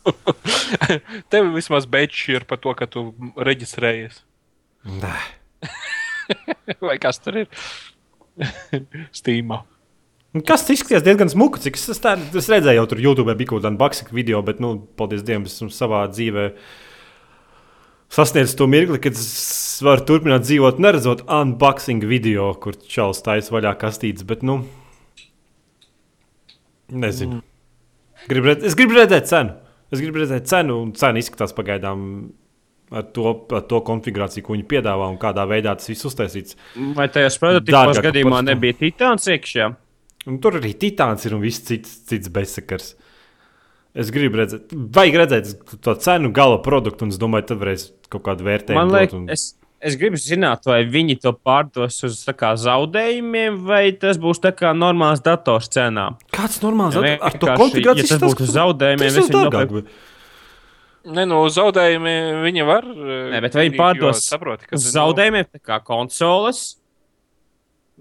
Tev 1.31 1.53
vismaz 1.55 1.85
beidžs 1.88 2.25
ir 2.35 2.43
par 2.49 2.59
to, 2.59 2.73
ka 2.75 2.85
tu 2.91 3.13
reģistrējies. 3.38 4.19
Nē. 4.99 5.15
Vai 6.88 6.97
kas 6.99 7.21
tur 7.23 7.43
ir? 7.45 7.47
Stīmā. 9.19 9.61
Nu, 10.34 10.41
Kas 10.41 10.65
izskatījās 10.65 11.03
diezgan 11.05 11.30
smuki, 11.30 11.61
cik 11.61 11.77
es, 11.77 11.99
tā, 12.01 12.15
es 12.18 12.47
redzēju, 12.49 12.80
jau 12.80 12.88
tur 12.89 13.01
YouTube 13.03 13.35
bija 13.38 13.51
kaut 13.51 13.61
kāda 13.61 13.69
unboxing 13.69 14.10
video, 14.15 14.41
bet, 14.45 14.61
nu, 14.64 14.76
paldies 14.97 15.22
Dievam, 15.26 15.45
esmu 15.45 15.69
savā 15.73 16.07
dzīvē 16.10 16.47
sasniedzis 18.14 18.57
to 18.57 18.65
mirkli, 18.69 18.97
kad 19.01 19.18
es 19.18 19.27
varu 19.85 20.05
turpināt 20.10 20.45
dzīvot, 20.47 20.81
neredzot 20.81 21.22
unboxing 21.30 22.05
video, 22.10 22.49
kur 22.61 22.77
čels 22.89 23.22
taisa 23.26 23.53
vaļā 23.53 23.76
kastītes, 23.81 24.26
bet, 24.30 24.41
nu, 24.45 24.64
nezinu. 26.89 27.43
Gribu 28.30 28.49
redzēt, 28.49 28.65
es 28.72 28.77
gribu 28.80 28.97
redzēt 28.97 29.30
cenu. 29.30 29.60
Es 29.93 30.01
gribu 30.01 30.23
redzēt 30.23 30.49
cenu, 30.49 30.80
un 30.88 30.95
cena 30.97 31.22
izskatās 31.22 31.53
pagaidām 31.53 32.07
ar 32.93 33.05
to, 33.14 33.35
ar 33.53 33.64
to 33.69 33.81
konfigurāciju, 33.85 34.45
ko 34.45 34.55
viņi 34.55 34.65
piedāvā 34.69 35.14
un 35.14 35.22
kādā 35.22 35.45
veidā 35.49 35.76
tas 35.77 35.89
viss 35.89 36.10
uztaisīts. 36.10 36.57
Vai 36.97 37.05
tajos 37.14 37.38
prototipos 37.41 37.77
Dārgāk 37.77 38.10
gadījumā 38.10 38.39
par 38.39 38.45
to. 38.45 38.49
nebija 38.49 38.77
titāns 38.81 39.30
iekšā? 39.30 39.69
Un 40.29 40.37
tur 40.43 40.59
arī 40.59 40.71
titāns 40.79 41.25
ir 41.27 41.35
un 41.35 41.41
viss 41.43 41.63
cits, 41.67 41.97
cits 42.07 42.31
bezsakars. 42.31 42.93
Es 43.93 44.09
gribu 44.13 44.39
redzēt, 44.39 44.71
vajag 44.73 45.17
redzēt 45.21 45.49
to 45.85 45.93
cenu 46.01 46.31
gala 46.33 46.57
produktu, 46.65 47.05
un 47.05 47.11
es 47.13 47.19
domāju, 47.21 47.51
tad 47.51 47.59
varēs 47.61 47.89
kaut 48.09 48.23
kādu 48.25 48.47
vērtējumu. 48.47 48.79
Man 48.79 48.89
dot 48.89 49.03
liekas, 49.03 49.17
un... 49.19 49.27
es, 49.29 49.43
es 49.83 49.97
gribu 50.01 50.17
zināt, 50.17 50.65
vai 50.65 50.79
viņi 50.89 51.19
to 51.21 51.35
pārdos 51.37 51.99
uz 52.07 52.23
kā, 52.39 52.55
zaudējumiem, 52.57 53.59
vai 53.67 53.83
tas 53.99 54.17
būs 54.21 54.41
tā 54.41 54.53
kā 54.57 54.71
normāls 54.73 55.21
dators 55.25 55.69
cenā. 55.75 56.07
Kāds 56.33 56.63
normāls 56.63 56.97
ja, 56.97 57.19
ar 57.19 57.37
to 57.37 57.51
konfigurāciju? 57.51 58.07
ja 58.07 58.15
tas 58.15 58.25
būtu 58.25 58.47
uz 58.47 58.55
zaudējumiem, 58.55 59.05
tas 59.05 59.13
es 59.13 59.19
ir 59.19 59.29
viņu 59.29 59.43
dārgāk. 59.43 59.77
nopirku. 59.77 60.01
Nē, 61.13 61.25
no 61.27 61.41
zaudējumi 61.51 62.15
viņi 62.45 62.65
var. 62.65 62.87
Nē, 62.87 63.43
bet 63.43 63.57
vai 63.59 63.67
viņi 63.67 63.77
pārdos 63.77 64.23
saproti, 64.23 64.69
ka 64.71 64.79
zaudējumiem, 64.79 65.49
tā 65.51 65.59
kā 65.59 65.83
konsoles. 65.83 66.71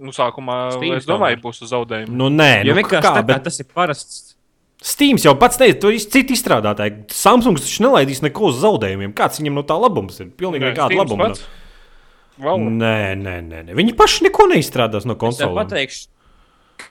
Nu, 0.03 0.13
sākumā 0.15 0.59
Steam 0.75 0.97
es 0.99 1.07
domāju, 1.07 1.39
tomēr. 1.39 1.43
būs 1.45 1.63
uz 1.63 1.73
zaudējumu. 1.73 2.15
Nu, 2.19 2.29
nē, 2.35 2.53
Jo 2.67 2.75
nu, 2.75 2.81
vienkārši 2.81 3.07
kā, 3.07 3.15
tā 3.21 3.25
bet 3.29 3.45
tas 3.47 3.61
ir 3.63 3.69
parasts. 3.71 4.23
Steams 4.83 5.23
jau 5.23 5.37
pats 5.39 5.61
teica, 5.61 5.79
tur 5.85 5.95
ir 5.95 6.03
citi 6.03 6.35
izstrādātāji. 6.35 7.05
Samsungs 7.15 7.63
taču 7.63 7.85
nelaidīs 7.85 8.23
neko 8.25 8.49
uz 8.51 8.57
zaudējumiem. 8.65 9.13
Kāds 9.15 9.39
viņam 9.39 9.61
no 9.61 9.63
tā 9.69 9.77
labums 9.79 10.19
ir? 10.25 10.33
Pilnīgi 10.35 10.67
nekāda 10.73 10.99
labuma. 10.99 11.29
pats? 11.31 11.45
Vēl? 12.43 12.65
Nē, 12.81 12.97
nē, 13.21 13.37
nē, 13.47 13.61
nē. 13.69 13.77
Viņi 13.79 13.95
paši 13.95 14.27
neko 14.27 14.49
neizstrādās 14.51 15.07
no 15.07 15.15
konsolēm. 15.21 15.55
pateikšu, 15.61 16.09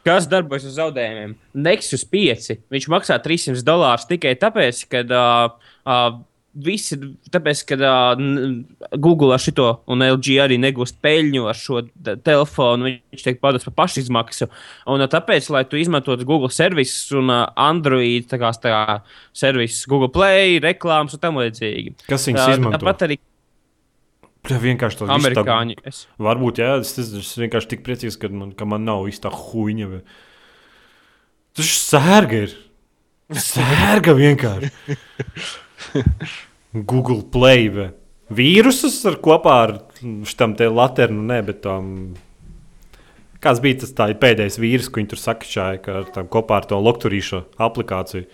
kas 0.07 0.29
darbojas 0.31 0.69
uz 0.69 0.77
zaudējumiem. 0.77 1.35
Nexus 1.67 2.05
5. 2.07 2.51
Viņš 2.71 2.87
maksā 2.93 3.17
300 3.19 3.65
dolārus 3.67 4.07
tikai 4.07 4.37
tāpēc, 4.39 4.85
ka 4.87 5.03
uh, 5.03 5.71
uh, 5.83 6.21
visi, 6.53 6.97
tāpēc, 7.31 7.61
ka 7.69 7.77
uh, 7.79 8.21
Google 8.99 9.31
ar 9.35 9.39
šito 9.39 9.67
un 9.91 10.03
LG 10.03 10.35
arī 10.43 10.57
negūst 10.59 10.97
peļņu 11.03 11.45
ar 11.47 11.55
šo 11.55 11.81
telefonu. 12.25 12.89
Viņš 13.13 13.23
tiek 13.27 13.39
pārdots 13.43 13.67
par 13.69 13.75
pašizmaksu. 13.85 14.49
Un 14.91 14.99
uh, 15.05 15.07
tāpēc, 15.11 15.47
lai 15.55 15.63
tu 15.69 15.79
izmantotu 15.79 16.27
Google 16.27 16.51
servisus 16.51 17.11
un 17.15 17.31
uh, 17.31 17.45
Android 17.55 18.27
tā 18.31 18.39
kā, 18.41 18.51
tā 18.59 18.73
kā 18.75 18.97
servisus, 19.33 19.85
Google 19.87 20.11
Play, 20.11 20.59
reklāmas 20.63 21.15
un 21.15 21.23
tam 21.23 21.39
līdzīgi. 21.39 21.95
Kas 22.09 22.27
viņus 22.27 22.43
Tā- 22.43 22.55
izmanto? 22.57 22.79
Tāpat 22.83 23.07
arī 23.09 23.19
Pļa, 24.41 24.57
vienkārši 24.57 24.97
tas 24.97 25.05
viss 25.05 25.11
tā- 25.13 25.17
amerikāņi. 25.21 25.75
Es, 25.85 25.97
Varbūt, 26.17 26.59
jā, 26.63 26.71
es, 26.81 26.95
es, 26.97 27.11
es 27.19 27.27
vienkārši 27.37 27.67
tik 27.75 27.83
priecīgs, 27.85 28.15
ka 28.17 28.25
man, 28.33 28.51
ka 28.57 28.65
man 28.65 28.81
nav 28.87 29.03
īsta 29.11 29.29
huīņa. 29.29 29.89
bet- 29.91 30.15
Tas 31.53 31.67
ir 31.67 31.75
sērga. 31.77 32.39
Ir. 32.47 32.55
Sērga 33.37 34.15
vienkārši. 34.17 34.71
Google 36.91 37.21
Play. 37.31 37.69
Vai. 37.73 37.89
Vīrusus 38.31 39.01
ar 39.09 39.17
kopā 39.23 39.55
ar 39.65 39.73
štam 40.27 40.55
te 40.59 40.69
laternu, 40.71 41.23
ne, 41.27 41.41
bet 41.45 41.63
tam. 41.65 41.89
Kāds 43.41 43.59
bija 43.63 43.79
tas 43.81 43.91
tā, 43.97 44.05
pēdējais 44.21 44.59
vīrus, 44.61 44.87
ko 44.87 45.01
viņi 45.01 45.11
tur 45.11 45.19
sakačāja 45.19 45.81
ka 45.81 45.97
ar 46.03 46.09
tam 46.13 46.29
kopā 46.31 46.59
ar 46.61 46.67
to 46.69 46.77
lokturīšu 46.77 47.41
aplikāciju? 47.57 48.27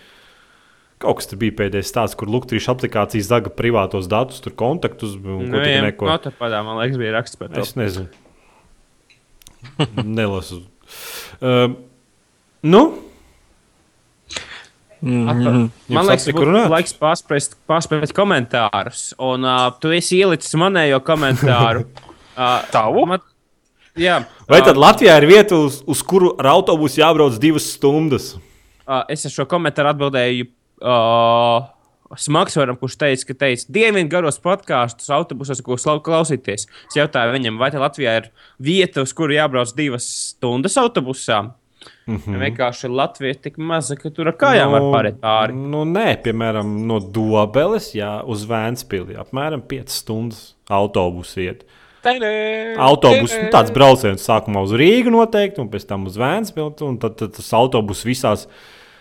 Kaut 1.00 1.20
kas 1.20 1.30
tur 1.32 1.40
bija 1.40 1.56
pēdējais 1.62 1.92
stāsts, 1.94 2.18
kur 2.20 2.30
lokturīšu 2.34 2.74
aplikācija 2.74 3.24
zaga 3.24 3.54
privātos 3.54 4.10
datus, 4.12 4.42
tur 4.44 4.56
kontaktus 4.58 5.16
un 5.16 5.24
ko 5.24 5.40
nu, 5.46 5.54
tur 5.54 5.70
jā, 5.70 5.82
neko. 5.86 6.10
notapadā, 6.10 6.60
man 6.66 6.82
liekas, 6.82 7.00
bija 7.00 7.14
raksts 7.16 7.40
par 7.40 7.54
to. 7.54 7.64
Es 7.64 7.78
nezinu. 7.80 8.10
Nelasu. 10.18 10.64
Uh, 11.40 11.78
nu, 12.66 12.84
Mhm. 15.02 15.70
Man 15.94 16.08
Jums 16.08 16.10
liekas, 16.10 16.28
runāt? 16.34 16.70
laiks 16.74 16.96
pārspēt, 16.98 17.56
pārspēt 17.70 18.14
komentārus. 18.18 19.12
Un 19.22 19.46
uh, 19.46 19.70
tu 19.82 19.94
esi 19.94 20.22
ielicis 20.24 20.58
manējo 20.60 21.02
komentāru. 21.06 21.88
Uh, 22.38 22.60
Tavu? 22.70 23.02
Man, 23.10 23.22
jā, 23.98 24.20
vai 24.46 24.60
tad 24.62 24.78
Latvijā 24.78 25.16
ir 25.18 25.26
vieta, 25.26 25.58
uz, 25.58 25.80
uz 25.90 26.04
kuru 26.06 26.36
ar 26.38 26.52
autobusu 26.52 27.00
jābrauc 27.00 27.40
divas 27.42 27.66
stundas? 27.74 28.28
Uh, 28.86 29.00
es 29.10 29.26
ar 29.26 29.34
šo 29.34 29.48
komentāru 29.50 29.90
atbildēju 29.90 30.46
uh, 30.46 31.66
Smagsvaram, 32.16 32.78
kurš 32.80 32.96
teica, 33.02 33.26
ka 33.28 33.36
teica, 33.42 33.66
dievin 33.74 34.08
garos 34.12 34.38
podkāstus 34.40 35.10
autobusos, 35.12 35.60
ko 35.66 35.76
klausīties. 36.06 36.68
Es 36.70 36.96
jautāju 36.96 37.34
viņam, 37.34 37.58
vai 37.58 37.72
Latvijā 37.74 38.14
ir 38.22 38.30
vieta, 38.62 39.02
uz 39.02 39.12
kuru 39.18 39.36
jābrauc 39.36 39.74
divas 39.76 40.08
stundas 40.30 40.78
autobusā. 40.80 41.42
Mm. 42.08 42.18
-hmm. 42.18 42.38
Vienkārši 42.44 42.90
Latvija 42.90 43.36
ir 43.36 43.42
tik 43.44 43.58
maza, 43.58 43.96
ka 43.96 44.10
tur 44.10 44.28
ar 44.28 44.38
kājām 44.40 44.72
var 44.72 44.88
pārēt 44.94 45.20
pāri. 45.20 45.56
Nu, 45.56 45.84
nē, 45.86 46.22
piemēram, 46.24 46.86
no 46.88 47.00
Dobeles 47.00 47.92
jā, 47.96 48.22
uz 48.26 48.46
Vēnspili. 48.48 49.18
Apmēram 49.18 49.62
5 49.62 49.90
stundas 49.90 50.56
autobusu 50.70 51.42
iet. 51.42 51.66
Autobus, 52.78 53.34
nu, 53.36 53.50
tāds 53.52 53.74
brauciens 53.74 54.24
sākumā 54.24 54.64
uz 54.64 54.72
Rīgu 54.72 55.12
noteikti, 55.12 55.60
un 55.62 55.70
pēc 55.70 55.88
tam 55.88 56.06
uz 56.06 56.18
Vēnspili. 56.18 56.72
Un 56.82 56.98
tad, 56.98 57.18
tad 57.20 57.36
tas 57.36 57.54
autobus 57.54 58.06
visās, 58.06 58.48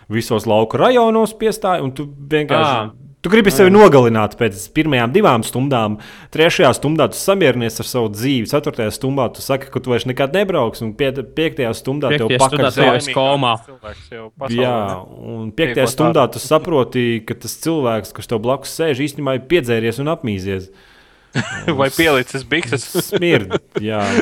visos 0.09 0.47
lauku 0.47 0.77
rajonos 0.77 1.35
piestāja. 1.35 1.83
un 1.83 1.93
Tu 1.93 2.07
vienkārši. 2.07 2.91
Ā. 2.91 3.06
Tu 3.27 3.31
gribi 3.33 3.51
sevi 3.51 3.73
nogalināt 3.75 4.37
pēc 4.39 4.69
pirmajām 4.71 5.11
divām 5.11 5.43
stundām, 5.43 5.97
trešajā 6.31 6.69
stundā 6.77 7.09
tu 7.11 7.19
samierinies 7.19 7.81
ar 7.83 7.89
savu 7.91 8.11
dzīvi, 8.15 8.47
ceturtajā 8.47 8.93
stundā 8.95 9.25
tu 9.35 9.43
saki, 9.43 9.67
ka 9.75 9.81
tu 9.83 9.91
vairs 9.91 10.05
nekad 10.07 10.37
nebrauks, 10.37 10.79
un 10.87 10.93
pie, 10.95 11.09
piektajā 11.11 11.73
stundā 11.75 12.13
tev 12.13 12.31
pakaļ 12.39 12.69
komā. 13.17 13.57
Cilvēks 13.65 14.05
pasaulē, 14.15 14.55
Jā, 14.55 14.77
un 15.33 15.49
piektajā 15.59 15.89
stundā 15.91 16.29
tu 16.31 16.39
saproti, 16.45 17.03
ka 17.27 17.35
tas 17.43 17.57
cilvēks, 17.65 18.15
kas 18.15 18.31
tev 18.31 18.39
blakus 18.45 18.77
sēž, 18.79 19.03
īstenībā 19.09 19.35
ir 19.41 19.49
piedzēries 19.51 19.99
un 20.05 20.13
apmīzies. 20.15 20.69
Vai 21.81 21.89
pielicis 21.97 22.47
bikses? 22.47 22.87
Smird, 23.09 23.57
jā. 23.83 24.05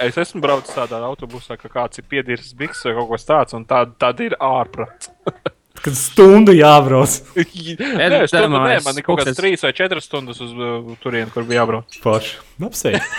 Es 0.00 0.16
esmu 0.16 0.40
braucis 0.40 0.72
tādā 0.72 1.02
autobusā, 1.04 1.58
ka 1.60 1.68
kāds 1.68 2.00
ir 2.00 2.08
piedīris 2.08 2.54
bikses 2.56 2.86
vai 2.88 2.94
kaut 2.96 3.10
kas 3.10 3.28
tāds, 3.28 3.56
un 3.58 3.68
tā, 3.68 3.82
tad 4.00 4.24
ir 4.24 4.38
ārprāts. 4.40 5.12
Kad 5.84 5.96
stundu 6.00 6.54
jābrauc. 6.56 7.12
Nē, 7.36 8.06
es 8.24 8.32
domāju, 8.32 8.64
nē, 8.70 8.78
man 8.86 8.96
ir 8.96 9.04
kaut 9.04 9.18
pulkstens- 9.20 9.36
trīs 9.36 9.64
vai 9.66 9.72
četras 9.76 10.06
stundas 10.08 10.40
uz 10.40 10.54
uh, 10.56 10.94
turieni, 11.02 11.28
kur 11.34 11.44
bija 11.44 11.60
jābrauc. 11.60 11.98
Paši. 12.00 12.38
Apsveic. 12.64 13.12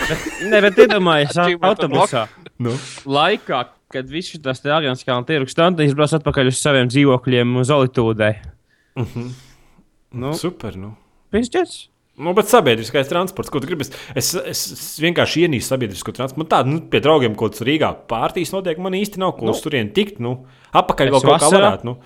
Nē, 0.50 0.60
bet 0.66 0.80
iedomājieties, 0.86 1.38
Achievement 1.44 1.70
autobusā. 1.70 2.24
Nu. 2.58 2.74
Laikā, 3.06 3.60
kad 3.94 4.10
viss 4.10 4.32
šis 4.34 4.42
Dārgājas 4.42 5.06
kalna 5.06 5.28
tirgus 5.28 5.54
standarts 5.54 5.94
brauc 5.94 6.16
atpakaļ 6.18 6.50
uz 6.50 6.58
saviem 6.58 6.90
dzīvokļiem 6.90 7.54
uz 7.62 7.70
Olitūdai. 7.76 8.32
Nu, 10.16 10.32
Super. 10.34 10.74
Nu. 10.80 10.94
Pizģets? 11.34 11.86
Nu, 12.16 12.32
bet 12.32 12.48
sabiedriskais 12.48 13.10
transports, 13.10 13.50
ko 13.52 13.60
tu 13.60 13.68
gribi? 13.68 13.84
Es, 14.16 14.30
es, 14.32 14.60
es 14.72 14.84
vienkārši 15.04 15.42
ienīstu 15.44 15.74
sabiedrisko 15.74 16.14
transportu. 16.16 16.40
Man 16.40 16.48
tāda, 16.48 16.70
nu, 16.72 16.78
pie 16.88 17.02
draugiem, 17.04 17.34
ko 17.36 17.50
tas 17.52 17.60
Rīgā 17.66 17.90
pārtīs, 18.08 18.54
notiek, 18.56 18.80
man 18.80 18.96
īsti 18.96 19.20
nav 19.20 19.34
ko 19.36 19.44
Nu. 19.50 19.52
uz 19.52 19.60
turieni 19.60 19.92
tikt. 19.96 20.16
Nu, 20.24 20.38
apakaļ 20.72 21.12
vēl 21.12 21.26
kaut 21.26 21.44
kā 21.44 21.50
varētu. 21.52 21.90
Nu. 21.90 21.98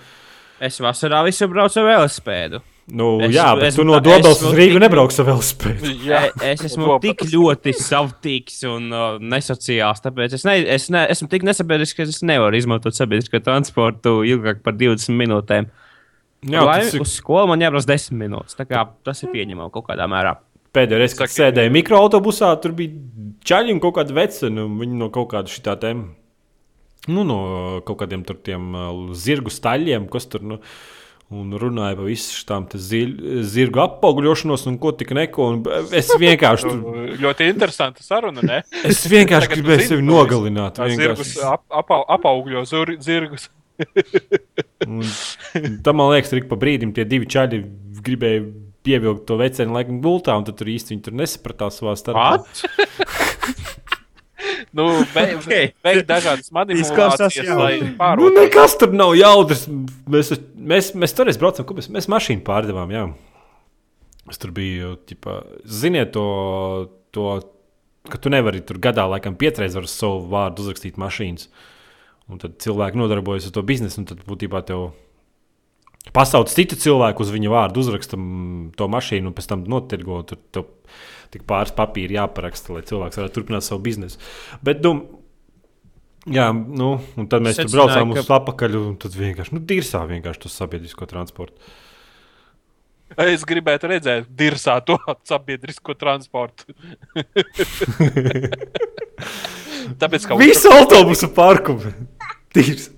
Es 0.61 0.77
vasarā 0.83 1.23
visur 1.25 1.49
braucu 1.49 1.79
ar 1.81 1.87
velosipēdu. 1.89 2.59
Nu, 2.91 3.05
Es- 3.23 3.31
jā, 3.33 3.45
bet 3.55 3.69
es- 3.69 3.75
tu 3.77 3.83
no 3.87 3.95
es- 3.97 4.25
uz 4.43 4.53
Rīgu 4.57 4.79
nebrauks 4.81 5.19
ar 5.21 5.25
velospēdu. 5.29 5.91
Jā, 6.09 6.21
E- 6.41 6.51
Es 6.51 6.61
esmu 6.67 6.99
tik 7.01 7.21
ļoti 7.31 7.71
savtīgs 7.77 8.57
un 8.67 8.89
uh, 8.91 9.17
nesociāls. 9.21 10.01
Tāpēc 10.03 10.33
es, 10.37 10.43
ne, 10.45 10.57
es 10.75 10.89
ne, 10.89 11.05
esmu 11.13 11.29
tik 11.31 11.45
nesabiedrisks, 11.47 11.95
ka 11.95 12.03
es 12.03 12.21
nevaru 12.25 12.57
izmantot 12.59 12.93
sabiedrisko 12.97 13.39
transportu 13.45 14.19
ilgāk 14.27 14.61
par 14.65 14.73
20 14.73 15.15
minūtēm. 15.15 15.69
Jā, 16.49 16.63
Lai 16.65 16.79
tas 16.81 16.93
ir 16.97 17.01
uz 17.05 17.13
skolu 17.21 17.47
man 17.53 17.61
jābrauc 17.61 17.85
10 17.85 18.17
minūtes. 18.17 18.57
Tā 18.57 18.65
kā 18.65 18.83
tas 19.05 19.21
ir 19.23 19.29
pieņemami 19.33 19.71
kaut 19.71 19.85
kādā 19.87 20.09
mērā. 20.09 20.35
pēdējā 20.73 20.97
reize, 21.01 21.17
kad 21.19 21.29
sēdēju 21.29 21.71
mikroautobusā. 21.77 22.53
Tur 22.61 22.71
bija 22.71 22.91
čaļi 23.45 23.73
un 23.75 23.79
kaut 23.83 23.95
kāda 23.99 24.13
vecena. 24.15 24.65
Viņi 24.67 24.97
no 24.97 25.09
kaut 25.13 25.29
kāda 25.33 25.51
šitā 25.51 25.77
tēma. 25.79 26.09
Nu, 27.09 27.23
no 27.25 27.37
kaut 27.85 28.03
kādiem 28.03 28.25
tur 28.27 28.37
tiem 28.45 28.73
zirgu 29.17 29.53
staļiem, 29.53 30.09
kas 30.11 30.27
tur. 30.29 30.43
Nu, 30.45 30.59
un 31.31 31.53
runāja 31.55 31.95
par 31.95 32.07
visu 32.09 32.33
šām 32.41 32.65
zirgu 32.75 33.81
apaugļošanos, 33.85 34.65
un 34.67 34.77
ko 34.81 34.91
tik 34.99 35.13
neko. 35.15 35.47
Es 35.95 36.11
vienkārši 36.25 36.67
tur. 36.67 37.13
ļoti 37.23 37.47
interesanta 37.53 38.03
saruna. 38.05 38.43
Ne? 38.43 38.59
Es 38.87 39.05
vienkārši 39.09 39.53
gribēju 39.55 39.87
sevi 39.93 40.05
nogalināt. 40.05 40.81
Zirgus 40.91 41.37
ap, 41.47 41.63
apa, 41.71 42.03
apaugļo 42.17 42.65
zur, 42.69 42.95
zirgus. 43.03 43.47
un, 44.91 45.07
tam 45.81 45.97
man 45.97 46.11
liekas, 46.11 46.35
ka 46.35 46.51
pa 46.51 46.59
brīdim 46.59 46.91
tie 46.93 47.07
divi 47.07 47.29
čaļi 47.31 47.63
gribēja 48.03 48.43
pievilkt 48.85 49.27
to 49.29 49.37
vecenu 49.39 49.75
laikam 49.77 50.01
gultā, 50.03 50.35
un 50.37 50.45
tad 50.45 50.57
tur 50.59 50.69
īsti 50.73 50.95
viņi 50.95 51.05
tur 51.05 51.17
nesapratās 51.17 51.79
savā 51.79 51.95
starpā. 51.99 52.41
nu, 54.77 54.87
beig, 55.15 55.33
okay. 55.41 55.71
beig 55.83 56.03
dažādas 56.09 56.51
manipulācijas, 56.55 57.49
lai 57.49 57.73
pārvarētu. 57.99 58.21
Nu, 58.21 58.31
nekas 58.37 58.77
tur 58.79 58.95
nav 58.95 59.15
jaudras. 59.19 59.65
Mēs, 60.11 60.33
mēs, 60.55 60.93
mēs 60.97 61.17
toreiz 61.17 61.39
braucam, 61.41 61.67
ko 61.67 61.77
mēs, 61.77 61.89
mēs 61.93 62.09
mašīnu 62.11 62.45
pārdevām. 62.47 62.93
Jā. 62.95 63.07
Es 64.31 64.39
tur 64.41 64.53
biju, 64.55 64.95
ķipa, 65.09 65.41
ziniet, 65.65 66.13
to, 66.15 66.25
to, 67.15 67.27
ka 68.11 68.19
tu 68.21 68.31
nevari 68.33 68.61
tur 68.65 68.79
gadā 68.81 69.07
laikam 69.09 69.35
piecreiz 69.39 69.75
ar 69.79 69.89
savu 69.91 70.23
vārdu 70.31 70.63
uzrakstīt 70.65 70.99
mašīnas. 71.01 71.49
Un 72.31 72.39
tad 72.39 72.59
cilvēki 72.63 72.99
nodarbojas 73.01 73.49
ar 73.49 73.55
to 73.57 73.63
biznesu, 73.67 73.99
un 74.03 74.07
tad 74.11 74.21
būtībā 74.27 74.61
tev 74.67 74.91
pasauc 76.09 76.49
citu 76.49 76.77
cilvēku 76.79 77.23
uz 77.23 77.31
viņa 77.33 77.53
vārdu, 77.53 77.83
uzrakstam 77.83 78.21
to 78.77 78.87
mašīnu, 78.91 79.29
un 79.29 79.37
pēc 79.37 79.49
tam 79.51 79.65
notirgo. 79.69 80.21
Tur, 80.27 80.39
tur, 80.53 80.69
tik 81.31 81.45
pāris 81.47 81.73
papīri 81.75 82.17
jāparaksta, 82.17 82.73
lai 82.75 82.83
cilvēks 82.87 83.19
varētu 83.21 83.37
turpināt 83.37 83.63
savu 83.65 83.83
biznesu. 83.85 84.19
Bet, 84.65 84.81
nu, 84.83 85.21
jā, 86.27 86.49
nu, 86.51 86.89
un 87.15 87.29
tad 87.31 87.45
mēs 87.45 87.61
tur 87.61 87.71
braucām 87.71 88.11
ka... 88.11 88.25
uz 88.25 88.33
apakaļ, 88.39 88.75
un 88.81 88.97
tad 89.01 89.15
vienkārši, 89.15 89.55
nu, 89.55 89.63
dirsā 89.69 90.03
vienkārši 90.09 90.43
to 90.43 90.51
sabiedrisko 90.51 91.07
transportu. 91.09 91.71
Es 93.19 93.41
gribētu 93.43 93.89
redzēt, 93.91 94.29
dirzā 94.39 94.77
to 94.87 94.95
sabiedrisko 95.27 95.95
transportu. 95.99 96.71
Tāpēc, 100.01 100.27
ka 100.29 100.37
visu 100.39 100.71
autobusu 100.71 101.27
parku 101.35 101.75
tīrs. 102.55 102.89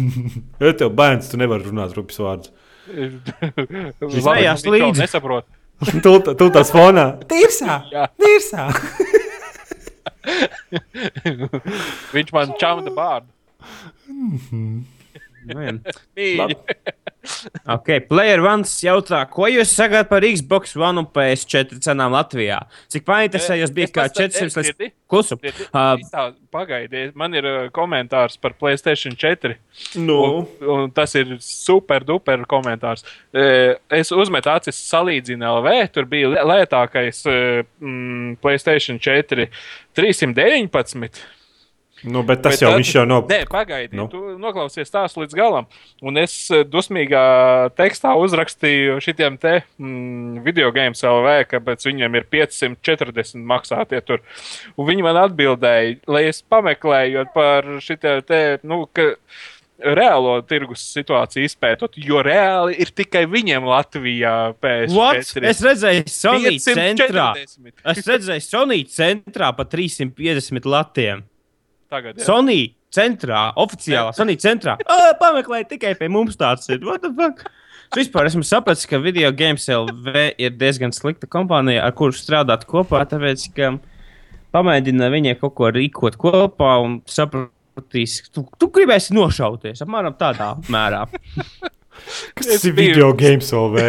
ja 0.62 0.72
tev 0.78 0.94
bērns, 0.98 1.30
tu 1.30 1.40
nevari 1.40 1.68
runāt 1.68 1.94
rupjas 1.96 2.22
vārdus. 2.22 2.52
Viņš 4.00 4.18
smējās 4.22 4.66
līdzi. 4.68 5.04
Nesaprot. 5.04 5.48
Tu 6.40 6.46
tas 6.54 6.70
fonā. 6.72 7.06
Tīrsā! 7.28 7.74
Tīrsā! 8.16 8.70
Viņš 12.16 12.32
man 12.32 12.54
čamda 12.60 12.92
bārdu. 12.96 13.28
Mm 14.08 14.38
-hmm. 14.38 14.95
ok, 17.76 17.88
Player 18.08 18.40
One 18.44 18.64
jautā, 18.66 19.22
ko 19.30 19.46
jūs 19.50 19.74
sagaidat 19.74 20.08
par 20.10 20.22
Xbox 20.26 20.76
One 20.78 21.02
un 21.02 21.08
PS4 21.10 21.80
cenām 21.84 22.14
Latvijā? 22.14 22.60
Cik 22.92 23.02
painteresējos 23.06 23.72
bija 23.76 23.88
kā 23.94 24.04
400 24.12 24.62
līdz 24.62 24.72
klusu? 25.10 25.34
Uh, 25.70 25.96
Pagaidiet, 26.54 27.14
man 27.18 27.34
ir 27.36 27.44
uh, 27.46 27.56
komentārs 27.74 28.34
par 28.40 28.52
PlayStation 28.58 29.12
4. 29.18 29.56
Nu. 30.00 30.18
Un, 30.24 30.46
un 30.76 30.80
tas 30.94 31.14
ir 31.18 31.26
super 31.44 32.00
duper 32.06 32.38
komentārs. 32.48 33.02
Es 33.32 34.12
uzmetu 34.14 34.48
acis 34.52 34.78
salīdzinu 34.88 35.44
LV, 35.58 35.68
tur 35.94 36.04
bija 36.10 36.26
lētākais 36.46 37.18
mm, 37.26 38.36
PlayStation 38.42 38.96
4 39.02 39.48
319. 39.96 41.10
Nu, 42.04 42.20
bet 42.26 42.42
tas 42.44 42.52
bet 42.52 42.62
jau, 42.62 42.70
tad, 42.76 42.88
jau 42.92 43.04
nav. 43.08 43.24
Nē, 43.30 43.38
pagaidi, 43.48 43.96
nu. 43.96 44.04
tu 44.12 44.20
noklausies 44.40 44.92
tās 44.92 45.16
līdz 45.16 45.36
galam. 45.36 45.68
Un 46.04 46.20
es 46.20 46.34
eh, 46.52 46.64
dusmīgā 46.68 47.24
tekstā 47.78 48.12
uzrakstīju 48.20 48.98
šitiem 49.04 49.38
te 49.40 49.54
mm, 49.62 50.42
video 50.44 50.68
games 50.76 51.00
LV, 51.00 51.38
kāpēc 51.54 51.88
viņiem 51.88 52.18
ir 52.20 52.28
540 52.36 53.40
maksātie 53.48 54.02
tur. 54.04 54.20
Un 54.76 54.90
viņi 54.90 55.06
man 55.06 55.22
atbildēja, 55.24 56.02
lai 56.12 56.26
es 56.28 56.42
pameklēju 56.44 57.28
par 57.34 57.78
šitiem 57.84 58.20
te, 58.28 58.42
nu, 58.68 58.84
ka 58.92 59.14
reālo 59.76 60.38
tirgus 60.48 60.82
situāciju 60.94 61.46
izpētot, 61.48 61.96
jo 62.00 62.20
reāli 62.24 62.76
ir 62.80 62.92
tikai 62.96 63.24
viņiem 63.30 63.66
Latvijā 63.68 64.34
PS4. 64.62 65.44
Es 65.50 65.62
redzēju, 65.64 66.04
Sony 66.12 66.56
centrā. 66.62 67.30
Es 67.92 68.04
redzēju, 68.04 68.44
Sony 68.44 68.82
centrā 68.90 69.52
pa 69.56 69.66
350 69.68 70.68
latiem. 70.68 71.24
Tagad, 71.92 72.18
jā. 72.18 72.26
Sony 72.26 72.60
centrā, 72.94 73.50
oficiālā 73.62 74.14
Sony 74.16 74.36
centrā. 74.40 74.76
Oh, 74.92 75.12
pameklējiet, 75.20 75.70
tikai 75.74 75.94
pie 75.98 76.10
mums 76.12 76.38
tāds 76.38 76.68
ir. 76.72 76.82
Es 77.86 78.00
vispār 78.00 78.26
esmu 78.26 78.42
sapratis, 78.46 78.86
ka 78.90 78.98
video 78.98 79.30
games 79.36 79.68
LV 79.70 80.24
ir 80.42 80.56
diezgan 80.58 80.94
slikta 80.94 81.28
kompānija, 81.30 81.84
ar 81.86 81.94
kuru 81.94 82.16
strādāt 82.16 82.66
kopā, 82.66 83.04
tāpēc, 83.06 83.46
ka 83.54 83.76
pamēģina 84.56 85.12
viņai 85.12 85.36
kaut 85.38 85.54
ko 85.58 85.70
rīkot 85.70 86.18
kopā 86.18 86.72
un 86.82 86.98
sapratīs, 87.06 88.18
ka 88.26 88.34
tu, 88.34 88.46
tu 88.58 88.72
gribēsi 88.74 89.14
nošauties 89.14 89.86
apmēram 89.86 90.18
tādā 90.18 90.56
mērā. 90.72 91.06
Kas 92.36 92.64
ir 92.64 92.74
video 92.76 93.12
games 93.12 93.52
LV? 93.52 93.82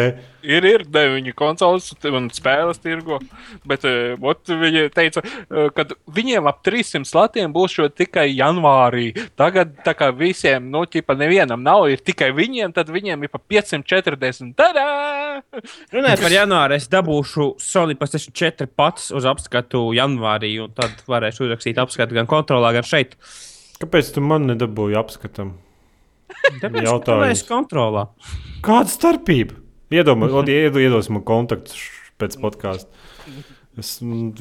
Ir, 0.48 0.66
ir 0.68 0.84
deviņi 0.88 1.34
konsoles 1.38 1.90
un 2.08 2.28
spēles 2.34 2.80
tirgo. 2.82 3.20
Bet 3.68 3.84
uh, 3.88 4.16
viņi 4.48 4.86
teica, 4.94 5.22
uh, 5.22 5.68
ka 5.74 5.86
viņiem 6.14 6.48
ap 6.50 6.62
300 6.66 7.04
latiem 7.18 7.54
būs 7.54 7.76
šo 7.78 7.88
tikai 7.92 8.28
janvārī. 8.32 9.10
Tagad 9.38 9.76
tā 9.86 9.94
kā 9.98 10.10
visiem, 10.16 10.70
nu, 10.72 10.84
ķipa 10.88 11.16
nevienam 11.18 11.62
nav, 11.64 11.86
ir 11.92 12.02
tikai 12.04 12.30
viņiem, 12.36 12.74
tad 12.76 12.92
viņiem 12.94 13.26
ir 13.26 13.32
pa 13.32 13.42
540. 13.42 14.56
Tadā! 14.58 14.88
Runājot 15.94 16.24
par 16.24 16.34
janvāru, 16.34 16.78
es 16.78 16.88
dabūšu 16.90 17.52
Sony 17.62 17.96
PlayStation 17.98 18.34
4 18.36 18.68
pats 18.78 19.12
uz 19.14 19.28
apskatu 19.28 19.88
janvārī, 19.96 20.54
un 20.64 20.74
tad 20.76 21.04
varēšu 21.08 21.46
uzrakstīt 21.46 21.78
apskatu 21.80 22.18
gan 22.18 22.28
kontrolā, 22.30 22.72
gan 22.76 22.86
šeit. 22.86 23.16
Kāpēc 23.78 24.10
tu 24.16 24.24
man 24.24 24.48
nedabūji 24.50 24.98
apskatam? 24.98 25.54
Tāpēc, 26.62 26.84
Jautājums. 26.84 27.44
kontrolā. 27.48 28.08
Kāda 28.64 28.90
starpība? 28.90 29.67
Iedomājieties, 29.94 30.82
iedosim 30.84 31.22
kontaktus 31.26 31.86
pēc 32.20 32.36
podkāstu. 32.42 32.90
Es 33.78 33.92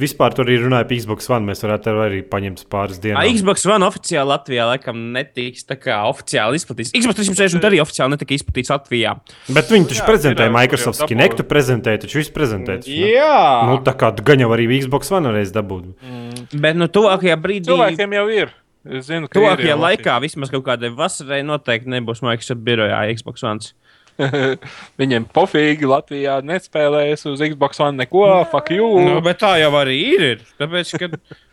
vispār 0.02 0.34
tur 0.34 0.48
arī 0.48 0.56
runāju 0.64 0.88
par 0.90 0.98
Xbox 0.98 1.28
One. 1.30 1.46
Mēs 1.46 1.60
varētu 1.62 1.92
arī 2.02 2.24
paņemt 2.26 2.64
pāris 2.74 2.98
dienas. 3.04 3.22
Xbox 3.38 3.68
One 3.70 3.86
oficiāli 3.86 4.32
Latvijā 4.32 4.66
laikam 4.66 5.04
netiks 5.14 5.68
oficiāli 5.70 6.58
izplatīts. 6.58 6.94
Xbox 6.98 7.22
360 7.22 7.68
arī 7.70 7.82
oficiāli 7.84 8.16
netika 8.16 8.34
izplatīts 8.34 8.74
Latvijā. 8.74 9.14
Bet 9.54 9.70
viņi 9.70 9.92
taču 9.94 10.08
prezentēja 10.10 10.54
Microsoft 10.58 11.06
Kinectu, 11.06 11.46
prezentēja 11.46 12.02
taču 12.08 12.24
visu 12.24 12.34
prezentēt. 12.34 12.90
Jā. 12.90 13.68
Nu, 13.70 13.78
tā 13.86 13.94
kā 14.00 14.10
gan 14.26 14.42
jau 14.42 14.50
arī 14.58 14.72
Xbox 14.82 15.14
One 15.14 15.36
reiz 15.38 15.54
dabūt. 15.54 15.94
Mm. 16.02 16.48
Bet 16.58 16.82
nu 16.82 16.90
tuvākajā 16.90 17.38
brīdī. 17.44 17.70
Cilvēkiem 17.70 18.18
jau 18.18 18.30
ir. 18.34 18.56
Es 18.88 19.06
zinu, 19.12 19.28
ka 19.30 19.38
tuvākajā 19.38 19.76
laikā 19.78 20.18
vismaz 20.24 20.50
kaut 20.50 20.66
kādai 20.66 20.90
vasarai 20.96 21.44
noteikti 21.46 21.92
nebūs 21.92 22.24
Microsoft 22.26 22.66
birojā 22.66 23.04
Xbox 23.14 23.46
One. 23.46 23.70
Viņiem 25.02 25.28
pofīgi 25.34 25.90
Latvijā 25.90 26.40
nespēlēs 26.46 27.28
uz 27.30 27.44
Xbox 27.44 27.84
One 27.84 28.02
neko, 28.04 28.24
fuck 28.52 28.72
you. 28.74 28.88
Nu, 29.06 29.20
bet 29.26 29.44
tā 29.44 29.58
jau 29.62 29.74
arī 29.80 30.00
ir. 30.18 30.48
Tāpēc, 30.62 30.96
ka 31.02 31.12
Uh, 31.18 31.47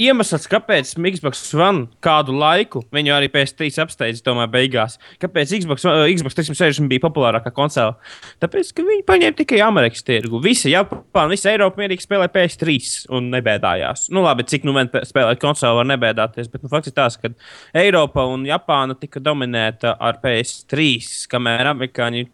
iemesls, 0.00 0.46
kāpēc 0.50 0.94
Xbox 0.96 1.42
One 1.56 1.86
kādu 2.04 2.34
laiku, 2.36 2.82
viņu 2.94 3.14
arī 3.14 3.28
PS3 3.32 3.70
apsteidza, 3.84 4.22
tomēr 4.26 4.50
beigās, 4.52 4.98
kāpēc 5.22 5.54
Xbox, 5.62 5.86
uh, 5.88 6.04
Xbox 6.10 6.38
360 6.38 6.90
bija 6.90 7.04
populārākā 7.04 7.52
konsole? 7.54 7.94
Tāpēc, 8.42 8.72
ka 8.76 8.86
viņi 8.86 9.06
paņēma 9.08 9.38
tikai 9.38 9.60
Amerikas 9.64 10.04
tirgu. 10.06 10.40
Visi 10.44 10.72
Japāna, 10.72 11.30
visa 11.32 11.52
Eiropa 11.52 11.82
mierīgi 11.82 12.06
spēlē 12.06 12.28
PS3 12.32 12.78
un 13.14 13.30
nebēdājās. 13.34 14.08
Nu, 14.14 14.24
labi, 14.26 14.46
cik 14.50 14.66
nu 14.68 14.76
vien 14.76 14.90
spēlēt 14.90 15.42
konsoli 15.42 15.80
var 15.80 15.90
nebēdāties, 15.92 16.50
bet 16.52 16.64
nu, 16.64 16.72
fakts 16.72 16.92
ir 16.92 16.96
tas, 16.98 17.18
ka 17.20 17.32
Eiropa 17.78 18.26
un 18.30 18.46
Japāna 18.48 18.98
tika 18.98 19.22
dominēta 19.22 19.96
ar 20.00 20.18
PS3, 20.24 21.28
kamēr 21.32 21.72
amerikāņi 21.74 22.26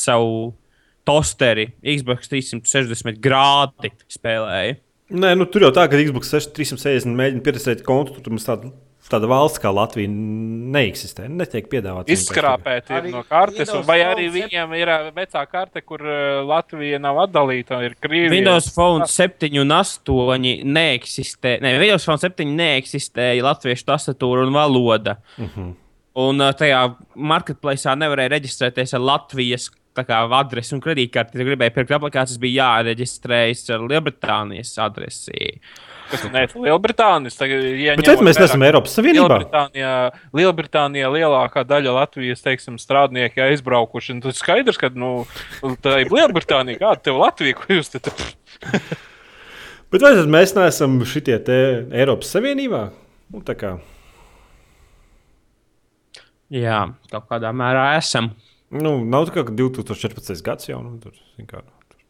savu 0.00 0.52
tosteri 1.04 1.68
Xbox 1.84 2.30
360 2.32 3.20
grādi 3.22 3.92
spēlēja. 4.12 4.78
Nē, 5.12 5.34
nu, 5.36 5.44
tur 5.44 5.66
jau 5.66 5.70
tā, 5.74 5.84
ka 5.90 6.00
Xbox 6.00 6.32
360 6.32 7.12
mēģina 7.12 7.44
pieredzēt 7.44 7.82
kontu, 7.84 8.16
tur 8.24 8.32
mums 8.32 8.46
tāda, 8.46 8.70
tāda 9.04 9.28
valsts 9.28 9.60
kā 9.60 9.68
Latvija 9.68 10.08
neeksistē. 10.08 11.26
Netiek 11.28 11.68
piedāvāta. 11.68 12.08
Izskrāpēt 12.14 12.88
no 13.12 13.20
kartes, 13.28 13.72
vai 13.84 13.98
arī 14.06 14.30
viņiem 14.32 14.72
ir 14.78 14.92
vecā 15.16 15.44
karte, 15.50 15.84
kur 15.84 16.00
Latvija 16.48 17.02
nav 17.04 17.20
atdalīta. 17.26 17.82
Ir 17.84 17.98
Krievija. 18.00 18.32
Windows 18.32 18.70
Phone 18.72 19.04
7 19.10 19.52
un 19.60 19.76
8 19.76 20.64
neeksistē. 20.64 21.58
Nē, 21.60 21.76
Windows 21.84 22.08
Phone 22.08 22.24
7 22.24 22.56
neeksistēja 22.56 23.44
latviešu 23.44 23.90
tastatūra 23.92 24.48
un 24.48 24.56
valoda. 24.56 25.18
Uh 25.36 25.44
mhm. 25.44 25.54
-huh. 25.56 25.72
Un 26.14 26.38
tajā 26.38 26.80
marketplace'ā 27.18 27.96
nevarēja 27.98 28.30
reģistrēties 28.36 28.94
ar 28.94 29.00
Latvijas 29.02 29.66
adresi 29.94 30.74
un 30.74 30.82
kredītkarti, 30.82 31.38
ja 31.38 31.46
gribēji 31.46 31.74
pirkt 31.74 31.94
aplikācijas, 31.94 32.40
bija 32.42 32.64
jāreģistrējas 32.64 33.68
ar 33.74 33.84
Lielbritānijas 33.86 34.74
adresi. 34.82 35.60
Kas 36.10 36.24
ir 36.26 36.34
Lielbritānijas? 36.64 37.38
Bet 37.38 38.04
tad 38.06 38.24
mēs 38.26 38.40
neesam 38.40 38.66
Eiropas 38.66 38.96
Savienībā. 38.98 39.38
Lielbritānijā, 39.38 39.94
Lielbritānijā 40.36 41.12
lielākā 41.14 41.64
daļa 41.68 41.94
Latvijas 42.00 42.44
teiksim, 42.44 42.76
strādnieki 42.82 43.40
ir 43.40 43.54
aizbraukuši. 43.54 44.18
Tas 44.24 44.42
skaidrs, 44.42 44.78
ka 44.80 44.90
nu, 44.94 45.24
tā 45.84 46.02
ir 46.02 46.12
Lielbritānija. 46.12 46.82
Kāda 46.82 47.06
tev 47.08 47.22
Latvija? 47.22 47.58
Ko 47.58 47.78
jūs 47.78 47.94
te? 47.94 48.02
Bet 49.94 50.02
vai 50.02 50.14
tad 50.16 50.26
mēs 50.26 50.56
neesam 50.56 50.98
šitie 51.06 51.38
te 51.46 51.58
Eiropas 51.94 52.32
Savienībā? 52.34 52.88
Nu, 53.30 53.42
tā 53.46 53.54
kā. 53.58 53.76
Jā, 56.54 56.80
kaut 57.10 57.30
kādā 57.30 57.54
mērā 57.56 57.94
esam. 57.98 58.32
Nu, 58.74 58.96
nav 59.06 59.28
tā 59.28 59.36
kā 59.36 59.54
2014. 59.54 60.42
gads 60.44 60.68
jau. 60.70 60.80
Nu, 60.82 60.96
tur, 61.02 61.14
kā, 61.50 61.62
tur. 61.92 62.00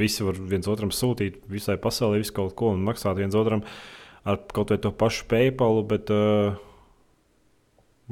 Visi 0.00 0.24
var 0.24 0.36
viens 0.36 0.68
otram 0.68 0.92
sūtīt 0.94 1.40
visai 1.50 1.78
pasaulē 1.80 2.20
visu 2.20 2.34
kaut 2.36 2.56
ko 2.58 2.74
un 2.74 2.84
maksāt 2.84 3.18
viens 3.20 3.36
otram 3.36 3.64
ar 4.28 4.40
kaut 4.52 4.72
vai 4.72 4.80
to 4.80 4.92
pašu 4.92 5.24
PayPal, 5.30 5.80
bet, 5.88 6.12
uh, 6.12 6.58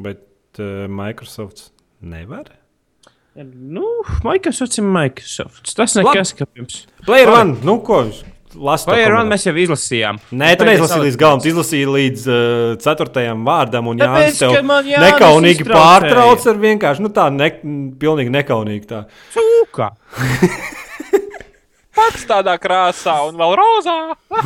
bet 0.01 0.61
uh, 0.63 0.87
Microsoft 0.89 1.69
nevar. 2.01 2.55
Nu, 3.39 3.85
Microsoft 4.25 4.81
ir 4.81 4.89
Microsoft. 4.89 5.69
Tas 5.77 5.95
nekas, 5.99 6.33
kāpēc. 6.39 6.81
Player 7.07 7.31
One, 7.31 7.59
nu 7.67 7.77
ko? 7.87 8.01
Lasu 8.59 8.91
Vai 8.91 9.05
ar 9.07 9.15
mēs 9.29 9.45
jau 9.47 9.53
izlasījām? 9.55 10.17
Nē, 10.35 10.49
tu 10.59 10.67
neizlasīji 10.67 11.05
līdz 11.07 11.19
galam. 11.21 11.43
Izlasīji 11.47 11.87
līdz 11.95 12.25
uh, 12.27 12.39
ceturtajam 12.83 13.45
vārdam, 13.47 13.87
un 13.93 14.01
Jānis 14.03 14.41
tev 14.41 14.57
nekaunīgi 14.59 15.63
iztraucēja. 15.63 15.77
pārtrauc 15.77 16.47
ar 16.51 16.59
vienkārši, 16.65 17.05
nu 17.05 17.11
tā, 17.15 17.29
ne, 17.35 17.49
pilnīgi 18.03 18.33
nekaunīgi 18.35 18.89
tā. 18.91 19.05
Cūka! 19.37 19.93
Pats 21.99 22.27
tādā 22.31 22.55
krāsā 22.63 23.15
un 23.27 23.39
vēl 23.39 23.55
rozā. 23.59 23.97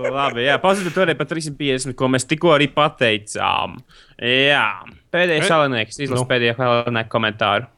Labi, 0.00 0.44
jā, 0.46 0.56
to 0.94 1.02
arī 1.04 1.14
par 1.18 1.26
350, 1.30 1.94
ko 1.98 2.08
mēs 2.12 2.26
tikko 2.30 2.52
arī 2.54 2.68
pateicām. 2.72 3.78
Jā, 4.22 4.66
pēdējais 5.12 5.46
E? 5.46 5.50
salinieks, 5.50 5.98
izlaiž 5.98 6.20
Nu. 6.20 6.24
nu. 6.24 6.28
pēdējo 6.30 6.54
salinieka 6.58 7.10
komentāru. 7.12 7.68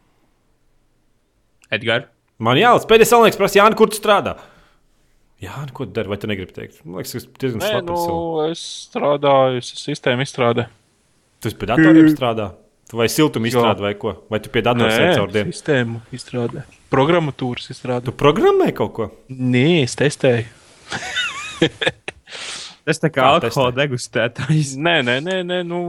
Edgars. 1.72 2.08
Man 2.42 2.58
jālas, 2.58 2.86
pēdējais 2.90 3.12
salnieks 3.14 3.38
prasa, 3.38 3.60
Jāni, 3.60 3.76
kur 3.78 3.90
tu 3.92 3.98
strādā? 4.00 4.36
Jā, 5.42 5.56
nu, 5.66 5.72
ko 5.74 5.86
tu 5.88 5.94
dari, 5.96 6.10
vai 6.10 6.18
tu 6.22 6.28
negribi 6.30 6.54
teikt? 6.54 6.80
Man 6.86 7.00
liekas, 7.00 7.14
tas 7.16 7.24
ir 7.26 7.30
diezgan 7.42 7.62
Nē, 7.62 7.70
slapjš. 7.74 8.02
nu, 8.08 8.18
es 8.50 8.62
strādāju, 8.88 9.62
es 9.62 9.70
sistēmu 9.82 10.26
izstrādāju. 10.26 10.68
Tu 11.42 11.50
esi 11.50 11.58
pie 11.58 11.68
datoriem 11.70 12.10
strādā? 12.12 12.46
Tu 12.90 12.98
vai 13.00 13.08
siltumu 13.10 13.48
Jā. 13.48 13.54
izstrādā 13.56 13.82
vai 13.86 13.94
ko? 13.98 14.12
Vai 14.30 14.38
tu 14.44 14.50
pie 14.54 14.62
datora 14.62 14.90
sēdi 14.94 15.16
caur 15.18 15.30
dienu? 15.34 15.54
sistēmu 15.54 16.00
izstrādāju. 16.14 16.62
Programmatūras 16.92 17.66
Tu 17.70 17.74
izstrādāju. 17.74 18.14
programmē 18.20 18.68
kaut 18.76 18.92
ko? 18.98 19.08
Nē, 19.32 19.82
es 19.82 19.96
testēju. 19.98 20.46
Tas 22.82 22.98
tā 22.98 23.08
kā 23.14 23.26
alkohola 23.36 23.70
degustētājs. 23.76 24.72
Nē, 24.86 24.96
nē, 25.06 25.18
nē, 25.22 25.36
nē 25.46 25.60
nu, 25.68 25.82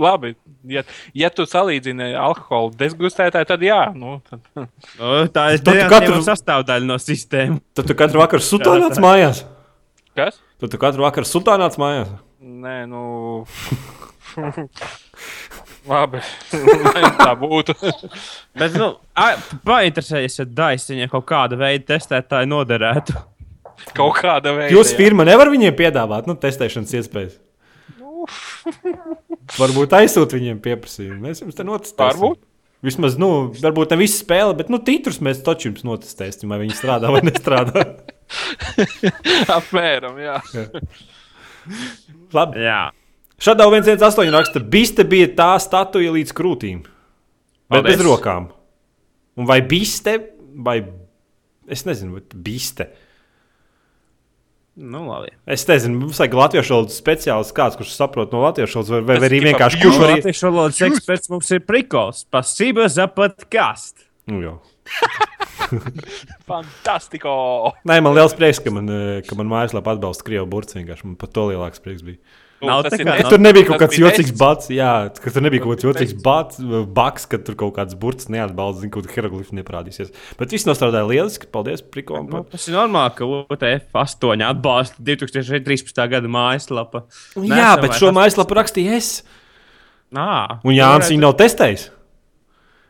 labi. 0.00 0.34
Ja, 0.68 0.82
ja 1.16 1.28
tu 1.34 1.44
salīdzini 1.48 2.14
alkoholu 2.18 2.72
degustētāju, 2.80 3.48
tad 3.50 3.64
jā. 3.66 3.82
Nu, 3.96 4.16
tad, 4.28 4.40
O, 4.96 5.12
tā 5.36 5.50
ir 5.56 5.62
tā 5.66 5.76
katru- 5.92 6.22
sastāvdaļa 6.24 6.88
no 6.88 6.96
sistēmas. 7.02 7.60
Tad 7.76 7.90
tu 7.90 7.98
katru 7.98 8.24
vakaru 8.24 8.44
sultānāts 8.44 9.00
mājās? 9.02 9.44
kas? 10.18 10.40
Tad 10.58 10.72
tu 10.72 10.80
katru 10.80 11.04
vakaru 11.04 11.28
sultānāts 11.28 11.78
mājās? 11.78 12.10
Nē, 12.42 12.80
nu. 12.90 13.44
Labi, 15.88 16.20
tā 16.50 17.32
būtu. 17.38 17.74
Bet, 18.58 18.74
nu, 18.76 18.90
painteresējies, 19.64 20.40
ja 20.42 20.44
Dais 20.44 20.84
viņai 20.90 21.08
kaut 21.12 21.24
kāda 21.30 21.56
veida 21.60 21.94
testētāji 21.94 22.50
noderētu. 22.50 23.16
Kaut 23.98 24.18
kāda 24.20 24.54
veida. 24.56 24.72
Jūsu 24.74 24.94
jā. 24.94 24.98
firma 25.02 25.26
nevar 25.28 25.50
viņiem 25.52 25.76
piedāvāt 25.78 26.28
nu, 26.30 26.36
testēšanas 26.40 26.94
iespējas. 27.00 27.38
Varbūt 29.58 29.96
aizsūt 29.96 30.34
viņiem 30.36 30.60
pieprasījumu. 30.64 31.22
Mēs 31.24 31.42
jums 31.44 31.56
te 31.56 31.66
notestēsim. 31.66 32.20
Varbūt. 32.20 32.44
Vismaz, 32.84 33.16
nu, 33.18 33.30
varbūt 33.58 33.94
ne 33.94 33.98
visu 33.98 34.20
spēli, 34.20 34.54
bet 34.60 34.68
nu, 34.70 34.78
titrus 34.84 35.18
mēs 35.24 35.40
taču 35.46 35.72
jums 35.72 35.82
notestēsim, 35.86 36.52
vai 36.52 36.60
viņi 36.62 36.76
strādā 36.78 37.10
vai 37.10 37.24
nestrādā. 37.26 37.82
Apmēram, 39.58 40.20
jā. 40.22 40.36
Labi. 42.36 42.62
Jā, 42.62 42.82
Šādā 43.38 43.68
118 43.70 44.32
raksta, 44.34 44.60
biste 44.66 45.04
bija 45.06 45.28
tā 45.38 45.52
statuja 45.62 46.10
līdz 46.10 46.34
krūtīm. 46.34 46.80
Bet 47.68 47.84
Paldies. 47.84 47.94
bez 47.94 48.02
rokām. 48.02 48.48
Un 49.38 49.46
vai 49.46 49.60
biste, 49.62 50.16
vai 50.58 50.80
es 51.70 51.84
nezinu, 51.86 52.18
biste. 52.34 52.88
Nu, 54.78 55.02
labi. 55.08 55.32
Es 55.50 55.66
nezinu, 55.68 55.98
mums 56.04 56.20
vajag 56.22 56.36
latviešu 56.38 56.74
valodas 56.76 56.98
speciālists, 57.02 57.54
kāds, 57.56 57.78
kurš 57.78 57.94
saprot 57.98 58.34
no 58.34 58.44
latviešu 58.44 58.78
valodas, 58.78 58.92
vai, 58.94 59.18
vai 59.18 59.28
arī 59.28 59.40
vienkārši 59.48 59.80
kurš 59.82 60.00
var 60.00 60.12
Latvijas 60.14 60.42
valodas 60.46 60.82
eksperts 60.88 61.32
mums 61.32 61.50
ir 61.54 61.64
prikols. 61.66 62.24
Pasība 62.30 62.86
za 62.92 63.08
podkāstu. 63.10 64.06
Nu. 64.30 64.58
Fantastiko! 66.48 67.32
Nē, 67.88 67.98
man 68.04 68.14
liels 68.16 68.36
prieks, 68.38 68.60
ka 68.64 68.72
man, 68.72 68.88
eh, 68.92 69.22
ka 69.26 69.36
man 69.38 69.50
mājaslapā 69.50 69.96
atbalsta 69.96 70.26
Krievijas 70.26 70.50
burbuļs. 70.52 70.76
vienkārši. 70.78 71.08
Man 71.10 71.18
pat 71.20 71.34
to 71.36 71.48
lielāks 71.50 71.82
prieks 71.84 72.04
bija. 72.06 72.20
Nav 72.58 72.82
Tas 72.82 72.96
tā 72.98 73.04
Ja 73.06 73.28
tur 73.30 73.38
nebija 73.38 73.68
kaut 73.68 73.78
kāds 73.84 73.98
jocīgs 74.00 74.32
bats, 74.38 74.66
jā, 74.74 74.90
ka 75.14 75.30
tur 75.30 75.44
nebija 75.44 75.62
kaut 75.62 75.76
kāds 75.76 75.84
bija 75.84 75.92
jocīgs 75.92 76.14
bats, 76.24 76.58
baks, 76.96 77.26
ka 77.30 77.38
tur 77.38 77.54
kaut 77.60 77.76
kāds 77.76 77.94
burts 77.98 78.26
neatbalsta, 78.34 78.82
zina, 78.82 78.90
kaut 78.96 79.06
kāda 79.06 79.14
hieroglifa 79.14 79.54
neparādīsies. 79.60 80.10
Bet 80.40 80.54
viss 80.56 80.66
nostrādāja 80.66 81.06
lieliski. 81.06 81.46
Paldies, 81.54 81.84
Prikolam. 81.86 82.26
Nu, 82.32 82.42
tas 82.50 82.66
ir 82.66 82.74
normāli, 82.74 83.14
ka 83.14 83.28
UTF-8 83.54 84.42
atbalsta 84.48 84.98
2013. 85.06 86.08
gada 86.10 86.26
mājaslapa. 86.34 87.04
Jā, 87.36 87.44
Nesam 87.46 87.84
bet 87.84 87.92
vairs 87.92 88.02
šo 88.02 88.10
tas- 88.10 88.18
mājaslapu 88.18 88.58
rakstīju 88.58 88.96
es. 88.98 89.12
Nā, 90.14 90.58
Un 90.64 90.72
Jānis 90.74 91.12
viņu 91.12 91.20
nav 91.28 91.36
testējis. 91.38 91.90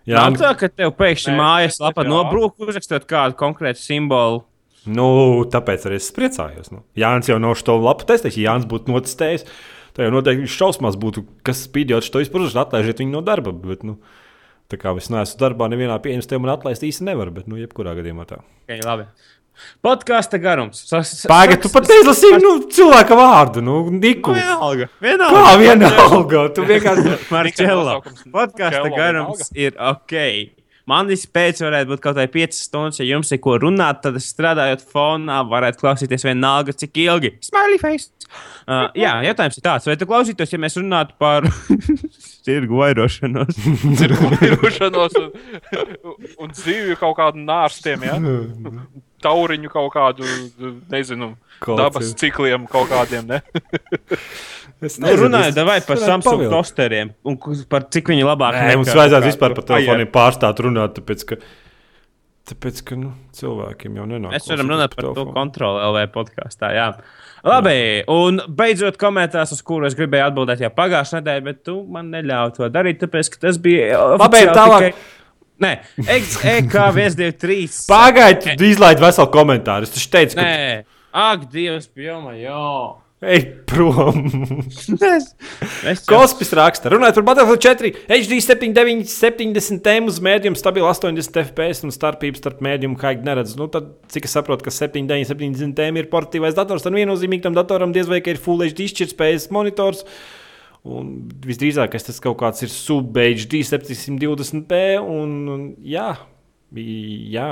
Jā, 0.08 0.22
Jā, 0.24 0.28
tā, 0.40 0.54
ka 0.56 0.68
tev 0.72 0.94
pēkšņi 0.96 1.34
mājaslapa 1.36 2.00
jā. 2.06 2.08
nobrūk, 2.08 2.54
uzrakstot 2.64 3.04
kādu 3.04 3.36
konkrētu 3.36 3.82
simbolu. 3.82 4.44
Nu, 4.86 5.08
tāpēc 5.50 5.88
arī 5.88 5.98
es 6.00 6.10
priecājos. 6.14 6.70
Nu. 6.74 6.84
Jānis 6.98 7.30
jau 7.30 7.38
nav 7.42 7.56
šo 7.58 7.78
lapu 7.82 8.06
testējis. 8.08 8.38
Ja 8.38 8.52
Jānis 8.52 8.68
būtu 8.70 8.92
notestējis, 8.94 9.46
tad 9.96 10.06
jau 10.06 10.12
noteikti 10.14 10.44
viņš 10.44 10.58
šausmās 10.60 10.98
būtu, 11.00 11.24
kas 11.46 11.64
spīdjot 11.66 12.10
to 12.12 12.22
vispār, 12.22 12.46
atlaižiet 12.62 13.02
viņu 13.02 13.16
no 13.16 13.24
darba. 13.26 13.52
Bet, 13.52 13.82
nu, 13.86 13.98
tā 14.70 14.80
kā 14.80 14.94
es 15.00 15.10
neesmu 15.12 15.42
darbā, 15.42 15.70
nevienā 15.72 15.98
pieņemstē 16.04 16.38
man 16.38 16.54
atlaist 16.54 16.86
īsti 16.86 17.08
nevar, 17.08 17.32
bet, 17.34 17.50
nu, 17.50 17.58
jebkurā 17.60 17.96
gadījumā 17.98 18.28
tā. 18.30 18.42
Okay, 18.68 18.84
labi. 18.84 19.08
Podkāsta 19.82 20.38
garums. 20.38 20.84
Pagaid, 21.26 21.58
tu 21.64 21.70
pat 21.72 21.88
neizlasīji 21.90 22.38
nu, 22.42 22.52
cilvēka 22.74 23.16
vārdu, 23.18 23.62
nu, 23.64 23.80
Niku. 23.90 24.30
Nu, 24.30 24.38
vienalga. 24.38 24.86
Kā 24.86 25.02
Vienalga. 25.02 25.56
vienalga? 25.62 26.44
Tu 26.54 26.66
vienkārši. 26.68 27.16
Nosaukums 27.66 28.22
Podkāsta 28.34 28.86
garums 28.94 29.50
ir 29.58 29.74
ok. 29.74 30.14
Man 30.88 31.08
vispēc 31.10 31.60
varētu 31.60 31.90
būt 31.92 32.00
kaut 32.04 32.16
kādā 32.16 32.24
5 32.32 32.56
stundas, 32.56 33.00
ja 33.02 33.06
jums 33.10 33.32
ir 33.34 33.40
ko 33.44 33.58
runāt, 33.60 34.00
tad 34.04 34.16
strādājot 34.24 34.86
fonā, 34.88 35.42
varētu 35.50 35.82
klausīties 35.82 36.24
vienalga, 36.24 36.72
cik 36.72 36.96
ilgi. 37.04 37.34
Smiley 37.44 37.80
face! 37.82 38.08
Uh, 38.68 38.86
jā, 38.96 39.14
jautājums 39.24 39.56
ir 39.56 39.64
tāds, 39.64 39.86
vai 39.88 39.96
tu 39.96 40.04
klausītos, 40.08 40.50
ja 40.52 40.60
mēs 40.60 40.76
runātu 40.76 41.16
par 41.20 41.46
tirgu 42.48 42.80
vairošanos? 42.80 43.56
Cirkulēšanos 44.00 45.16
un, 45.20 45.28
un 46.44 46.52
dzīvi 46.56 46.96
kaut 47.00 47.16
kādu 47.20 47.44
nārstiem, 47.44 48.04
ja? 48.08 48.18
tauriņu 49.24 49.72
kaut 49.72 49.92
kādu, 49.96 50.26
nezinu, 50.92 51.32
Kaut 51.64 51.80
dabas 51.80 52.12
ir. 52.12 52.18
cikliem 52.20 52.68
kaut 52.70 52.86
kādiem. 52.92 53.26
Ne? 53.26 53.40
Nu, 54.80 55.08
runājot 55.24 55.56
es- 55.56 55.64
vai 55.66 55.80
par 55.80 55.96
Samsung 55.96 56.38
pavilkt. 56.38 56.52
tosteriem 56.54 57.10
un 57.24 57.36
par 57.68 57.82
cik 57.90 58.06
viņi 58.12 58.22
labāk 58.24 58.54
Nē, 58.54 58.76
mums 58.76 58.88
nekā 58.88 58.98
vajadzētu 59.00 59.22
kaut 59.22 59.32
vispār 59.32 59.54
par 59.54 59.64
telefoniem 59.64 60.10
pārstāt 60.14 60.60
runāt, 60.62 60.94
tāpēc 60.98 61.24
ka, 61.26 61.36
tāpēc, 62.48 62.84
ka 62.84 62.96
nu, 62.96 63.12
cilvēkiem 63.34 63.96
jau 63.98 64.06
nenāk. 64.06 64.32
Mēs 64.36 64.46
varam 64.48 64.68
runāt 64.70 64.94
pa 64.94 65.02
par 65.02 65.14
to 65.14 65.24
kontroli 65.34 65.82
LV 65.82 66.06
podkāstā. 66.14 66.70
Jā. 66.72 66.86
Labi, 67.44 68.04
un 68.08 68.38
beidzot 68.48 68.96
komentārs, 68.98 69.52
uz 69.52 69.62
kuru 69.62 69.86
es 69.86 69.94
gribēju 69.94 70.30
atbildēt 70.30 70.60
jau 70.60 70.70
pagājušajā 70.70 71.20
nedēļā, 71.22 71.44
bet 71.44 71.64
tu 71.64 71.84
man 71.86 72.10
neļāvi 72.10 72.54
to 72.56 72.68
darīt, 72.70 72.98
tāpēc 73.02 73.30
ka 73.34 73.36
tas 73.48 73.58
bija. 73.58 73.98
Labi, 74.18 74.46
tālāk. 74.54 74.92
tikai- 74.92 74.94
Nē, 75.58 75.80
EK123. 76.06 77.86
Pagaid, 77.88 78.44
tu 78.58 78.64
izlaid 78.64 79.00
veselu 79.02 79.30
komentāru. 79.34 79.82
Es 79.88 79.90
taču 79.90 80.10
teicu, 80.12 80.36
ka 80.38 80.42
Nē, 80.44 80.84
ak, 81.12 81.48
Dievs, 81.50 81.88
pjoma, 81.90 82.34
jā. 82.38 82.94
Ej 83.22 83.44
prom. 83.66 84.28
Kospis 86.08 86.52
raksta, 86.54 86.90
runājot 86.92 87.18
par 87.18 87.26
Battlefield 87.30 87.62
4, 87.64 87.92
HD 88.06 88.38
79, 88.44 89.10
70 89.10 89.82
tēmu 89.84 90.12
uz 90.12 90.20
mēdījumu, 90.24 90.58
stabilu 90.58 90.86
80 90.90 91.40
FPS 91.42 91.86
un 91.86 91.94
starpību 91.94 92.38
starp 92.38 92.62
mēdījumu 92.64 92.98
haigi 93.02 93.26
neredz. 93.26 93.56
Nu, 93.58 93.66
tad, 93.72 93.90
cik 94.12 94.28
es 94.28 94.36
saprotu, 94.38 94.66
ka 94.66 94.74
79, 94.74 95.30
70 95.32 95.74
tēma 95.78 96.02
ir 96.02 96.10
portatīvais 96.12 96.56
dators, 96.58 96.86
tad 96.86 96.94
viennozīmīgi 96.96 97.46
tam 97.48 97.58
datoram 97.58 97.94
diez 97.96 98.10
vai 98.10 98.22
ir 98.22 98.40
Full 98.42 98.66
HD 98.68 98.86
izšķirtspējas 98.86 99.50
monitors. 99.54 100.04
Un 100.88 101.10
visdrīzākais 101.44 102.06
tas 102.06 102.22
kaut 102.22 102.38
kāds 102.40 102.62
ir 102.64 102.70
sub-HD 102.72 103.64
720p. 103.66 104.82
Un, 105.02 105.38
un, 105.52 105.64
jā, 105.82 106.12
jā, 107.34 107.48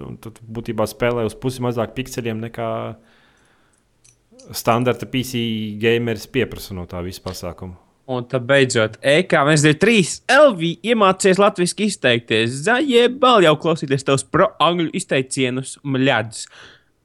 un 0.00 0.16
tad 0.24 0.40
būtībā 0.48 0.88
spēlē 0.88 1.28
uz 1.28 1.36
pusi 1.38 1.62
mazāk 1.62 1.92
pikseļiem 1.98 2.40
nekā 2.48 2.70
standarta 4.56 5.06
PC 5.08 5.40
gameris 5.82 6.26
pieprasa 6.30 6.74
no 6.76 6.86
tā 6.90 7.02
visa 7.04 7.22
pasākuma. 7.24 7.78
Un 8.12 8.24
tad 8.26 8.42
beidzot, 8.48 8.96
EK123 9.06 10.24
LV 10.34 10.72
iemācījies 10.90 11.38
latviešu 11.38 11.84
izteikties. 11.86 12.56
Zaļie 12.66 13.06
bal 13.22 13.44
jau 13.46 13.54
klausīties 13.62 14.02
tavus 14.08 14.24
pro-angļu 14.26 14.90
izteicienus, 14.98 15.76
mļadz. 15.86 16.42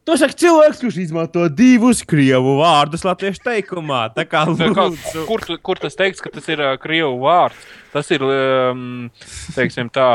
To 0.07 0.15
saka 0.17 0.33
cilvēks, 0.39 0.79
kurš 0.81 0.97
izmanto 1.03 1.43
divus 1.51 2.01
krievu 2.07 2.55
vārdus 2.61 3.03
latviešu 3.05 3.43
teikumā. 3.45 4.07
Tā 4.15 4.25
kā 4.25 4.45
Tā 4.61 4.71
kā, 4.73 4.87
kur, 5.29 5.43
kur 5.69 5.81
tas 5.83 5.99
teiks, 5.99 6.23
ka 6.23 6.31
tas 6.33 6.47
ir 6.49 6.63
uh, 6.63 6.73
krievu 6.81 7.19
vārds? 7.25 7.59
Tas 7.93 8.09
ir, 8.15 8.23
um, 8.23 9.11
teiksim, 9.55 9.91
tā. 9.93 10.09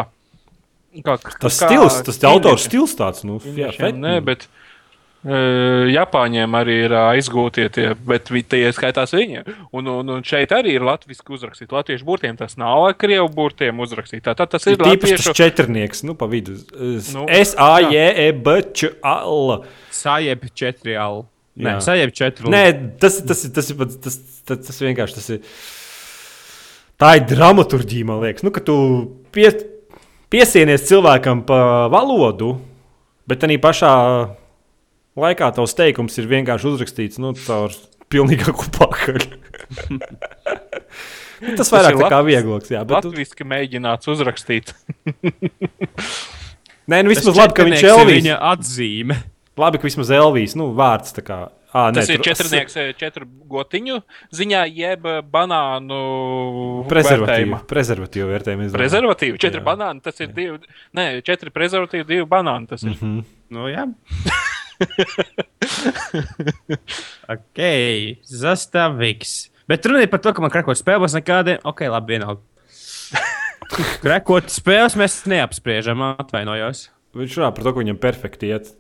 Kā, 0.93 1.15
Tas 1.17 1.57
kā 1.57 1.71
stils, 1.71 2.03
tas 2.05 2.19
ķīnieši- 2.19 2.33
autors 2.33 2.67
stils 2.69 2.97
tāds, 2.99 3.23
nu, 3.25 3.39
jā, 3.57 3.71
fet, 3.79 3.97
Nē, 3.97 4.19
bet 4.27 4.43
uh, 4.45 4.62
Japāņiem 5.23 6.55
arī 6.59 6.77
ir 6.87 6.95
aizgūtie 6.99 7.69
tie, 7.71 7.85
bet 7.95 8.27
tie 8.51 8.63
skaitās 8.75 9.13
viņi. 9.15 9.45
Un, 9.71 9.87
un, 9.87 10.09
un 10.17 10.25
šeit 10.27 10.51
arī 10.57 10.75
ir 10.79 10.83
latviešu 10.87 11.37
uzrakstīts. 11.37 11.71
Latviešu 11.71 12.07
burtiem 12.09 12.37
tas 12.39 12.57
nav 12.59 12.89
krievu 12.99 13.29
burtiem 13.31 13.79
uzrakstīts. 13.85 14.25
Tā 14.27 14.35
tad 14.35 14.51
tas 14.51 14.67
ir 14.67 14.81
latviešu. 14.83 15.29
tas 15.31 15.39
četrnieks, 15.39 16.03
nu, 16.09 16.17
pa 16.19 16.27
vidu. 16.27 16.57
Nu, 17.15 17.27
S, 17.31 17.55
A, 17.55 17.77
J, 17.87 18.09
E, 18.27 18.33
B, 18.35 18.57
Č, 18.75 18.91
A, 19.03 19.21
L. 19.31 19.63
Sajēp 19.95 20.49
četri 20.59 20.97
alu. 20.99 21.23
Nē, 21.63 21.77
sajēp 21.85 22.13
četri. 22.17 22.49
Nē, 22.49 22.65
tas, 22.99 23.21
tas, 23.29 23.45
ir- 23.45 23.53
tas, 23.53 23.67
ir 23.71 23.77
pats- 23.77 23.99
tas, 24.01 24.15
tas, 24.49 24.59
tas 24.67 24.79
vienkārši 24.81 25.15
tas 25.21 25.27
ir. 25.35 25.43
Tā 26.99 27.17
ir 27.19 27.27
dramaturgija, 27.29 28.07
man 28.09 28.23
liekas. 28.25 28.43
Nu, 28.47 28.51
ka 28.51 28.63
tu 28.65 28.75
pie, 29.35 29.51
piesienies 30.33 30.87
cilvēkam 30.89 31.43
pa 31.45 31.89
valodu, 31.93 32.55
bet 33.29 33.45
arī 33.45 33.59
pašā 33.61 33.93
laikā 35.19 35.51
tavs 35.57 35.75
teikums 35.79 36.19
ir 36.21 36.29
vienkārši 36.31 36.71
uzrakstīts 36.73 37.21
nu, 37.23 37.35
caur 37.47 37.75
pilnīgāku 38.13 38.71
pakaļ. 38.79 39.27
Nu, 41.43 41.57
tas 41.59 41.73
vairāk 41.75 41.97
ir 41.97 42.05
tā 42.05 42.09
kā 42.13 42.21
viegloks, 42.23 42.71
jā. 42.71 42.85
Bet, 42.87 43.03
tu- 43.03 43.11
Latvijas 43.11 43.33
mēģināts 43.51 44.11
uzrakstīt. 44.13 44.71
nē, 46.91 47.01
nu 47.03 47.11
Tas 47.11 47.17
vismaz 47.17 47.41
labi, 47.41 47.57
ka 47.57 47.67
viņš 47.67 47.75
ir 47.75 47.81
četrnieks 47.81 47.97
Elvijas. 47.97 48.21
Viņa 48.21 48.37
atzīme. 48.53 49.17
Labi, 49.59 49.81
ka 49.83 49.89
vismaz 49.89 50.13
Elvijas, 50.15 50.55
nu, 50.61 50.69
vārds 50.79 51.17
tā 51.17 51.25
kā. 51.27 51.41
À, 51.73 51.87
Tas 51.97 52.11
ir 52.13 52.21
četrnieks, 52.21 52.77
eh, 52.77 52.93
četru 53.01 53.27
gotiņu 53.49 53.99
ziņā, 54.37 54.63
jeb 54.77 55.07
eh, 55.09 55.19
banānu 55.25 56.01
Prezervatīvu, 56.91 57.63
prezervatīvu 57.71 58.29
vērtējumu. 58.29 58.69
Prezervatīvi, 58.77 59.41
četri 59.41 59.63
Jā. 59.63 59.67
banāni, 59.71 60.05
tas 60.05 60.21
ir 60.21 60.35
divi. 60.37 60.61
Nē, 60.95 61.07
četri 61.25 61.51
prezervatīvi, 61.51 62.07
divi 62.07 62.29
banāni. 62.29 62.69
Tas 62.71 62.85
ir. 62.85 62.93
Mhm. 62.95 63.23
Nu, 63.57 63.67
jā. 63.73 63.89
ok, 67.35 67.61
Zastaviks. 68.29 69.33
Bet 69.71 69.87
runa 69.87 70.05
ir 70.05 70.11
par 70.13 70.23
to, 70.25 70.33
ka 70.35 70.45
man 70.45 70.53
krakot 70.53 70.79
spēles 70.79 71.17
nekādiem. 71.17 71.63
Ok, 71.69 71.85
labi, 71.89 72.17
vienalga. 72.17 72.43
Krakot 74.03 74.51
spēles 74.53 74.99
mēs 75.01 75.23
neapspriežam, 75.31 76.03
atvainojos. 76.21 76.91
Viņš 77.17 77.39
runā 77.39 77.53
par 77.55 77.65
to, 77.65 77.73
ka 77.73 77.81
viņam 77.81 78.01
perfekti 78.03 78.51
iet. 78.53 78.73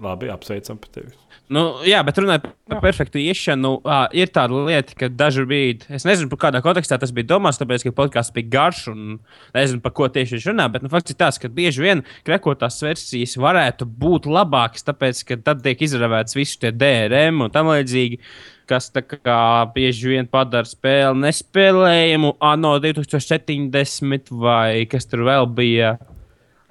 Labi, 0.00 0.30
apsveicam 0.32 0.78
par 0.80 0.90
tevi. 0.94 1.12
Nu, 1.50 1.80
jā, 1.82 1.98
bet 2.06 2.18
runājot 2.20 2.44
par 2.70 2.78
perfektu 2.84 3.18
iešanu, 3.18 3.72
uh, 3.82 4.04
ir 4.14 4.30
tāda 4.30 4.54
lieta, 4.68 4.94
ka 4.94 5.08
dažu 5.10 5.42
brīdi, 5.50 5.88
es 5.96 6.04
nezinu, 6.06 6.30
kādā 6.38 6.60
kontekstā 6.62 6.94
tas 7.02 7.10
bija 7.14 7.26
domāts, 7.32 7.58
tāpēc, 7.58 7.88
ka 7.88 7.92
podkāsts 7.96 8.34
bija 8.36 8.52
garš 8.52 8.84
un 8.92 9.16
nezinu, 9.56 9.80
par 9.82 9.94
ko 9.98 10.06
tieši 10.14 10.36
viņš 10.36 10.46
runā. 10.52 10.68
Bet 10.70 10.86
nu, 10.86 10.90
fakts 10.92 11.10
ir 11.10 11.18
tas, 11.18 11.40
ka 11.42 11.50
bieži 11.50 11.82
vien 11.82 12.04
krekotās 12.28 12.78
versijas 12.86 13.34
varētu 13.42 13.88
būt 13.98 14.30
labākas, 14.30 14.86
tāpēc, 14.86 15.24
ka 15.26 15.40
tad 15.50 15.64
tiek 15.66 15.82
izravēts 15.82 16.38
visi 16.38 16.60
tie 16.62 16.70
DRM 16.70 17.42
un 17.48 17.50
tam 17.50 17.72
līdzīgi. 17.74 18.22
Kas 18.70 18.86
kā 18.94 19.40
bieži 19.74 20.12
vien 20.12 20.30
padara 20.30 20.70
spēli 20.70 21.18
nespēlējumu, 21.24 22.36
ANO 22.46 22.76
2070 22.78 24.30
vai 24.30 24.86
kas 24.86 25.10
tur 25.10 25.26
vēl 25.26 25.50
bija. 25.50 25.96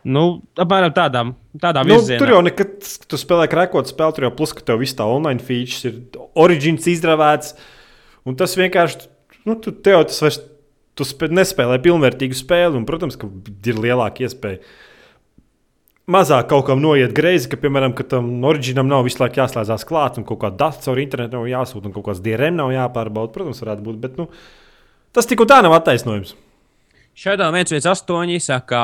Nu, 0.09 0.23
apmēram 0.57 0.93
tādām, 0.95 1.33
tādām 1.61 1.85
Nu, 1.89 1.99
virzienām. 1.99 2.21
tur 2.23 2.31
jau 2.33 2.41
nekad, 2.45 2.77
tu 3.11 3.17
spēlē 3.19 3.45
krekot 3.51 3.91
spēli, 3.91 4.15
tur 4.17 4.25
jau 4.25 4.31
plus, 4.39 4.53
ka 4.57 4.63
tev 4.65 4.79
viss 4.81 4.95
tā 4.97 5.05
online 5.05 5.43
features 5.43 5.83
ir 5.85 5.99
origins 6.39 6.87
izravēts. 6.89 7.53
Un 8.25 8.37
tas 8.39 8.55
vienkārši, 8.57 9.05
nu, 9.45 9.55
tu 9.61 9.71
tev 9.75 10.05
tas 10.09 10.17
vairs, 10.23 10.39
tu 10.97 11.05
spē, 11.07 11.29
nespēlē 11.31 11.77
pilnvērtīgu 11.83 12.35
spēli. 12.39 12.79
Un, 12.79 12.87
protams, 12.89 13.19
ka 13.21 13.29
ir 13.69 13.77
lielāka 13.85 14.25
iespēja. 14.25 14.63
Mazāk 16.09 16.47
kaut 16.49 16.65
kam 16.65 16.79
noiet 16.81 17.11
greizi, 17.13 17.45
ka, 17.51 17.57
piemēram, 17.61 17.93
ka 17.93 18.01
tam 18.15 18.31
oriģinam 18.49 18.87
nav 18.89 19.03
visu 19.05 19.21
laiku 19.21 19.43
jāslēdzas 19.43 19.85
klāt, 19.85 20.17
un 20.17 20.25
kaut 20.25 20.39
kāda 20.41 20.57
data 20.63 20.81
caur 20.87 20.97
internetu 21.03 21.37
nav 21.37 21.45
jāsūta, 21.51 21.85
un 21.85 21.93
kaut 21.93 22.07
kāds 22.07 22.23
DRM 22.25 22.57
nav 22.57 22.71
jāpārbauda. 22.73 23.29
Protams, 23.35 23.61
varētu 23.61 23.85
būt, 23.85 23.99
bet 24.01 24.17
nu, 24.17 24.25
tas 25.13 25.29
tik 25.29 25.43
un 25.45 25.51
tā 25.51 25.59
nav 25.61 25.75
attaisnojums. 25.77 26.33
Šādā 27.19 27.51
1,8 27.53 28.39
saka, 28.41 28.81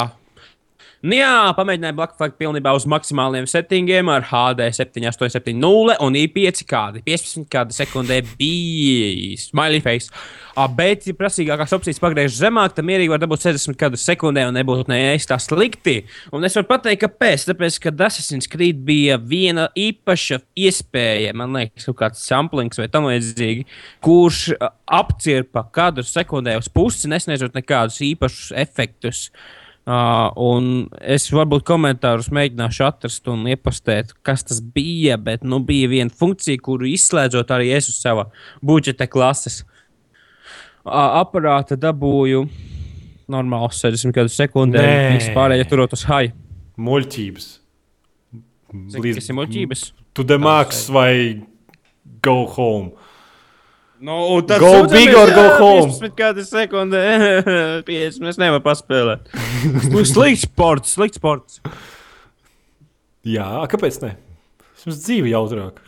Nu 1.06 1.14
jā, 1.20 1.52
pamēģināju 1.54 1.94
Black 2.00 2.16
Flag 2.18 2.32
pilnībā 2.40 2.72
uz 2.74 2.88
maksimāliem 2.90 3.46
settingiem 3.46 4.08
ar 4.10 4.24
HD 4.26 4.72
7870 4.74 6.00
un 6.02 6.16
i5 6.18 6.64
kādi 6.66 7.04
15 7.06 7.44
kādi 7.52 7.76
sekundē 7.78 8.16
bija 8.40 9.36
smiley 9.38 9.84
face. 9.86 10.10
Ah, 10.58 10.66
Bet, 10.66 11.04
ja 11.06 11.14
prasīgākās 11.14 11.76
opcijas 11.78 12.02
pagriež 12.02 12.34
zemāk, 12.40 12.74
tad 12.74 12.88
mierīgi 12.90 13.12
var 13.12 13.22
dabūt 13.22 13.44
60 13.44 13.78
kādu 13.78 14.00
sekundē 14.02 14.48
un 14.50 14.58
nebūtu 14.58 14.90
neēst 14.90 15.30
tā 15.30 15.38
slikti. 15.44 16.00
Un 16.34 16.48
es 16.48 16.58
varu 16.58 16.72
pateikt, 16.72 17.04
kāpēc. 17.04 17.46
Tāpēc, 17.52 17.78
ka 17.84 17.94
Assassin's 18.08 18.50
Creed 18.50 18.80
bija 18.88 19.20
viena 19.22 19.68
īpaša 19.78 20.40
iespēja, 20.58 21.36
man 21.38 21.54
liekas, 21.60 21.86
kaut 21.92 22.00
kāds 22.00 22.24
samplings 22.26 22.82
vai 22.82 22.88
tam 22.90 23.06
līdzīgi, 23.12 23.68
kurš 24.08 24.42
a, 24.58 24.72
apcirpa 25.04 25.68
kadru 25.76 26.08
sekundē 26.08 26.58
uz 26.58 26.72
pusi, 26.74 27.12
nesniedzot 27.14 27.54
nekādus 27.62 28.02
īpašus 28.10 28.56
efektus. 28.66 29.28
Uh, 29.30 29.62
un 29.86 30.88
es 31.02 31.28
varbūt 31.30 31.66
komentārus 31.68 32.32
mēģināšu 32.34 32.86
atrast 32.88 33.28
un 33.30 33.46
iepastīt, 33.52 34.16
kas 34.26 34.44
tas 34.48 34.62
bija. 34.62 35.20
Bet 35.22 35.46
nu, 35.46 35.60
bija 35.62 35.92
viena 35.92 36.10
funkcija, 36.10 36.62
kuru 36.66 36.90
izslēdzot 36.90 37.54
arī 37.54 37.70
es 37.78 37.92
uz 37.92 38.00
sava 38.02 38.30
budžeta 38.66 39.06
klases 39.06 39.62
uh, 39.62 41.20
aparāta 41.22 41.78
dabūju 41.78 42.46
normāli 43.32 43.74
60 43.74 44.14
kādu 44.16 44.34
sekundē. 44.34 44.86
Vispārējie 45.18 45.70
turot 45.70 45.94
uz 45.98 46.06
high. 46.10 46.34
Muļķības. 46.82 47.48
Cik 48.92 49.08
tas 49.16 49.30
ir 49.30 49.38
muļķības? 49.38 49.86
To 50.18 50.26
the 50.28 50.38
max 50.42 50.88
vai 50.94 51.42
go 52.26 52.46
home. 52.46 52.94
Nu, 54.00 54.42
tad 54.44 54.60
Go 54.60 54.88
big 54.92 55.14
or 55.16 55.32
go 55.32 55.46
home. 55.60 55.90
15 55.94 56.16
kādu 56.18 56.44
sekundē. 56.46 57.02
50 57.88 58.32
es 58.34 58.40
nevaru 58.42 58.64
paspēlēt. 58.66 59.32
Slikts 60.12 60.44
sports, 60.44 60.96
slikts 60.98 61.22
sports. 61.22 61.62
Jā, 63.26 63.48
kāpēc 63.72 64.02
ne? 64.04 64.16
Mums 64.86 65.00
dzīve 65.02 65.32
jautrāk. 65.32 65.80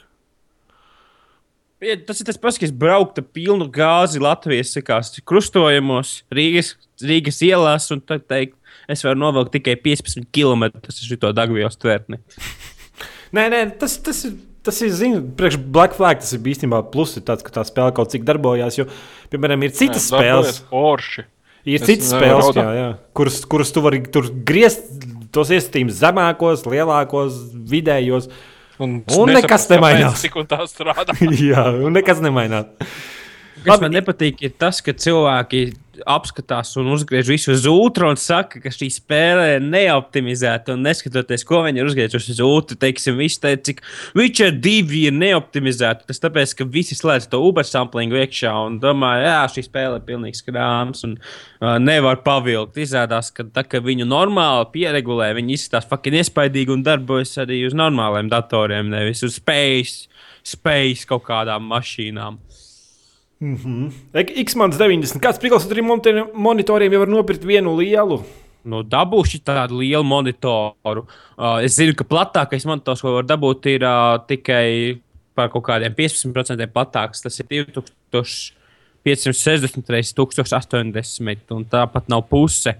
Ja, 1.83 1.93
tas 2.07 2.17
ir 2.17 2.25
tas 2.25 2.39
pats, 2.41 2.57
kas 2.57 2.71
braukta 2.73 3.21
pilnu 3.21 3.67
gāzi 3.69 4.17
Latvijas 4.23 4.71
sakās, 4.73 5.11
krustojumos, 5.29 6.23
Rīgas, 6.33 6.71
Rīgas 7.05 7.37
ielās, 7.45 7.91
un 7.93 8.01
tad 8.01 8.25
teikt, 8.25 8.55
es 8.89 9.05
varu 9.05 9.21
novilkt 9.21 9.53
tikai 9.53 9.75
15 9.83 10.25
km 10.33 10.71
uz 10.79 11.03
šo 11.05 11.35
Dagvijas 11.37 11.77
tvērtni. 11.77 12.17
Nē, 13.37 13.43
nē, 13.53 13.61
tas, 13.77 13.99
tas 14.01 14.23
ir. 14.25 14.39
Tas 14.67 14.81
ir, 14.83 14.91
zinu, 14.91 15.21
priekš 15.39 15.55
Black 15.71 15.95
Flag 15.95 16.19
tas 16.19 16.33
ir 16.35 16.43
īstenībā 16.51 16.81
plus, 16.91 17.15
ir 17.15 17.23
tāds, 17.27 17.45
ka 17.45 17.53
tā 17.55 17.63
spēle 17.67 17.93
kaut 17.95 18.11
cik 18.11 18.25
darbojās. 18.27 18.75
Jo, 18.81 18.87
piemēram, 19.31 19.63
ir 19.63 19.71
citas 19.77 20.09
spēles, 20.11 20.61
Orši. 20.75 21.23
ir 21.63 21.79
Es 21.79 21.87
citas 21.87 22.11
spēles, 22.11 22.51
jā, 22.57 22.67
jā, 22.75 22.89
kuras, 23.15 23.39
kuras 23.47 23.71
tu 23.71 23.83
vari 23.85 24.01
griezt 24.03 25.07
tos 25.31 25.51
iesaistījumus 25.53 26.01
zemākos, 26.01 26.65
lielākos, 26.67 27.39
vidējos. 27.71 28.27
Un, 28.83 28.99
Un 29.17 29.31
nekas 29.33 29.65
nemainās. 29.71 30.21
Tik 30.21 30.35
un 30.37 30.49
tā 30.49 30.59
strādā. 30.69 31.15
jā, 31.49 31.63
un 31.81 31.95
nekas 31.97 32.19
nemainās. 32.21 32.67
Kas 33.65 33.81
man 33.81 33.93
nepatīk, 33.95 34.41
ir 34.45 34.53
tas, 34.59 34.79
ka 34.85 34.93
cilvēki 34.95 35.61
apskatās 36.05 36.75
un 36.77 36.91
uzgriež 36.93 37.29
visu 37.31 37.53
uz 37.53 37.65
ūtru 37.69 38.09
un 38.11 38.19
saka, 38.19 38.59
ka 38.61 38.71
šī 38.73 38.89
spēle 38.93 39.45
ir 39.55 39.63
neoptimizēta. 39.65 40.75
Un 40.75 40.85
neskatoties, 40.85 41.45
ko 41.47 41.63
viņi 41.65 41.81
ir 41.81 41.89
uzgriezuši 41.89 42.35
uz 42.35 42.41
ūtru, 42.43 42.77
teiksim, 42.81 43.17
viss 43.21 43.41
teica, 43.41 43.63
cik 43.69 43.81
Witcher 44.17 44.53
2 44.53 45.01
ir 45.07 45.15
neoptimizēta. 45.17 46.07
Tas 46.09 46.21
tāpēc, 46.23 46.53
ka 46.59 46.67
visi 46.69 46.97
slēdz 46.97 47.29
to 47.31 47.41
Uber 47.43 47.67
samplingu 47.67 48.19
iekšā 48.21 48.53
un 48.67 48.79
domā, 48.83 49.15
jā, 49.23 49.39
šī 49.55 49.65
spēle 49.67 50.01
ir 50.01 50.07
pilnīgs 50.07 50.43
krāms 50.47 51.05
un 51.07 51.17
uh, 51.17 51.77
nevar 51.81 52.21
pavilkt. 52.25 52.77
Izrādās, 52.83 53.31
ka 53.35 53.47
tā, 53.53 53.65
ka 53.67 53.81
viņu 53.83 54.07
normāli 54.09 54.69
pieregulē, 54.75 55.31
viņi 55.37 55.57
izskatās 55.57 55.89
fucking 55.89 56.21
iespaidīgi 56.21 56.75
un 56.75 56.85
darbojas 56.85 57.37
arī 57.43 57.63
uz 57.67 57.77
normāliem 57.77 58.29
datoriem, 58.31 58.91
nevis 58.93 59.25
uz 59.25 59.39
space, 59.41 60.11
space 60.45 61.07
kaut 61.09 61.25
kādām 61.27 61.65
mašīnām. 61.71 62.41
X-Mans 64.43 64.77
90. 64.79 65.19
Kāds 65.21 65.39
priekšstats 65.41 65.69
ar 65.69 65.77
trim 65.77 65.87
monitoriem 66.33 66.93
jau 66.95 67.01
var 67.03 67.11
nopirkt 67.11 67.43
vienu 67.45 67.75
lielu? 67.77 68.17
Nu, 68.67 68.81
dabūšu 68.83 69.39
tādu 69.47 69.79
lielu 69.79 70.03
monitoru. 70.03 71.05
Uh, 71.37 71.63
es 71.63 71.75
zinu, 71.77 71.93
ka 71.95 72.03
platākais 72.07 72.65
monitors, 72.67 73.01
ko 73.03 73.13
var 73.19 73.25
dabūt, 73.27 73.65
ir 73.77 73.83
uh, 73.87 74.17
tikai 74.27 74.97
par 75.37 75.47
kaut 75.53 75.65
kādiem 75.69 75.93
15% 75.95 76.67
platāks. 76.73 77.21
Tas 77.23 77.39
ir 77.39 77.45
2560 77.77 79.93
reizes 79.93 80.13
1080, 80.17 81.51
un 81.55 81.61
tāpat 81.69 82.03
nav 82.11 82.21
puse. 82.27 82.73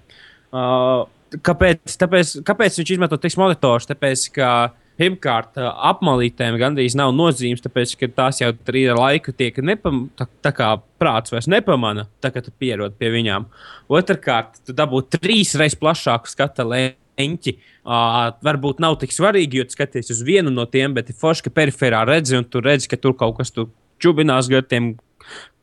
Uh, 0.52 1.02
kāpēc, 1.32 1.96
tāpēc, 2.02 2.28
kāpēc 2.48 2.72
viņš 2.82 2.90
izmanto 2.98 3.18
tik 3.22 3.38
monitors? 3.40 3.88
Tāpēc, 3.88 4.20
ka 4.36 4.50
pirmkārt, 4.98 5.57
apmalītēm 5.57 6.57
gandrīz 6.60 6.98
nav 6.98 7.14
nozīmes, 7.15 7.64
tāpēc, 7.64 7.95
ka 7.99 8.10
tās 8.19 8.41
jau 8.41 8.52
trīs 8.68 8.91
laika 8.98 9.34
tiek 9.36 9.57
nepam, 9.65 10.07
tā, 10.18 10.28
tā 10.44 10.53
kā 10.56 10.74
prāts 11.02 11.34
vairs 11.34 11.49
nepamana, 11.52 12.07
tā 12.24 12.32
kā 12.34 12.44
tu 12.45 12.53
pierod 12.53 12.98
pie 12.99 13.11
viņām. 13.14 13.48
Otrakārt, 13.94 14.61
tu 14.65 14.76
dabū 14.78 15.03
trīs 15.14 15.56
reizes 15.60 15.80
plašāku 15.80 16.32
skata 16.32 16.65
leņķi. 16.68 17.57
Uh, 17.88 18.34
varbūt 18.44 18.82
nav 18.84 18.98
tik 19.02 19.14
svarīgi, 19.15 19.61
jo 19.61 19.68
skaties 19.72 20.11
uz 20.11 20.24
vienu 20.28 20.52
no 20.52 20.68
tiem, 20.68 20.95
bet 20.98 21.14
ir 21.14 21.19
forši, 21.19 21.48
ka 21.48 21.57
periferā 21.61 22.03
redzi, 22.07 22.36
un 22.40 22.48
tu 22.48 22.60
redzi, 22.64 22.90
ka 22.91 22.99
tur 22.99 23.15
kaut 23.15 23.38
kas 23.40 23.53
tur 23.56 23.69
čubinās 24.03 24.49
gar 24.52 24.65
tiem 24.68 24.95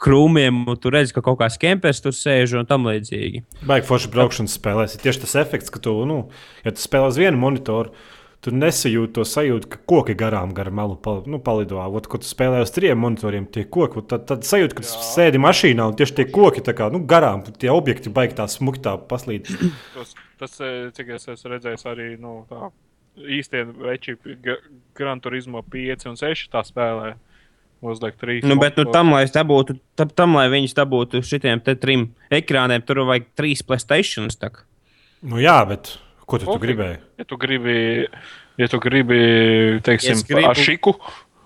krūmiem, 0.05 0.65
un 0.69 0.79
tu 0.81 0.93
redzi, 0.93 1.15
ka 1.17 1.23
kaut 1.25 1.39
kāds 1.41 1.57
kempers 1.61 2.03
tur 2.05 2.15
sēž 2.17 2.59
un 2.61 2.69
tam 2.69 2.89
līdzīgi. 2.89 3.45
Baigi 3.69 3.89
forši 3.89 4.11
braukšanas 4.13 4.57
spēlēs. 4.59 4.97
Ir 4.97 5.05
tieši 5.07 5.23
tas 5.25 5.37
efekts, 5.41 5.73
ka 5.73 5.81
tu, 5.83 5.95
nu, 6.09 6.19
ja 6.67 6.75
tu 6.75 6.83
spēlē 6.83 7.09
uz 7.13 7.21
vienu 7.21 7.41
monitoru, 7.41 7.95
tu 8.45 8.53
nesajūti 8.53 9.15
to 9.17 9.25
sajūtu, 9.29 9.69
ka 9.73 9.81
koki 9.89 10.17
garām 10.19 10.53
gar 10.57 10.69
malu 10.75 10.99
pal, 11.01 11.23
nu, 11.31 11.41
palido. 11.43 11.81
Ot, 11.81 12.09
kad 12.11 12.25
tu 12.25 12.29
spēlē 12.29 12.61
uz 12.65 12.73
trim 12.75 13.01
monitoriem, 13.01 13.47
tie 13.51 13.65
koki, 13.65 14.03
tad, 14.11 14.27
tad 14.29 14.45
sajūti, 14.47 14.77
ka 14.79 14.85
tu 14.85 15.05
sēdi 15.09 15.41
mašīnā 15.41 15.89
un 15.91 15.97
tieši 15.99 16.19
tie 16.21 16.27
koki 16.31 16.65
kā, 16.69 16.91
nu, 16.93 17.01
garām, 17.09 17.45
tie 17.61 17.73
objekti 17.73 18.13
baigi 18.13 18.37
tā 18.41 18.49
smuktā 18.51 18.99
paslīd. 19.11 19.49
Tas, 19.95 20.17
tas, 20.41 20.59
cik 20.97 21.15
es 21.17 21.29
esmu 21.31 21.55
redzējis, 21.55 21.87
arī 21.89 22.09
nu, 22.21 22.43
tā, 22.51 22.69
īstie 23.17 23.65
veči 23.65 24.17
Gran 24.99 25.23
Turismo 25.25 25.63
5 25.63 26.11
un 26.11 26.21
6 26.21 26.51
tā 26.53 26.65
spēlē. 26.67 27.15
Uzliek 27.85 28.15
trīs. 28.17 28.45
Nu, 28.49 28.57
bet 28.57 28.79
nu, 28.81 28.87
tam, 28.89 29.11
lai 29.13 29.27
dabūtu, 29.29 29.77
tam, 29.99 30.09
tam, 30.17 30.39
lai 30.39 30.47
viņus 30.49 30.73
dabūtu 30.79 31.21
šitiem 31.21 31.61
trim 31.77 32.07
ekrāniem, 32.33 32.81
tur 32.81 33.03
vajag 33.05 33.27
trīs 33.37 33.61
PlayStations. 33.67 34.39
Tak. 34.41 34.63
Nu, 35.21 35.37
jā, 35.43 35.59
bet 35.69 35.91
ko 36.25 36.41
tu, 36.41 36.49
okay. 36.49 36.57
tu 36.57 36.65
gribēji? 36.67 36.99
Ja 37.21 37.29
tu 37.29 37.39
gribi, 37.41 37.77
ja 38.61 38.69
tu 38.73 38.81
gribi 38.83 39.21
teiksim, 39.87 40.19
ja 40.19 40.29
gribu... 40.33 40.51
ar 40.51 40.61
šiku. 40.69 40.97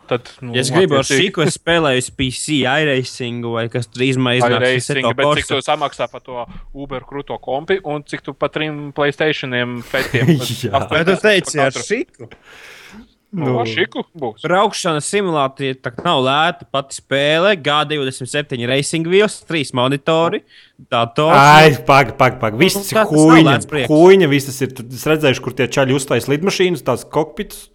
Tad, 0.09 0.31
nu, 0.41 0.55
ja 0.57 0.63
es 0.65 0.71
gribu 0.73 0.97
ar 0.97 1.05
šīku, 1.05 1.43
es 1.45 1.59
spēlēju 1.59 2.15
PC, 2.17 2.63
iRacing 2.65 3.45
vai 3.53 3.67
kas 3.73 3.91
drīzumā 3.93 4.39
iznāks. 4.39 4.89
Bet 5.19 5.43
cik 5.43 5.51
tu 5.51 5.59
samaksā 5.67 6.09
par 6.09 6.25
to 6.25 6.47
Uber 6.73 7.05
krūto 7.09 7.37
kompi 7.45 7.77
un 7.85 8.07
cik 8.09 8.25
tu 8.25 8.33
par 8.33 8.53
trim 8.55 8.89
Playstationiem 8.97 9.83
fetiem? 9.85 10.33
Jā, 10.65 10.81
bet 10.89 11.11
tu 11.11 11.19
teici 11.21 11.61
ar 11.61 11.77
šīku. 11.77 12.31
Nu, 13.29 13.59
būs. 13.61 14.41
Braukšanas 14.41 15.09
simulācija 15.13 15.77
nav 16.01 16.23
lēta. 16.25 16.65
Pati 16.73 16.97
spēle, 16.97 17.53
G27 17.61 18.65
racing 18.71 19.09
wheels, 19.11 19.43
trīs 19.49 19.75
monitori. 19.77 20.41
Dators. 20.89 21.37
Ai, 21.37 21.75
pagaidi, 21.77 22.17
pagaidi. 22.17 22.41
Pag. 22.41 22.57
Viss 22.63 22.79
tas 22.81 22.93
ir 22.95 23.03
huīņa. 23.13 23.59
Huīņa, 23.91 24.31
viss 24.33 24.49
tas 24.49 24.63
ir. 24.65 24.73
Es 24.89 25.05
redzēju, 25.13 25.45
kur 25.45 25.57
tie 25.59 25.69
čaļi 25.77 25.99
uztais 25.99 26.31
lidmašīnas, 26.33 26.87
tās 26.89 27.05
kokpitus, 27.05 27.69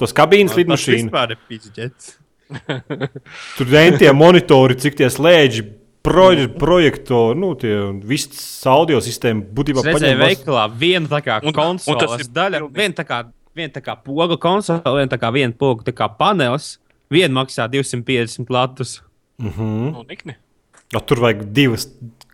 tos 0.00 0.16
kabīnes 0.18 0.56
no, 0.56 0.64
lidmašīnas. 0.64 2.14
Tur 3.58 3.70
rentie 3.70 4.10
monitori, 4.16 4.78
cik 4.82 4.98
tie 4.98 5.12
slēdži. 5.12 5.68
Proje, 6.08 6.46
projektori, 6.48 7.36
nu, 7.36 7.50
tie 7.58 7.74
visas 8.06 8.40
audio 8.70 9.00
sistēma 9.04 9.42
būtībā 9.52 9.82
paņēma. 9.84 10.28
veikalā 10.30 10.62
viena 10.72 11.10
tā 11.10 11.18
kā 11.26 11.36
konsoles 11.52 12.30
daļa, 12.32 12.62
viena 12.72 12.96
tā 12.96 13.04
kā 13.04 13.18
viena 13.58 13.74
tā 13.74 13.82
kā 13.84 13.96
poga 14.04 14.38
konsole, 14.40 14.82
viena 14.84 15.10
tā 15.12 15.18
kā 15.20 15.32
viena 15.34 15.56
poga 15.58 15.88
tā 15.88 15.94
kā 15.96 16.08
panelis. 16.18 16.76
Viena 17.10 17.32
maksā 17.40 17.68
250 17.72 18.50
latus. 18.52 19.02
Mm 19.38 19.50
-hmm. 19.50 19.92
no, 19.92 20.04
nikni. 20.08 20.36
O, 20.96 21.00
tur 21.00 21.20
vajag 21.20 21.44
divas. 21.52 21.88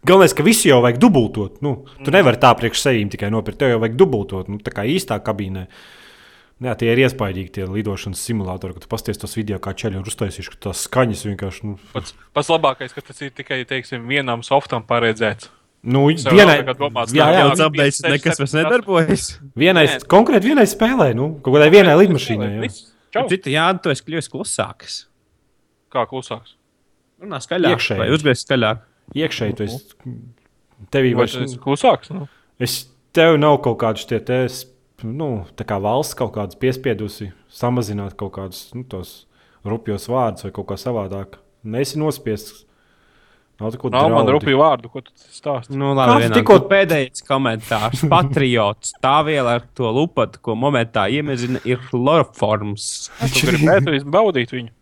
Galvenais, 0.07 0.35
ka 0.35 0.43
visu 0.43 0.69
jau 0.69 0.81
vajag 0.83 0.99
dubultot. 1.03 1.61
Nu, 1.63 1.85
tu 1.99 2.11
mm. 2.11 2.15
nevari 2.15 2.39
tā 2.39 2.53
priekš 2.55 2.83
sevīm 2.85 3.11
tikai 3.11 3.31
nopirkt. 3.31 3.59
Tev 3.59 3.73
jau 3.73 3.81
vajag 3.83 3.97
dubultot. 3.97 4.49
Nu, 4.49 4.61
tā 4.63 4.71
kā 4.75 4.85
īstā 4.87 5.19
kabīnē. 5.25 5.67
Jā, 6.63 6.75
tie 6.79 6.93
ir 6.93 7.01
iespaidīgi 7.03 7.51
tie 7.57 7.65
lidošanas 7.67 8.21
simulatori, 8.23 8.77
kad 8.77 8.87
pasties 8.89 9.19
tos 9.19 9.35
video, 9.37 9.59
kā 9.59 9.75
ceļš 9.75 9.99
ir 9.99 10.11
uztaisījuši, 10.13 10.53
ka 10.55 10.61
tās 10.69 10.85
skaņas 10.87 11.25
vienkārši. 11.27 11.67
Nu... 11.67 11.79
Pats, 11.93 12.15
pats 12.33 12.51
labākais, 12.53 12.95
ka 12.95 13.03
tas 13.03 13.21
ir 13.27 13.35
tikai 13.35 13.65
teiksim, 13.69 14.07
vienam 14.09 14.45
softam 14.47 14.87
paredzēts. 14.87 15.51
Nu, 15.85 16.07
vienai, 16.09 16.63
domāts, 16.79 17.13
jā, 17.13 17.27
jā, 17.29 17.41
jā 17.45 17.67
updates 17.67 18.01
nekas 18.07 18.39
vairs 18.41 18.55
nedarbojas. 18.57 19.25
Vienai, 19.59 19.85
Nē. 19.91 19.99
konkrēti 20.09 20.49
vienai 20.49 20.65
spēlē, 20.71 21.11
nu, 21.17 21.35
kaut 21.45 21.59
kādai 21.59 21.69
vienai 21.75 21.97
lidmašīnai. 22.01 22.71
Citu, 23.15 23.53
jā, 23.53 23.67
tu 23.85 23.93
esi 23.93 24.05
kļuvis 24.07 24.31
klusāks. 24.33 24.97
Kā 25.93 26.07
klusāks? 26.11 26.57
Runā 27.23 27.41
skaļāk. 27.45 27.77
Iekšēji. 27.77 28.01
Vai 28.01 28.09
uzgriezt 28.17 28.49
skaļāk? 28.49 28.81
Iekšēji 29.21 29.59
tu 29.59 29.67
esi. 29.69 30.17
Tevī 30.95 31.13
vairs. 31.19 31.37
Esi 31.45 31.61
klusāks? 31.63 32.11
Nu? 32.17 32.27
Es, 32.63 32.81
tev 33.15 33.37
nav 33.39 33.61
kaut 33.67 33.79
kādus 33.85 34.09
tie, 34.09 34.19
te, 34.25 34.41
nu, 35.05 35.31
tā 35.55 35.69
kā 35.69 35.79
valsts 35.85 36.17
kaut 36.19 36.35
kādus 36.39 36.59
piespiedusi 36.65 37.31
samazināt 37.53 38.17
kaut 38.21 38.35
kādus, 38.39 38.67
nu, 38.75 38.87
tos 38.89 39.27
rupjos 39.69 40.09
vārdus 40.11 40.49
vai 40.49 40.55
kaut 40.57 40.73
kā 40.73 40.81
savādāk. 40.81 41.39
Nesi 41.65 42.01
nospiests 42.01 42.64
Nav 43.61 43.71
tā, 43.71 43.89
Nav 43.95 44.09
man 44.11 44.29
rupju 44.35 44.59
vārdu, 44.59 44.89
ko 44.91 45.01
tu 45.05 45.13
stāsti. 45.15 45.77
Nu, 45.79 45.93
labi, 45.95 46.25
vienā, 46.25 46.35
tikko 46.35 46.57
pēdējais 46.71 47.23
komentārs. 47.29 48.03
Patriots. 48.13 48.97
Tā 49.05 49.21
viela 49.27 49.59
ar 49.61 49.69
to 49.79 49.93
lupatu, 49.95 50.41
ko 50.43 50.57
momentā 50.59 51.07
iemezina, 51.15 51.63
ir 51.69 51.79
chloroforms. 51.87 52.89
Tu 53.23 53.47
gribētu 53.53 54.01
baudīt 54.11 54.55
viņu. 54.57 54.75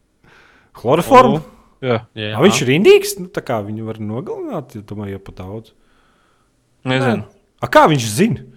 Chloroformu? 0.81 1.43
Jā. 1.85 1.99
Jā. 2.17 2.33
A, 2.39 2.41
viņš 2.41 2.63
ir 2.65 2.73
indīgs. 2.79 3.15
Nu, 3.21 3.29
tā 3.35 3.45
kā 3.45 3.61
viņu 3.67 3.91
var 3.91 4.01
nogalināt, 4.01 4.73
ja 4.79 4.87
tomēr 4.89 5.13
jau 5.17 5.23
pat 5.29 5.43
daudz. 5.43 5.77
Nezinu. 6.89 7.29
A, 7.61 7.69
kā 7.71 7.85
viņš 7.93 8.09
zina? 8.09 8.49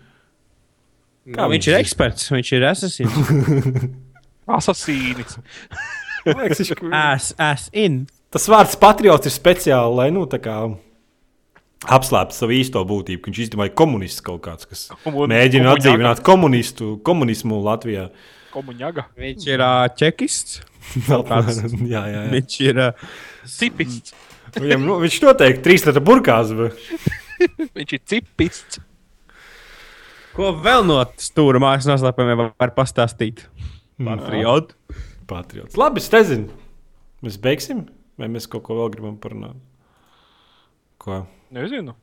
Kā 1.26 1.44
nu, 1.44 1.56
viņš, 1.56 1.68
viņš 1.68 1.72
ir 1.74 1.80
eksperts, 1.82 2.32
viņš 2.32 2.52
ir 2.56 2.68
asasīns. 2.70 3.86
asasīnis. 4.60 5.40
As, 6.94 7.34
as 7.42 7.68
in. 7.74 8.06
Tas 8.36 8.50
vārds 8.52 8.76
patriots 8.76 9.30
ir 9.30 9.32
speciāli, 9.32 9.96
lai 9.96 10.10
nu, 10.12 10.26
kā, 10.28 10.58
apslēptu 11.96 12.36
savu 12.36 12.56
īsto 12.58 12.82
būtību. 12.88 13.30
Viņš 13.30 13.42
īstenībā 13.46 13.70
ir 13.70 13.76
komunists 13.80 14.24
kaut 14.26 14.42
kāds, 14.44 14.68
kas 14.68 14.90
Komun, 15.06 15.30
mēģina 15.32 15.70
komuņaga. 15.70 15.76
atdzīvināt 15.80 16.24
komunistu, 16.26 16.90
komunismu 17.06 17.62
Latvijā. 17.64 18.10
Komuņaga. 18.52 19.08
Viņš 19.20 19.48
ir 19.52 19.64
uh, 19.64 19.86
čekists. 19.96 20.60
jā, 21.08 21.22
jā, 21.94 22.04
jā. 22.12 22.26
Viņš 22.34 22.60
ir 22.66 22.82
uh, 22.90 23.08
cipists. 23.56 24.16
Viņam, 24.56 24.84
nu, 24.88 25.00
viņš 25.04 25.22
noteikti 25.24 25.64
trīs 25.66 25.88
lietu 25.88 26.04
burkās. 26.04 26.52
Bet... 26.60 26.86
viņš 27.80 27.98
ir 27.98 28.06
cipists. 28.16 28.84
Ko 30.36 30.52
vēl 30.60 30.84
no 30.84 31.00
stūra 31.24 31.64
mājas 31.64 31.88
noslēpumiem 31.88 32.50
var 32.52 32.76
pastāstīt? 32.76 33.46
Patriots. 33.96 34.76
Patriots. 35.30 35.80
Labi, 35.80 36.04
es 36.04 36.12
nezinu. 36.12 36.52
Mēs 37.24 37.40
beigsim. 37.40 37.86
Vai 38.20 38.30
mēs 38.32 38.48
kaut 38.48 38.64
ko 38.68 38.78
vēl 38.80 38.92
gribam 38.94 39.16
parunāt? 39.22 39.58
Ko? 41.02 41.24
Nezinu. 41.56 41.96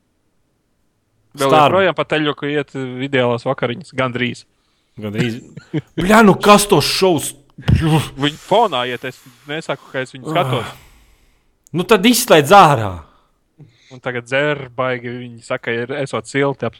Vēl 1.33 1.55
joprojām 1.55 1.95
pa 1.97 2.05
teļu, 2.05 2.35
ka 2.37 2.49
iet 2.49 2.75
videālās 2.75 3.45
vakariņas. 3.47 3.95
Gandrīz. 3.97 4.43
Gandrīz. 5.01 5.39
Bļā, 5.97 6.21
nu 6.27 6.35
kas 6.37 6.67
tos 6.69 6.85
šovs? 6.85 7.31
Viņa 7.57 8.37
fonā 8.41 8.83
iet, 8.89 9.05
es 9.09 9.17
nesaku, 9.49 9.89
ka 9.91 10.03
es 10.05 10.13
viņu 10.13 10.29
skatos. 10.29 10.69
Nu 11.73 11.85
tad 11.89 12.05
izslēdz 12.05 12.53
ārā. 12.53 12.91
Un 13.93 14.01
tagad 14.01 14.25
dzēr 14.25 14.67
baigi. 14.73 15.09
Viņi 15.09 15.43
saka, 15.45 15.73
ir 15.73 15.93
esot 16.01 16.29
silti 16.29 16.69
ap, 16.69 16.77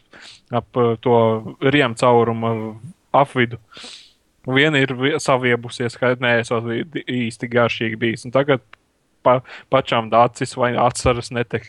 ap 0.54 0.80
to 1.02 1.18
riem 1.62 1.94
caurumu 1.98 2.54
apvidu. 3.14 3.58
Viena 4.44 4.82
ir 4.82 4.94
saviebusies, 5.22 5.94
ka 5.98 6.14
neesot 6.20 6.66
īsti 7.02 7.50
garšīgi 7.50 7.98
bijis. 7.98 8.26
Un 8.28 8.34
tagad 8.34 8.62
pa, 9.24 9.32
pašām 9.72 10.10
dācis 10.12 10.52
vai 10.60 10.70
atceras 10.80 11.30
netek. 11.34 11.64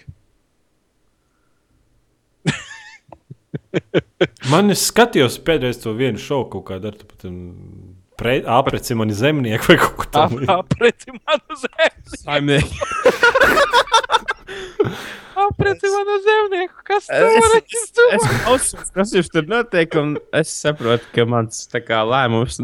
Man 4.52 4.66
es 4.74 4.82
skatījos 4.90 5.36
pēdējais 5.46 5.84
to 5.84 5.90
vienu 5.98 6.20
šovu 6.22 6.46
kaut 6.56 6.66
kādā 6.70 6.86
ar 6.94 6.98
tādu 7.00 7.30
pre, 8.20 8.34
apreci 8.58 8.92
mani 8.98 9.16
zemnieku 9.16 9.66
vai 9.72 9.78
kaut 9.82 9.96
ko 10.00 10.06
tādu. 10.12 10.36
Apreci 10.60 11.10
mani 11.16 11.54
zemnieku. 12.22 12.76
Apreci 15.46 15.88
manu 15.92 16.16
zemnieku, 16.24 16.78
kas 16.88 17.04
tur 17.10 17.26
Es, 17.28 17.34
var 17.44 17.52
es, 17.60 17.66
es 18.16 18.24
klausos, 18.46 18.88
kas 18.96 19.10
jums 19.18 19.30
tur 19.34 19.46
notiek, 19.52 19.90
un 20.00 20.08
es 20.36 20.50
saprotu, 20.64 21.06
ka 21.16 21.22
mans 21.30 21.54
tā 21.72 21.80
kā, 21.84 21.98
lēmums 22.08 22.56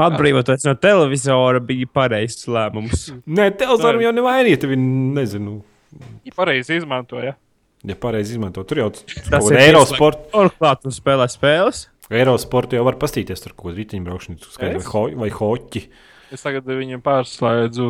atbrīvoties 0.00 0.66
no 0.68 0.74
televizora 0.80 1.60
bija 1.64 1.88
pareizs 1.92 2.48
lēmums. 2.50 3.08
Nē, 3.26 3.50
televizoram 3.60 4.02
jau 4.04 4.12
nevainīgi. 4.16 4.70
Viņi 4.72 4.92
nezinu. 5.18 5.58
Ja 6.26 6.36
pareizi 6.36 6.78
izmantoja. 6.80 7.34
Ja 7.82 7.96
pareizi 7.98 8.36
izmanto, 8.36 8.62
tur 8.68 8.78
jau 8.78 8.90
Tas 8.94 9.48
ir 9.50 9.56
ir 9.56 9.64
Eirosports. 9.66 10.30
Turklāt, 10.30 10.84
tu 10.84 10.92
spēlē 10.94 11.26
spēles. 11.30 11.88
Eirosports 12.12 12.76
jau 12.76 12.84
var 12.86 12.96
pastīties 13.00 13.42
tur, 13.42 13.54
ko 13.58 13.72
riteņbraukšana, 13.74 14.38
skaidrs, 14.44 14.86
vai, 14.86 14.92
ho 14.92 15.22
vai 15.24 15.30
hoķi. 15.34 15.82
Es 16.32 16.44
tagad 16.44 16.68
viņam 16.68 17.02
pārslēdzu 17.04 17.86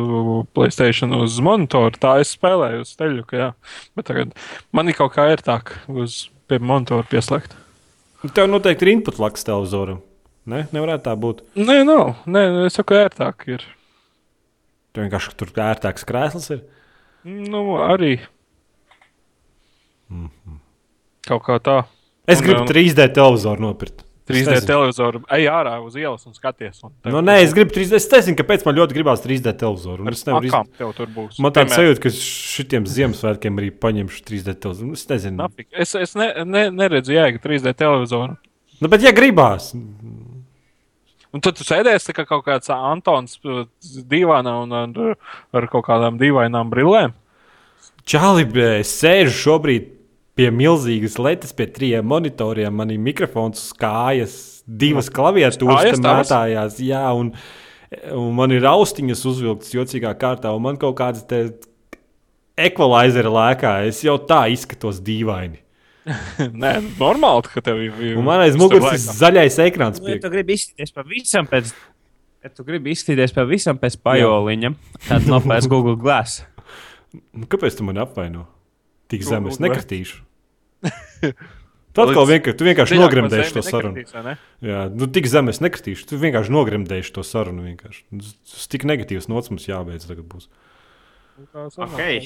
Playstation 0.55 1.13
uz 1.15 1.37
monitoru. 1.43 1.95
Tā 2.01 2.17
es 2.23 2.33
spēlēju 2.35 2.83
uz 2.83 2.95
teļu, 2.99 3.25
ka 3.29 3.39
jā. 3.39 3.49
Bet 3.95 4.09
tagad 4.09 4.33
man 4.75 4.91
ir 4.91 4.97
kaut 4.97 5.13
kā 5.15 5.29
ērtāk 5.31 5.75
uz 5.87 6.25
pie 6.51 6.59
monitora 6.59 7.05
pieslēgt. 7.07 7.55
Tev 8.35 8.49
noteikti 8.49 8.87
ir 8.87 8.93
input 8.97 9.19
laks 9.21 9.47
televizoram. 9.47 10.01
Ne, 10.49 10.65
nevarētu 10.75 11.05
tā 11.07 11.13
būt. 11.19 11.41
Nē, 11.55 11.79
nav. 11.87 12.17
Nē, 12.27 12.41
es 12.67 12.75
saku, 12.75 12.97
ērtāk 12.99 13.45
ir. 13.53 13.63
Tev 14.93 15.05
vienkārši 15.07 15.35
tur 15.39 15.51
ērtāks 15.63 16.03
krēsls 16.07 16.49
ir. 16.53 16.63
Nu, 17.23 17.77
arī. 17.81 18.17
Kaut 21.27 21.45
kā 21.47 21.59
tā. 21.63 21.77
Es 22.27 22.41
Un, 22.41 22.45
gribu 22.47 22.63
um, 22.63 22.67
3D 22.69 23.07
televizoru 23.15 23.63
nopirkt. 23.69 24.03
Es 24.23 24.29
3D 24.37 24.51
nezinu. 24.53 24.67
televizoru. 24.67 25.19
Ej 25.35 25.47
ārā 25.51 25.73
uz 25.83 25.95
ielas 25.99 26.23
un 26.27 26.35
skaties. 26.35 26.77
Un 26.85 26.93
Nu, 27.11 27.19
nē, 27.25 27.39
es 27.43 27.51
gribu 27.55 27.73
3D. 27.75 27.97
Es 27.99 28.05
nezinu, 28.11 28.37
kāpēc 28.39 28.63
man 28.67 28.77
ļoti 28.77 28.95
gribās 28.95 29.23
3D 29.23 29.51
televizoru. 29.59 30.05
un 30.05 30.11
Es 30.13 30.23
nevaru 30.27 30.47
iz... 30.47 30.53
Akām 30.53 30.69
tev 30.79 30.93
tur 30.95 31.09
būs. 31.11 31.39
Man 31.43 31.55
tāds 31.55 31.75
sajūta, 31.75 32.03
ka 32.05 32.11
šitiem 32.19 32.87
Ziemassvētkiem 32.87 33.59
arī 33.59 33.71
paņemšu 33.83 34.23
3D 34.29 34.55
televizoru. 34.63 34.95
Es 34.99 35.07
nezinu. 35.11 35.39
nafik. 35.41 35.67
Es, 35.71 35.95
es 35.99 36.15
ne, 36.19 36.29
ne, 36.47 36.69
neredzu 36.71 37.15
jēgu 37.17 37.43
3D 37.43 37.75
televizoru. 37.79 38.37
Nu, 38.79 38.91
bet, 38.91 39.03
ja 39.03 39.11
gribās, 39.15 39.71
Un 41.33 41.41
tad 41.41 41.57
tu 41.57 41.65
sēdēsi 41.65 42.13
kā 42.13 42.27
kaut 42.29 42.45
kāds 42.45 42.69
Antons 42.73 43.39
uh, 43.41 43.65
divānā 44.09 44.53
un 44.63 44.75
ar, 44.77 45.15
ar 45.55 45.67
kaut 45.71 45.87
kādām 45.87 46.19
dīvainām 46.21 46.69
brillēm. 46.69 47.15
Čāli, 48.05 48.45
sēžu 48.85 49.33
šobrīd 49.39 49.89
pie 50.37 50.49
milzīgas 50.53 51.17
lietas, 51.21 51.53
pie 51.55 51.67
trijiem 51.71 52.05
monitoriem. 52.09 52.73
Man 52.75 52.93
ir 52.93 53.01
mikrofons 53.01 53.71
kājas, 53.79 54.35
divas 54.67 55.09
klaviatūras 55.13 56.01
mētājās. 56.03 56.79
Jā, 56.83 57.05
un, 57.17 57.31
un 58.11 58.29
man 58.37 58.53
ir 58.53 58.67
austiņas 58.69 59.25
uzvilktas 59.33 59.73
jocīgā 59.73 60.13
kārtā, 60.19 60.53
un 60.53 60.67
man 60.67 60.79
kaut 60.81 60.97
kādas 60.99 61.25
ekvalizera 62.59 63.33
lēkā. 63.33 63.75
Es 63.89 64.03
jau 64.05 64.19
tā 64.21 64.45
izskatos 64.53 65.01
dīvaini. 65.05 65.62
Nē, 66.63 66.73
normāli, 66.99 67.49
ka 67.53 67.63
tev 67.63 67.79
ir. 67.83 67.95
Un 68.19 68.27
man 68.27 68.43
aiz 68.43 68.57
muguras 68.59 68.97
ir 68.97 69.03
zaļais 69.03 69.59
ekrāns. 69.63 70.01
Nu, 70.03 70.11
ja 70.11 70.19
tu 70.21 70.31
gribi 70.33 70.57
izskatīties 70.57 70.95
pavisam 70.95 71.47
pēc, 71.49 71.71
ja 72.43 72.51
tu 72.51 72.65
gribi 72.67 72.93
izskatīties 72.95 73.35
pavisam 73.35 73.79
pēc 73.81 73.97
pajoliņa, 74.03 74.73
tad 75.07 75.29
nopērc 75.31 75.69
Google 75.71 75.95
Glass. 76.01 76.43
Nu, 77.31 77.47
Kāpēc 77.51 77.79
tu 77.79 77.87
mani 77.87 78.03
apvaino? 78.03 78.47
Tik 79.11 79.25
zem 79.27 79.51
es 79.51 79.59
nekritīšu. 79.63 80.23
Tu 81.93 82.01
atkal 82.01 82.25
vienkārši, 82.25 82.57
tu 82.57 82.65
vienkārši 82.65 82.97
nogremdēsi 82.97 83.53
to 83.53 83.61
sarunu. 83.61 84.01
Jā, 84.65 84.79
nu, 84.89 85.05
tik 85.13 85.27
zem 85.29 85.51
es 85.51 85.59
nekritīšu. 85.61 86.07
Tu 86.09 86.17
vienkārši 86.17 86.53
nogremdēsi 86.55 87.13
to 87.13 87.21
sarunu. 87.27 87.67
vienkārši. 87.67 88.01
Tas 88.49 88.63
tik 88.71 88.87
negatīvs 88.89 89.29
nots 89.29 89.53
mums 89.53 89.67
jābeidz. 89.69 90.07
tagad 90.09 90.25
būs. 90.25 90.49
Okay. 91.77 92.21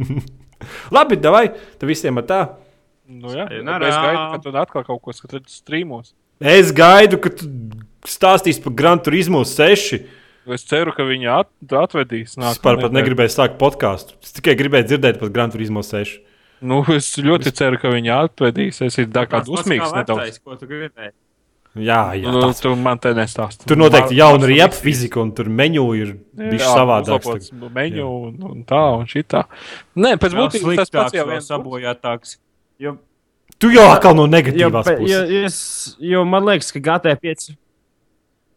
Labi, 0.94 1.16
vai 1.20 1.46
tad 1.50 1.86
visiem 1.88 2.20
ir 2.20 2.26
tā? 2.28 2.40
Nu, 3.10 3.32
jā, 3.34 3.46
Sayonara. 3.48 3.88
es 3.88 3.96
gaidu, 3.98 4.24
ka 4.30 4.40
tu 4.44 4.52
atkal 4.60 4.86
kaut 4.86 5.02
ko 5.02 5.14
skatīsies 5.14 5.60
strīmos. 5.64 6.12
Es 6.40 6.70
gaidu, 6.72 7.18
ka 7.20 7.32
tu 7.34 7.48
stāstīsi 8.08 8.62
par 8.64 8.76
Gran 8.78 9.02
Turismo 9.02 9.42
6. 9.44 10.00
Es 10.50 10.64
ceru, 10.66 10.94
ka 10.96 11.04
viņi 11.04 11.28
at, 11.30 11.50
atvedīs. 11.68 12.32
Es 12.32 12.40
nākamā 12.40 12.64
par 12.64 12.80
pat 12.80 12.94
negribēju 12.96 13.34
sākt 13.34 13.58
podkāstu. 13.60 14.16
Es 14.24 14.32
tikai 14.38 14.56
gribēju 14.58 14.88
dzirdēt 14.92 15.20
par 15.20 15.32
Gran 15.34 15.52
Turismo 15.52 15.82
6. 15.86 16.20
Nu, 16.60 16.80
es 16.92 17.10
ļoti 17.20 17.52
ceru, 17.56 17.80
ka 17.80 17.92
viņi 17.92 18.12
atvedīs. 18.14 18.80
Es 18.84 18.96
esmu 18.96 19.12
tā 19.16 19.26
kā 19.28 19.42
dusmīgs 19.44 19.92
nedaudz. 19.96 20.40
Ko 20.44 20.56
tu 20.60 20.68
gribēji? 20.70 21.12
Jā, 21.78 22.00
jā. 22.18 22.32
Nu, 22.34 22.48
tu 22.58 22.72
man 22.74 22.98
te 22.98 23.12
nestāsti. 23.14 23.68
Tur 23.70 23.78
noteikti 23.78 24.16
jauna 24.18 24.48
riepa 24.50 24.74
fizika, 24.74 25.20
un 25.22 25.30
tur 25.36 25.46
menu 25.46 25.84
ir 25.94 26.16
bijis 26.34 26.64
savādāks. 26.66 27.52
Menu 27.54 28.08
un, 28.08 28.40
un 28.48 28.64
tā, 28.66 28.80
un 28.98 29.06
šitā. 29.10 29.44
Nē, 29.94 30.16
pēc 30.18 30.34
būtības 30.34 30.82
tas 30.82 30.90
pats 30.96 31.14
jau 31.14 31.28
viens 31.30 31.46
sabojātāks. 31.46 32.40
Jo, 32.82 32.96
Tu 33.60 33.74
jau 33.74 33.90
atkal 33.92 34.14
no 34.16 34.24
jo, 34.24 34.32
negatīvās 34.32 34.86
jo, 34.88 34.96
puses. 34.96 35.32
es, 35.44 35.56
jo 36.00 36.22
man 36.24 36.46
liekas, 36.48 36.70
ka 36.72 36.80
GT5. 36.80 37.52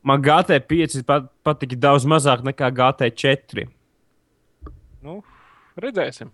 Man 0.04 0.24
GT5 0.24 1.04
pat, 1.08 1.28
patika 1.44 1.78
daudz 1.80 2.08
mazāk 2.08 2.44
nekā 2.48 2.70
GT4. 2.76 3.68
Nu, 5.04 5.20
redzēsim. 5.80 6.32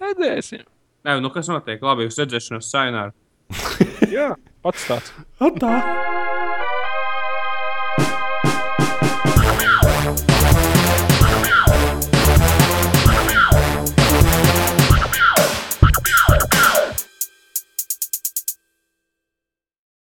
Redzēsim. 0.00 0.64
Nē, 1.04 1.18
nu 1.24 1.32
kas 1.32 1.48
notiek? 1.48 1.80
Labi, 1.84 2.06
jūs 2.08 2.20
redzēšanos 2.20 2.68
saināru. 2.68 3.16
Jā, 4.16 4.34
pats 4.64 4.88
tāds. 4.88 5.12
O, 5.44 5.52
tā. 5.60 6.73